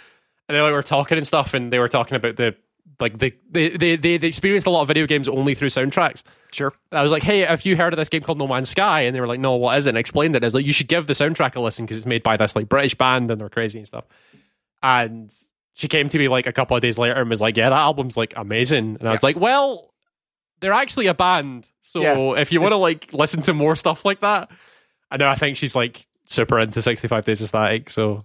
And 0.49 0.57
then 0.57 0.65
like, 0.65 0.71
we 0.71 0.75
were 0.75 0.83
talking 0.83 1.19
and 1.19 1.27
stuff, 1.27 1.55
and 1.55 1.73
they 1.73 1.79
were 1.79 1.89
talking 1.89 2.17
about 2.17 2.35
the 2.35 2.57
like 3.01 3.19
the 3.19 3.35
they 3.51 3.71
they 3.71 3.97
they, 3.97 4.17
they 4.19 4.27
experienced 4.29 4.67
a 4.67 4.71
lot 4.71 4.83
of 4.83 4.89
video 4.89 5.07
games 5.07 5.29
only 5.29 5.55
through 5.55 5.69
soundtracks. 5.71 6.23
Sure. 6.53 6.73
And 6.91 6.99
I 6.99 7.03
was 7.03 7.11
like, 7.11 7.23
"Hey, 7.23 7.41
have 7.41 7.65
you 7.65 7.77
heard 7.77 7.93
of 7.93 7.97
this 7.97 8.09
game 8.09 8.23
called 8.23 8.39
No 8.39 8.47
Man's 8.47 8.69
Sky?" 8.69 9.03
And 9.03 9.17
they 9.17 9.21
were 9.21 9.27
like, 9.27 9.41
"No, 9.41 9.55
what 9.57 9.77
is 9.79 9.87
it?" 9.87 9.91
And 9.91 9.99
I 9.99 10.01
explained 10.01 10.37
it. 10.37 10.43
I 10.45 10.47
was 10.47 10.55
like, 10.55 10.67
"You 10.67 10.73
should 10.73 10.89
give 10.89 11.07
the 11.07 11.15
soundtrack 11.15 11.57
a 11.57 11.61
listen 11.61 11.85
because 11.85 11.97
it's 11.97 12.07
made 12.07 12.23
by 12.23 12.37
this 12.37 12.55
like 12.55 12.69
British 12.69 12.95
band 12.95 13.31
and 13.31 13.41
they're 13.41 13.49
crazy 13.49 13.79
and 13.79 13.87
stuff." 13.87 14.05
And 14.83 15.33
she 15.75 15.89
came 15.89 16.09
to 16.09 16.19
me 16.19 16.29
like 16.29 16.47
a 16.47 16.53
couple 16.53 16.77
of 16.77 16.83
days 16.83 16.99
later 16.99 17.15
and 17.21 17.31
was 17.31 17.41
like, 17.41 17.57
"Yeah, 17.57 17.71
that 17.71 17.77
album's 17.79 18.17
like 18.17 18.35
amazing." 18.37 18.97
And 19.01 19.09
I 19.09 19.13
was 19.13 19.23
like, 19.23 19.37
"Well, 19.37 19.93
they're 20.61 20.73
actually 20.73 21.07
a 21.07 21.15
band, 21.15 21.67
so 21.81 22.03
Yeah. 22.35 22.41
if 22.41 22.53
you 22.53 22.61
want 22.61 22.73
to 22.73 22.77
like 22.77 23.13
listen 23.13 23.43
to 23.43 23.55
more 23.55 23.75
stuff 23.75 24.05
like 24.05 24.21
that, 24.21 24.51
I 25.11 25.17
know 25.17 25.29
I 25.29 25.35
think 25.35 25.57
she's 25.57 25.75
like 25.75 26.07
super 26.27 26.59
into 26.59 26.81
65 26.83 27.25
Days 27.25 27.41
of 27.43 27.49
Static, 27.49 27.91
so 27.91 28.25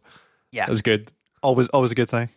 Yeah. 0.51 0.65
that's 0.67 0.81
good." 0.81 1.11
Always, 1.43 1.67
always 1.69 1.91
a 1.91 1.95
good 1.95 2.09
thing. 2.09 2.29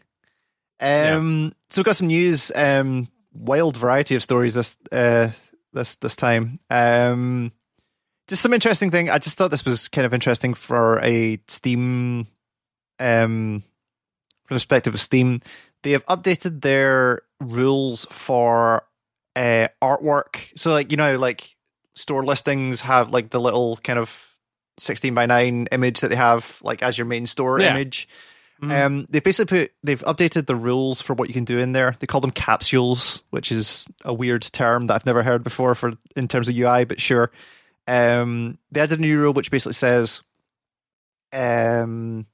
Um, 0.81 1.53
so 1.69 1.81
we've 1.81 1.87
got 1.87 1.97
some 1.97 2.07
news. 2.09 2.51
Um, 2.55 3.09
wild 3.33 3.77
variety 3.77 4.15
of 4.17 4.23
stories 4.23 4.55
this 4.55 4.77
uh 4.93 5.31
this 5.73 5.97
this 5.97 6.17
time. 6.17 6.59
Um, 6.71 7.53
just 8.29 8.43
some 8.43 8.53
interesting 8.53 8.91
thing. 8.91 9.11
I 9.11 9.19
just 9.19 9.37
thought 9.39 9.51
this 9.51 9.65
was 9.65 9.89
kind 9.89 10.07
of 10.07 10.15
interesting 10.15 10.55
for 10.55 10.99
a 11.03 11.39
Steam. 11.49 12.27
Um, 12.99 13.63
from 14.47 14.55
the 14.55 14.57
perspective 14.57 14.95
of 14.95 15.01
Steam, 15.01 15.41
they 15.83 15.93
have 15.93 16.05
updated 16.07 16.61
their 16.63 17.23
rules 17.41 18.07
for 18.11 18.83
uh 19.37 19.69
artwork. 19.83 20.49
So 20.57 20.73
like 20.73 20.91
you 20.91 20.97
know, 20.97 21.19
like 21.19 21.57
store 21.95 22.25
listings 22.25 22.81
have 22.83 23.11
like 23.11 23.31
the 23.31 23.41
little 23.41 23.77
kind 23.79 23.99
of 23.99 24.37
sixteen 24.79 25.15
by 25.15 25.27
nine 25.27 25.69
image 25.73 26.01
that 26.01 26.09
they 26.09 26.17
have 26.17 26.59
like 26.63 26.83
as 26.83 26.97
your 26.99 27.07
main 27.07 27.27
store 27.27 27.61
Yeah. 27.61 27.71
image. 27.71 28.09
Mhm. 28.63 28.87
Um, 28.87 29.07
they've 29.09 29.23
basically 29.25 29.59
put 29.61 29.73
they've 29.83 30.03
updated 30.03 30.47
the 30.47 30.57
rules 30.57 31.01
for 31.01 31.15
what 31.15 31.29
you 31.29 31.35
can 31.35 31.45
do 31.45 31.59
in 31.59 31.73
there. 31.73 31.97
They 31.99 32.07
call 32.07 32.21
them 32.21 32.31
capsules, 32.31 33.23
which 33.31 33.51
is 33.51 33.89
a 34.05 34.13
weird 34.13 34.43
term 34.43 34.87
that 34.87 34.95
I've 34.95 35.07
never 35.07 35.23
heard 35.23 35.43
before 35.45 35.75
for 35.75 35.93
in 36.17 36.29
terms 36.29 36.49
of 36.49 36.57
UI, 36.57 36.85
but 36.85 37.01
sure. 37.01 37.31
Um, 37.87 38.59
they 38.71 38.81
added 38.81 38.99
a 38.99 39.03
new 39.03 39.19
rule 39.19 39.33
which 39.33 39.51
basically 39.51 39.73
says, 39.73 40.23
um, 41.33 42.27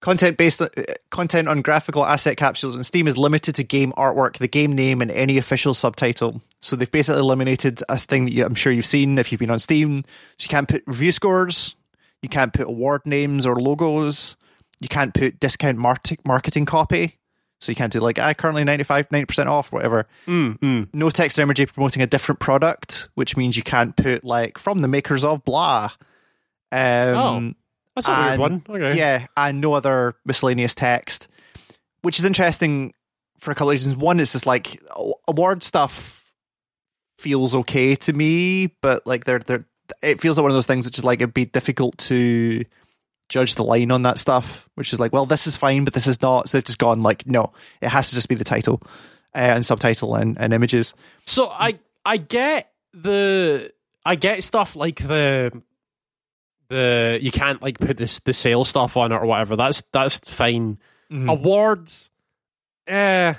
content 0.00 0.36
based 0.36 0.62
uh, 0.62 0.68
content 1.10 1.48
on 1.48 1.60
graphical 1.60 2.04
asset 2.06 2.36
capsules 2.36 2.74
on 2.76 2.84
Steam 2.84 3.08
is 3.08 3.18
limited 3.18 3.54
to 3.56 3.64
game 3.64 3.92
artwork, 3.98 4.38
the 4.38 4.48
game 4.48 4.72
name, 4.72 5.02
and 5.02 5.10
any 5.10 5.38
official 5.38 5.74
subtitle. 5.74 6.40
So 6.62 6.76
they've 6.76 6.90
basically 6.90 7.20
eliminated 7.20 7.82
a 7.88 7.98
thing 7.98 8.26
that 8.26 8.32
you, 8.32 8.44
I'm 8.44 8.54
sure 8.54 8.72
you've 8.72 8.86
seen 8.86 9.18
if 9.18 9.32
you've 9.32 9.40
been 9.40 9.50
on 9.50 9.58
Steam. 9.58 10.04
So 10.38 10.44
you 10.44 10.48
can't 10.48 10.68
put 10.68 10.82
review 10.86 11.12
scores, 11.12 11.74
you 12.22 12.28
can't 12.28 12.52
put 12.52 12.66
award 12.68 13.02
names 13.06 13.46
or 13.46 13.56
logos. 13.56 14.36
You 14.80 14.88
can't 14.88 15.12
put 15.14 15.40
discount 15.40 15.78
marketing 15.78 16.66
copy. 16.66 17.16
So 17.60 17.70
you 17.70 17.76
can't 17.76 17.92
do 17.92 18.00
like, 18.00 18.18
I 18.18 18.32
currently 18.32 18.64
95, 18.64 19.10
90% 19.10 19.46
off, 19.46 19.70
whatever. 19.70 20.06
Mm, 20.26 20.58
mm. 20.60 20.88
No 20.94 21.10
text 21.10 21.38
or 21.38 21.42
imagery 21.42 21.66
promoting 21.66 22.00
a 22.02 22.06
different 22.06 22.40
product, 22.40 23.10
which 23.16 23.36
means 23.36 23.54
you 23.56 23.62
can't 23.62 23.94
put 23.94 24.24
like 24.24 24.56
from 24.56 24.80
the 24.80 24.88
makers 24.88 25.24
of 25.24 25.44
blah. 25.44 25.90
Um, 26.72 27.56
That's 27.94 28.08
a 28.08 28.10
weird 28.12 28.30
And- 28.32 28.40
one. 28.40 28.62
Okay. 28.68 28.96
yeah, 28.96 29.26
and 29.36 29.60
no 29.60 29.74
other 29.74 30.14
miscellaneous 30.24 30.74
text, 30.74 31.28
which 32.02 32.18
is 32.18 32.24
interesting 32.24 32.94
for 33.38 33.50
a 33.50 33.54
couple 33.54 33.68
of 33.68 33.72
reasons. 33.72 33.96
One 33.96 34.20
is 34.20 34.32
just 34.32 34.46
like 34.46 34.80
award 35.28 35.62
stuff 35.62 36.32
feels 37.18 37.54
okay 37.54 37.94
to 37.96 38.12
me, 38.14 38.68
but 38.80 39.06
like 39.06 39.24
they're 39.24 39.40
they're 39.40 39.66
it 40.02 40.20
feels 40.20 40.36
like 40.36 40.42
one 40.42 40.50
of 40.50 40.56
those 40.56 40.66
things 40.66 40.86
which 40.86 40.98
is 40.98 41.04
like 41.04 41.20
it'd 41.20 41.34
be 41.34 41.44
difficult 41.44 41.96
to 41.98 42.64
judge 43.28 43.54
the 43.54 43.64
line 43.64 43.90
on 43.90 44.02
that 44.02 44.18
stuff, 44.18 44.68
which 44.74 44.92
is 44.92 45.00
like, 45.00 45.12
well, 45.12 45.24
this 45.24 45.46
is 45.46 45.56
fine, 45.56 45.84
but 45.84 45.94
this 45.94 46.06
is 46.06 46.20
not. 46.20 46.48
So 46.48 46.58
they've 46.58 46.64
just 46.64 46.78
gone 46.78 47.02
like, 47.02 47.26
no, 47.26 47.52
it 47.80 47.88
has 47.88 48.10
to 48.10 48.14
just 48.14 48.28
be 48.28 48.34
the 48.34 48.44
title 48.44 48.82
uh, 49.34 49.38
and 49.38 49.64
subtitle 49.64 50.14
and, 50.16 50.36
and 50.38 50.52
images. 50.52 50.92
So 51.26 51.48
I 51.48 51.78
I 52.04 52.18
get 52.18 52.72
the 52.92 53.72
I 54.04 54.16
get 54.16 54.42
stuff 54.42 54.76
like 54.76 54.96
the 54.96 55.62
the 56.68 57.18
you 57.20 57.30
can't 57.30 57.62
like 57.62 57.78
put 57.78 57.96
this 57.96 58.18
the 58.18 58.32
sale 58.32 58.64
stuff 58.64 58.96
on 58.96 59.12
it 59.12 59.16
or 59.16 59.26
whatever. 59.26 59.56
That's 59.56 59.82
that's 59.92 60.18
fine. 60.18 60.78
Mm-hmm. 61.10 61.28
Awards, 61.28 62.10
eh, 62.86 63.34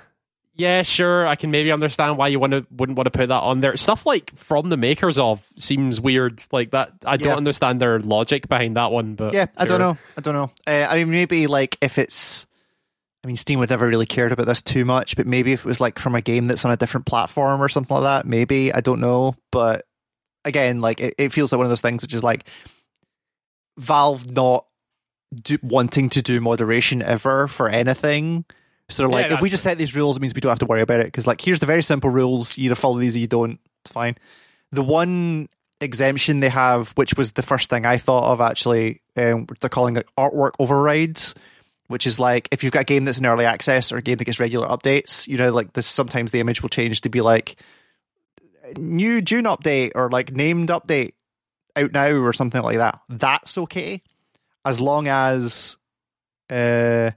yeah, 0.61 0.83
sure. 0.83 1.25
I 1.25 1.35
can 1.35 1.49
maybe 1.49 1.71
understand 1.71 2.17
why 2.17 2.27
you 2.27 2.39
want 2.39 2.53
to 2.53 2.65
wouldn't 2.69 2.95
want 2.95 3.05
to 3.07 3.11
put 3.11 3.29
that 3.29 3.41
on 3.41 3.59
there. 3.61 3.75
Stuff 3.75 4.05
like 4.05 4.35
from 4.37 4.69
the 4.69 4.77
makers 4.77 5.17
of 5.17 5.45
seems 5.57 5.99
weird. 5.99 6.41
Like 6.51 6.71
that, 6.71 6.93
I 7.03 7.17
don't 7.17 7.35
understand 7.35 7.81
their 7.81 7.99
logic 7.99 8.47
behind 8.47 8.77
that 8.77 8.91
one. 8.91 9.15
But 9.15 9.33
yeah, 9.33 9.47
I 9.57 9.65
don't 9.65 9.79
know. 9.79 9.97
I 10.15 10.21
don't 10.21 10.35
know. 10.35 10.51
Uh, 10.67 10.87
I 10.87 10.95
mean, 10.95 11.11
maybe 11.11 11.47
like 11.47 11.77
if 11.81 11.97
it's. 11.97 12.45
I 13.23 13.27
mean, 13.27 13.37
Steam 13.37 13.59
would 13.59 13.69
never 13.69 13.87
really 13.87 14.07
cared 14.07 14.31
about 14.31 14.47
this 14.47 14.63
too 14.63 14.83
much, 14.83 15.15
but 15.15 15.27
maybe 15.27 15.51
if 15.51 15.59
it 15.59 15.65
was 15.65 15.79
like 15.79 15.99
from 15.99 16.15
a 16.15 16.21
game 16.21 16.45
that's 16.45 16.65
on 16.65 16.71
a 16.71 16.77
different 16.77 17.05
platform 17.05 17.61
or 17.61 17.69
something 17.69 17.93
like 17.95 18.03
that, 18.03 18.27
maybe 18.27 18.73
I 18.73 18.81
don't 18.81 18.99
know. 18.99 19.35
But 19.51 19.85
again, 20.45 20.81
like 20.81 20.99
it, 20.99 21.15
it 21.17 21.33
feels 21.33 21.51
like 21.51 21.57
one 21.57 21.65
of 21.65 21.69
those 21.69 21.81
things 21.81 22.01
which 22.01 22.15
is 22.15 22.23
like 22.23 22.45
Valve 23.77 24.31
not 24.31 24.65
do, 25.33 25.57
wanting 25.61 26.09
to 26.09 26.21
do 26.21 26.41
moderation 26.41 27.01
ever 27.01 27.47
for 27.47 27.69
anything. 27.69 28.45
So 28.91 29.03
they're 29.03 29.09
like, 29.09 29.29
yeah, 29.29 29.35
if 29.35 29.41
we 29.41 29.49
just 29.49 29.63
set 29.63 29.77
these 29.77 29.95
rules, 29.95 30.17
it 30.17 30.21
means 30.21 30.33
we 30.33 30.41
don't 30.41 30.51
have 30.51 30.59
to 30.59 30.65
worry 30.65 30.81
about 30.81 30.99
it. 30.99 31.07
Because 31.07 31.27
like, 31.27 31.41
here's 31.41 31.59
the 31.59 31.65
very 31.65 31.83
simple 31.83 32.09
rules: 32.09 32.57
you 32.57 32.65
either 32.65 32.75
follow 32.75 32.99
these 32.99 33.15
or 33.15 33.19
you 33.19 33.27
don't. 33.27 33.59
It's 33.83 33.91
fine. 33.91 34.17
The 34.71 34.83
one 34.83 35.49
exemption 35.79 36.39
they 36.39 36.49
have, 36.49 36.91
which 36.91 37.15
was 37.15 37.33
the 37.33 37.41
first 37.41 37.69
thing 37.69 37.85
I 37.85 37.97
thought 37.97 38.31
of 38.31 38.41
actually, 38.41 39.01
um, 39.17 39.47
they're 39.59 39.69
calling 39.69 39.97
it 39.97 40.07
artwork 40.17 40.51
overrides, 40.59 41.33
which 41.87 42.05
is 42.05 42.19
like 42.19 42.47
if 42.51 42.63
you've 42.63 42.73
got 42.73 42.81
a 42.81 42.85
game 42.85 43.05
that's 43.05 43.19
in 43.19 43.25
early 43.25 43.45
access 43.45 43.91
or 43.91 43.97
a 43.97 44.01
game 44.01 44.17
that 44.17 44.25
gets 44.25 44.39
regular 44.39 44.67
updates, 44.67 45.27
you 45.27 45.37
know, 45.37 45.51
like 45.51 45.73
this 45.73 45.87
sometimes 45.87 46.31
the 46.31 46.39
image 46.39 46.61
will 46.61 46.69
change 46.69 47.01
to 47.01 47.09
be 47.09 47.21
like 47.21 47.55
new 48.77 49.21
June 49.21 49.45
update 49.45 49.91
or 49.95 50.09
like 50.09 50.31
named 50.31 50.69
update 50.69 51.13
out 51.75 51.91
now 51.91 52.11
or 52.11 52.33
something 52.33 52.61
like 52.61 52.77
that. 52.77 52.99
That's 53.09 53.57
okay 53.57 54.03
as 54.65 54.79
long 54.79 55.07
as 55.07 55.77
uh, 56.49 57.11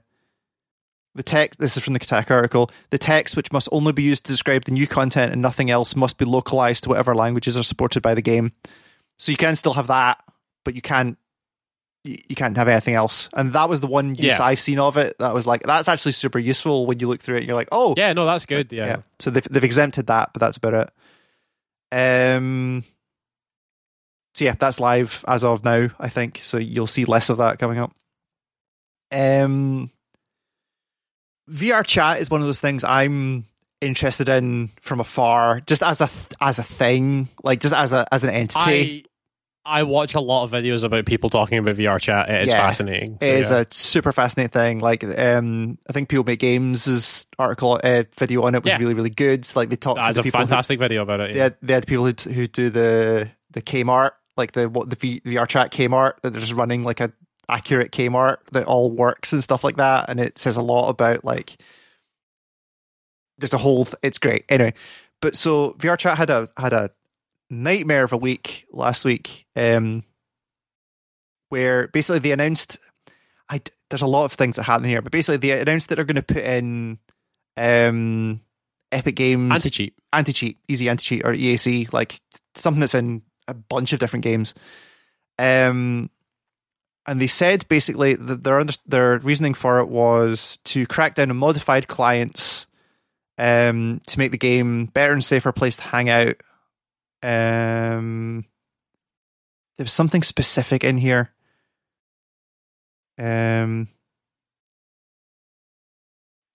the 1.15 1.23
text. 1.23 1.59
This 1.59 1.77
is 1.77 1.83
from 1.83 1.93
the 1.93 1.99
Kotaku 1.99 2.31
article. 2.31 2.69
The 2.91 2.97
text, 2.97 3.35
which 3.35 3.51
must 3.51 3.69
only 3.71 3.93
be 3.93 4.03
used 4.03 4.25
to 4.25 4.31
describe 4.31 4.65
the 4.65 4.71
new 4.71 4.87
content 4.87 5.31
and 5.31 5.41
nothing 5.41 5.71
else, 5.71 5.95
must 5.95 6.17
be 6.17 6.25
localized 6.25 6.83
to 6.83 6.89
whatever 6.89 7.15
languages 7.15 7.57
are 7.57 7.63
supported 7.63 8.01
by 8.01 8.13
the 8.13 8.21
game. 8.21 8.51
So 9.17 9.31
you 9.31 9.37
can 9.37 9.55
still 9.55 9.73
have 9.73 9.87
that, 9.87 10.23
but 10.63 10.75
you 10.75 10.81
can't. 10.81 11.17
You 12.03 12.35
can't 12.35 12.55
have 12.55 12.67
anything 12.67 12.93
else, 12.93 13.29
and 13.33 13.53
that 13.53 13.67
was 13.67 13.79
the 13.79 13.87
one 13.87 14.13
use 14.13 14.37
yeah. 14.37 14.43
I've 14.43 14.59
seen 14.59 14.77
of 14.77 14.95
it. 14.95 15.15
That 15.17 15.33
was 15.33 15.47
like 15.47 15.63
that's 15.63 15.89
actually 15.89 16.11
super 16.11 16.37
useful 16.37 16.85
when 16.85 16.99
you 16.99 17.07
look 17.07 17.19
through 17.19 17.37
it. 17.37 17.45
You're 17.45 17.55
like, 17.55 17.69
oh, 17.71 17.95
yeah, 17.97 18.13
no, 18.13 18.25
that's 18.25 18.45
good. 18.45 18.71
Yeah, 18.71 18.85
yeah. 18.85 18.97
So 19.17 19.31
they've 19.31 19.47
they've 19.49 19.63
exempted 19.63 20.05
that, 20.05 20.29
but 20.31 20.39
that's 20.39 20.57
about 20.57 20.91
it. 21.91 22.37
Um, 22.37 22.83
so 24.35 24.45
yeah, 24.45 24.53
that's 24.53 24.79
live 24.79 25.25
as 25.27 25.43
of 25.43 25.63
now, 25.63 25.89
I 25.97 26.09
think. 26.09 26.41
So 26.43 26.57
you'll 26.57 26.85
see 26.85 27.05
less 27.05 27.29
of 27.29 27.37
that 27.37 27.57
coming 27.57 27.79
up. 27.79 27.95
Um, 29.11 29.89
VR 31.49 31.85
chat 31.85 32.19
is 32.19 32.29
one 32.29 32.41
of 32.41 32.47
those 32.47 32.61
things 32.61 32.83
I'm 32.83 33.45
interested 33.81 34.29
in 34.29 34.71
from 34.81 34.99
afar, 34.99 35.61
just 35.61 35.83
as 35.83 36.01
a 36.01 36.09
as 36.41 36.59
a 36.59 36.63
thing, 36.63 37.29
like 37.43 37.59
just 37.59 37.73
as 37.73 37.93
a 37.93 38.07
as 38.11 38.23
an 38.23 38.29
entity. 38.31 39.05
I, 39.65 39.79
I 39.79 39.83
watch 39.83 40.13
a 40.13 40.19
lot 40.19 40.43
of 40.43 40.51
videos 40.51 40.83
about 40.83 41.05
people 41.05 41.29
talking 41.29 41.57
about 41.57 41.75
VR 41.75 41.99
chat. 41.99 42.29
It 42.29 42.43
is 42.43 42.49
yeah, 42.49 42.57
fascinating. 42.57 43.17
So, 43.19 43.27
it 43.27 43.35
is 43.35 43.49
yeah. 43.49 43.59
a 43.59 43.65
super 43.71 44.11
fascinating 44.11 44.51
thing. 44.51 44.79
Like, 44.79 45.03
um, 45.03 45.79
I 45.89 45.93
think 45.93 46.07
people 46.09 46.23
make 46.23 46.39
games' 46.39 47.25
article 47.39 47.79
uh, 47.83 48.03
video 48.15 48.43
on 48.43 48.53
it 48.53 48.63
was 48.63 48.71
yeah. 48.71 48.77
really 48.77 48.93
really 48.93 49.09
good. 49.09 49.47
Like 49.55 49.69
they 49.69 49.75
talked. 49.75 49.99
That's 49.99 50.19
to 50.19 50.27
a 50.27 50.31
fantastic 50.31 50.79
who, 50.79 50.83
video 50.83 51.01
about 51.01 51.19
it. 51.19 51.33
They 51.33 51.39
had, 51.39 51.57
they 51.61 51.73
had 51.73 51.87
people 51.87 52.05
who 52.05 52.13
who 52.31 52.47
do 52.47 52.69
the 52.69 53.31
the 53.51 53.61
Kmart 53.61 54.11
like 54.37 54.51
the 54.51 54.69
what 54.69 54.89
the 54.89 54.95
v, 54.95 55.21
VR 55.21 55.47
chat 55.47 55.71
Kmart 55.71 56.21
that 56.21 56.31
they're 56.31 56.41
just 56.41 56.53
running 56.53 56.83
like 56.83 56.99
a 56.99 57.11
accurate 57.49 57.91
Kmart 57.91 58.37
that 58.51 58.65
all 58.65 58.91
works 58.91 59.33
and 59.33 59.43
stuff 59.43 59.63
like 59.63 59.77
that, 59.77 60.09
and 60.09 60.19
it 60.19 60.37
says 60.37 60.57
a 60.57 60.61
lot 60.61 60.89
about 60.89 61.25
like 61.25 61.57
there's 63.37 63.53
a 63.53 63.57
whole. 63.57 63.85
Th- 63.85 63.95
it's 64.01 64.19
great 64.19 64.45
anyway. 64.49 64.73
But 65.21 65.35
so 65.35 65.73
VR 65.73 65.97
chat 65.97 66.17
had 66.17 66.29
a 66.29 66.49
had 66.57 66.73
a 66.73 66.91
nightmare 67.49 68.03
of 68.03 68.13
a 68.13 68.17
week 68.17 68.65
last 68.71 69.05
week, 69.05 69.45
um, 69.55 70.03
where 71.49 71.87
basically 71.87 72.19
they 72.19 72.31
announced. 72.31 72.77
I 73.49 73.61
there's 73.89 74.01
a 74.01 74.07
lot 74.07 74.25
of 74.25 74.33
things 74.33 74.55
that 74.55 74.63
happen 74.63 74.87
here, 74.87 75.01
but 75.01 75.11
basically 75.11 75.37
they 75.37 75.59
announced 75.59 75.89
that 75.89 75.95
they're 75.95 76.05
going 76.05 76.15
to 76.15 76.23
put 76.23 76.37
in 76.43 76.99
um 77.57 78.41
Epic 78.91 79.15
Games 79.15 79.51
anti 79.51 79.69
cheat, 79.69 79.93
anti 80.13 80.31
cheat, 80.31 80.57
easy 80.67 80.89
anti 80.89 81.03
cheat 81.03 81.25
or 81.25 81.33
EAC, 81.33 81.91
like 81.93 82.21
something 82.55 82.79
that's 82.79 82.95
in 82.95 83.21
a 83.47 83.53
bunch 83.53 83.93
of 83.93 83.99
different 83.99 84.23
games. 84.23 84.53
Um, 85.37 86.09
and 87.07 87.21
they 87.21 87.27
said 87.27 87.67
basically 87.67 88.15
that 88.15 88.43
their 88.43 88.63
their 88.85 89.19
reasoning 89.19 89.53
for 89.53 89.79
it 89.79 89.87
was 89.87 90.57
to 90.65 90.85
crack 90.87 91.15
down 91.15 91.29
on 91.29 91.37
modified 91.37 91.87
clients, 91.87 92.65
um, 93.37 94.01
to 94.07 94.19
make 94.19 94.31
the 94.31 94.37
game 94.37 94.85
better 94.87 95.13
and 95.13 95.23
safer 95.23 95.51
place 95.51 95.75
to 95.77 95.83
hang 95.83 96.09
out. 96.09 96.35
Um, 97.21 98.45
there 99.77 99.83
was 99.83 99.93
something 99.93 100.23
specific 100.23 100.83
in 100.83 100.97
here. 100.97 101.31
Um, 103.17 103.87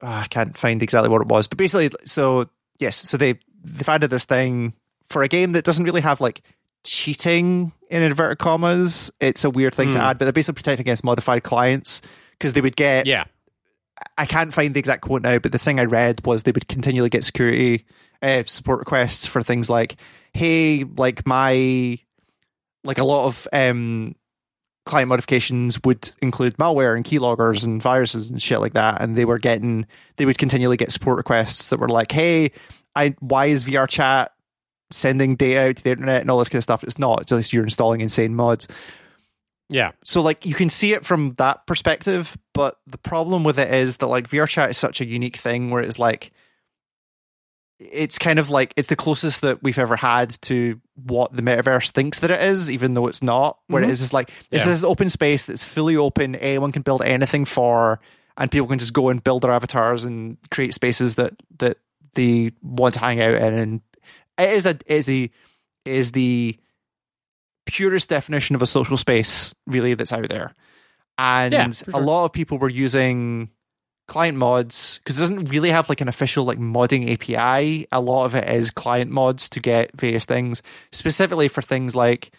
oh, 0.02 0.08
I 0.08 0.26
can't 0.28 0.56
find 0.56 0.82
exactly 0.82 1.08
what 1.08 1.22
it 1.22 1.28
was, 1.28 1.46
but 1.46 1.58
basically, 1.58 1.90
so 2.04 2.48
yes, 2.78 3.08
so 3.08 3.16
they 3.16 3.38
they've 3.62 3.88
added 3.88 4.10
this 4.10 4.24
thing 4.24 4.74
for 5.08 5.22
a 5.22 5.28
game 5.28 5.52
that 5.52 5.64
doesn't 5.64 5.84
really 5.84 6.00
have 6.00 6.20
like 6.20 6.42
cheating 6.84 7.72
in 7.90 8.02
inverted 8.02 8.38
commas. 8.38 9.10
It's 9.20 9.44
a 9.44 9.50
weird 9.50 9.74
thing 9.74 9.88
mm. 9.88 9.92
to 9.92 9.98
hmm. 9.98 10.04
add, 10.04 10.18
but 10.18 10.24
they're 10.24 10.32
basically 10.32 10.58
protecting 10.58 10.84
against 10.84 11.04
modified 11.04 11.42
clients 11.42 12.02
because 12.32 12.52
they 12.52 12.60
would 12.60 12.76
get. 12.76 13.06
Yeah. 13.06 13.24
I 14.16 14.24
can't 14.24 14.54
find 14.54 14.72
the 14.72 14.78
exact 14.78 15.02
quote 15.02 15.22
now, 15.22 15.38
but 15.38 15.52
the 15.52 15.58
thing 15.58 15.78
I 15.78 15.84
read 15.84 16.24
was 16.24 16.42
they 16.42 16.52
would 16.52 16.68
continually 16.68 17.10
get 17.10 17.24
security 17.24 17.84
uh, 18.22 18.44
support 18.46 18.78
requests 18.78 19.26
for 19.26 19.42
things 19.42 19.68
like, 19.68 19.96
"Hey, 20.32 20.84
like 20.96 21.26
my, 21.26 21.98
like 22.82 22.98
a 22.98 23.04
lot 23.04 23.26
of 23.26 23.46
um, 23.52 24.14
client 24.86 25.10
modifications 25.10 25.82
would 25.84 26.10
include 26.22 26.56
malware 26.56 26.96
and 26.96 27.04
keyloggers 27.04 27.64
and 27.64 27.82
viruses 27.82 28.30
and 28.30 28.42
shit 28.42 28.60
like 28.60 28.72
that," 28.72 29.02
and 29.02 29.16
they 29.16 29.26
were 29.26 29.38
getting, 29.38 29.86
they 30.16 30.24
would 30.24 30.38
continually 30.38 30.78
get 30.78 30.92
support 30.92 31.18
requests 31.18 31.66
that 31.66 31.78
were 31.78 31.88
like, 31.88 32.10
"Hey, 32.10 32.52
I 32.96 33.14
why 33.20 33.46
is 33.46 33.64
VR 33.64 33.88
chat 33.88 34.32
sending 34.90 35.36
data 35.36 35.68
out 35.68 35.76
to 35.76 35.84
the 35.84 35.90
internet 35.90 36.20
and 36.20 36.30
all 36.30 36.38
this 36.38 36.48
kind 36.48 36.58
of 36.58 36.64
stuff. 36.64 36.84
It's 36.84 36.98
not. 36.98 37.22
It's 37.22 37.30
just 37.30 37.52
you're 37.52 37.64
installing 37.64 38.00
insane 38.00 38.34
mods. 38.34 38.68
Yeah. 39.68 39.92
So 40.04 40.20
like 40.20 40.44
you 40.44 40.54
can 40.54 40.68
see 40.68 40.92
it 40.92 41.06
from 41.06 41.34
that 41.34 41.66
perspective, 41.66 42.36
but 42.52 42.78
the 42.86 42.98
problem 42.98 43.44
with 43.44 43.58
it 43.58 43.72
is 43.72 43.98
that 43.98 44.08
like 44.08 44.28
VR 44.28 44.48
chat 44.48 44.70
is 44.70 44.78
such 44.78 45.00
a 45.00 45.06
unique 45.06 45.36
thing 45.36 45.70
where 45.70 45.82
it's 45.82 45.98
like 45.98 46.32
it's 47.78 48.18
kind 48.18 48.38
of 48.38 48.50
like 48.50 48.74
it's 48.76 48.88
the 48.88 48.96
closest 48.96 49.40
that 49.40 49.62
we've 49.62 49.78
ever 49.78 49.96
had 49.96 50.30
to 50.42 50.80
what 51.06 51.34
the 51.34 51.42
metaverse 51.42 51.90
thinks 51.90 52.18
that 52.18 52.30
it 52.30 52.40
is, 52.42 52.70
even 52.70 52.94
though 52.94 53.06
it's 53.06 53.22
not. 53.22 53.58
Where 53.68 53.80
mm-hmm. 53.80 53.90
it 53.90 53.92
is 53.92 54.00
just 54.00 54.12
like 54.12 54.30
it's 54.50 54.66
yeah. 54.66 54.72
this 54.72 54.82
open 54.82 55.08
space 55.08 55.46
that's 55.46 55.64
fully 55.64 55.96
open, 55.96 56.34
anyone 56.34 56.72
can 56.72 56.82
build 56.82 57.02
anything 57.02 57.44
for, 57.44 58.00
and 58.36 58.50
people 58.50 58.66
can 58.66 58.78
just 58.78 58.92
go 58.92 59.08
and 59.08 59.22
build 59.22 59.42
their 59.42 59.52
avatars 59.52 60.04
and 60.04 60.36
create 60.50 60.74
spaces 60.74 61.14
that 61.14 61.34
that 61.58 61.78
they 62.14 62.52
want 62.60 62.94
to 62.94 63.00
hang 63.00 63.20
out 63.20 63.34
in 63.34 63.54
and 63.54 63.80
it 64.40 64.54
is 64.54 64.66
a 64.66 64.78
is 64.86 65.08
a 65.08 65.30
is 65.84 66.12
the 66.12 66.58
purest 67.66 68.08
definition 68.08 68.56
of 68.56 68.62
a 68.62 68.66
social 68.66 68.96
space 68.96 69.54
really 69.66 69.94
that's 69.94 70.12
out 70.12 70.28
there. 70.28 70.54
And 71.18 71.52
yeah, 71.52 71.70
sure. 71.70 71.94
a 71.94 72.00
lot 72.00 72.24
of 72.24 72.32
people 72.32 72.58
were 72.58 72.68
using 72.68 73.50
client 74.10 74.36
mods 74.36 74.98
because 74.98 75.18
it 75.18 75.20
doesn't 75.20 75.50
really 75.50 75.70
have 75.70 75.88
like 75.88 76.00
an 76.00 76.08
official 76.08 76.44
like 76.44 76.58
modding 76.58 77.12
API. 77.12 77.86
A 77.92 78.00
lot 78.00 78.24
of 78.24 78.34
it 78.34 78.48
is 78.48 78.70
client 78.70 79.10
mods 79.10 79.48
to 79.50 79.60
get 79.60 79.92
various 79.94 80.24
things, 80.24 80.62
specifically 80.92 81.46
for 81.46 81.62
things 81.62 81.94
like 81.94 82.32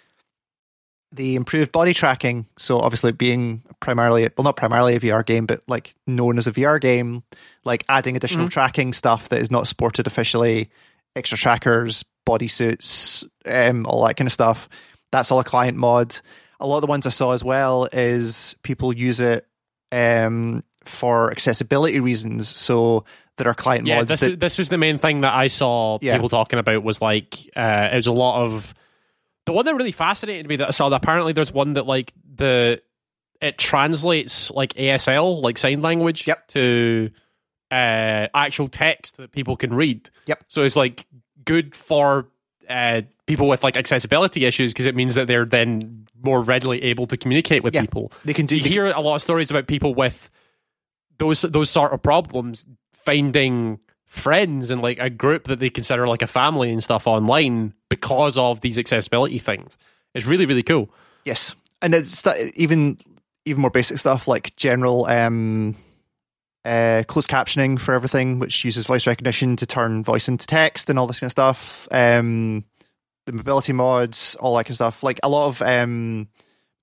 the 1.14 1.36
improved 1.36 1.72
body 1.72 1.94
tracking. 1.94 2.46
So 2.58 2.80
obviously 2.80 3.12
being 3.12 3.64
primarily 3.80 4.30
well 4.38 4.44
not 4.44 4.58
primarily 4.58 4.96
a 4.96 5.00
VR 5.00 5.26
game, 5.26 5.46
but 5.46 5.62
like 5.68 5.96
known 6.08 6.38
as 6.38 6.48
a 6.48 6.52
VR 6.52 6.80
game, 6.80 7.24
like 7.64 7.86
adding 7.88 8.18
additional 8.18 8.46
mm-hmm. 8.46 8.52
tracking 8.52 8.94
stuff 8.94 9.30
that 9.30 9.40
is 9.40 9.50
not 9.52 9.68
supported 9.68 10.08
officially 10.08 10.70
extra 11.16 11.38
trackers, 11.38 12.04
bodysuits, 12.28 13.28
um, 13.46 13.86
all 13.86 14.06
that 14.06 14.16
kind 14.18 14.28
of 14.28 14.34
stuff. 14.34 14.70
That's 15.12 15.32
all 15.32 15.40
a 15.40 15.44
client 15.44 15.78
mod. 15.78 16.18
A 16.60 16.68
lot 16.68 16.78
of 16.78 16.82
the 16.82 16.88
ones 16.88 17.06
I 17.08 17.10
saw 17.10 17.32
as 17.32 17.44
well 17.44 17.88
is 17.92 18.56
people 18.64 18.94
use 18.94 19.20
it 19.20 19.48
um, 19.92 20.64
for 20.86 21.32
accessibility 21.32 22.00
reasons. 22.00 22.56
So 22.56 23.04
that 23.38 23.48
are 23.48 23.54
client 23.54 23.88
yeah, 23.88 23.98
mods. 23.98 24.10
this, 24.10 24.20
that, 24.20 24.40
this 24.40 24.58
was 24.58 24.70
the 24.70 24.78
main 24.78 24.98
thing 25.00 25.22
that 25.22 25.34
I 25.34 25.48
saw 25.48 25.98
Yeah. 26.02 26.14
people 26.14 26.30
talking 26.30 26.60
about 26.60 26.84
was 26.84 27.02
like 27.02 27.40
uh, 27.56 27.90
it 27.92 27.96
was 27.96 28.08
a 28.08 28.12
lot 28.14 28.44
of 28.44 28.74
the 29.46 29.54
one 29.54 29.66
that 29.66 29.74
really 29.74 29.92
fascinated 29.94 30.48
me 30.48 30.58
that 30.58 30.68
I 30.68 30.72
saw. 30.72 30.90
That 30.90 30.98
apparently 30.98 31.34
there's 31.34 31.52
one 31.52 31.74
that 31.74 31.88
like 31.88 32.14
the 32.36 32.82
it 33.42 33.58
translates 33.58 34.52
like 34.52 34.74
ASL 34.74 35.42
like 35.42 35.58
sign 35.58 35.82
language 35.82 36.28
Yep. 36.28 36.48
to 36.50 37.10
uh, 37.72 38.28
actual 38.34 38.68
text 38.68 39.18
that 39.18 39.32
people 39.32 39.56
can 39.56 39.74
read. 39.74 40.10
Yep. 40.26 40.44
So 40.48 40.64
it's 40.64 40.76
like 40.76 41.06
good 41.46 41.76
for 41.76 42.28
uh, 42.70 43.02
people 43.26 43.48
with 43.48 43.64
like 43.64 43.78
accessibility 43.78 44.46
issues 44.46 44.74
because 44.74 44.86
it 44.86 44.96
means 44.96 45.16
that 45.16 45.28
they're 45.28 45.46
then 45.46 46.06
more 46.24 46.42
readily 46.42 46.84
able 46.84 47.06
to 47.08 47.18
communicate 47.18 47.64
with 47.64 47.74
Yeah. 47.74 47.82
people. 47.82 48.12
they 48.26 48.34
can 48.34 48.46
do. 48.46 48.56
You 48.56 48.62
they 48.62 48.68
can- 48.70 48.74
hear 48.74 48.86
a 48.88 49.02
lot 49.02 49.16
of 49.16 49.22
stories 49.22 49.50
about 49.50 49.68
people 49.68 49.94
with 49.96 50.30
those 51.18 51.42
those 51.42 51.70
sort 51.70 51.94
of 51.94 52.02
problems 52.02 52.66
finding 52.94 53.80
friends 54.06 54.72
and 54.72 54.82
like 54.82 55.00
a 55.00 55.10
group 55.10 55.46
that 55.48 55.60
they 55.60 55.70
consider 55.70 56.08
like 56.08 56.22
a 56.22 56.28
family 56.28 56.72
and 56.72 56.84
stuff 56.84 57.08
online 57.08 57.74
because 57.90 58.38
of 58.38 58.62
these 58.62 58.78
accessibility 58.78 59.38
things. 59.40 59.78
It's 60.14 60.26
really 60.26 60.46
really 60.46 60.64
cool. 60.64 60.90
Yes, 61.26 61.56
and 61.82 61.94
it's 61.96 62.24
even 62.56 62.98
even 63.46 63.62
more 63.62 63.72
basic 63.72 63.98
stuff 63.98 64.28
like 64.28 64.56
general 64.56 65.06
um, 65.08 65.76
uh, 66.66 67.04
closed 67.08 67.30
captioning 67.30 67.80
for 67.80 67.94
everything, 67.94 68.40
which 68.40 68.64
uses 68.66 68.86
voice 68.86 69.08
recognition 69.08 69.56
to 69.58 69.66
turn 69.66 70.04
voice 70.04 70.28
into 70.28 70.46
text 70.48 70.90
and 70.90 71.00
all 71.00 71.08
this 71.08 71.20
kind 71.20 71.28
of 71.28 71.32
stuff. 71.32 71.88
Um, 71.92 72.66
the 73.26 73.32
mobility 73.34 73.74
mods, 73.74 74.36
all 74.40 74.56
that 74.58 74.64
kind 74.66 74.72
of 74.72 74.76
stuff. 74.76 75.04
Like 75.04 75.20
a 75.24 75.30
lot 75.30 75.48
of 75.48 75.62
um, 75.62 76.28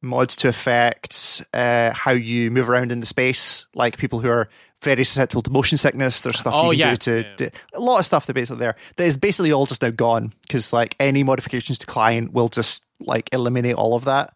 mods 0.03 0.37
to 0.37 0.49
affect 0.49 1.43
uh, 1.53 1.93
how 1.93 2.13
you 2.13 2.51
move 2.51 2.69
around 2.69 2.93
in 2.93 3.01
the 3.01 3.07
space. 3.07 3.67
Like 3.75 3.97
people 3.99 4.21
who 4.21 4.29
are 4.31 4.49
very 4.83 5.03
susceptible 5.05 5.43
to 5.43 5.51
motion 5.51 5.77
sickness. 5.79 6.21
There's 6.21 6.39
stuff 6.39 6.55
Oh, 6.57 6.71
you 6.71 6.83
can 6.83 6.91
yeah. 6.91 6.95
do 6.95 6.97
to 6.97 7.17
Yeah. 7.29 7.35
do- 7.37 7.51
a 7.75 7.81
lot 7.81 7.99
of 7.99 8.07
stuff 8.07 8.27
that 8.27 8.35
basically 8.35 8.61
there 8.61 8.77
that 8.97 9.05
is 9.05 9.17
basically 9.17 9.51
all 9.53 9.67
just 9.67 9.83
now 9.83 9.91
gone 9.91 10.33
because 10.43 10.73
like 10.73 10.95
any 11.01 11.25
modifications 11.25 11.79
to 11.79 11.87
client 11.87 12.33
will 12.33 12.49
just 12.49 12.85
like 13.01 13.29
eliminate 13.33 13.75
all 13.75 13.97
of 13.97 14.05
that. 14.05 14.35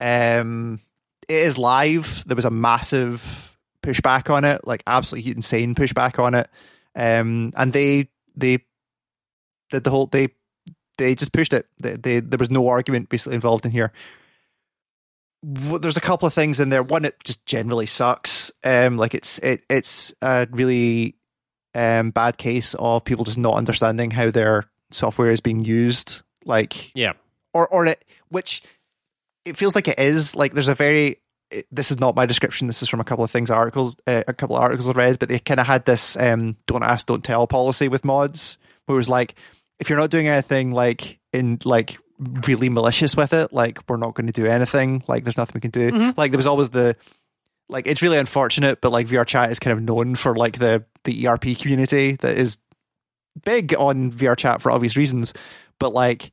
Um, 0.00 0.80
it 1.28 1.36
is 1.36 1.58
live. 1.58 2.24
There 2.26 2.34
was 2.36 2.44
a 2.44 2.50
massive 2.50 3.51
pushback 3.82 4.30
on 4.30 4.44
it, 4.44 4.66
like 4.66 4.82
absolutely 4.86 5.32
insane 5.32 5.74
pushback 5.74 6.18
on 6.18 6.34
it. 6.34 6.48
Um, 6.94 7.52
and 7.56 7.72
they 7.72 8.08
they 8.36 8.64
did 9.70 9.84
the 9.84 9.90
whole 9.90 10.06
they 10.06 10.28
they 10.98 11.14
just 11.14 11.32
pushed 11.32 11.52
it. 11.52 11.66
They, 11.80 11.96
they 11.96 12.20
there 12.20 12.38
was 12.38 12.50
no 12.50 12.68
argument 12.68 13.08
basically 13.08 13.34
involved 13.34 13.64
in 13.64 13.72
here. 13.72 13.92
There's 15.42 15.96
a 15.96 16.00
couple 16.02 16.26
of 16.28 16.34
things 16.34 16.60
in 16.60 16.68
there. 16.68 16.84
One, 16.84 17.04
it 17.04 17.16
just 17.24 17.44
generally 17.46 17.86
sucks. 17.86 18.52
Um, 18.62 18.96
like 18.96 19.14
it's 19.14 19.38
it 19.38 19.64
it's 19.68 20.14
a 20.22 20.46
really 20.50 21.16
um 21.74 22.10
bad 22.10 22.36
case 22.38 22.74
of 22.78 23.04
people 23.04 23.24
just 23.24 23.38
not 23.38 23.56
understanding 23.56 24.10
how 24.12 24.30
their 24.30 24.66
software 24.92 25.30
is 25.32 25.40
being 25.40 25.64
used. 25.64 26.22
Like 26.44 26.92
Yeah. 26.94 27.14
or 27.54 27.66
or 27.68 27.86
it 27.86 28.04
which 28.28 28.62
it 29.44 29.56
feels 29.56 29.74
like 29.74 29.88
it 29.88 29.98
is 29.98 30.36
like 30.36 30.52
there's 30.52 30.68
a 30.68 30.74
very 30.74 31.18
it- 31.52 31.66
this 31.70 31.90
is 31.90 32.00
not 32.00 32.16
my 32.16 32.26
description 32.26 32.66
this 32.66 32.82
is 32.82 32.88
from 32.88 33.00
a 33.00 33.04
couple 33.04 33.24
of 33.24 33.30
things 33.30 33.50
articles 33.50 33.96
uh, 34.06 34.22
a 34.26 34.32
couple 34.32 34.56
of 34.56 34.62
articles 34.62 34.88
i 34.88 34.92
read 34.92 35.18
but 35.18 35.28
they 35.28 35.38
kind 35.38 35.60
of 35.60 35.66
had 35.66 35.84
this 35.84 36.16
um 36.16 36.56
don't 36.66 36.82
ask 36.82 37.06
don't 37.06 37.22
tell 37.24 37.46
policy 37.46 37.88
with 37.88 38.04
mods 38.04 38.58
where 38.86 38.94
it 38.94 38.96
was 38.96 39.08
like 39.08 39.34
if 39.78 39.88
you're 39.90 39.98
not 39.98 40.10
doing 40.10 40.28
anything 40.28 40.72
like 40.72 41.18
in 41.32 41.58
like 41.64 41.98
really 42.46 42.68
malicious 42.68 43.16
with 43.16 43.32
it 43.32 43.52
like 43.52 43.78
we're 43.88 43.96
not 43.96 44.14
going 44.14 44.26
to 44.26 44.32
do 44.32 44.46
anything 44.46 45.02
like 45.08 45.24
there's 45.24 45.36
nothing 45.38 45.54
we 45.56 45.60
can 45.60 45.70
do. 45.72 46.12
Like 46.16 46.30
there 46.30 46.38
was 46.38 46.46
always 46.46 46.70
the 46.70 46.94
like 47.68 47.86
it's 47.86 48.02
really 48.02 48.18
unfortunate 48.18 48.80
but 48.80 48.92
like 48.92 49.06
vr 49.08 49.26
chat 49.26 49.50
is 49.50 49.58
kind 49.58 49.76
of 49.76 49.82
known 49.82 50.14
for 50.14 50.36
like 50.36 50.58
the 50.58 50.84
the 51.04 51.26
erp 51.26 51.44
community 51.58 52.16
that 52.16 52.36
is 52.36 52.58
big 53.44 53.74
on 53.74 54.12
vr 54.12 54.36
chat 54.36 54.60
for 54.62 54.70
obvious 54.70 54.96
reasons 54.96 55.32
but 55.78 55.92
like 55.92 56.30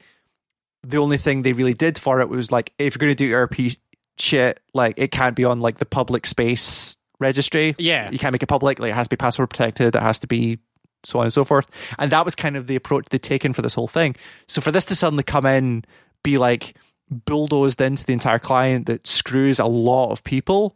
the 0.83 0.97
only 0.97 1.17
thing 1.17 1.41
they 1.41 1.53
really 1.53 1.73
did 1.73 1.97
for 1.97 2.19
it 2.21 2.29
was 2.29 2.51
like 2.51 2.71
if 2.77 2.93
you're 2.95 2.99
going 2.99 3.15
to 3.15 3.27
do 3.27 3.33
ERP 3.33 3.73
shit, 4.19 4.59
like 4.73 4.95
it 4.97 5.11
can't 5.11 5.35
be 5.35 5.45
on 5.45 5.61
like 5.61 5.77
the 5.77 5.85
public 5.85 6.25
space 6.25 6.97
registry. 7.19 7.75
Yeah. 7.77 8.09
You 8.11 8.19
can't 8.19 8.31
make 8.31 8.43
it 8.43 8.47
public. 8.47 8.79
Like 8.79 8.91
it 8.91 8.95
has 8.95 9.07
to 9.07 9.11
be 9.11 9.17
password 9.17 9.49
protected. 9.49 9.95
It 9.95 10.01
has 10.01 10.19
to 10.19 10.27
be 10.27 10.59
so 11.03 11.19
on 11.19 11.25
and 11.25 11.33
so 11.33 11.43
forth. 11.43 11.67
And 11.97 12.11
that 12.11 12.25
was 12.25 12.35
kind 12.35 12.55
of 12.57 12.67
the 12.67 12.75
approach 12.75 13.07
they'd 13.09 13.21
taken 13.21 13.53
for 13.53 13.61
this 13.61 13.73
whole 13.73 13.87
thing. 13.87 14.15
So 14.47 14.61
for 14.61 14.71
this 14.71 14.85
to 14.85 14.95
suddenly 14.95 15.23
come 15.23 15.45
in, 15.45 15.85
be 16.23 16.37
like 16.37 16.75
bulldozed 17.09 17.81
into 17.81 18.05
the 18.05 18.13
entire 18.13 18.39
client 18.39 18.85
that 18.87 19.07
screws 19.07 19.59
a 19.59 19.65
lot 19.65 20.11
of 20.11 20.23
people, 20.23 20.75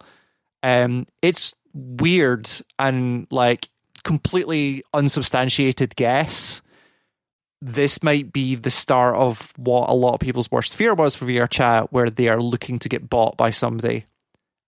um, 0.64 1.06
it's 1.22 1.54
weird 1.74 2.50
and 2.80 3.28
like 3.32 3.70
completely 4.04 4.84
unsubstantiated 4.94 5.96
guess 5.96 6.62
this 7.66 8.04
might 8.04 8.34
be 8.34 8.56
the 8.56 8.70
start 8.70 9.16
of 9.16 9.54
what 9.56 9.90
a 9.90 9.94
lot 9.94 10.14
of 10.14 10.20
people's 10.20 10.52
worst 10.52 10.76
fear 10.76 10.94
was 10.94 11.16
for 11.16 11.26
VR 11.26 11.50
chat, 11.50 11.94
where 11.94 12.10
they 12.10 12.28
are 12.28 12.42
looking 12.42 12.78
to 12.80 12.90
get 12.90 13.10
bought 13.10 13.38
by 13.38 13.52
somebody. 13.52 14.06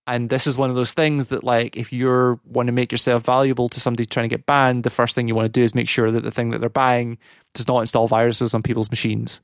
And 0.07 0.29
this 0.29 0.47
is 0.47 0.57
one 0.57 0.69
of 0.69 0.75
those 0.75 0.93
things 0.93 1.27
that, 1.27 1.43
like, 1.43 1.75
if 1.75 1.91
you 1.91 2.39
want 2.45 2.67
to 2.67 2.73
make 2.73 2.91
yourself 2.91 3.23
valuable 3.23 3.67
to 3.69 3.79
somebody 3.79 4.05
trying 4.05 4.29
to 4.29 4.33
get 4.33 4.45
banned, 4.45 4.83
the 4.83 4.89
first 4.89 5.13
thing 5.13 5.27
you 5.27 5.35
want 5.35 5.47
to 5.47 5.59
do 5.59 5.63
is 5.63 5.75
make 5.75 5.89
sure 5.89 6.09
that 6.09 6.23
the 6.23 6.31
thing 6.31 6.51
that 6.51 6.59
they're 6.59 6.69
buying 6.69 7.17
does 7.53 7.67
not 7.67 7.81
install 7.81 8.07
viruses 8.07 8.53
on 8.53 8.63
people's 8.63 8.91
machines. 8.91 9.41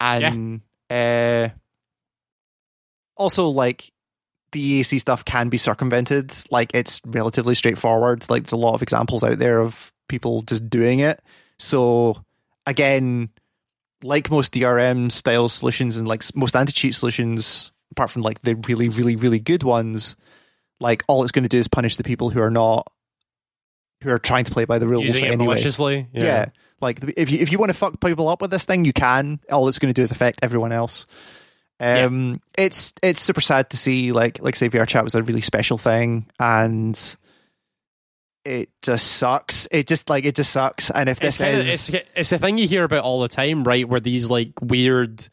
And 0.00 0.60
uh, 0.90 1.48
also, 3.16 3.48
like, 3.48 3.92
the 4.52 4.80
EAC 4.80 5.00
stuff 5.00 5.24
can 5.24 5.48
be 5.48 5.58
circumvented. 5.58 6.34
Like, 6.50 6.72
it's 6.74 7.00
relatively 7.06 7.54
straightforward. 7.54 8.28
Like, 8.28 8.42
there's 8.42 8.52
a 8.52 8.56
lot 8.56 8.74
of 8.74 8.82
examples 8.82 9.24
out 9.24 9.38
there 9.38 9.60
of 9.60 9.92
people 10.08 10.42
just 10.42 10.68
doing 10.68 10.98
it. 10.98 11.22
So, 11.58 12.24
again, 12.68 13.30
like 14.02 14.30
most 14.30 14.54
DRM 14.54 15.10
style 15.10 15.48
solutions 15.48 15.96
and 15.96 16.06
like 16.06 16.22
most 16.36 16.54
anti 16.54 16.72
cheat 16.72 16.94
solutions, 16.94 17.72
apart 17.90 18.10
from 18.10 18.22
like 18.22 18.42
the 18.42 18.54
really, 18.68 18.88
really, 18.88 19.16
really 19.16 19.40
good 19.40 19.62
ones, 19.62 20.14
like 20.78 21.02
all 21.08 21.22
it's 21.22 21.32
going 21.32 21.42
to 21.42 21.48
do 21.48 21.58
is 21.58 21.66
punish 21.66 21.96
the 21.96 22.04
people 22.04 22.30
who 22.30 22.40
are 22.40 22.50
not 22.50 22.86
who 24.02 24.10
are 24.10 24.18
trying 24.18 24.44
to 24.44 24.52
play 24.52 24.64
by 24.64 24.78
the 24.78 24.86
rules 24.86 25.06
Using 25.06 25.24
anyway. 25.24 25.46
maliciously. 25.46 26.06
Yeah. 26.12 26.50
Like 26.80 27.00
if 27.16 27.30
you 27.30 27.38
if 27.40 27.50
you 27.50 27.58
want 27.58 27.70
to 27.70 27.74
fuck 27.74 28.00
people 28.00 28.28
up 28.28 28.40
with 28.40 28.52
this 28.52 28.64
thing, 28.64 28.84
you 28.84 28.92
can. 28.92 29.40
All 29.50 29.66
it's 29.66 29.80
going 29.80 29.92
to 29.92 29.98
do 29.98 30.02
is 30.02 30.12
affect 30.12 30.40
everyone 30.42 30.70
else. 30.70 31.06
Um, 31.80 32.40
it's 32.56 32.92
it's 33.02 33.20
super 33.20 33.40
sad 33.40 33.70
to 33.70 33.76
see 33.76 34.12
like 34.12 34.40
like 34.40 34.54
say 34.54 34.68
VR 34.68 34.86
chat 34.86 35.04
was 35.04 35.14
a 35.14 35.22
really 35.22 35.40
special 35.40 35.78
thing, 35.78 36.26
and 36.38 37.16
it 38.48 38.70
just 38.82 39.06
sucks. 39.06 39.68
It 39.70 39.86
just 39.86 40.08
like 40.10 40.24
it 40.24 40.34
just 40.34 40.50
sucks. 40.50 40.90
And 40.90 41.08
if 41.08 41.18
It's, 41.22 41.38
this 41.38 41.38
kinda- 41.38 41.58
is 41.58 41.94
it's, 41.94 42.06
it's 42.16 42.30
the 42.30 42.38
thing 42.38 42.58
you 42.58 42.66
hear 42.66 42.84
about 42.84 43.04
all 43.04 43.20
the 43.20 43.28
time, 43.28 43.64
right? 43.64 43.88
Where 43.88 44.00
these 44.00 44.30
like 44.30 44.52
weird, 44.62 45.28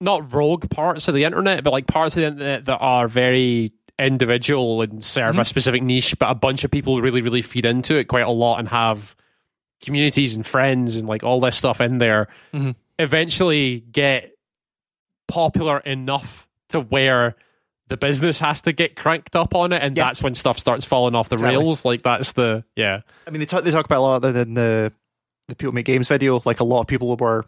not 0.00 0.32
rogue 0.32 0.70
parts 0.70 1.08
of 1.08 1.14
the 1.14 1.24
internet, 1.24 1.62
but 1.62 1.72
like 1.72 1.86
parts 1.86 2.16
of 2.16 2.22
the 2.22 2.26
internet 2.28 2.64
that 2.64 2.78
are 2.78 3.06
very 3.08 3.72
individual 3.98 4.80
and 4.82 5.04
serve 5.04 5.32
Mm-hmm. 5.32 5.40
a 5.40 5.44
specific 5.44 5.82
niche, 5.82 6.18
but 6.18 6.30
a 6.30 6.34
bunch 6.34 6.64
of 6.64 6.70
people 6.70 7.00
really, 7.02 7.20
really 7.20 7.42
feed 7.42 7.66
into 7.66 7.96
it 7.96 8.04
quite 8.04 8.24
a 8.26 8.30
lot 8.30 8.58
and 8.58 8.68
have 8.68 9.14
communities 9.82 10.34
and 10.34 10.46
friends 10.46 10.96
and 10.96 11.06
like 11.08 11.22
all 11.22 11.38
this 11.40 11.56
stuff 11.56 11.80
in 11.82 11.98
there. 11.98 12.28
Mhm. 12.54 12.74
Eventually 12.98 13.80
get 13.92 14.32
popular 15.28 15.78
enough 15.78 16.48
to 16.70 16.80
where 16.80 17.36
the 17.90 17.96
business 17.98 18.38
has 18.40 18.62
to 18.62 18.72
get 18.72 18.96
cranked 18.96 19.36
up 19.36 19.54
on 19.54 19.72
it, 19.72 19.82
and 19.82 19.94
Yeah. 19.96 20.06
that's 20.06 20.22
when 20.22 20.34
stuff 20.34 20.58
starts 20.58 20.84
falling 20.86 21.14
off 21.14 21.28
the 21.28 21.34
Exactly. 21.34 21.58
rails. 21.58 21.84
Like 21.84 22.02
that's 22.02 22.32
the 22.32 22.64
yeah. 22.76 23.00
I 23.26 23.30
mean, 23.30 23.40
they 23.40 23.46
talk 23.46 23.64
they 23.64 23.70
talk 23.70 23.84
about 23.84 23.98
a 23.98 24.00
lot 24.00 24.24
in 24.24 24.54
the 24.54 24.92
the 25.48 25.54
people 25.56 25.72
make 25.74 25.84
games 25.86 26.08
video. 26.08 26.40
Like 26.44 26.60
a 26.60 26.64
lot 26.64 26.80
of 26.80 26.86
people 26.86 27.14
were 27.16 27.44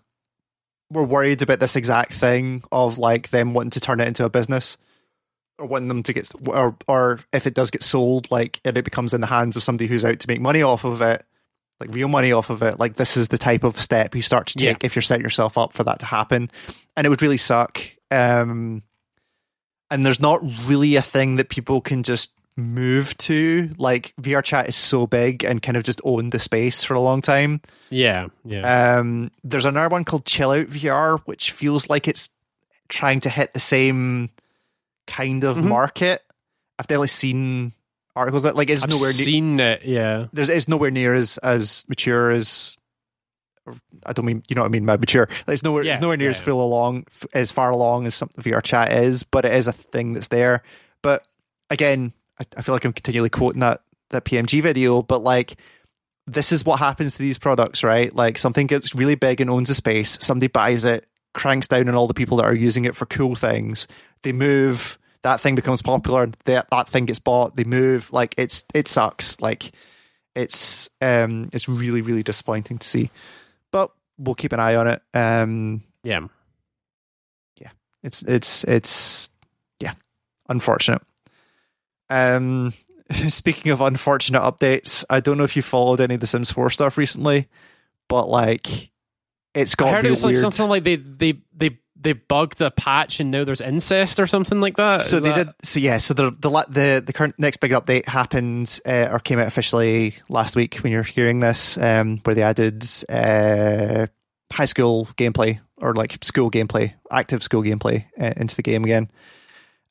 were 0.91 1.05
worried 1.05 1.41
about 1.41 1.59
this 1.61 1.77
exact 1.77 2.13
thing 2.13 2.63
of 2.71 2.99
like 2.99 3.31
them 3.31 3.55
wanting 3.55 3.71
to 3.71 3.81
turn 3.81 4.01
it 4.01 4.07
into 4.09 4.25
a 4.27 4.31
business 4.31 4.77
or 5.59 5.67
wanting 5.67 5.89
them 5.89 6.03
to 6.03 6.13
get 6.13 6.31
or 6.47 6.77
or 6.87 7.21
if 7.33 7.47
it 7.47 7.55
does 7.55 7.71
get 7.71 7.83
sold, 7.83 8.31
like 8.31 8.61
and 8.65 8.77
it 8.77 8.85
becomes 8.85 9.15
in 9.15 9.21
the 9.23 9.27
hands 9.27 9.57
of 9.57 9.63
somebody 9.63 9.87
who's 9.87 10.05
out 10.05 10.19
to 10.21 10.29
make 10.29 10.41
money 10.41 10.63
off 10.63 10.85
of 10.85 11.01
it, 11.01 11.25
like 11.81 11.95
real 11.95 12.09
money 12.09 12.33
off 12.33 12.51
of 12.51 12.63
it. 12.63 12.79
Like 12.79 12.97
this 12.97 13.17
is 13.17 13.29
the 13.29 13.39
type 13.39 13.65
of 13.65 13.81
step 13.81 14.15
you 14.15 14.23
start 14.23 14.49
to 14.49 14.63
Yeah. 14.65 14.73
take 14.73 14.85
if 14.85 14.95
you're 14.97 15.03
setting 15.03 15.25
yourself 15.25 15.57
up 15.57 15.73
for 15.73 15.85
that 15.85 16.01
to 16.01 16.07
happen, 16.07 16.51
and 16.97 17.07
it 17.07 17.11
would 17.11 17.23
really 17.23 17.37
suck. 17.39 17.81
Um, 18.11 18.83
and 19.93 20.05
there's 20.07 20.21
not 20.21 20.41
really 20.67 20.97
a 20.97 21.03
thing 21.03 21.37
that 21.37 21.49
people 21.49 21.81
can 21.81 22.03
just 22.03 22.33
move 22.57 23.17
to. 23.19 23.71
Like 23.79 24.13
VR 24.21 24.43
chat 24.43 24.69
is 24.69 24.77
so 24.77 25.07
big 25.07 25.45
and 25.45 25.63
kind 25.63 25.77
of 25.77 25.85
just 25.85 26.01
owned 26.05 26.33
the 26.33 26.39
space 26.39 26.83
for 26.85 26.95
a 26.95 27.01
long 27.01 27.21
time. 27.23 27.61
Yeah, 27.91 28.29
yeah. 28.45 28.97
Um, 28.99 29.31
there's 29.45 29.65
another 29.65 29.89
one 29.89 30.05
called 30.05 30.25
Chill 30.27 30.51
Out 30.51 30.67
VR, 30.67 31.21
which 31.27 31.51
feels 31.53 31.89
like 31.89 32.09
it's 32.09 32.31
trying 32.89 33.21
to 33.21 33.31
hit 33.31 33.55
the 33.55 33.61
same 33.61 34.31
kind 35.07 35.45
of 35.45 35.57
Mhm. 35.57 35.65
market. 35.65 36.23
I've 36.79 36.87
definitely 36.87 37.09
seen 37.09 37.73
articles 38.15 38.43
that 38.43 38.57
like 38.57 38.69
it's 38.71 38.83
I've 38.83 38.91
nowhere 38.91 39.13
near 39.13 39.25
seen 39.25 39.61
it. 39.61 39.83
Yeah, 39.85 40.27
there's 40.33 40.49
it's 40.49 40.69
nowhere 40.69 40.91
near 40.91 41.15
as 41.15 41.39
as 41.39 41.85
mature 41.89 42.31
as 42.31 42.77
I 44.05 44.13
don't 44.13 44.25
mean 44.25 44.43
you 44.49 44.57
know 44.57 44.63
what 44.63 44.69
I 44.69 44.71
mean 44.71 44.85
mature. 44.85 45.29
It's 45.47 45.63
nowhere 45.63 45.85
Yeah, 45.85 45.93
it's 45.93 46.01
nowhere 46.01 46.17
near 46.17 46.31
yeah, 46.31 46.37
as 46.37 46.41
full 46.41 46.63
along 46.63 47.07
as 47.33 47.51
far 47.51 47.71
along 47.71 48.07
as 48.07 48.15
some 48.15 48.31
VR 48.39 48.63
chat 48.63 48.93
is, 48.93 49.23
but 49.23 49.45
it 49.45 49.55
is 49.55 49.67
a 49.67 49.73
thing 49.73 50.13
that's 50.15 50.29
there. 50.29 50.63
But 51.03 51.27
again, 51.71 52.13
I, 52.39 52.45
I 52.57 52.63
feel 52.63 52.75
like 52.75 52.85
I'm 52.85 52.93
continually 52.93 53.31
quoting 53.31 53.61
that 53.61 53.83
that 54.11 54.25
PMG 54.25 54.63
video, 54.63 55.03
but 55.03 55.23
like 55.23 55.57
this 56.27 56.53
is 56.53 56.65
what 56.65 56.79
happens 56.79 57.17
to 57.17 57.23
these 57.23 57.39
products, 57.39 57.83
right? 57.83 58.15
Like 58.15 58.39
something 58.39 58.67
gets 58.67 58.95
really 58.95 59.17
big 59.17 59.41
and 59.41 59.51
owns 59.51 59.71
a 59.71 59.75
space, 59.75 60.19
somebody 60.21 60.49
buys 60.49 60.85
it, 60.85 61.09
cranks 61.35 61.69
down 61.69 61.89
on 61.89 61.95
all 61.95 62.07
the 62.07 62.15
people 62.15 62.37
that 62.39 62.45
are 62.45 62.55
using 62.55 62.85
it 62.85 62.95
for 62.95 63.07
cool 63.07 63.35
things. 63.35 63.89
They 64.23 64.33
move, 64.33 64.99
that 65.23 65.41
thing 65.41 65.55
becomes 65.55 65.83
popular, 65.83 66.31
that 66.45 66.69
that 66.71 66.89
thing 66.89 67.07
gets 67.07 67.19
bought, 67.19 67.57
they 67.57 67.65
move. 67.65 68.13
Like 68.13 68.35
it's 68.39 68.65
it 68.75 68.89
sucks. 68.89 69.41
Like 69.41 69.73
it's 70.35 70.89
um 71.01 71.51
it's 71.53 71.69
really, 71.69 72.03
really 72.03 72.23
disappointing 72.23 72.79
to 72.79 72.87
see. 72.87 73.11
We'll 74.19 74.35
keep 74.35 74.53
an 74.53 74.61
eye 74.61 74.77
on 74.77 74.89
it. 74.89 75.03
Um 75.15 75.83
yeah. 76.03 76.27
Yeah. 77.61 77.71
It's 78.03 78.23
it's 78.23 78.65
it's 78.65 79.31
yeah, 79.81 79.95
unfortunate. 80.49 81.03
Um 82.11 82.73
speaking 83.29 83.73
of 83.73 83.81
unfortunate 83.81 84.43
updates, 84.43 85.05
I 85.11 85.21
don't 85.21 85.39
know 85.39 85.45
if 85.45 85.57
you 85.57 85.63
followed 85.63 86.01
any 86.01 86.15
of 86.15 86.21
the 86.21 86.27
Sims 86.27 86.51
4 86.51 86.71
stuff 86.71 86.97
recently, 86.97 87.49
but 88.09 88.29
like 88.29 88.91
it's 89.55 89.75
got 89.75 89.89
I 89.89 89.93
heard 89.97 90.07
it 90.07 90.11
was 90.11 90.25
like 90.25 90.33
weird... 90.33 90.41
something 90.41 90.69
like 90.69 90.85
they 90.85 90.97
they 90.97 91.35
they 91.55 91.79
they 92.03 92.13
bugged 92.13 92.61
a 92.61 92.71
patch 92.71 93.21
and 93.21 93.31
now 93.31 93.45
there's 93.45 93.61
incest 93.61 94.19
or 94.19 94.27
something 94.27 94.61
like 94.61 94.77
that. 94.77 95.01
So 95.01 95.17
Is 95.17 95.23
they 95.23 95.33
that... 95.33 95.47
did. 95.47 95.55
So 95.63 95.81
yeah. 95.81 95.99
So 95.99 96.15
the 96.15 96.31
the 96.31 96.67
the, 96.69 97.03
the 97.07 97.13
current 97.13 97.35
next 97.39 97.59
big 97.59 97.73
update 97.73 98.07
happened 98.07 98.81
uh, 98.87 99.09
or 99.11 99.19
came 99.19 99.39
out 99.39 99.47
officially 99.47 100.17
last 100.29 100.57
week 100.57 100.77
when 100.77 100.93
you're 100.93 101.03
hearing 101.03 101.41
this, 101.41 101.79
um, 101.79 102.19
where 102.25 102.35
they 102.35 102.43
added 102.43 102.85
uh, 103.09 104.07
high 104.53 104.65
school 104.65 105.07
gameplay 105.17 105.61
or 105.77 105.95
like 105.95 106.23
school 106.25 106.51
gameplay, 106.51 106.95
active 107.11 107.43
school 107.43 107.63
gameplay 107.63 108.05
uh, 108.21 108.33
into 108.37 108.57
the 108.57 108.63
game 108.63 108.85
again. 108.85 109.11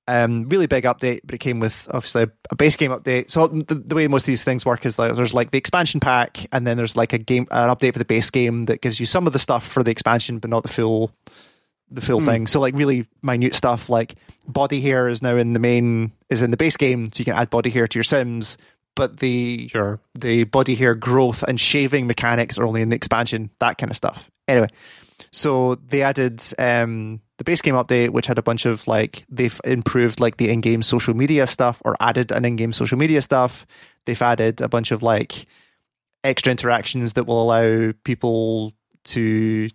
Um, 0.08 0.50
really 0.50 0.66
big 0.66 0.84
update, 0.86 1.22
but 1.24 1.36
it 1.36 1.38
came 1.38 1.60
with 1.60 1.88
obviously 1.92 2.26
a, 2.50 2.56
base 2.56 2.76
game 2.76 2.92
update. 2.92 3.30
So 3.30 3.48
the, 3.48 3.76
the, 3.76 3.96
way 3.96 4.08
most 4.08 4.24
of 4.24 4.28
these 4.28 4.44
things 4.44 4.66
work 4.66 4.86
is 4.86 4.98
like 4.98 5.16
there's 5.16 5.34
like 5.34 5.52
the 5.52 5.58
expansion 5.58 6.00
pack, 6.00 6.46
and 6.52 6.66
then 6.66 6.76
there's 6.76 6.98
like 6.98 7.14
a 7.14 7.18
game 7.18 7.46
an 7.52 7.70
update 7.70 7.94
for 7.94 8.00
the 8.00 8.06
base 8.06 8.30
game 8.30 8.66
that 8.66 8.82
gives 8.82 9.00
you 9.00 9.06
some 9.06 9.28
of 9.28 9.34
the 9.34 9.40
stuff 9.40 9.66
for 9.66 9.84
the 9.84 9.92
expansion, 9.92 10.40
but 10.40 10.50
not 10.50 10.64
the 10.64 10.70
full 10.70 11.12
the 11.92 12.02
full 12.02 12.22
mm. 12.22 12.26
thing. 12.26 12.48
So 12.48 12.60
like 12.60 12.76
really 12.76 13.08
minute 13.22 13.54
stuff 13.54 13.90
like 13.90 14.16
body 14.48 14.82
hair 14.82 15.10
is 15.10 15.22
now 15.22 15.36
in 15.36 15.54
the 15.54 15.60
main 15.60 16.12
is 16.30 16.42
in 16.42 16.52
the 16.52 16.58
base 16.58 16.78
game, 16.78 17.12
so 17.12 17.20
you 17.20 17.26
can 17.26 17.36
add 17.36 17.50
body 17.50 17.70
hair 17.70 17.88
to 17.88 17.98
your 17.98 18.04
Sims. 18.04 18.58
But 18.96 19.20
the 19.20 19.68
sure. 19.70 20.00
the 20.16 20.44
body 20.46 20.76
hair 20.76 20.96
growth 20.96 21.44
and 21.44 21.60
shaving 21.60 22.08
mechanics 22.08 22.58
are 22.58 22.66
only 22.66 22.82
in 22.82 22.90
the 22.90 22.96
expansion, 22.96 23.50
that 23.60 23.78
kind 23.78 23.90
of 23.90 23.98
stuff. 23.98 24.30
Anyway, 24.48 24.68
so 25.32 25.76
they 25.76 26.02
added 26.02 26.42
um, 26.60 27.22
the 27.38 27.46
base 27.46 27.62
game 27.62 27.76
update, 27.76 28.10
which 28.10 28.28
had 28.28 28.38
a 28.38 28.44
bunch 28.44 28.66
of 28.66 28.88
like 28.88 29.26
they've 29.30 29.60
improved 29.64 30.20
like 30.20 30.38
the 30.38 30.50
in-game 30.50 30.84
social 30.84 31.14
media 31.14 31.48
stuff 31.48 31.82
or 31.86 31.96
added 32.00 32.32
an 32.32 32.44
in-game 32.44 32.74
social 32.74 32.98
media 32.98 33.22
stuff. 33.22 33.66
They've 34.06 34.22
added 34.22 34.60
a 34.60 34.68
bunch 34.68 34.92
of 34.92 35.04
like 35.04 35.48
extra 36.24 36.52
interactions 36.52 37.14
that 37.14 37.24
will 37.24 37.42
allow 37.42 37.94
people 38.04 38.74
to 39.06 39.70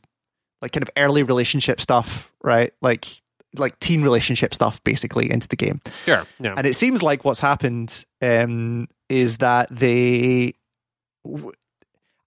like 0.62 0.73
kind 0.73 0.83
of 0.83 0.91
early 0.97 1.23
relationship 1.23 1.81
stuff, 1.81 2.33
right? 2.43 2.73
Like 2.81 3.07
like 3.59 3.78
teen 3.81 4.03
relationship 4.03 4.55
stuff 4.55 4.83
basically 4.85 5.31
into 5.31 5.49
the 5.49 5.57
game. 5.57 5.81
Sure. 6.05 6.27
Yeah. 6.39 6.55
And 6.57 6.66
it 6.66 6.74
seems 6.74 7.03
like 7.03 7.24
what's 7.24 7.41
happened 7.41 8.05
um, 8.20 8.89
is 9.09 9.39
that 9.39 9.69
they 9.70 10.55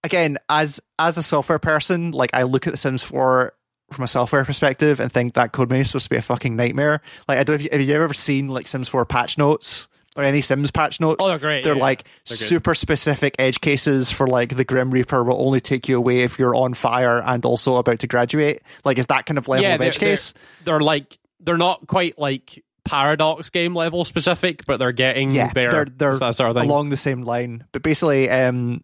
again 0.02 0.38
as 0.48 0.80
as 0.98 1.16
a 1.18 1.22
software 1.22 1.58
person, 1.58 2.12
like 2.12 2.30
I 2.34 2.44
look 2.44 2.66
at 2.66 2.72
the 2.72 2.76
Sims 2.76 3.02
4 3.02 3.52
from 3.92 4.04
a 4.04 4.08
software 4.08 4.44
perspective 4.44 5.00
and 5.00 5.12
think 5.12 5.34
that 5.34 5.52
code 5.52 5.72
is 5.72 5.88
supposed 5.88 6.04
to 6.04 6.10
be 6.10 6.16
a 6.16 6.22
fucking 6.22 6.56
nightmare. 6.56 7.00
Like 7.28 7.38
I 7.38 7.44
don't 7.44 7.54
know 7.54 7.56
if 7.56 7.62
you, 7.64 7.68
have 7.72 7.80
you 7.80 7.94
ever 7.94 8.14
seen 8.14 8.48
like 8.48 8.66
Sims 8.66 8.88
4 8.88 9.04
patch 9.04 9.38
notes 9.38 9.88
or 10.16 10.24
any 10.24 10.40
Sims 10.40 10.70
patch 10.70 11.00
notes. 11.00 11.24
Oh, 11.24 11.28
they're 11.28 11.38
great. 11.38 11.64
They're 11.64 11.76
yeah, 11.76 11.82
like 11.82 12.04
they're 12.26 12.36
super 12.36 12.74
specific 12.74 13.36
edge 13.38 13.60
cases 13.60 14.10
for 14.10 14.26
like 14.26 14.56
the 14.56 14.64
Grim 14.64 14.90
Reaper 14.90 15.22
will 15.22 15.40
only 15.40 15.60
take 15.60 15.88
you 15.88 15.96
away 15.96 16.20
if 16.20 16.38
you're 16.38 16.54
on 16.54 16.74
fire 16.74 17.22
and 17.24 17.44
also 17.44 17.76
about 17.76 18.00
to 18.00 18.06
graduate. 18.06 18.62
Like 18.84 18.98
is 18.98 19.06
that 19.06 19.26
kind 19.26 19.38
of 19.38 19.48
level 19.48 19.64
yeah, 19.64 19.74
of 19.74 19.80
edge 19.80 19.98
case? 19.98 20.32
They're, 20.64 20.78
they're 20.78 20.80
like 20.80 21.18
they're 21.40 21.56
not 21.56 21.86
quite 21.86 22.18
like 22.18 22.62
paradox 22.84 23.50
game 23.50 23.74
level 23.74 24.04
specific, 24.04 24.64
but 24.66 24.78
they're 24.78 24.92
getting 24.92 25.30
yeah, 25.30 25.52
there. 25.52 25.70
They're, 25.70 25.84
they're 25.84 26.18
that 26.18 26.34
sort 26.34 26.50
of 26.50 26.56
thing. 26.56 26.68
along 26.68 26.90
the 26.90 26.96
same 26.96 27.22
line. 27.22 27.64
But 27.72 27.82
basically, 27.82 28.28
um, 28.28 28.82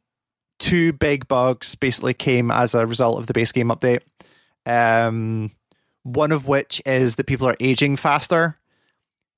two 0.58 0.92
big 0.92 1.28
bugs 1.28 1.74
basically 1.74 2.14
came 2.14 2.50
as 2.50 2.74
a 2.74 2.86
result 2.86 3.18
of 3.18 3.26
the 3.26 3.32
base 3.32 3.52
game 3.52 3.68
update. 3.68 4.00
Um, 4.64 5.50
one 6.02 6.32
of 6.32 6.46
which 6.46 6.80
is 6.86 7.16
that 7.16 7.26
people 7.26 7.48
are 7.48 7.56
aging 7.58 7.96
faster. 7.96 8.58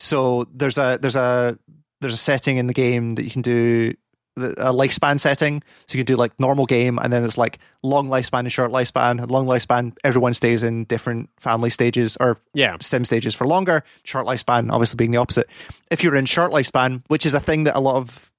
So 0.00 0.46
there's 0.52 0.78
a 0.78 0.98
there's 1.00 1.16
a 1.16 1.58
there's 2.00 2.14
a 2.14 2.18
setting 2.18 2.56
in 2.56 2.66
the 2.66 2.74
game 2.74 3.14
that 3.16 3.24
you 3.24 3.30
can 3.30 3.42
do 3.42 3.94
a 4.38 4.72
lifespan 4.72 5.18
setting. 5.18 5.62
So 5.86 5.98
you 5.98 6.04
can 6.04 6.14
do 6.14 6.16
like 6.16 6.38
normal 6.38 6.66
game, 6.66 6.98
and 6.98 7.12
then 7.12 7.24
it's 7.24 7.38
like 7.38 7.58
long 7.82 8.08
lifespan 8.08 8.40
and 8.40 8.52
short 8.52 8.70
lifespan. 8.70 9.28
long 9.30 9.46
lifespan, 9.46 9.96
everyone 10.04 10.34
stays 10.34 10.62
in 10.62 10.84
different 10.84 11.30
family 11.38 11.70
stages 11.70 12.16
or 12.20 12.38
yeah. 12.54 12.76
sim 12.80 13.04
stages 13.04 13.34
for 13.34 13.46
longer. 13.46 13.82
Short 14.04 14.26
lifespan, 14.26 14.70
obviously 14.70 14.96
being 14.96 15.10
the 15.10 15.18
opposite. 15.18 15.48
If 15.90 16.02
you're 16.02 16.14
in 16.14 16.26
short 16.26 16.52
lifespan, 16.52 17.02
which 17.08 17.26
is 17.26 17.34
a 17.34 17.40
thing 17.40 17.64
that 17.64 17.76
a 17.76 17.80
lot 17.80 17.96
of 17.96 18.32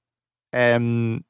um 0.52 1.24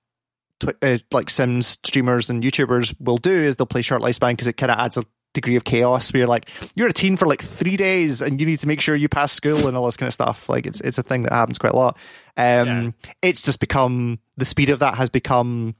tw- 0.61 0.83
uh, 0.83 0.99
like 1.13 1.31
Sims 1.31 1.67
streamers 1.85 2.31
and 2.31 2.43
YouTubers 2.43 2.95
will 3.01 3.19
do, 3.19 3.33
is 3.33 3.57
they'll 3.57 3.67
play 3.67 3.83
short 3.83 4.03
lifespan 4.03 4.33
because 4.33 4.47
it 4.47 4.55
kind 4.55 4.71
of 4.71 4.79
adds 4.79 4.97
a 4.97 5.05
degree 5.33 5.57
of 5.57 5.65
chaos 5.65 6.13
where 6.13 6.19
you're 6.19 6.29
like 6.29 6.49
you're 6.75 6.89
a 6.89 6.93
teen 6.93 7.17
for 7.17 7.27
like 7.27 7.43
three 7.43 7.77
days 7.77 8.21
and 8.21 8.41
you 8.41 8.47
need 8.47 8.59
to 8.59 8.67
make 8.67 8.81
sure 8.81 8.97
you 8.97 9.09
pass 9.09 9.33
school 9.33 9.69
and 9.69 9.77
all 9.77 9.85
this 9.85 9.97
kind 9.97 10.09
of 10.09 10.15
stuff. 10.15 10.49
Like 10.49 10.67
it's 10.67 10.81
it's 10.81 10.99
a 10.99 11.03
thing 11.03 11.23
that 11.23 11.33
happens 11.33 11.59
quite 11.59 11.73
a 11.73 11.77
lot. 11.77 11.97
Um 12.37 12.67
yeah. 12.67 12.91
it's 13.23 13.43
just 13.43 13.61
become 13.61 14.19
the 14.37 14.45
speed 14.45 14.71
of 14.71 14.81
that 14.81 14.95
has 14.95 15.11
become 15.11 15.75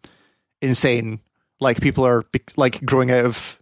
insane. 0.63 1.21
Like 1.61 1.81
people 1.81 2.07
are 2.07 2.25
like 2.57 2.85
growing 2.85 3.11
out 3.11 3.25
of 3.25 3.61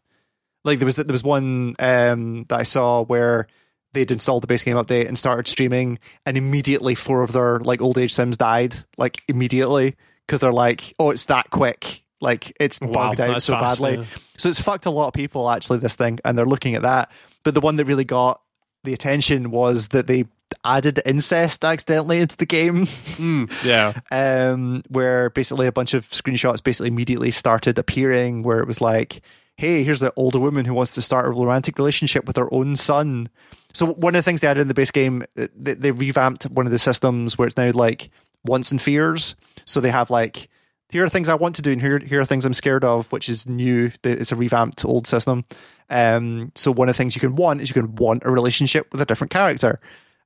like 0.65 0.78
there 0.78 0.86
was 0.86 0.97
there 0.97 1.06
was 1.10 1.24
one 1.24 1.74
um 1.78 2.44
that 2.48 2.60
i 2.60 2.62
saw 2.62 3.02
where 3.05 3.47
they'd 3.93 4.10
installed 4.10 4.43
the 4.43 4.47
base 4.47 4.62
game 4.62 4.77
update 4.77 5.09
and 5.09 5.19
started 5.19 5.48
streaming 5.48 5.98
and 6.27 6.36
immediately 6.36 6.94
four 6.94 7.23
of 7.23 7.32
their 7.32 7.59
like 7.60 7.81
old 7.81 7.98
age 7.98 8.12
sims 8.12 8.36
died 8.36 8.77
like 8.97 9.23
immediately 9.28 9.97
because 10.27 10.40
they're 10.40 10.52
like 10.52 10.94
oh 10.98 11.10
it's 11.10 11.24
that 11.27 11.51
quick 11.51 12.05
like 12.20 12.57
it's 12.61 12.81
wow, 12.81 12.93
bugged 12.93 13.20
out 13.20 13.43
so 13.43 13.55
fast, 13.55 13.81
badly. 13.81 13.99
Yeah. 13.99 14.19
So 14.36 14.49
it's 14.49 14.61
fucked 14.61 14.86
a 14.86 14.90
lot 14.90 15.09
of 15.09 15.15
people 15.15 15.51
actually, 15.51 15.78
this 15.78 15.97
thing, 15.97 16.19
and 16.24 16.36
they're 16.36 16.47
looking 16.47 16.74
at 16.74 16.82
that. 16.82 17.11
But 17.45 17.55
the 17.55 17.61
one 17.61 17.77
that 17.77 17.85
really 17.85 18.05
got 18.05 18.40
the 18.85 18.93
attention 18.93 19.51
was 19.51 19.89
that 19.89 20.07
they 20.07 20.24
added 20.65 21.01
incest 21.05 21.65
accidentally 21.65 22.19
into 22.19 22.36
the 22.36 22.47
game. 22.47 22.86
Mm, 22.86 23.65
yeah. 23.65 23.93
um, 24.51 24.82
where 24.89 25.31
basically 25.31 25.66
a 25.66 25.73
bunch 25.73 25.95
of 25.95 26.09
screenshots 26.09 26.62
basically 26.62 26.89
immediately 26.89 27.31
started 27.31 27.78
appearing 27.78 28.43
where 28.43 28.61
it 28.61 28.66
was 28.66 28.81
like, 28.81 29.23
hey, 29.57 29.82
here's 29.85 30.01
the 30.01 30.12
older 30.16 30.39
woman 30.39 30.65
who 30.65 30.74
wants 30.74 30.93
to 30.93 31.03
start 31.03 31.27
a 31.27 31.31
romantic 31.31 31.78
relationship 31.78 32.27
with 32.27 32.36
her 32.36 32.53
own 32.53 32.77
son. 32.77 33.28
So 33.74 33.86
one 33.86 34.15
of 34.15 34.19
the 34.19 34.23
things 34.23 34.40
they 34.40 34.49
added 34.49 34.62
in 34.62 34.69
the 34.69 34.74
base 34.74 34.90
game, 34.90 35.24
they, 35.35 35.74
they 35.74 35.90
revamped 35.90 36.45
one 36.45 36.66
of 36.66 36.73
the 36.73 36.78
systems 36.78 37.36
where 37.36 37.49
it's 37.49 37.57
now 37.57 37.70
like 37.73 38.11
wants 38.45 38.70
and 38.70 38.81
fears. 38.81 39.35
So 39.65 39.81
they 39.81 39.90
have 39.90 40.11
like 40.11 40.49
here 40.90 41.05
are 41.05 41.09
things 41.09 41.28
I 41.28 41.35
want 41.35 41.56
to 41.56 41.62
do, 41.62 41.73
and 41.73 41.81
here 41.81 41.98
here 41.98 42.20
are 42.20 42.24
things 42.24 42.44
I'm 42.44 42.55
scared 42.55 42.85
of, 42.85 43.12
which 43.12 43.28
is 43.28 43.47
new. 43.47 43.90
It's 44.02 44.32
a 44.32 44.36
revamped 44.36 44.85
old 44.85 45.06
system. 45.06 45.44
Um, 45.90 46.52
so 46.55 46.73
one 46.73 46.89
of 46.89 46.94
the 46.94 46.98
things 46.98 47.15
you 47.15 47.20
can 47.20 47.36
want 47.36 47.60
is 47.60 47.69
you 47.69 47.74
can 47.74 47.94
want 47.97 48.23
a 48.24 48.31
relationship 48.31 48.90
with 48.93 49.01
a 49.01 49.05
different 49.05 49.31
character, 49.31 49.81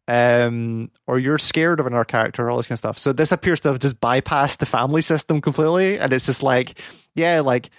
um, 0.07 0.91
or 1.07 1.19
you're 1.19 1.39
scared 1.39 1.81
of 1.81 1.87
another 1.87 2.05
character, 2.05 2.49
all 2.49 2.57
this 2.57 2.67
kind 2.67 2.77
of 2.77 2.79
stuff. 2.79 2.99
So 2.99 3.13
this 3.13 3.33
appears 3.33 3.61
to 3.61 3.71
have 3.71 3.81
just 3.81 4.01
bypassed 4.01 4.59
the 4.59 4.67
family 4.67 5.03
system 5.03 5.41
completely, 5.41 5.99
and 5.99 6.13
it's 6.13 6.27
just 6.27 6.43
like, 6.43 6.81
yeah, 7.15 7.41
like 7.41 7.71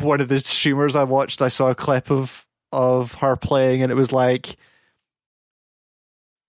one 0.00 0.20
of 0.20 0.28
the 0.28 0.40
streamers 0.40 0.96
I 0.96 1.04
watched, 1.04 1.42
I 1.42 1.48
saw 1.48 1.70
a 1.70 1.74
clip 1.74 2.10
of 2.10 2.46
of 2.72 3.14
her 3.14 3.36
playing, 3.36 3.82
and 3.82 3.92
it 3.92 3.96
was 3.96 4.12
like 4.12 4.56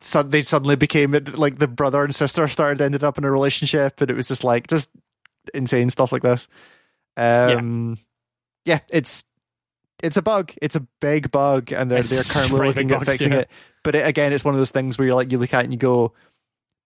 so 0.03 0.21
they 0.21 0.41
suddenly 0.41 0.75
became 0.75 1.11
like 1.11 1.59
the 1.59 1.67
brother 1.67 2.03
and 2.03 2.13
sister 2.13 2.47
started 2.47 2.81
ended 2.81 3.03
up 3.03 3.17
in 3.17 3.23
a 3.23 3.31
relationship 3.31 4.01
and 4.01 4.11
it 4.11 4.15
was 4.15 4.27
just 4.27 4.43
like 4.43 4.67
just 4.67 4.91
insane 5.53 5.89
stuff 5.89 6.11
like 6.11 6.21
this. 6.21 6.47
Um 7.17 7.97
yeah, 8.65 8.75
yeah 8.75 8.79
it's 8.91 9.25
it's 10.01 10.17
a 10.17 10.21
bug. 10.21 10.53
It's 10.61 10.75
a 10.75 10.85
big 10.99 11.31
bug 11.31 11.71
and 11.71 11.89
they're 11.89 11.99
it's 11.99 12.09
they're 12.09 12.23
currently 12.23 12.67
looking 12.67 12.91
at 12.91 13.05
fixing 13.05 13.31
yeah. 13.31 13.39
it. 13.39 13.51
But 13.83 13.95
it, 13.95 14.07
again 14.07 14.33
it's 14.33 14.43
one 14.43 14.53
of 14.53 14.59
those 14.59 14.71
things 14.71 14.97
where 14.97 15.07
you're 15.07 15.15
like 15.15 15.31
you 15.31 15.37
look 15.37 15.53
at 15.53 15.61
it 15.61 15.65
and 15.65 15.73
you 15.73 15.79
go 15.79 16.13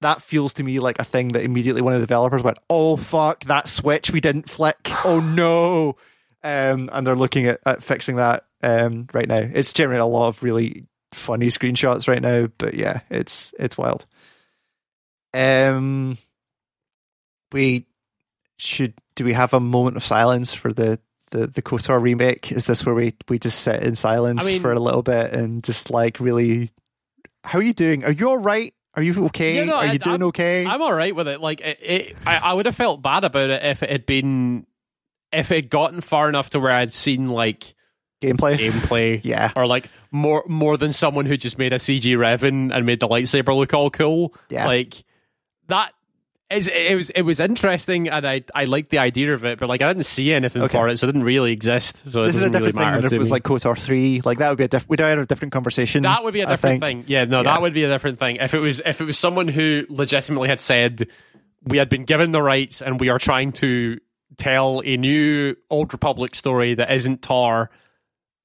that 0.02 0.22
feels 0.22 0.54
to 0.54 0.64
me 0.64 0.78
like 0.78 1.00
a 1.00 1.04
thing 1.04 1.30
that 1.30 1.44
immediately 1.44 1.82
one 1.82 1.94
of 1.94 2.00
the 2.00 2.06
developers 2.06 2.44
went 2.44 2.60
oh 2.70 2.98
fuck 2.98 3.44
that 3.46 3.68
switch 3.68 4.12
we 4.12 4.22
didn't 4.22 4.50
flick. 4.50 4.92
Oh 5.04 5.20
no 5.20 5.96
um, 6.44 6.90
and 6.94 7.06
they're 7.06 7.16
looking 7.16 7.48
at, 7.48 7.60
at 7.66 7.84
fixing 7.84 8.18
that 8.18 8.46
um, 8.64 9.08
right 9.14 9.28
now. 9.28 9.50
It's 9.54 9.74
generating 9.74 10.02
a 10.02 10.08
lot 10.08 10.28
of 10.28 10.44
really 10.44 10.86
funny 11.18 11.48
screenshots 11.48 12.08
right 12.08 12.22
now, 12.22 12.48
but 12.58 12.74
yeah, 12.74 13.02
it's 13.10 13.54
it's 13.60 13.78
wild. 13.78 14.06
Um, 15.34 16.18
we 17.52 17.86
should 18.58 18.94
do 19.16 19.24
we 19.26 19.34
have 19.34 19.54
a 19.54 19.60
moment 19.60 19.98
of 19.98 20.06
silence 20.06 20.54
for 20.54 20.72
the 20.72 21.00
the 21.32 21.48
the 21.48 21.62
KOTOR 21.62 22.02
remake? 22.02 22.52
Is 22.52 22.66
this 22.66 22.86
where 22.86 22.96
we 22.96 23.14
we 23.30 23.40
just 23.40 23.60
sit 23.60 23.84
in 23.84 23.96
silence 23.96 24.46
I 24.46 24.52
mean, 24.54 24.62
for 24.62 24.72
a 24.72 24.80
little 24.80 25.04
bit 25.04 25.34
and 25.34 25.64
just 25.64 25.90
like 25.92 26.20
really? 26.20 26.72
How 27.44 27.60
are 27.60 27.64
you 27.64 27.74
doing? 27.74 28.04
Are 28.04 28.12
you 28.12 28.30
all 28.30 28.38
right? 28.38 28.74
Are 28.96 29.04
you 29.04 29.26
okay? 29.28 29.58
Yeah, 29.58 29.66
no, 29.66 29.76
Are 29.76 29.86
you 29.86 29.92
I- 29.92 29.98
doing 29.98 30.22
I'm- 30.22 30.28
okay? 30.30 30.66
I'm 30.66 30.82
all 30.82 30.92
right 30.94 31.16
with 31.16 31.28
it. 31.28 31.40
Like, 31.40 31.62
it, 31.62 31.80
it, 31.84 32.16
I, 32.26 32.38
I 32.38 32.54
would 32.54 32.66
have 32.66 32.76
felt 32.76 33.02
bad 33.04 33.24
about 33.24 33.52
it 33.52 33.64
if 33.64 33.84
it 33.84 33.92
had 33.92 34.08
been, 34.08 34.66
if 35.32 35.52
it 35.52 35.56
had 35.56 35.70
gotten 35.70 36.02
far 36.02 36.28
enough 36.30 36.50
to 36.52 36.60
where 36.60 36.72
I'd 36.72 36.92
seen 36.94 37.30
like 37.30 37.76
Gameplay. 38.22 38.58
gameplay, 38.58 39.22
Yeah. 39.24 39.52
or 39.56 39.68
like 39.68 39.90
more 40.12 40.44
more 40.48 40.76
than 40.78 40.92
someone 40.92 41.26
who 41.26 41.38
just 41.38 41.58
made 41.58 41.74
a 41.74 41.78
CG 41.78 42.04
Revan 42.18 42.76
and 42.76 42.86
made 42.86 43.00
the 43.00 43.08
lightsaber 43.08 43.56
look 43.56 43.74
all 43.74 43.90
cool. 43.90 44.34
Yeah. 44.50 44.66
like 44.66 45.04
that. 45.68 45.94
Is, 46.50 46.70
it 46.70 46.96
was 46.96 47.10
it 47.10 47.24
was 47.24 47.42
interesting 47.42 48.08
and 48.08 48.26
I 48.26 48.42
I 48.56 48.64
liked 48.64 48.90
the 48.90 49.00
idea 49.00 49.34
of 49.34 49.44
it, 49.44 49.60
but 49.60 49.68
like 49.68 49.82
I 49.82 49.88
didn't 49.90 50.06
see 50.06 50.32
anything 50.32 50.62
Okay. 50.64 50.78
for 50.78 50.88
it, 50.88 50.98
so 50.98 51.06
it 51.06 51.12
didn't 51.12 51.26
really 51.26 51.52
exist. 51.52 52.10
So 52.10 52.24
it 52.24 52.28
This 52.28 52.38
is 52.38 52.42
a 52.44 52.46
doesn't 52.46 52.62
really 52.62 52.72
different 52.72 52.96
thing 52.96 53.06
if 53.06 53.12
it 53.12 53.20
was 53.20 53.28
me. 53.28 53.32
like 53.34 53.44
KOTOR 53.44 53.78
three. 53.78 54.22
Like 54.24 54.38
that 54.38 54.48
would 54.48 54.58
be 54.58 54.64
a 54.64 54.70
diff- 54.70 54.88
we'd 54.88 55.02
have 55.02 55.20
a 55.20 55.26
different 55.26 55.52
conversation. 55.52 56.04
That 56.04 56.24
would 56.24 56.34
be 56.34 56.40
a 56.40 56.46
different 56.48 56.80
thing. 56.82 57.04
Yeah, 57.08 57.26
no, 57.26 57.40
Yeah. 57.40 57.44
that 57.52 57.62
would 57.62 57.74
be 57.74 57.84
a 57.84 57.90
different 57.90 58.18
thing. 58.18 58.38
If 58.38 58.54
it 58.54 58.60
was 58.60 58.82
if 58.86 59.02
it 59.02 59.04
was 59.04 59.18
someone 59.20 59.50
who 59.50 59.86
legitimately 59.90 60.48
had 60.48 60.62
said 60.62 61.10
we 61.66 61.80
had 61.80 61.90
been 61.90 62.06
given 62.06 62.32
the 62.32 62.42
rights 62.42 62.82
and 62.82 62.98
we 62.98 63.10
are 63.10 63.20
trying 63.20 63.52
to 63.52 64.00
tell 64.38 64.82
a 64.86 64.96
new 64.96 65.54
Old 65.70 65.92
Republic 65.92 66.34
story 66.34 66.76
that 66.76 66.90
isn't 66.94 67.22
Tar, 67.24 67.70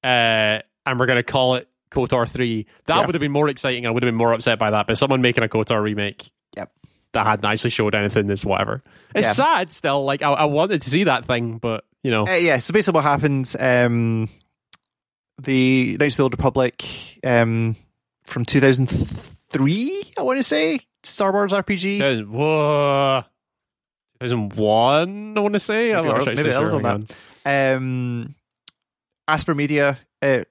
uh, 0.03 0.59
and 0.85 0.99
we're 0.99 1.05
going 1.05 1.17
to 1.17 1.23
call 1.23 1.55
it 1.55 1.67
KOTOR 1.91 2.27
three, 2.29 2.65
that 2.85 2.95
Yeah. 2.97 3.05
would 3.05 3.15
have 3.15 3.19
been 3.21 3.31
more 3.31 3.49
exciting. 3.49 3.87
I 3.87 3.91
would 3.91 4.03
have 4.03 4.07
been 4.07 4.15
more 4.15 4.33
upset 4.33 4.59
by 4.59 4.71
that. 4.71 4.87
But 4.87 4.97
someone 4.97 5.21
making 5.21 5.43
a 5.43 5.47
KOTOR 5.47 5.81
remake. 5.81 6.29
Yep. 6.57 6.71
That 7.13 7.25
hadn't 7.25 7.45
actually 7.45 7.69
showed 7.69 7.93
anything 7.95 8.29
is 8.29 8.43
whatever. 8.45 8.83
It's 9.15 9.27
Yeah. 9.27 9.33
sad 9.33 9.71
still. 9.71 10.03
Like 10.03 10.21
I, 10.23 10.31
I 10.31 10.45
wanted 10.45 10.81
to 10.81 10.89
see 10.89 11.03
that 11.05 11.25
thing, 11.25 11.57
but 11.59 11.85
you 12.03 12.11
know, 12.11 12.27
Uh, 12.27 12.31
yeah, 12.33 12.59
so 12.59 12.73
basically 12.73 12.97
what 12.97 13.03
happened, 13.05 13.55
um, 13.59 14.27
the 15.41 15.95
Knights 15.99 16.15
of 16.15 16.17
the 16.17 16.23
Old 16.23 16.33
Republic 16.33 16.83
um, 17.25 17.75
from 18.25 18.43
2003, 18.45 20.03
I 20.17 20.21
want 20.23 20.37
to 20.39 20.43
say, 20.43 20.79
Star 21.03 21.31
Wars 21.31 21.51
RPG. 21.53 21.99
2000 21.99 22.29
whoa, 22.31 23.23
2001, 24.19 25.37
I 25.37 25.39
want 25.41 25.53
to 25.53 25.59
say. 25.59 25.91
I'm 25.93 25.97
Maybe 26.05 26.07
not 26.07 26.15
early- 26.17 26.25
sure. 26.25 26.35
maybe 26.35 26.49
sure. 26.49 26.61
earlier 26.65 26.81
than 26.81 27.07
Hang 27.45 27.71
on. 27.71 27.77
um, 27.77 28.35
Aspyr 29.27 29.55
Media, 29.55 29.97
uh, 30.21 30.43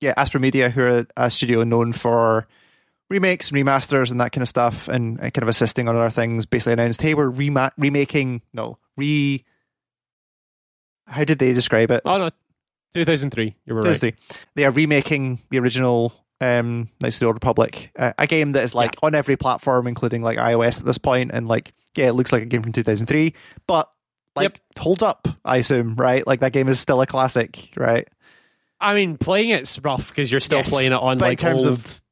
yeah, 0.00 0.14
Aspyr 0.16 0.40
Media, 0.40 0.70
who 0.70 0.82
are 0.82 1.06
a 1.16 1.30
studio 1.30 1.64
known 1.64 1.92
for 1.92 2.46
remakes 3.10 3.50
and 3.50 3.58
remasters 3.58 4.10
and 4.10 4.20
that 4.20 4.32
kind 4.32 4.42
of 4.42 4.48
stuff, 4.48 4.88
and, 4.88 5.18
kind 5.18 5.42
of 5.42 5.48
assisting 5.48 5.88
on 5.88 5.96
other 5.96 6.10
things, 6.10 6.46
basically 6.46 6.74
announced, 6.74 7.02
"Hey, 7.02 7.14
we're 7.14 7.28
rema- 7.28 7.72
remaking, 7.76 8.42
no, 8.52 8.78
re." 8.96 9.44
How 11.06 11.24
did 11.24 11.38
they 11.38 11.52
describe 11.52 11.90
it? 11.90 12.02
Oh 12.04 12.16
no, 12.16 12.30
2003. 12.94 13.54
You 13.66 13.74
were 13.74 13.80
right. 13.80 13.88
Thursday. 13.88 14.14
They 14.54 14.64
are 14.64 14.70
remaking 14.70 15.40
the 15.50 15.58
original 15.58 16.12
um, 16.40 16.88
Knights 17.00 17.16
of 17.16 17.20
the 17.20 17.26
Old 17.26 17.36
Republic, 17.36 17.92
uh, 17.98 18.12
a 18.18 18.26
game 18.26 18.52
that 18.52 18.64
is 18.64 18.74
like 18.74 18.96
on 19.02 19.14
every 19.14 19.36
platform, 19.36 19.86
including 19.86 20.22
like 20.22 20.38
iOS 20.38 20.80
at 20.80 20.86
this 20.86 20.98
point, 20.98 21.30
and 21.32 21.46
like 21.46 21.72
yeah, 21.94 22.06
it 22.06 22.14
looks 22.14 22.32
like 22.32 22.42
a 22.42 22.46
game 22.46 22.62
from 22.62 22.72
2003, 22.72 23.34
but 23.66 23.91
like 24.36 24.44
Yep. 24.44 24.58
holds 24.78 25.02
up, 25.02 25.28
I 25.44 25.58
assume, 25.58 25.94
right? 25.96 26.26
Like 26.26 26.40
that 26.40 26.52
game 26.52 26.68
is 26.68 26.80
still 26.80 27.00
a 27.00 27.06
classic, 27.06 27.70
right? 27.76 28.08
I 28.80 28.94
mean, 28.94 29.16
playing 29.18 29.50
it's 29.50 29.78
rough 29.80 30.08
because 30.08 30.30
you're 30.30 30.40
still 30.40 30.58
Yes, 30.58 30.70
playing 30.70 30.92
it 30.92 30.96
on 31.00 31.18
like 31.18 31.38
terms 31.38 31.64
old, 31.66 31.74
of- 31.78 32.02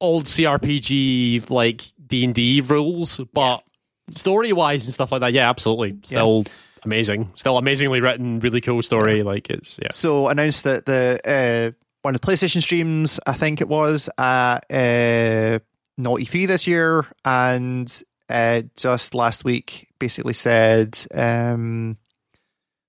old 0.00 0.24
CRPG 0.26 1.48
like 1.50 1.82
D 2.06 2.24
and 2.24 2.34
D 2.34 2.60
rules, 2.60 3.20
but 3.32 3.62
story 4.10 4.52
wise 4.52 4.84
and 4.86 4.94
stuff 4.94 5.12
like 5.12 5.20
that, 5.20 5.32
yeah, 5.32 5.48
absolutely, 5.48 5.96
still 6.02 6.44
amazing, 6.84 7.30
still 7.36 7.58
amazingly 7.58 8.00
written, 8.00 8.40
really 8.40 8.60
cool 8.60 8.82
story. 8.82 9.22
Like 9.22 9.50
it's 9.50 9.78
yeah, 9.80 9.88
So 9.92 10.28
announced 10.28 10.64
that 10.64 10.86
the 10.86 11.20
uh, 11.24 11.70
one 12.02 12.14
of 12.14 12.20
the 12.20 12.26
PlayStation 12.26 12.62
streams, 12.62 13.20
I 13.26 13.34
think 13.34 13.60
it 13.60 13.68
was 13.68 14.08
at 14.18 14.60
uh, 14.70 15.58
Naughty 15.96 16.24
Three 16.24 16.46
this 16.46 16.66
year, 16.66 17.06
and 17.24 18.02
uh, 18.28 18.62
just 18.76 19.14
last 19.14 19.44
week, 19.44 19.87
basically 19.98 20.32
said 20.32 20.98
um, 21.14 21.96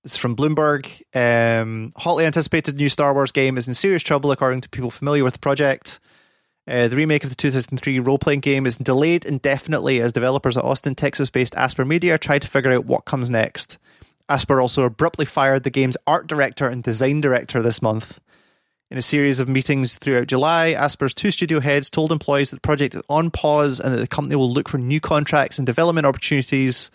this 0.04 0.14
is 0.14 0.18
from 0.18 0.36
Bloomberg. 0.36 1.02
Um, 1.14 1.92
hotly 1.96 2.26
anticipated 2.26 2.78
new 2.78 2.90
Star 2.90 3.14
Wars 3.14 3.32
game 3.32 3.58
is 3.58 3.68
in 3.68 3.74
serious 3.74 4.04
trouble, 4.04 4.32
according 4.32 4.62
to 4.62 4.70
people 4.70 4.92
familiar 4.92 5.24
with 5.24 5.34
the 5.34 5.40
project. 5.40 6.00
Uh, 6.68 6.88
the 6.88 6.96
remake 6.96 7.24
of 7.24 7.32
the 7.32 7.36
2003 7.36 8.00
role 8.00 8.20
playing 8.20 8.42
game 8.42 8.68
is 8.68 8.78
delayed 8.78 9.26
indefinitely 9.26 10.00
as 10.00 10.14
developers 10.14 10.56
at 10.56 10.64
Austin, 10.64 10.94
Texas 10.94 11.30
based 11.30 11.56
Aspyr 11.56 11.86
Media 11.86 12.18
try 12.18 12.38
to 12.38 12.48
figure 12.48 12.72
out 12.72 12.86
what 12.86 13.06
comes 13.06 13.32
next. 13.32 13.78
Aspyr 14.30 14.62
also 14.62 14.84
abruptly 14.84 15.26
fired 15.26 15.64
the 15.64 15.72
game's 15.72 15.98
art 16.06 16.28
director 16.28 16.68
and 16.68 16.84
design 16.84 17.22
director 17.22 17.64
this 17.64 17.82
month. 17.82 18.20
In 18.92 18.98
a 18.98 19.04
series 19.04 19.40
of 19.40 19.48
meetings 19.48 19.98
throughout 19.98 20.26
July, 20.26 20.72
Aspyr's 20.72 21.14
two 21.14 21.30
studio 21.30 21.60
heads 21.60 21.92
told 21.92 22.12
employees 22.12 22.50
that 22.50 22.56
the 22.56 22.62
project 22.62 22.96
is 22.96 23.04
on 23.08 23.30
pause 23.30 23.80
and 23.80 23.94
that 23.94 24.00
the 24.00 24.08
company 24.08 24.36
will 24.36 24.52
look 24.52 24.68
for 24.68 24.80
new 24.80 25.00
contracts 25.00 25.60
and 25.60 25.66
development 25.68 26.08
opportunities, 26.08 26.90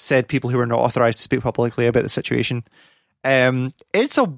said 0.00 0.26
people 0.26 0.50
who 0.50 0.56
were 0.56 0.66
not 0.66 0.80
authorized 0.80 1.20
to 1.20 1.22
speak 1.22 1.40
publicly 1.40 1.86
about 1.86 2.02
the 2.02 2.08
situation. 2.08 2.64
Um, 3.22 3.72
it's 3.94 4.18
a, 4.18 4.32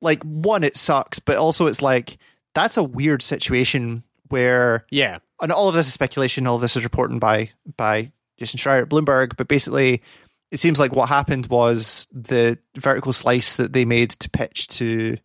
like, 0.00 0.20
one, 0.24 0.64
it 0.64 0.76
sucks, 0.76 1.20
but 1.20 1.36
also 1.36 1.66
it's 1.66 1.80
like, 1.80 2.18
that's 2.54 2.76
a 2.76 2.82
weird 2.82 3.22
situation 3.22 4.02
where 4.30 4.86
yeah, 4.90 5.18
and 5.40 5.52
all 5.52 5.68
of 5.68 5.74
this 5.74 5.86
is 5.86 5.92
speculation. 5.92 6.46
All 6.46 6.56
of 6.56 6.60
this 6.60 6.76
is 6.76 6.82
reported 6.82 7.20
by 7.20 7.50
by 7.76 8.10
Jason 8.36 8.58
Schreier 8.58 8.82
at 8.82 8.88
Bloomberg. 8.88 9.36
But 9.36 9.48
basically, 9.48 10.02
it 10.50 10.58
seems 10.58 10.80
like 10.80 10.92
what 10.92 11.08
happened 11.08 11.46
was 11.46 12.08
the 12.12 12.58
vertical 12.76 13.12
slice 13.12 13.56
that 13.56 13.72
they 13.72 13.84
made 13.84 14.10
to 14.10 14.30
pitch 14.30 14.66
to. 14.68 15.18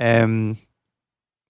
Um. 0.00 0.58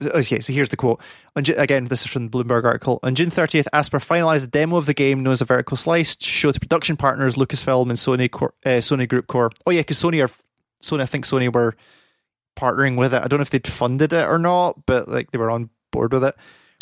Okay, 0.02 0.40
so 0.40 0.52
here's 0.52 0.68
the 0.70 0.76
quote. 0.76 1.00
On, 1.36 1.44
again, 1.56 1.86
this 1.86 2.00
is 2.04 2.08
from 2.08 2.28
the 2.28 2.30
Bloomberg 2.44 2.64
article. 2.64 2.98
On 3.04 3.14
June 3.14 3.30
30th, 3.30 3.66
Aspyr 3.72 4.04
finalized 4.04 4.40
the 4.42 4.46
demo 4.48 4.76
of 4.76 4.86
the 4.86 4.92
game 4.92 5.22
known 5.22 5.32
as 5.32 5.40
a 5.40 5.44
vertical 5.44 5.76
slice 5.76 6.16
to 6.16 6.26
show 6.26 6.50
to 6.52 6.60
production 6.60 6.96
partners 6.96 7.36
Lucasfilm 7.36 7.88
and 7.88 7.92
Sony 7.98 8.30
Cor- 8.30 8.54
uh, 8.66 8.80
Sony 8.80 9.08
Group 9.08 9.28
Core. 9.28 9.50
Oh 9.66 9.70
yeah, 9.70 9.80
because 9.80 9.98
Sony 10.02 10.22
are 10.22 10.30
Sony. 10.82 11.00
I 11.00 11.06
think 11.06 11.24
Sony 11.24 11.52
were 11.52 11.74
partnering 12.56 12.96
with 12.96 13.14
it. 13.14 13.22
I 13.22 13.28
don't 13.28 13.38
know 13.38 13.42
if 13.42 13.50
they'd 13.50 13.66
funded 13.66 14.12
it 14.12 14.26
or 14.26 14.38
not, 14.38 14.84
but 14.84 15.08
like 15.08 15.30
they 15.30 15.38
were 15.38 15.50
on 15.50 15.70
board 15.92 16.12
with 16.12 16.24
it. 16.24 16.34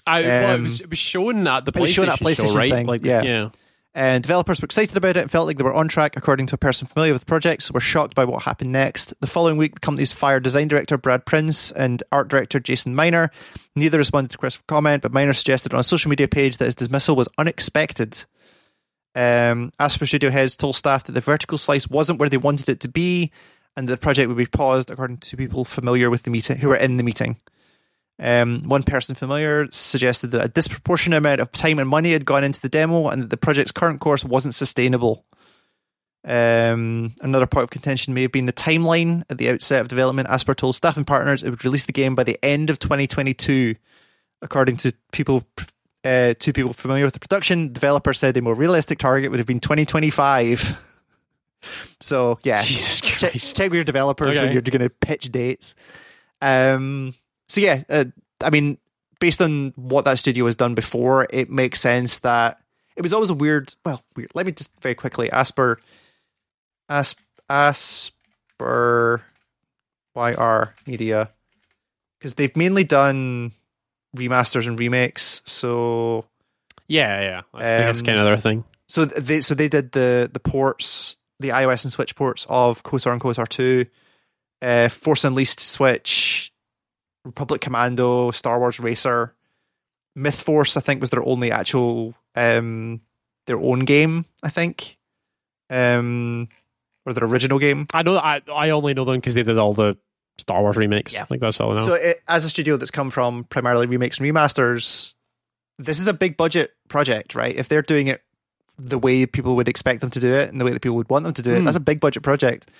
I 0.06 0.22
well, 0.22 0.50
it 0.50 0.54
Um, 0.56 0.62
was 0.64 0.80
it 0.80 0.90
was 0.90 0.98
shown 0.98 1.46
at 1.46 1.64
the 1.64 1.72
it 1.74 1.80
was 1.80 1.90
shown 1.92 2.08
at 2.08 2.18
PlayStation 2.18 2.48
show, 2.48 2.56
right? 2.56 2.72
thing, 2.72 2.86
Like 2.86 3.04
yeah. 3.04 3.22
yeah. 3.22 3.48
And 3.94 4.22
developers 4.22 4.60
were 4.60 4.64
excited 4.64 4.96
about 4.96 5.18
it 5.18 5.20
and 5.20 5.30
felt 5.30 5.46
like 5.46 5.58
they 5.58 5.64
were 5.64 5.74
on 5.74 5.86
track, 5.86 6.16
according 6.16 6.46
to 6.46 6.54
a 6.54 6.58
person 6.58 6.86
familiar 6.86 7.12
with 7.12 7.22
the 7.22 7.26
project, 7.26 7.62
so 7.62 7.72
were 7.74 7.80
shocked 7.80 8.14
by 8.14 8.24
what 8.24 8.44
happened 8.44 8.72
next. 8.72 9.12
The 9.20 9.26
following 9.26 9.58
week, 9.58 9.74
the 9.74 9.80
company's 9.80 10.12
fired 10.12 10.42
design 10.42 10.68
director 10.68 10.96
Brad 10.96 11.26
Prince 11.26 11.72
and 11.72 12.02
art 12.10 12.28
director 12.28 12.58
Jason 12.58 12.94
Minor. 12.94 13.30
Neither 13.76 13.98
responded 13.98 14.30
to 14.30 14.36
requests 14.36 14.56
for 14.56 14.64
comment, 14.66 15.02
but 15.02 15.12
Minor 15.12 15.34
suggested 15.34 15.74
on 15.74 15.80
a 15.80 15.84
social 15.84 16.08
media 16.08 16.26
page 16.26 16.56
that 16.56 16.64
his 16.64 16.74
dismissal 16.74 17.16
was 17.16 17.28
unexpected. 17.36 18.24
Um, 19.14 19.72
Aspyr 19.78 20.08
Studio 20.08 20.30
heads 20.30 20.56
told 20.56 20.76
staff 20.76 21.04
that 21.04 21.12
the 21.12 21.20
vertical 21.20 21.58
slice 21.58 21.86
wasn't 21.86 22.18
where 22.18 22.30
they 22.30 22.38
wanted 22.38 22.70
it 22.70 22.80
to 22.80 22.88
be, 22.88 23.30
and 23.76 23.88
the 23.88 23.98
project 23.98 24.28
would 24.28 24.38
be 24.38 24.46
paused, 24.46 24.90
according 24.90 25.18
to 25.18 25.36
people 25.36 25.66
familiar 25.66 26.08
with 26.08 26.22
the 26.22 26.30
meeting 26.30 26.56
who 26.56 26.68
were 26.68 26.76
in 26.76 26.96
the 26.96 27.02
meeting. 27.02 27.36
Um, 28.18 28.68
one 28.68 28.82
person 28.82 29.14
familiar 29.14 29.66
suggested 29.70 30.28
that 30.28 30.44
a 30.44 30.48
disproportionate 30.48 31.18
amount 31.18 31.40
of 31.40 31.50
time 31.50 31.78
and 31.78 31.88
money 31.88 32.12
had 32.12 32.24
gone 32.24 32.44
into 32.44 32.60
the 32.60 32.68
demo 32.68 33.08
and 33.08 33.22
that 33.22 33.30
the 33.30 33.36
project's 33.36 33.72
current 33.72 34.00
course 34.00 34.24
wasn't 34.24 34.54
sustainable. 34.54 35.24
Um, 36.24 37.14
another 37.20 37.46
point 37.46 37.64
of 37.64 37.70
contention 37.70 38.14
may 38.14 38.22
have 38.22 38.32
been 38.32 38.46
the 38.46 38.52
timeline 38.52 39.24
at 39.28 39.38
the 39.38 39.50
outset 39.50 39.80
of 39.80 39.88
development. 39.88 40.28
Aspyr 40.28 40.54
told 40.54 40.76
staff 40.76 40.96
and 40.96 41.06
partners 41.06 41.42
it 41.42 41.50
would 41.50 41.64
release 41.64 41.86
the 41.86 41.92
game 41.92 42.14
by 42.14 42.22
the 42.22 42.38
end 42.44 42.70
of 42.70 42.78
2022. 42.78 43.74
According 44.40 44.76
to 44.78 44.92
people, 45.12 45.44
uh, 46.04 46.34
two 46.38 46.52
people 46.52 46.72
familiar 46.72 47.04
with 47.04 47.14
the 47.14 47.20
production, 47.20 47.72
developer 47.72 48.14
said 48.14 48.36
a 48.36 48.42
more 48.42 48.54
realistic 48.54 48.98
target 48.98 49.30
would 49.30 49.40
have 49.40 49.46
been 49.46 49.60
2025. 49.60 50.78
so 52.00 52.38
yeah, 52.44 52.62
check, 52.62 53.32
check 53.32 53.70
with 53.70 53.74
your 53.74 53.84
developers 53.84 54.38
when 54.38 54.52
you're 54.52 54.62
going 54.62 54.80
to 54.80 54.90
pitch 54.90 55.30
dates. 55.32 55.74
Um, 56.40 57.14
so 57.52 57.60
yeah, 57.60 57.82
uh, 57.90 58.04
I 58.42 58.48
mean, 58.48 58.78
based 59.20 59.42
on 59.42 59.72
what 59.76 60.06
that 60.06 60.18
studio 60.18 60.46
has 60.46 60.56
done 60.56 60.74
before, 60.74 61.26
it 61.30 61.50
makes 61.50 61.80
sense 61.80 62.20
that 62.20 62.58
it 62.96 63.02
was 63.02 63.12
always 63.12 63.28
a 63.30 63.34
weird. 63.34 63.74
Well, 63.84 64.02
weird. 64.16 64.30
Let 64.34 64.46
me 64.46 64.52
just 64.52 64.72
very 64.80 64.94
quickly 64.94 65.28
Aspyr, 65.28 65.76
Asp, 66.88 67.18
Aspyr, 67.50 69.20
YR 70.16 70.74
Media, 70.86 71.30
because 72.18 72.34
they've 72.34 72.56
mainly 72.56 72.84
done 72.84 73.52
remasters 74.16 74.66
and 74.66 74.78
remakes. 74.78 75.42
So 75.44 76.24
Yeah, 76.88 77.20
yeah. 77.20 77.40
I 77.54 77.58
think 77.64 77.84
that's 77.86 78.00
Um, 78.00 78.06
kind 78.06 78.18
of 78.18 78.24
their 78.24 78.38
thing. 78.38 78.64
so 78.88 79.04
they 79.04 79.40
so 79.40 79.54
they 79.54 79.68
did 79.68 79.92
the 79.92 80.30
the 80.32 80.40
ports, 80.40 81.16
the 81.40 81.50
iOS 81.50 81.84
and 81.84 81.92
Switch 81.92 82.14
ports 82.16 82.46
of 82.48 82.82
KOTOR 82.82 83.12
and 83.12 83.20
KOTOR 83.20 83.48
two, 83.48 83.86
uh, 84.60 84.88
Force 84.88 85.24
Unleashed 85.24 85.60
Switch, 85.60 86.51
Republic 87.24 87.60
Commando, 87.60 88.30
Star 88.32 88.58
Wars 88.58 88.80
Racer, 88.80 89.34
Myth 90.16 90.40
Force. 90.40 90.76
I 90.76 90.80
think 90.80 91.00
was 91.00 91.10
their 91.10 91.24
only 91.24 91.50
actual 91.52 92.14
um 92.34 93.00
their 93.46 93.58
own 93.58 93.80
game. 93.80 94.24
I 94.42 94.48
think, 94.50 94.98
um, 95.70 96.48
or 97.06 97.12
their 97.12 97.24
original 97.28 97.58
game. 97.58 97.86
I 97.92 98.02
know. 98.02 98.16
I 98.18 98.42
I 98.52 98.70
only 98.70 98.94
know 98.94 99.04
them 99.04 99.16
because 99.16 99.34
they 99.34 99.42
did 99.42 99.58
all 99.58 99.72
the 99.72 99.96
Star 100.38 100.60
Wars 100.62 100.76
remakes. 100.76 101.14
Yeah. 101.14 101.26
Like 101.30 101.40
that's 101.40 101.60
all 101.60 101.72
I 101.72 101.76
know. 101.76 101.84
So 101.86 101.94
it, 101.94 102.22
as 102.28 102.44
a 102.44 102.50
studio 102.50 102.76
that's 102.76 102.90
come 102.90 103.10
from 103.10 103.44
primarily 103.44 103.86
remakes 103.86 104.18
and 104.18 104.26
remasters, 104.26 105.14
this 105.78 106.00
is 106.00 106.06
a 106.06 106.12
big 106.14 106.36
budget 106.36 106.72
project, 106.88 107.34
right? 107.34 107.54
If 107.54 107.68
they're 107.68 107.82
doing 107.82 108.08
it 108.08 108.22
the 108.78 108.98
way 108.98 109.26
people 109.26 109.54
would 109.56 109.68
expect 109.68 110.00
them 110.00 110.10
to 110.10 110.18
do 110.20 110.32
it 110.32 110.48
and 110.50 110.60
the 110.60 110.64
way 110.64 110.72
that 110.72 110.80
people 110.80 110.96
would 110.96 111.10
want 111.10 111.24
them 111.24 111.34
to 111.34 111.42
do 111.42 111.52
it, 111.52 111.58
Hmm. 111.58 111.64
that's 111.66 111.76
a 111.76 111.80
big 111.80 112.00
budget 112.00 112.22
project. 112.22 112.70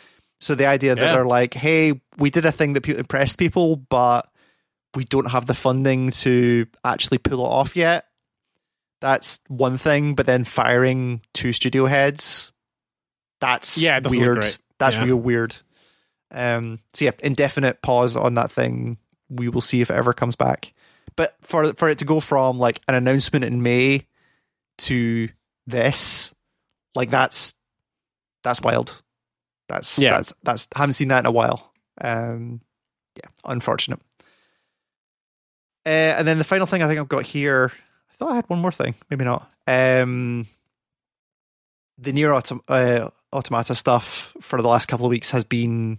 So 0.41 0.55
the 0.55 0.67
idea 0.67 0.95
that 0.95 1.01
Yeah. 1.05 1.13
they're 1.13 1.27
like, 1.27 1.55
hey, 1.55 2.01
we 2.17 2.31
did 2.31 2.45
a 2.47 2.51
thing 2.51 2.73
that 2.73 2.89
impressed 2.89 3.39
people, 3.39 3.77
but 3.77 4.29
we 4.95 5.05
don't 5.05 5.31
have 5.31 5.47
the 5.47 5.55
funding 5.55 6.11
to 6.11 6.67
actually 6.85 7.19
pull 7.19 7.41
it 7.45 7.49
off 7.49 7.77
yet. 7.77 8.07
That's 9.01 9.41
one 9.49 9.79
thing, 9.79 10.15
but 10.15 10.27
then 10.27 10.45
firing 10.45 11.23
two 11.35 11.53
studio 11.53 11.87
heads, 11.87 12.53
that's 13.41 13.79
Yeah, 13.79 13.97
it 13.97 14.05
doesn't 14.05 14.19
look 14.19 14.27
weird. 14.37 14.47
That's 14.79 14.97
Yeah. 14.97 15.05
real 15.05 15.17
weird. 15.17 15.57
Um, 16.31 16.81
so 16.95 17.05
yeah, 17.07 17.11
indefinite 17.23 17.83
pause 17.83 18.17
on 18.17 18.35
that 18.35 18.53
thing. 18.53 18.99
We 19.29 19.49
will 19.49 19.61
see 19.61 19.81
if 19.81 19.91
it 19.91 19.95
ever 19.95 20.13
comes 20.13 20.37
back. 20.37 20.73
But 21.17 21.37
for 21.43 21.73
for 21.75 21.89
it 21.89 21.99
to 21.99 22.05
go 22.05 22.21
from 22.21 22.59
like 22.59 22.81
an 22.89 22.95
announcement 22.95 23.45
in 23.45 23.63
May 23.63 24.07
to 24.79 25.29
this, 25.67 26.33
like 26.95 27.11
that's 27.11 27.55
that's 28.43 28.61
wild. 28.61 29.03
That's 29.69 29.99
Yeah. 29.99 30.17
that's 30.17 30.33
that's 30.43 30.69
haven't 30.75 30.95
seen 30.95 31.09
that 31.09 31.21
in 31.21 31.27
a 31.27 31.31
while. 31.33 31.73
Um, 32.01 32.61
yeah, 33.17 33.29
unfortunate. 33.45 34.01
Uh, 35.85 35.89
and 36.19 36.29
then 36.29 36.39
the 36.39 36.45
final 36.45 36.67
thing 36.67 36.83
I 36.83 36.87
think 36.89 37.01
I've 37.01 37.09
got 37.09 37.25
here, 37.25 37.73
I 38.11 38.15
thought 38.17 38.33
I 38.33 38.37
had 38.37 38.49
one 38.49 38.61
more 38.61 38.73
thing, 38.73 38.95
maybe 39.11 39.25
not. 39.25 39.51
Um, 39.67 40.47
the 41.99 42.13
NieR 42.13 42.31
autom- 42.41 42.63
uh, 42.69 43.11
automata 43.33 43.75
stuff 43.75 44.33
for 44.41 44.61
the 44.63 44.69
last 44.69 44.87
couple 44.87 45.07
of 45.07 45.11
weeks 45.11 45.31
has 45.31 45.45
been 45.45 45.99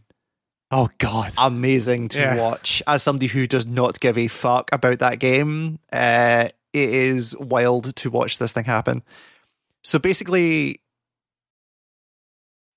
Oh 0.71 0.89
God. 0.99 1.33
amazing 1.37 2.07
to 2.09 2.19
Yeah. 2.19 2.35
watch. 2.35 2.81
As 2.87 3.03
somebody 3.03 3.27
who 3.27 3.45
does 3.47 3.65
not 3.67 3.99
give 3.99 4.17
a 4.17 4.27
fuck 4.27 4.69
about 4.71 4.99
that 4.99 5.19
game, 5.19 5.79
uh, 5.91 6.47
it 6.71 6.89
is 6.89 7.35
wild 7.37 7.95
to 7.97 8.09
watch 8.09 8.37
this 8.37 8.53
thing 8.53 8.63
happen. 8.65 9.03
So 9.83 9.99
basically, 9.99 10.79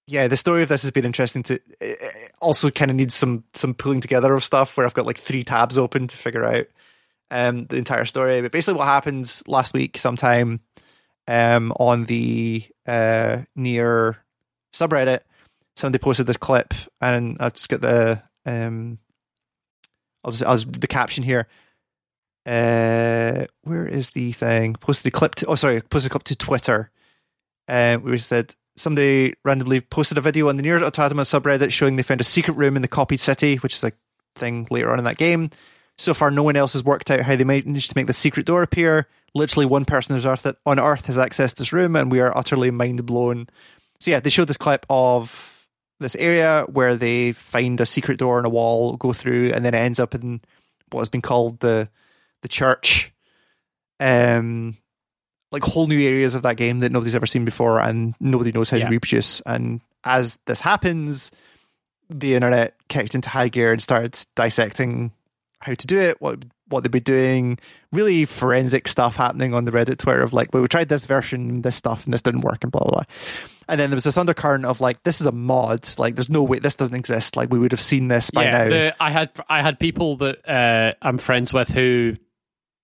yeah, 0.08 0.28
the 0.28 0.36
story 0.36 0.62
of 0.62 0.68
this 0.68 0.82
has 0.82 0.90
been 0.90 1.04
interesting. 1.04 1.42
To 1.44 1.54
it 1.54 1.62
it 1.80 2.32
also 2.40 2.70
kind 2.70 2.90
of 2.90 2.96
needs 2.96 3.14
some 3.14 3.44
some 3.54 3.74
pulling 3.74 4.00
together 4.00 4.34
of 4.34 4.44
stuff 4.44 4.76
where 4.76 4.86
I've 4.86 4.94
got 4.94 5.06
like 5.06 5.18
three 5.18 5.42
tabs 5.42 5.78
open 5.78 6.06
to 6.08 6.16
figure 6.16 6.44
out 6.44 6.66
um, 7.30 7.66
the 7.66 7.76
entire 7.76 8.04
story. 8.04 8.40
But 8.42 8.52
basically, 8.52 8.78
what 8.78 8.86
happens 8.86 9.42
last 9.46 9.74
week, 9.74 9.98
sometime 9.98 10.60
um, 11.28 11.72
on 11.72 12.04
the 12.04 12.64
uh, 12.86 13.42
NieR 13.58 14.16
subreddit, 14.72 15.20
somebody 15.74 16.02
posted 16.02 16.26
this 16.26 16.36
clip, 16.36 16.74
and 17.00 17.36
I've 17.40 17.54
just 17.54 17.68
got 17.68 17.80
the 17.80 18.22
um, 18.44 18.98
I'll 20.24 20.32
just, 20.32 20.44
I'll 20.44 20.58
just 20.58 20.80
the 20.80 20.86
caption 20.86 21.24
here. 21.24 21.46
Uh, 22.44 23.46
where 23.62 23.86
is 23.86 24.10
the 24.10 24.32
thing? 24.32 24.74
Posted 24.74 25.12
a 25.12 25.16
clip 25.16 25.34
to 25.36 25.46
oh 25.46 25.54
sorry, 25.54 25.80
posted 25.80 26.10
a 26.10 26.12
clip 26.12 26.24
to 26.24 26.36
Twitter. 26.36 26.90
Uh, 27.68 27.98
we 28.02 28.18
said 28.18 28.54
somebody 28.76 29.34
randomly 29.44 29.80
posted 29.80 30.18
a 30.18 30.20
video 30.20 30.48
on 30.48 30.56
the 30.56 30.62
NieR 30.62 30.82
Automata 30.82 31.22
subreddit 31.22 31.72
showing 31.72 31.96
they 31.96 32.02
found 32.02 32.20
a 32.20 32.24
secret 32.24 32.54
room 32.56 32.76
in 32.76 32.82
the 32.82 32.88
copied 32.88 33.20
city, 33.20 33.56
which 33.56 33.74
is 33.74 33.84
a 33.84 33.92
thing 34.36 34.68
later 34.70 34.92
on 34.92 34.98
in 34.98 35.04
that 35.04 35.16
game. 35.16 35.50
So 35.98 36.12
far, 36.12 36.31
no 36.31 36.43
one 36.43 36.56
else 36.56 36.74
has 36.74 36.85
worked 36.85 37.10
out 37.10 37.20
how 37.20 37.36
they 37.36 37.44
managed 37.44 37.90
to 37.90 37.97
make 37.97 38.06
the 38.06 38.12
secret 38.12 38.44
door 38.47 38.62
appear. 38.62 39.06
Literally, 39.35 39.66
one 39.66 39.85
person 39.85 40.14
on 40.14 40.78
Earth, 40.78 41.06
has 41.06 41.16
accessed 41.16 41.56
this 41.56 41.73
room, 41.73 41.97
and 41.97 42.12
we 42.12 42.20
are 42.20 42.36
utterly 42.36 42.70
mind 42.70 43.05
blown. 43.06 43.48
So 44.01 44.10
yeah, 44.10 44.20
they 44.20 44.31
showed 44.31 44.48
this 44.48 44.59
clip 44.59 44.85
of 44.90 45.66
this 46.01 46.14
area 46.16 46.64
where 46.70 46.97
they 46.97 47.32
find 47.32 47.81
a 47.81 47.86
secret 47.86 48.18
door 48.18 48.39
in 48.39 48.44
a 48.44 48.51
wall, 48.51 48.97
go 48.97 49.14
through, 49.14 49.52
and 49.52 49.64
then 49.64 49.73
it 49.74 49.78
ends 49.78 49.98
up 49.98 50.14
in 50.14 50.43
what 50.90 51.01
has 51.01 51.09
been 51.09 51.23
called 51.23 51.60
the 51.60 51.89
the 52.43 52.48
church. 52.48 53.12
Um, 53.98 54.77
like 55.52 55.62
whole 55.62 55.86
new 55.86 56.01
areas 56.06 56.35
of 56.35 56.43
that 56.43 56.56
game 56.59 56.81
that 56.81 56.93
nobody's 56.93 57.14
ever 57.14 57.24
seen 57.27 57.47
before, 57.47 57.81
and 57.81 58.14
nobody 58.20 58.52
knows 58.52 58.68
how 58.68 58.77
Yeah. 58.77 58.85
to 58.86 58.90
reproduce. 58.90 59.40
And 59.47 59.81
as 60.05 60.39
this 60.47 60.60
happens, 60.60 61.31
the 62.10 62.35
internet 62.35 62.74
kicked 62.89 63.14
into 63.14 63.31
high 63.31 63.48
gear 63.48 63.73
and 63.73 63.82
started 63.82 64.18
dissecting 64.35 65.12
how 65.60 65.74
to 65.74 65.86
do 65.86 65.98
it, 65.98 66.20
what 66.20 66.44
what 66.68 66.82
they'd 66.82 66.90
be 66.90 67.00
doing, 67.00 67.58
really 67.92 68.24
forensic 68.24 68.88
stuff 68.88 69.14
happening 69.16 69.54
on 69.54 69.64
the 69.64 69.70
Reddit 69.70 69.98
Twitter 69.98 70.22
of 70.22 70.32
like, 70.32 70.52
well, 70.52 70.62
we 70.62 70.68
tried 70.68 70.88
this 70.88 71.06
version, 71.06 71.62
this 71.62 71.76
stuff, 71.76 72.04
and 72.04 72.12
this 72.12 72.22
didn't 72.22 72.40
work, 72.40 72.58
and 72.62 72.72
blah 72.72 72.82
blah 72.82 72.90
blah. 72.90 73.02
And 73.68 73.80
then 73.80 73.90
there 73.90 73.96
was 73.96 74.04
this 74.04 74.16
undercurrent 74.16 74.64
of 74.64 74.80
like, 74.80 75.02
this 75.02 75.20
is 75.20 75.26
a 75.26 75.32
mod, 75.32 75.88
like 75.98 76.14
there's 76.14 76.30
no 76.30 76.42
way 76.42 76.58
this 76.58 76.76
doesn't 76.76 76.94
exist, 76.94 77.36
like 77.36 77.50
we 77.50 77.58
would 77.58 77.72
have 77.72 77.80
seen 77.80 78.08
this 78.08 78.30
by 78.30 78.44
yeah, 78.44 78.50
now. 78.50 78.68
the, 78.68 78.96
I 79.00 79.10
had 79.10 79.30
I 79.48 79.62
had 79.62 79.78
people 79.78 80.16
that 80.18 80.48
uh, 80.48 80.92
I'm 81.02 81.18
friends 81.18 81.52
with 81.52 81.68
who 81.68 82.16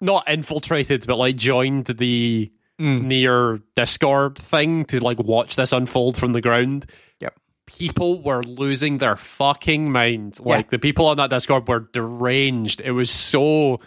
not 0.01 0.28
infiltrated, 0.28 1.07
but 1.07 1.16
like 1.16 1.36
joined 1.36 1.86
the 1.86 2.53
Mm. 2.81 3.05
NieR 3.05 3.62
Discord 3.77 4.36
thing 4.36 4.86
to 4.86 4.99
like 5.05 5.19
watch 5.20 5.55
this 5.55 5.73
unfold 5.73 6.16
from 6.16 6.32
the 6.32 6.40
ground. 6.40 6.86
Yep. 7.20 7.39
People 7.78 8.23
were 8.23 8.43
losing 8.43 8.99
their 8.99 9.16
fucking 9.16 9.90
mind. 9.90 10.39
Like 10.40 10.70
the 10.70 10.78
people 10.78 11.07
on 11.07 11.16
that 11.16 11.31
Discord 11.31 11.69
were 11.69 11.81
deranged. 11.93 12.81
It 12.81 12.93
was 12.93 13.11
so 13.11 13.81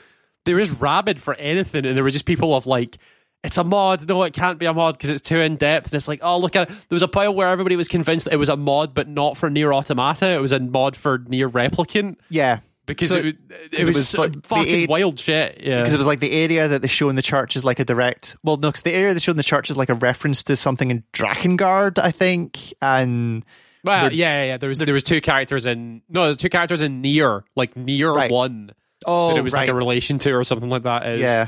they 0.46 0.54
were 0.54 0.62
just 0.64 0.80
rabid 0.80 1.20
for 1.20 1.34
anything, 1.36 1.86
and 1.86 1.96
there 1.96 2.04
were 2.04 2.12
just 2.12 2.26
people 2.26 2.56
of 2.56 2.66
like. 2.66 2.98
It's 3.44 3.60
a 3.60 3.64
mod. 3.64 4.08
No, 4.10 4.24
it 4.24 4.34
can't 4.34 4.58
be 4.58 4.66
a 4.66 4.74
mod 4.74 4.96
because 4.98 5.12
it's 5.12 5.22
too 5.22 5.38
in 5.38 5.56
depth. 5.58 5.86
And 5.88 5.94
it's 5.94 6.08
like, 6.08 6.22
oh, 6.24 6.40
look 6.40 6.56
at 6.56 6.68
it. 6.68 6.74
There 6.90 6.96
was 6.96 7.04
a 7.04 7.08
pile 7.08 7.32
where 7.32 7.48
everybody 7.50 7.76
was 7.76 7.88
convinced 7.88 8.26
that 8.26 8.34
it 8.34 8.38
was 8.38 8.50
a 8.50 8.58
mod, 8.58 8.96
but 8.96 9.08
not 9.08 9.38
for 9.38 9.52
NieR 9.52 9.72
Automata. 9.72 10.32
It 10.32 10.42
was 10.42 10.52
a 10.52 10.60
mod 10.60 10.96
for 10.96 11.20
NieR 11.20 11.52
Replicant 11.52 12.16
yeah, 12.32 12.62
because 12.88 13.10
So- 13.10 13.18
it, 13.18 13.26
it, 13.28 13.38
it 13.72 13.88
was, 13.88 13.90
was 13.98 14.18
like 14.18 14.34
the 14.34 14.42
fucking 14.48 14.66
eight- 14.74 14.90
wild 14.90 15.20
shit. 15.20 15.62
Yeah, 15.62 15.78
because 15.82 15.94
it 15.94 15.98
was 15.98 16.08
like 16.08 16.22
the 16.22 16.32
area 16.32 16.68
that 16.70 16.82
they 16.82 16.88
show 16.88 17.08
in 17.10 17.16
the 17.16 17.22
church 17.22 17.56
is 17.56 17.64
like 17.64 17.78
a 17.80 17.86
direct. 17.86 18.36
Well, 18.44 18.58
no, 18.58 18.70
because 18.70 18.82
the 18.82 18.94
area 18.94 19.14
they 19.14 19.20
show 19.20 19.30
in 19.30 19.38
the 19.38 19.44
church 19.44 19.70
is 19.70 19.78
like 19.78 19.90
a 19.90 19.94
reference 19.96 20.42
to 20.42 20.56
something 20.56 20.90
in 20.90 21.04
Drakengard, 21.14 22.00
I 22.00 22.10
think, 22.10 22.74
and 22.82 23.46
well, 23.86 24.02
they're- 24.02 24.12
yeah, 24.14 24.42
yeah, 24.42 24.46
yeah. 24.48 24.58
There 24.58 24.70
was 24.70 24.80
there 24.80 24.94
was 24.94 25.04
two 25.04 25.22
characters 25.22 25.66
in 25.66 26.02
no, 26.10 26.34
two 26.36 26.50
characters 26.50 26.82
in 26.82 27.02
NieR, 27.02 27.44
like 27.56 27.74
NieR 27.76 28.14
Right. 28.14 28.32
one 28.32 28.72
oh, 29.06 29.30
that 29.30 29.38
it 29.38 29.44
was 29.44 29.54
right. 29.54 29.62
like 29.62 29.70
a 29.70 29.74
relation 29.76 30.20
to 30.20 30.32
or 30.34 30.44
something 30.44 30.70
like 30.70 30.84
that. 30.84 31.08
Is, 31.08 31.22
Yeah. 31.22 31.48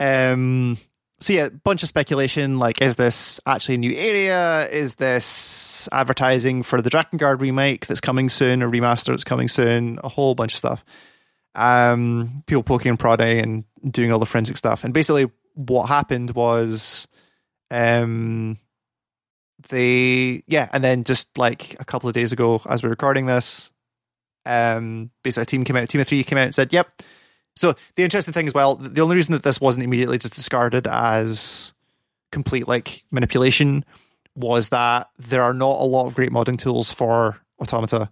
Um 0.00 0.78
so 1.20 1.32
yeah, 1.32 1.48
bunch 1.48 1.82
of 1.82 1.88
speculation 1.88 2.58
like 2.58 2.82
is 2.82 2.96
this 2.96 3.40
actually 3.46 3.76
a 3.76 3.78
new 3.78 3.94
area? 3.94 4.68
Is 4.68 4.96
this 4.96 5.88
advertising 5.92 6.62
for 6.62 6.82
the 6.82 6.90
Dragon 6.90 7.18
Drakengard 7.18 7.40
remake 7.40 7.86
that's 7.86 8.00
coming 8.00 8.28
soon, 8.28 8.62
a 8.62 8.68
remaster 8.68 9.08
that's 9.08 9.24
coming 9.24 9.48
soon, 9.48 10.00
a 10.02 10.08
whole 10.08 10.34
bunch 10.34 10.52
of 10.54 10.58
stuff. 10.58 10.84
Um 11.54 12.42
people 12.46 12.62
poking 12.64 12.90
and 12.90 12.98
prodding 12.98 13.40
and 13.40 13.92
doing 13.92 14.10
all 14.12 14.18
the 14.18 14.26
forensic 14.26 14.56
stuff. 14.56 14.82
And 14.84 14.92
basically 14.92 15.30
what 15.54 15.86
happened 15.86 16.30
was 16.32 17.06
um 17.70 18.58
they 19.68 20.42
yeah, 20.46 20.68
and 20.72 20.82
then 20.84 21.04
just 21.04 21.36
like 21.38 21.76
a 21.80 21.84
couple 21.84 22.08
of 22.08 22.14
days 22.14 22.32
ago 22.32 22.60
as 22.68 22.82
we're 22.82 22.90
recording 22.90 23.26
this, 23.26 23.72
um 24.46 25.10
basically 25.22 25.42
a 25.42 25.46
team 25.46 25.64
came 25.64 25.76
out, 25.76 25.84
a 25.84 25.86
team 25.86 26.00
of 26.00 26.08
three 26.08 26.22
came 26.24 26.38
out 26.38 26.44
and 26.44 26.54
said, 26.54 26.72
Yep, 26.72 27.02
so 27.56 27.74
the 27.96 28.02
interesting 28.02 28.34
thing 28.34 28.46
as 28.46 28.54
well, 28.54 28.74
the 28.76 29.00
only 29.00 29.16
reason 29.16 29.32
that 29.32 29.42
this 29.42 29.60
wasn't 29.60 29.84
immediately 29.84 30.18
just 30.18 30.34
discarded 30.34 30.86
as 30.86 31.72
complete 32.32 32.66
like 32.68 33.04
manipulation 33.10 33.84
was 34.36 34.70
that 34.70 35.08
there 35.18 35.42
are 35.42 35.54
not 35.54 35.80
a 35.80 35.84
lot 35.84 36.06
of 36.06 36.14
great 36.16 36.30
modding 36.32 36.58
tools 36.58 36.92
for 36.92 37.38
automata. 37.60 38.10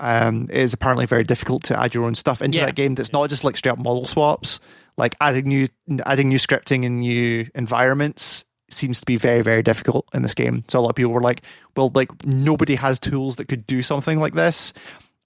Um, 0.00 0.44
it 0.50 0.56
is 0.56 0.72
apparently 0.72 1.06
very 1.06 1.24
difficult 1.24 1.62
to 1.64 1.78
add 1.78 1.94
your 1.94 2.04
own 2.06 2.14
stuff 2.14 2.42
into 2.42 2.58
Yeah. 2.58 2.66
that 2.66 2.74
game. 2.74 2.94
That's 2.94 3.12
not 3.12 3.28
just 3.28 3.44
like 3.44 3.56
straight 3.56 3.72
up 3.72 3.78
model 3.78 4.06
swaps. 4.06 4.58
Like 4.96 5.14
adding 5.20 5.46
new 5.46 5.68
adding 6.04 6.28
new 6.28 6.38
scripting 6.38 6.84
and 6.84 7.00
new 7.00 7.46
environments 7.54 8.44
seems 8.72 9.00
to 9.00 9.06
be 9.06 9.16
very 9.16 9.42
very 9.42 9.62
difficult 9.62 10.06
in 10.14 10.22
this 10.22 10.34
game. 10.34 10.62
So 10.68 10.78
a 10.78 10.82
lot 10.82 10.90
of 10.90 10.96
people 10.96 11.12
were 11.12 11.20
like, 11.20 11.42
"Well, 11.76 11.90
like 11.94 12.24
nobody 12.26 12.74
has 12.76 12.98
tools 12.98 13.36
that 13.36 13.48
could 13.48 13.66
do 13.66 13.82
something 13.82 14.18
like 14.20 14.34
this." 14.34 14.72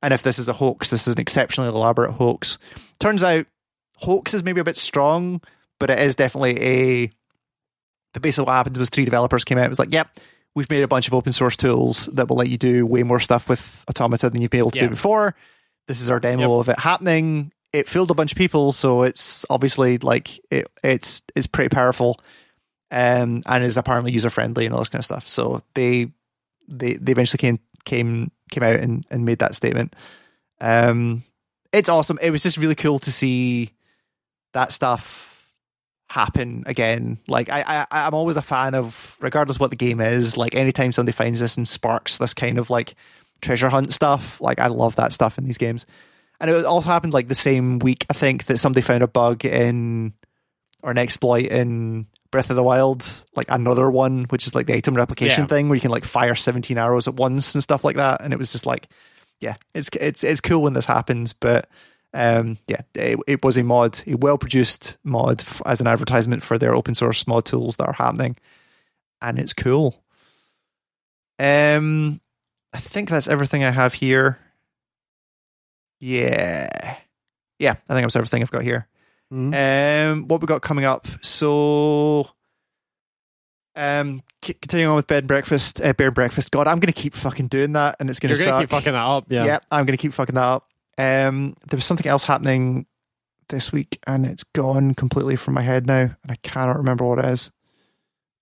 And 0.03 0.13
if 0.13 0.23
this 0.23 0.39
is 0.39 0.49
a 0.49 0.53
hoax, 0.53 0.91
this 0.91 1.07
is 1.07 1.13
an 1.15 1.21
exceptionally 1.21 1.71
elaborate 1.71 2.13
hoax. 2.13 2.59
Turns 3.01 3.23
out 3.23 3.47
hoax 3.97 4.35
is 4.35 4.43
maybe 4.43 4.61
a 4.61 4.65
bit 4.65 4.77
strong, 4.77 5.41
but 5.81 5.91
it 5.91 5.99
is 6.01 6.15
definitely 6.15 6.61
a. 6.63 7.11
But 8.13 8.23
basically, 8.23 8.47
what 8.47 8.53
happened 8.55 8.77
was 8.77 8.91
three 8.91 9.05
developers 9.05 9.45
came 9.45 9.59
out. 9.59 9.65
and 9.65 9.71
was 9.71 9.79
like, 9.79 9.93
"Yep, 9.93 10.21
we've 10.55 10.71
made 10.71 10.83
a 10.83 10.89
bunch 10.89 11.09
of 11.09 11.15
open 11.15 11.33
source 11.33 11.57
tools 11.57 12.07
that 12.13 12.29
will 12.29 12.37
let 12.37 12.49
you 12.49 12.59
do 12.59 12.87
way 12.87 13.03
more 13.03 13.19
stuff 13.21 13.49
with 13.49 13.85
Automata 13.89 14.31
than 14.31 14.41
you've 14.41 14.51
been 14.51 14.59
able 14.59 14.71
to 14.71 14.79
Yeah. 14.79 14.85
do 14.85 14.91
before. 14.91 15.35
This 15.89 16.01
is 16.01 16.11
our 16.11 16.21
demo 16.21 16.43
Yep. 16.59 16.61
of 16.61 16.69
it 16.71 16.79
happening. 16.81 17.51
It 17.73 17.89
filled 17.89 18.11
a 18.11 18.15
bunch 18.15 18.31
of 18.33 18.39
people, 18.39 18.71
so 18.73 19.03
it's 19.03 19.45
obviously 19.51 19.99
like 19.99 20.39
it, 20.51 20.69
it's 20.85 21.23
it's 21.35 21.49
pretty 21.49 21.71
powerful, 21.71 22.21
um, 22.95 23.43
and 23.45 23.65
is 23.65 23.77
apparently 23.77 24.13
user 24.13 24.31
friendly 24.31 24.65
and 24.65 24.73
all 24.73 24.81
this 24.81 24.89
kind 24.89 25.01
of 25.01 25.05
stuff. 25.05 25.29
So 25.29 25.63
they 25.75 26.13
they 26.69 26.95
they 26.95 27.13
eventually 27.13 27.39
came 27.39 27.59
came 27.85 28.31
came 28.51 28.63
out 28.63 28.77
and, 28.77 29.05
and 29.11 29.25
made 29.25 29.41
that 29.41 29.57
statement. 29.57 29.97
Um, 30.61 31.25
it's 31.73 31.89
awesome. 31.89 32.21
It 32.23 32.31
was 32.31 32.45
just 32.45 32.57
really 32.57 32.77
cool 32.77 33.01
to 33.01 33.11
see 33.11 33.73
that 34.53 34.73
stuff 34.73 35.53
happen 36.09 36.63
again. 36.67 37.19
Like 37.27 37.51
I, 37.51 37.85
I 37.91 38.07
I'm 38.07 38.15
always 38.15 38.37
a 38.37 38.43
fan 38.43 38.77
of 38.77 39.17
regardless 39.21 39.59
what 39.59 39.71
the 39.71 39.77
game 39.77 40.01
is, 40.01 40.37
like 40.37 40.55
anytime 40.55 40.93
somebody 40.93 41.17
finds 41.17 41.41
this 41.41 41.57
and 41.57 41.67
sparks 41.67 42.19
this 42.19 42.33
kind 42.33 42.59
of 42.59 42.71
like 42.71 42.95
treasure 43.41 43.71
hunt 43.71 43.93
stuff, 43.93 44.41
like 44.41 44.61
I 44.61 44.69
love 44.69 44.95
that 44.97 45.13
stuff 45.13 45.37
in 45.37 45.45
these 45.45 45.59
games. 45.59 45.85
And 46.41 46.49
it 46.49 46.65
also 46.65 46.89
happened 46.89 47.13
like 47.13 47.27
the 47.27 47.35
same 47.35 47.81
week, 47.81 48.07
I 48.09 48.13
think, 48.13 48.45
that 48.45 48.59
somebody 48.59 48.83
found 48.83 49.03
a 49.03 49.09
bug 49.09 49.45
in 49.45 50.13
or 50.85 50.93
an 50.93 50.99
exploit 50.99 51.47
in 51.47 52.07
Breath 52.35 52.51
of 52.51 52.57
the 52.57 52.63
Wild, 52.65 53.07
like 53.37 53.47
another 53.49 53.89
one, 53.89 54.25
which 54.25 54.45
is 54.45 54.57
like 54.57 54.67
the 54.67 54.75
item 54.75 54.95
replication 54.97 55.45
Yeah. 55.45 55.47
thing 55.47 55.69
where 55.69 55.77
you 55.77 55.81
can 55.81 55.93
like 55.93 56.05
fire 56.05 56.35
17 56.35 56.77
arrows 56.77 57.07
at 57.07 57.15
once 57.15 57.55
and 57.55 57.63
stuff 57.63 57.85
like 57.85 57.95
that. 57.95 58.23
And 58.23 58.33
it 58.33 58.39
was 58.41 58.51
just 58.51 58.67
like, 58.67 58.89
yeah, 59.41 59.55
it's 59.73 59.89
it's 60.01 60.25
it's 60.25 60.41
cool 60.41 60.61
when 60.63 60.73
this 60.73 60.85
happens, 60.85 61.33
but 61.33 61.69
um, 62.13 62.59
yeah, 62.67 62.81
it, 62.97 63.21
it 63.29 63.45
was 63.45 63.57
a 63.57 63.63
mod, 63.63 64.01
a 64.09 64.17
well 64.17 64.37
produced 64.37 64.97
mod 65.05 65.43
f- 65.43 65.63
as 65.65 65.81
an 65.81 65.87
advertisement 65.87 66.43
for 66.43 66.59
their 66.59 66.75
open 66.75 66.97
source 66.97 67.25
mod 67.29 67.45
tools 67.45 67.77
that 67.77 67.87
are 67.87 67.93
happening, 67.93 68.37
and 69.23 69.39
it's 69.39 69.55
cool. 69.55 69.95
Um, 71.39 72.21
I 72.73 72.79
think 72.79 73.11
that's 73.11 73.29
everything 73.29 73.63
I 73.63 73.71
have 73.71 73.95
here. 73.95 74.39
Yeah, 76.01 76.97
yeah, 77.59 77.75
I 77.89 77.95
think 77.95 78.05
that's 78.05 78.17
everything 78.17 78.43
I've 78.43 78.51
got 78.51 78.63
here. 78.63 78.87
Mhm. 79.35 80.13
Um, 80.13 80.29
what 80.29 80.41
we 80.41 80.47
got 80.47 80.63
coming 80.63 80.85
up? 80.85 81.07
So, 81.23 82.29
um, 83.77 84.23
c- 84.45 84.55
continuing 84.55 84.91
on 84.91 84.97
with 84.97 85.07
bed 85.07 85.19
and 85.25 85.29
breakfast, 85.29 85.81
uh, 85.83 85.93
bear 85.93 86.09
and 86.09 86.15
breakfast. 86.15 86.51
God, 86.53 86.67
I'm 86.69 86.79
gonna 86.79 86.93
keep 86.93 87.15
fucking 87.15 87.49
doing 87.49 87.73
that, 87.73 87.97
and 87.99 88.09
it's 88.09 88.19
gonna 88.21 88.35
You're 88.35 88.45
suck. 88.45 88.61
keep 88.61 88.71
fucking 88.71 88.93
that 88.93 88.99
up, 89.05 89.25
yeah. 89.29 89.45
Yeah. 89.45 89.59
I'm 89.71 89.85
going 89.87 89.97
to 89.97 90.01
keep 90.03 90.13
fucking 90.13 90.35
that 90.37 90.45
up. 90.45 90.69
Um, 90.97 91.57
there 91.69 91.77
was 91.77 91.85
something 91.85 92.07
else 92.07 92.25
happening 92.25 92.87
this 93.49 93.73
week, 93.73 93.99
and 94.07 94.25
it's 94.25 94.45
gone 94.45 94.95
completely 94.95 95.35
from 95.37 95.55
my 95.55 95.63
head 95.63 95.87
now, 95.87 96.01
and 96.23 96.31
I 96.31 96.37
cannot 96.43 96.77
remember 96.77 97.05
what 97.05 97.19
it 97.19 97.25
is. 97.27 97.51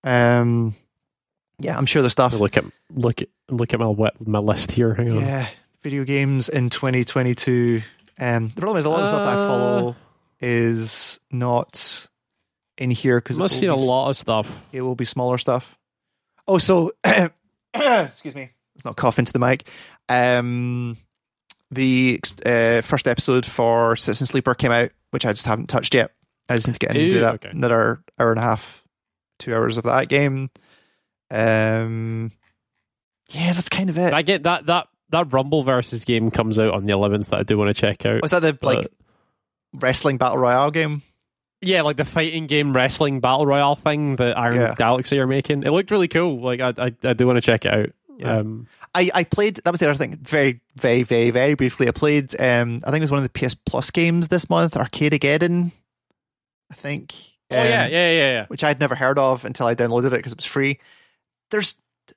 Um, 0.05 0.74
yeah, 1.59 1.78
I'm 1.78 1.86
sure 1.86 2.02
there's 2.02 2.12
stuff. 2.12 2.35
Look 2.35 2.56
at 2.59 2.64
look 2.94 3.23
at 3.23 3.28
look 3.48 3.73
at 3.73 3.81
my 3.81 3.86
wet, 3.86 4.14
my 4.27 4.39
list 4.40 4.73
here. 4.73 4.94
Hang 4.94 5.10
on. 5.12 5.20
Yeah, 5.20 5.47
video 5.82 6.05
games 6.05 6.48
in 6.51 6.69
2022. 6.70 7.81
Um, 8.20 8.48
the 8.48 8.60
problem 8.60 8.77
is 8.78 8.85
a 8.85 8.90
lot 8.90 9.01
of 9.02 9.09
stuff 9.09 9.23
that 9.24 9.39
I 9.39 9.43
Uh. 9.43 9.47
follow 9.47 9.97
is 10.43 11.20
not 11.31 12.09
in 12.77 12.90
here 12.90 13.19
because 13.20 13.39
I 13.39 13.43
Must 13.43 13.59
seen 13.59 13.70
a 13.70 13.74
lot 13.77 14.10
of 14.10 14.16
stuff. 14.16 14.66
it 14.73 14.82
will 14.82 14.94
be 14.97 15.05
smaller 15.05 15.39
stuff. 15.39 15.78
Oh, 16.48 16.59
so 16.59 16.93
excuse 17.74 18.35
me, 18.35 18.51
let's 18.74 18.85
not 18.85 18.97
cough 18.97 19.19
into 19.19 19.32
the 19.32 19.39
mic. 19.39 19.69
Um, 20.09 20.97
the 21.70 22.20
uh, 22.44 22.81
first 22.82 23.06
episode 23.09 23.47
for 23.47 23.97
Citizen 23.97 24.27
Sleeper 24.27 24.55
came 24.55 24.73
out, 24.73 24.90
which 25.10 25.24
I 25.24 25.32
just 25.32 25.47
haven't 25.47 25.69
touched 25.69 25.94
yet. 25.94 26.12
I 26.48 26.56
just 26.56 26.66
need 26.66 26.74
to 26.74 26.78
get 26.81 26.90
in 26.90 27.01
and 27.01 27.10
do 27.10 27.20
that. 27.20 27.35
okay. 27.35 27.51
Another 27.51 28.02
hour 28.19 28.31
and 28.31 28.39
a 28.39 28.43
half, 28.43 28.85
two 29.39 29.55
hours 29.55 29.77
of 29.77 29.85
that 29.85 30.09
game. 30.09 30.51
Um, 31.31 32.32
yeah, 33.31 33.52
that's 33.55 33.69
kind 33.70 33.89
of 33.89 33.97
it. 33.97 34.12
I 34.12 34.23
get 34.23 34.43
that 34.43 34.66
that 34.66 34.89
that 35.10 35.28
Rumbleverse 35.28 36.05
game 36.05 36.31
comes 36.31 36.59
out 36.59 36.74
on 36.74 36.85
the 36.85 36.93
11th 36.94 37.28
that 37.28 37.40
I 37.40 37.43
do 37.43 37.56
want 37.56 37.74
to 37.74 37.81
check 37.81 38.05
out. 38.05 38.23
Was 38.23 38.32
that 38.32 38.40
the 38.40 38.59
like 38.62 38.89
wrestling 39.72 40.18
battle 40.18 40.38
royale 40.38 40.70
game? 40.70 41.02
yeah, 41.64 41.82
like 41.82 41.96
the 41.96 42.04
fighting 42.04 42.46
game 42.48 42.74
wrestling 42.74 43.20
battle 43.20 43.46
royale 43.46 43.76
thing 43.76 44.16
that 44.16 44.36
Iron 44.36 44.56
Yeah. 44.56 44.74
Galaxy 44.76 45.20
are 45.20 45.28
making. 45.28 45.62
It 45.62 45.70
looked 45.70 45.90
really 45.92 46.08
cool. 46.08 46.40
Like 46.40 46.60
I 46.60 46.72
I, 46.76 46.92
I 47.04 47.12
do 47.12 47.26
want 47.26 47.36
to 47.36 47.40
check 47.40 47.64
it 47.64 47.72
out. 47.72 47.90
Yeah. 48.18 48.38
Um, 48.38 48.66
I, 48.94 49.10
I 49.14 49.24
played 49.24 49.56
that 49.64 49.70
was 49.70 49.78
the 49.80 49.88
other 49.88 49.96
thing. 49.96 50.16
Very, 50.22 50.60
very, 50.76 51.02
very, 51.04 51.30
very 51.30 51.54
briefly. 51.54 51.86
I 51.88 51.92
played 51.92 52.38
um 52.40 52.80
I 52.84 52.90
think 52.90 53.00
it 53.00 53.04
was 53.04 53.10
one 53.12 53.22
of 53.24 53.32
the 53.32 53.38
PS 53.48 53.54
Plus 53.54 53.90
games 53.92 54.26
this 54.28 54.50
month, 54.50 54.74
Arcadegeddon. 54.74 55.70
I 56.70 56.74
think. 56.74 57.14
oh 57.50 57.54
yeah, 57.54 57.84
Um, 57.84 57.92
yeah, 57.92 58.10
yeah, 58.10 58.32
yeah. 58.32 58.46
Which 58.48 58.64
I'd 58.64 58.80
never 58.80 58.94
heard 58.96 59.18
of 59.18 59.44
until 59.44 59.66
I 59.66 59.74
downloaded 59.76 60.06
it 60.08 60.10
because 60.12 60.32
it 60.32 60.38
was 60.38 60.46
free. 60.46 60.80
There's 61.50 61.76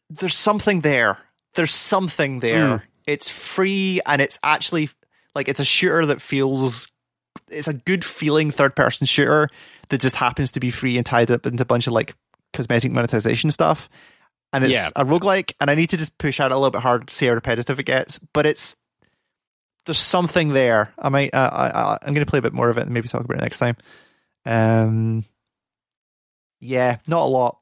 there's 0.09 0.35
something 0.35 0.81
there. 0.81 1.19
There's 1.53 1.71
something 1.73 2.39
there. 2.39 2.67
Mm. 2.67 2.81
It's 3.05 3.29
free 3.29 4.01
and 4.07 4.21
it's 4.21 4.39
actually 4.43 4.89
like 5.35 5.47
it's 5.47 5.59
a 5.59 5.65
shooter 5.65 6.05
that 6.07 6.19
feels 6.21 6.87
it's 7.49 7.67
a 7.67 7.73
good 7.73 8.03
feeling 8.05 8.51
third 8.51 8.75
person 8.75 9.05
shooter 9.07 9.49
that 9.89 10.01
just 10.01 10.15
happens 10.15 10.51
to 10.51 10.59
be 10.59 10.71
free 10.71 10.97
and 10.97 11.05
tied 11.05 11.29
up 11.31 11.45
into 11.45 11.63
a 11.63 11.65
bunch 11.65 11.87
of 11.87 11.93
like 11.93 12.15
cosmetic 12.53 12.91
monetization 12.91 13.51
stuff. 13.51 13.89
And 14.53 14.63
it's 14.63 14.73
Yeah. 14.73 14.89
a 14.95 15.03
roguelike, 15.03 15.53
and 15.59 15.69
I 15.69 15.75
need 15.75 15.89
to 15.89 15.97
just 15.97 16.17
push 16.17 16.39
out 16.39 16.51
a 16.51 16.55
little 16.55 16.71
bit 16.71 16.81
hard 16.81 17.07
to 17.07 17.13
see 17.13 17.25
how 17.27 17.33
repetitive 17.33 17.79
it 17.79 17.85
gets, 17.85 18.17
but 18.33 18.45
it's 18.45 18.77
there's 19.85 19.99
something 19.99 20.53
there. 20.53 20.93
I 20.97 21.09
might 21.09 21.33
uh, 21.33 21.49
I, 21.53 21.67
I, 21.67 21.97
I'm 22.01 22.13
going 22.13 22.25
to 22.25 22.29
play 22.29 22.39
a 22.39 22.41
bit 22.41 22.53
more 22.53 22.69
of 22.69 22.77
it 22.77 22.81
and 22.83 22.91
maybe 22.91 23.07
talk 23.07 23.23
about 23.23 23.37
it 23.37 23.41
next 23.41 23.59
time. 23.59 23.75
Um, 24.45 25.25
yeah, 26.59 26.97
not 27.07 27.23
a 27.23 27.29
lot. 27.29 27.59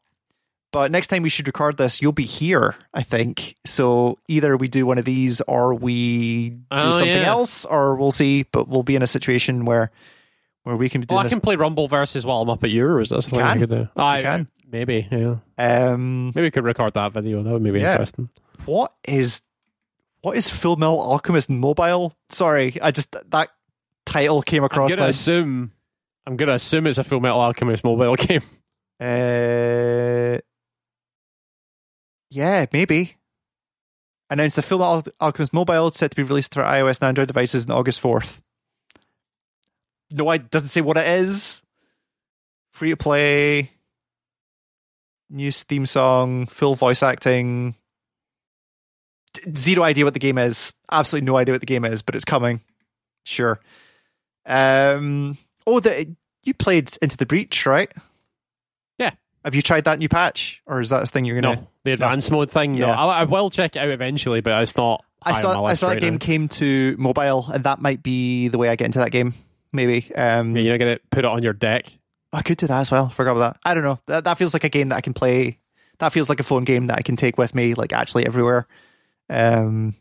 But 0.73 0.91
next 0.91 1.07
time 1.07 1.21
we 1.23 1.29
should 1.29 1.47
record 1.47 1.77
this, 1.77 2.01
you'll 2.01 2.11
be 2.11 2.25
here, 2.25 2.75
I 2.93 3.03
think. 3.03 3.55
So 3.63 4.17
either 4.27 4.57
we 4.57 4.67
do 4.67 4.85
one 4.85 4.97
of 4.97 5.05
these 5.05 5.39
or 5.41 5.73
we 5.75 6.49
do 6.49 6.57
Oh, 6.71 6.91
something 6.91 7.07
yeah. 7.07 7.27
else, 7.29 7.63
or 7.63 7.95
we'll 7.95 8.11
see. 8.11 8.43
But 8.51 8.67
we'll 8.67 8.83
be 8.83 8.95
in 8.95 9.03
a 9.03 9.07
situation 9.07 9.65
where 9.65 9.91
where 10.63 10.75
we 10.75 10.89
can 10.89 11.05
Well, 11.09 11.19
I 11.19 11.29
can 11.29 11.41
play 11.41 11.55
Rumbleverse 11.57 12.25
while 12.25 12.41
I'm 12.41 12.49
up 12.49 12.63
at 12.63 12.71
yours. 12.71 13.11
That's 13.11 13.29
what 13.31 13.43
I 13.43 13.57
could 13.57 13.69
do. 13.69 13.87
I 13.95 14.21
can. 14.23 14.47
maybe, 14.69 15.07
yeah. 15.11 15.35
Um, 15.59 16.27
Maybe 16.33 16.41
we 16.47 16.51
could 16.51 16.63
record 16.63 16.93
that 16.95 17.11
video. 17.13 17.43
That 17.43 17.53
would 17.53 17.61
maybe 17.61 17.79
Yeah. 17.79 17.91
interesting. 17.93 18.29
what 18.65 18.93
is 19.07 19.43
what 20.21 20.35
is 20.37 20.49
Full 20.49 20.77
Metal 20.77 20.99
Alchemist 21.01 21.49
Mobile? 21.51 22.15
Sorry, 22.29 22.77
I 22.81 22.89
just 22.91 23.15
that 23.29 23.49
title 24.05 24.41
came 24.41 24.63
across. 24.63 24.91
I'm 24.93 24.97
gonna 24.97 25.09
assume. 25.09 25.71
I'm 26.25 26.35
gonna 26.37 26.53
assume 26.53 26.87
it's 26.87 26.97
a 26.97 27.03
Full 27.03 27.19
Metal 27.19 27.39
Alchemist 27.39 27.83
mobile 27.83 28.15
game. 28.17 28.41
Uh, 28.99 30.39
yeah, 32.34 32.65
maybe. 32.73 33.15
Announced 34.30 34.55
the 34.55 34.64
Full 34.64 34.80
Metal 34.80 35.03
Alchemist 35.22 35.53
Mobile 35.53 35.91
set 35.91 36.11
to 36.11 36.15
be 36.15 36.23
released 36.23 36.53
for 36.55 36.64
iOS 36.64 36.99
and 36.99 37.10
Android 37.10 37.27
devices 37.27 37.65
on 37.65 37.72
August 37.76 37.99
fourth. 37.99 38.41
No, 40.11 40.30
it 40.31 40.49
doesn't 40.49 40.69
say 40.69 40.81
what 40.81 40.97
it 40.97 41.07
is. 41.07 41.61
Free 42.72 42.89
to 42.89 42.97
play. 42.97 43.72
New 45.30 45.51
theme 45.51 45.85
song, 45.85 46.47
full 46.47 46.76
voice 46.76 47.03
acting. 47.03 47.76
Zero 49.55 49.84
idea 49.84 50.03
what 50.03 50.14
the 50.14 50.19
game 50.19 50.38
is. 50.38 50.73
Absolutely 50.91 51.26
no 51.26 51.38
idea 51.38 51.53
what 51.53 51.61
the 51.61 51.68
game 51.68 51.85
is, 51.85 52.01
but 52.01 52.15
it's 52.15 52.26
coming. 52.26 52.61
Sure. 53.26 53.60
Um. 54.45 55.38
Oh, 55.68 55.80
the 55.80 56.15
you 56.43 56.53
played 56.53 56.89
Into 57.01 57.18
the 57.18 57.26
Breach, 57.26 57.65
right? 57.65 57.91
Have 59.43 59.55
you 59.55 59.61
tried 59.61 59.83
that 59.85 59.99
new 59.99 60.09
patch, 60.09 60.61
or 60.65 60.79
is 60.81 60.89
that 60.89 61.03
a 61.03 61.05
thing 61.05 61.25
you're 61.25 61.39
gonna? 61.41 61.55
No, 61.55 61.67
the 61.83 61.91
advanced 61.91 62.31
mode 62.31 62.49
thing. 62.49 62.73
No, 62.75 62.87
Yeah. 62.87 62.95
I, 62.97 63.21
I 63.21 63.23
will 63.25 63.49
check 63.49 63.75
it 63.75 63.79
out 63.79 63.89
eventually, 63.89 64.41
but 64.41 64.61
it's 64.61 64.75
not. 64.77 65.03
I 65.21 65.33
saw 65.33 65.63
I 65.63 65.73
saw 65.73 65.89
that 65.89 66.01
game 66.01 66.13
now. 66.13 66.19
came 66.19 66.47
to 66.49 66.95
mobile, 66.97 67.47
and 67.53 67.63
that 67.63 67.79
might 67.79 68.03
be 68.03 68.47
the 68.49 68.57
way 68.57 68.69
I 68.69 68.75
get 68.75 68.85
into 68.85 68.99
that 68.99 69.11
game. 69.11 69.33
Maybe. 69.71 70.13
Um, 70.15 70.55
Yeah, 70.55 70.63
you're 70.63 70.73
not 70.73 70.79
gonna 70.79 70.99
put 71.11 71.19
it 71.19 71.25
on 71.25 71.43
your 71.43 71.53
deck. 71.53 71.87
I 72.31 72.41
could 72.41 72.57
do 72.57 72.67
that 72.67 72.79
as 72.81 72.91
well. 72.91 73.09
Forgot 73.09 73.31
about 73.37 73.53
that. 73.53 73.59
I 73.63 73.73
don't 73.73 73.83
know. 73.83 73.99
That 74.07 74.23
that 74.25 74.37
feels 74.37 74.53
like 74.53 74.63
a 74.63 74.69
game 74.69 74.89
that 74.89 74.95
I 74.97 75.01
can 75.01 75.13
play. 75.13 75.59
That 75.99 76.11
feels 76.13 76.29
like 76.29 76.39
a 76.39 76.43
phone 76.43 76.63
game 76.63 76.87
that 76.87 76.97
I 76.97 77.01
can 77.01 77.15
take 77.15 77.37
with 77.37 77.53
me, 77.55 77.73
like 77.73 77.93
actually 77.93 78.25
everywhere. 78.25 78.67
Um, 79.29 79.95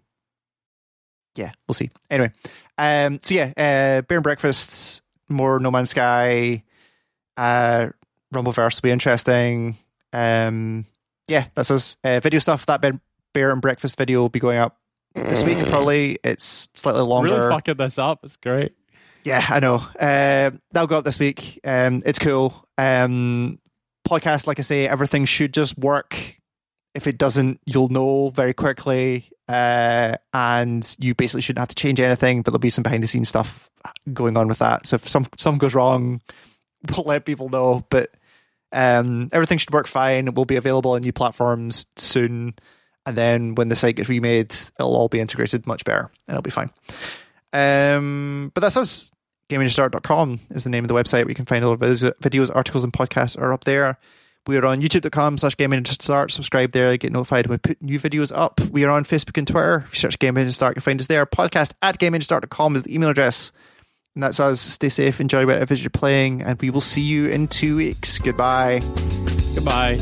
yeah, 1.36 1.52
we'll 1.68 1.74
see. 1.74 1.90
Anyway, 2.10 2.32
um, 2.78 3.20
so 3.22 3.34
yeah, 3.34 3.52
uh, 3.56 4.02
Bear 4.02 4.18
and 4.18 4.22
Breakfasts, 4.22 5.02
more 5.28 5.58
No 5.58 5.70
Man's 5.70 5.90
Sky, 5.90 6.62
uh, 7.36 7.88
Rumbleverse 8.32 8.76
will 8.82 8.88
be 8.88 8.90
interesting. 8.90 9.76
Um, 10.12 10.86
yeah, 11.28 11.46
that's 11.54 11.70
us. 11.70 11.96
Uh, 12.02 12.20
video 12.20 12.40
stuff. 12.40 12.66
That 12.66 12.80
Bear 13.32 13.50
and 13.50 13.62
Breakfast 13.62 13.98
video 13.98 14.20
will 14.20 14.28
be 14.28 14.40
going 14.40 14.58
up 14.58 14.78
this 15.14 15.44
week. 15.44 15.58
Probably 15.68 16.18
it's 16.24 16.68
slightly 16.74 17.02
longer. 17.02 17.34
Really 17.34 17.50
fucking 17.50 17.76
this 17.76 17.98
up. 17.98 18.20
It's 18.24 18.36
great. 18.36 18.74
Yeah, 19.24 19.44
I 19.48 19.60
know. 19.60 19.76
Uh, 19.76 20.50
that'll 20.72 20.88
go 20.88 20.98
up 20.98 21.04
this 21.04 21.18
week. 21.18 21.60
Um, 21.64 22.02
it's 22.04 22.18
cool. 22.18 22.66
Um, 22.76 23.60
podcast, 24.06 24.46
like 24.46 24.58
I 24.58 24.62
say, 24.62 24.88
everything 24.88 25.24
should 25.24 25.54
just 25.54 25.78
work. 25.78 26.36
If 26.94 27.06
it 27.06 27.18
doesn't, 27.18 27.60
you'll 27.64 27.88
know 27.88 28.30
very 28.30 28.52
quickly. 28.52 29.30
Uh, 29.48 30.16
and 30.32 30.96
you 30.98 31.14
basically 31.14 31.42
shouldn't 31.42 31.60
have 31.60 31.68
to 31.68 31.74
change 31.74 32.00
anything, 32.00 32.42
but 32.42 32.50
there'll 32.50 32.58
be 32.58 32.70
some 32.70 32.82
behind 32.82 33.02
the 33.02 33.08
scenes 33.08 33.28
stuff 33.28 33.70
going 34.12 34.36
on 34.36 34.48
with 34.48 34.58
that. 34.58 34.86
So 34.86 34.96
if 34.96 35.08
some 35.08 35.26
some 35.36 35.58
goes 35.58 35.74
wrong, 35.74 36.20
we'll 36.96 37.06
let 37.06 37.24
people 37.24 37.48
know. 37.48 37.86
But 37.90 38.10
um, 38.72 39.28
everything 39.32 39.58
should 39.58 39.72
work 39.72 39.86
fine. 39.86 40.28
It 40.28 40.34
will 40.34 40.44
be 40.44 40.56
available 40.56 40.92
on 40.92 41.02
new 41.02 41.12
platforms 41.12 41.86
soon. 41.96 42.54
And 43.04 43.16
then 43.16 43.54
when 43.54 43.68
the 43.68 43.76
site 43.76 43.96
gets 43.96 44.08
remade, 44.08 44.52
it'll 44.78 44.96
all 44.96 45.08
be 45.08 45.20
integrated 45.20 45.66
much 45.66 45.84
better 45.84 46.10
and 46.26 46.34
it'll 46.34 46.42
be 46.42 46.50
fine. 46.50 46.70
Um, 47.52 48.50
but 48.54 48.60
that's 48.60 48.76
us. 48.76 49.12
GameInstart.com 49.50 50.40
is 50.50 50.64
the 50.64 50.70
name 50.70 50.84
of 50.84 50.88
the 50.88 50.94
website 50.94 51.24
where 51.24 51.30
you 51.30 51.34
can 51.34 51.44
find 51.44 51.64
all 51.64 51.72
of 51.72 51.80
those 51.80 52.02
videos, 52.02 52.54
articles, 52.54 52.84
and 52.84 52.92
podcasts 52.92 53.38
are 53.38 53.52
up 53.52 53.64
there. 53.64 53.98
We 54.46 54.56
are 54.56 54.64
on 54.64 54.80
youtube.com 54.80 55.38
slash 55.38 55.54
GameInstart. 55.56 56.30
Subscribe 56.30 56.72
there, 56.72 56.96
get 56.96 57.12
notified 57.12 57.46
when 57.46 57.54
we 57.54 57.58
put 57.58 57.82
new 57.82 58.00
videos 58.00 58.32
up. 58.34 58.60
We 58.60 58.84
are 58.84 58.90
on 58.90 59.04
Facebook 59.04 59.36
and 59.36 59.46
Twitter. 59.46 59.84
If 59.86 59.94
you 59.94 60.00
search 60.00 60.18
Game 60.18 60.50
Start, 60.50 60.76
you'll 60.76 60.82
find 60.82 60.98
us 61.00 61.06
there. 61.06 61.26
Podcast 61.26 61.74
at 61.82 61.98
GameInstart.com 61.98 62.76
is 62.76 62.84
the 62.84 62.94
email 62.94 63.10
address. 63.10 63.52
And 64.14 64.22
that's 64.22 64.40
us. 64.40 64.60
Stay 64.60 64.88
safe, 64.88 65.20
enjoy 65.20 65.46
whatever 65.46 65.74
you're 65.74 65.90
playing, 65.90 66.42
and 66.42 66.60
we 66.60 66.70
will 66.70 66.82
see 66.82 67.02
you 67.02 67.28
in 67.28 67.48
two 67.48 67.76
weeks. 67.76 68.18
Goodbye. 68.18 68.80
Goodbye. 69.54 69.98